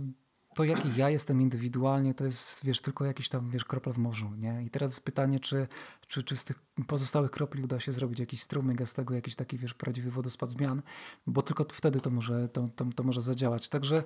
to 0.55 0.65
jaki 0.65 0.89
ja 0.97 1.11
jestem 1.11 1.43
indywidualnie, 1.43 2.15
to 2.15 2.25
jest, 2.25 2.65
wiesz, 2.65 2.81
tylko 2.81 3.05
jakiś 3.05 3.29
tam, 3.29 3.51
wiesz, 3.51 3.65
kropla 3.65 3.93
w 3.93 3.99
morzu, 3.99 4.31
nie? 4.39 4.63
I 4.65 4.71
teraz 4.71 5.01
pytanie, 5.01 5.41
czy, 5.41 5.67
czy, 6.07 6.23
czy 6.23 6.37
z 6.37 6.45
tych 6.45 6.63
pozostałych 6.87 7.31
kropli 7.31 7.63
uda 7.63 7.81
się 7.81 7.93
zrobić 7.93 8.21
jakiś 8.21 8.41
strumyk, 8.41 8.81
a 8.81 8.87
z 8.87 8.95
tego 8.95 9.15
jakiś 9.15 9.37
taki, 9.37 9.59
wiesz, 9.59 9.75
prawdziwy 9.75 10.11
wodospad 10.11 10.51
zmian, 10.51 10.83
bo 11.27 11.43
tylko 11.43 11.67
wtedy 11.73 12.01
to 12.01 12.11
może, 12.11 12.49
to, 12.49 12.69
to, 12.77 12.85
to 12.97 13.03
może 13.03 13.21
zadziałać. 13.21 13.69
Także, 13.69 14.03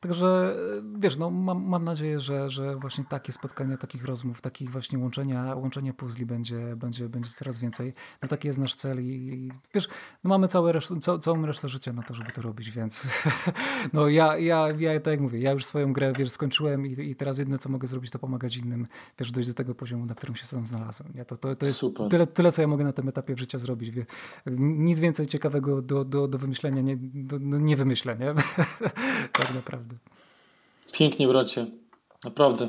także 0.00 0.56
wiesz, 0.98 1.16
no 1.16 1.30
mam, 1.30 1.64
mam 1.64 1.84
nadzieję, 1.84 2.20
że, 2.20 2.50
że 2.50 2.76
właśnie 2.76 3.04
takie 3.04 3.32
spotkania, 3.32 3.76
takich 3.76 4.04
rozmów, 4.04 4.40
takich 4.40 4.70
właśnie 4.70 4.98
łączenia, 4.98 5.54
łączenia 5.54 5.92
puzli 5.92 6.26
będzie, 6.26 6.76
będzie, 6.76 7.08
będzie 7.08 7.30
coraz 7.30 7.58
więcej. 7.58 7.92
No 8.22 8.28
taki 8.28 8.48
jest 8.48 8.58
nasz 8.58 8.74
cel 8.74 9.04
i, 9.04 9.08
i 9.08 9.52
wiesz, 9.74 9.88
no 10.24 10.28
mamy 10.28 10.48
całe 10.48 10.72
reszt, 10.72 10.92
ca, 11.00 11.18
całą 11.18 11.46
resztę 11.46 11.68
życia 11.68 11.92
na 11.92 12.02
to, 12.02 12.14
żeby 12.14 12.32
to 12.32 12.42
robić, 12.42 12.70
więc 12.70 13.08
no 13.92 14.08
ja, 14.08 14.38
ja, 14.38 14.68
ja 14.78 15.00
tak 15.00 15.10
jak 15.10 15.20
mówię, 15.20 15.38
ja 15.40 15.52
już 15.52 15.64
swoją 15.64 15.85
grę, 15.92 16.12
wiesz, 16.12 16.30
skończyłem 16.30 16.86
i, 16.86 17.10
i 17.10 17.16
teraz 17.16 17.38
jedyne, 17.38 17.58
co 17.58 17.68
mogę 17.68 17.86
zrobić, 17.86 18.10
to 18.10 18.18
pomagać 18.18 18.56
innym, 18.56 18.86
wiesz, 19.18 19.32
dojść 19.32 19.48
do 19.48 19.54
tego 19.54 19.74
poziomu, 19.74 20.06
na 20.06 20.14
którym 20.14 20.36
się 20.36 20.44
sam 20.44 20.66
znalazłem. 20.66 21.12
Ja 21.14 21.24
to, 21.24 21.36
to, 21.36 21.56
to 21.56 21.66
jest 21.66 21.78
Super 21.78 22.08
tyle, 22.08 22.26
tyle, 22.26 22.52
co 22.52 22.62
ja 22.62 22.68
mogę 22.68 22.84
na 22.84 22.92
tym 22.92 23.08
etapie 23.08 23.34
życia 23.36 23.58
zrobić. 23.58 23.94
Nic 24.56 25.00
więcej 25.00 25.26
ciekawego 25.26 25.82
do, 25.82 26.04
do, 26.04 26.28
do 26.28 26.38
wymyślenia 26.38 26.82
nie, 26.82 26.96
do, 26.96 27.38
no 27.40 27.58
nie 27.58 27.76
wymyślę, 27.76 28.16
nie? 28.16 28.34
tak 29.32 29.54
naprawdę. 29.54 29.96
Pięknie, 30.92 31.28
bracie. 31.28 31.66
Naprawdę. 32.24 32.68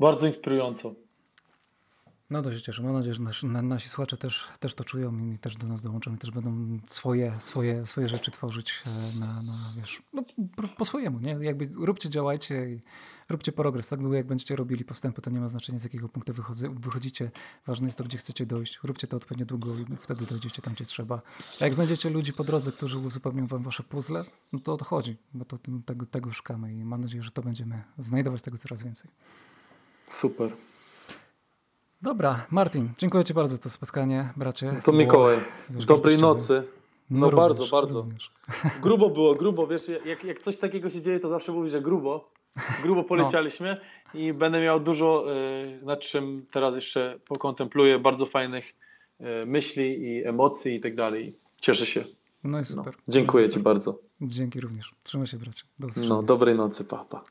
Bardzo 0.00 0.26
inspirująco. 0.26 1.05
No 2.30 2.42
to 2.42 2.52
się 2.54 2.62
cieszę. 2.62 2.82
Mam 2.82 2.92
nadzieję, 2.92 3.14
że 3.14 3.22
nasi, 3.22 3.46
nasi 3.46 3.88
słuchacze 3.88 4.16
też, 4.16 4.48
też 4.60 4.74
to 4.74 4.84
czują 4.84 5.18
i 5.18 5.38
też 5.38 5.56
do 5.56 5.66
nas 5.66 5.80
dołączą 5.80 6.14
i 6.14 6.18
też 6.18 6.30
będą 6.30 6.78
swoje, 6.86 7.32
swoje, 7.38 7.86
swoje 7.86 8.08
rzeczy 8.08 8.30
tworzyć 8.30 8.82
e, 8.86 9.20
na, 9.20 9.26
na 9.26 9.52
wiesz, 9.76 10.02
no, 10.12 10.24
po 10.76 10.84
swojemu, 10.84 11.20
nie? 11.20 11.30
Jakby 11.40 11.70
róbcie, 11.74 12.10
działajcie 12.10 12.70
i 12.70 12.80
róbcie 13.28 13.52
progres. 13.52 13.88
Tak 13.88 14.00
długo 14.00 14.16
jak 14.16 14.26
będziecie 14.26 14.56
robili 14.56 14.84
postępy, 14.84 15.22
to 15.22 15.30
nie 15.30 15.40
ma 15.40 15.48
znaczenia 15.48 15.78
z 15.78 15.84
jakiego 15.84 16.08
punktu 16.08 16.32
wychodzi, 16.32 16.64
wychodzicie. 16.68 17.30
Ważne 17.66 17.88
jest 17.88 17.98
to, 17.98 18.04
gdzie 18.04 18.18
chcecie 18.18 18.46
dojść. 18.46 18.80
Róbcie 18.82 19.06
to 19.06 19.16
odpowiednio 19.16 19.46
długo 19.46 19.74
i 19.78 19.96
wtedy 20.00 20.26
dojdziecie 20.26 20.62
tam, 20.62 20.74
gdzie 20.74 20.84
trzeba. 20.84 21.22
A 21.60 21.64
jak 21.64 21.74
znajdziecie 21.74 22.10
ludzi 22.10 22.32
po 22.32 22.44
drodze, 22.44 22.72
którzy 22.72 22.98
uzupełnią 22.98 23.46
wam 23.46 23.62
wasze 23.62 23.82
puzzle, 23.82 24.24
no 24.52 24.58
to 24.60 24.72
o 24.72 24.76
to 24.76 24.84
chodzi, 24.84 25.16
bo 25.34 25.44
to 25.44 25.58
tego, 25.86 26.06
tego 26.06 26.32
szukamy 26.32 26.74
i 26.74 26.84
mam 26.84 27.00
nadzieję, 27.00 27.22
że 27.22 27.30
to 27.30 27.42
będziemy 27.42 27.82
znajdować 27.98 28.42
tego 28.42 28.58
coraz 28.58 28.82
więcej. 28.82 29.10
Super. 30.10 30.52
Dobra, 32.06 32.46
Martin, 32.50 32.88
dziękuję 32.98 33.24
Ci 33.24 33.34
bardzo 33.34 33.56
za 33.56 33.62
to 33.62 33.70
spotkanie, 33.70 34.32
bracie. 34.36 34.80
To 34.84 34.92
Mikołaj, 34.92 35.36
dobrej 35.70 36.18
nocy. 36.18 36.62
No, 37.10 37.30
no 37.30 37.36
bardzo, 37.36 37.48
również, 37.48 37.70
bardzo. 37.70 37.98
Również. 37.98 38.30
Grubo 38.82 39.10
było, 39.10 39.34
grubo, 39.34 39.66
wiesz, 39.66 39.82
jak, 40.04 40.24
jak 40.24 40.42
coś 40.42 40.58
takiego 40.58 40.90
się 40.90 41.02
dzieje, 41.02 41.20
to 41.20 41.28
zawsze 41.28 41.52
mówi, 41.52 41.70
że 41.70 41.80
grubo. 41.80 42.30
Grubo 42.82 43.00
no. 43.02 43.08
polecialiśmy 43.08 43.80
no. 44.14 44.20
i 44.20 44.32
będę 44.32 44.60
miał 44.60 44.80
dużo, 44.80 45.24
y, 45.82 45.84
nad 45.84 46.00
czym 46.00 46.46
teraz 46.52 46.74
jeszcze 46.74 47.18
pokontempluję, 47.28 47.98
bardzo 47.98 48.26
fajnych 48.26 48.74
y, 49.20 49.46
myśli 49.46 50.02
i 50.02 50.26
emocji 50.26 50.74
i 50.74 50.80
tak 50.80 50.94
dalej. 50.94 51.34
Cieszę 51.60 51.86
się. 51.86 52.04
No 52.44 52.60
i 52.60 52.64
super. 52.64 52.94
No. 52.96 53.12
Dziękuję 53.12 53.46
no 53.46 53.52
Ci 53.52 53.60
bardzo. 53.60 53.98
Dzięki 54.20 54.60
również. 54.60 54.94
Trzymaj 55.02 55.26
się, 55.26 55.36
bracie. 55.36 55.62
Do 55.78 55.88
usłyszenia. 55.88 56.14
No, 56.14 56.22
dobrej 56.22 56.54
nocy, 56.54 56.84
papa. 56.84 57.04
Pa. 57.04 57.24